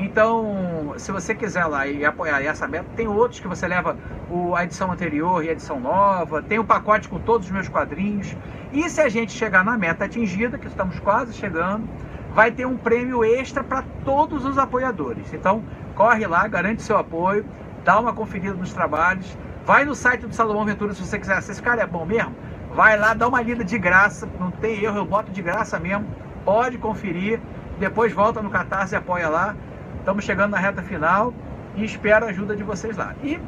Então, 0.00 0.94
se 0.96 1.12
você 1.12 1.34
quiser 1.34 1.66
lá 1.66 1.86
e 1.86 2.06
apoiar 2.06 2.42
essa 2.42 2.66
meta, 2.66 2.86
tem 2.96 3.06
outros 3.06 3.38
que 3.38 3.46
você 3.46 3.68
leva 3.68 3.98
o, 4.30 4.56
a 4.56 4.64
edição 4.64 4.90
anterior 4.90 5.44
e 5.44 5.50
a 5.50 5.52
edição 5.52 5.78
nova, 5.78 6.42
tem 6.42 6.58
o 6.58 6.62
um 6.62 6.64
pacote 6.64 7.06
com 7.06 7.18
todos 7.18 7.46
os 7.46 7.52
meus 7.52 7.68
quadrinhos. 7.68 8.34
E 8.72 8.88
se 8.88 8.98
a 9.02 9.10
gente 9.10 9.32
chegar 9.32 9.62
na 9.62 9.76
meta 9.76 10.06
atingida, 10.06 10.56
que 10.56 10.66
estamos 10.66 10.98
quase 11.00 11.34
chegando, 11.34 11.86
vai 12.32 12.50
ter 12.50 12.64
um 12.64 12.78
prêmio 12.78 13.22
extra 13.22 13.62
para 13.62 13.84
todos 14.02 14.46
os 14.46 14.56
apoiadores. 14.56 15.34
Então, 15.34 15.62
corre 15.94 16.26
lá, 16.26 16.48
garante 16.48 16.82
seu 16.82 16.96
apoio, 16.96 17.44
dá 17.84 18.00
uma 18.00 18.14
conferida 18.14 18.54
nos 18.54 18.72
trabalhos, 18.72 19.36
vai 19.66 19.84
no 19.84 19.94
site 19.94 20.24
do 20.24 20.34
Salomão 20.34 20.64
Ventura 20.64 20.94
se 20.94 21.04
você 21.04 21.18
quiser. 21.18 21.42
Se 21.42 21.52
esse 21.52 21.62
cara 21.62 21.82
é 21.82 21.86
bom 21.86 22.06
mesmo, 22.06 22.34
vai 22.74 22.98
lá, 22.98 23.12
dá 23.12 23.28
uma 23.28 23.42
lida 23.42 23.62
de 23.62 23.78
graça, 23.78 24.26
não 24.38 24.50
tem 24.50 24.82
erro, 24.82 24.96
eu 24.96 25.04
boto 25.04 25.30
de 25.30 25.42
graça 25.42 25.78
mesmo. 25.78 26.06
Pode 26.42 26.78
conferir, 26.78 27.38
depois 27.78 28.14
volta 28.14 28.40
no 28.40 28.48
Catarse 28.48 28.94
e 28.94 28.96
apoia 28.96 29.28
lá. 29.28 29.54
Estamos 30.00 30.24
chegando 30.24 30.50
na 30.52 30.58
reta 30.58 30.82
final 30.82 31.32
e 31.76 31.84
espero 31.84 32.26
a 32.26 32.30
ajuda 32.30 32.56
de 32.56 32.62
vocês 32.62 32.96
lá. 32.96 33.14
E 33.22 33.38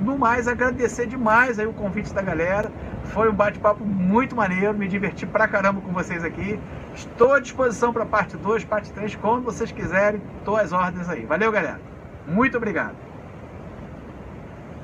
no 0.00 0.18
mais, 0.18 0.48
agradecer 0.48 1.06
demais 1.06 1.58
aí 1.58 1.66
o 1.66 1.72
convite 1.72 2.12
da 2.12 2.20
galera. 2.20 2.70
Foi 3.04 3.30
um 3.30 3.34
bate-papo 3.34 3.84
muito 3.84 4.34
maneiro, 4.34 4.74
me 4.74 4.88
diverti 4.88 5.24
pra 5.24 5.46
caramba 5.46 5.80
com 5.80 5.92
vocês 5.92 6.24
aqui. 6.24 6.58
Estou 6.94 7.34
à 7.34 7.40
disposição 7.40 7.92
para 7.92 8.04
parte 8.04 8.36
2, 8.36 8.64
parte 8.64 8.92
3, 8.92 9.14
quando 9.16 9.44
vocês 9.44 9.70
quiserem. 9.70 10.20
Estou 10.38 10.56
às 10.56 10.72
ordens 10.72 11.08
aí. 11.08 11.24
Valeu, 11.24 11.52
galera. 11.52 11.80
Muito 12.26 12.56
obrigado. 12.56 12.96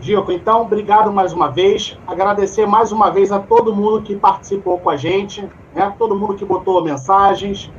Gilco, 0.01 0.31
então, 0.31 0.63
obrigado 0.63 1.13
mais 1.13 1.33
uma 1.33 1.51
vez. 1.51 1.99
Agradecer 2.07 2.67
mais 2.67 2.93
uma 2.93 3.11
vez 3.11 3.33
a 3.33 3.41
todo 3.41 3.75
mundo 3.75 4.03
que 4.03 4.15
participou 4.15 4.79
com 4.79 4.91
a 4.91 4.97
gente, 4.97 5.49
né? 5.75 5.93
todo 5.99 6.15
mundo 6.15 6.35
que 6.35 6.45
botou 6.45 6.85
mensagens. 6.85 7.73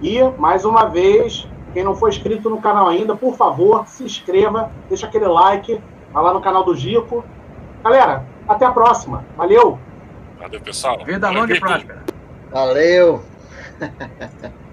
E, 0.00 0.22
mais 0.38 0.64
uma 0.64 0.86
vez, 0.86 1.48
quem 1.72 1.84
não 1.84 1.94
for 1.94 2.08
inscrito 2.08 2.48
no 2.48 2.60
canal 2.60 2.88
ainda, 2.88 3.14
por 3.14 3.36
favor, 3.36 3.86
se 3.86 4.04
inscreva, 4.04 4.70
deixa 4.88 5.06
aquele 5.06 5.26
like, 5.26 5.80
vai 6.12 6.22
lá 6.22 6.32
no 6.32 6.40
canal 6.40 6.64
do 6.64 6.74
Gico. 6.74 7.24
Galera, 7.82 8.24
até 8.48 8.64
a 8.64 8.70
próxima. 8.70 9.24
Valeu! 9.36 9.78
Valeu, 10.38 10.60
pessoal. 10.60 11.04
Vida 11.04 11.30
longa 11.30 11.54
e 11.54 11.60
próspera. 11.60 12.02
Valeu! 12.50 13.22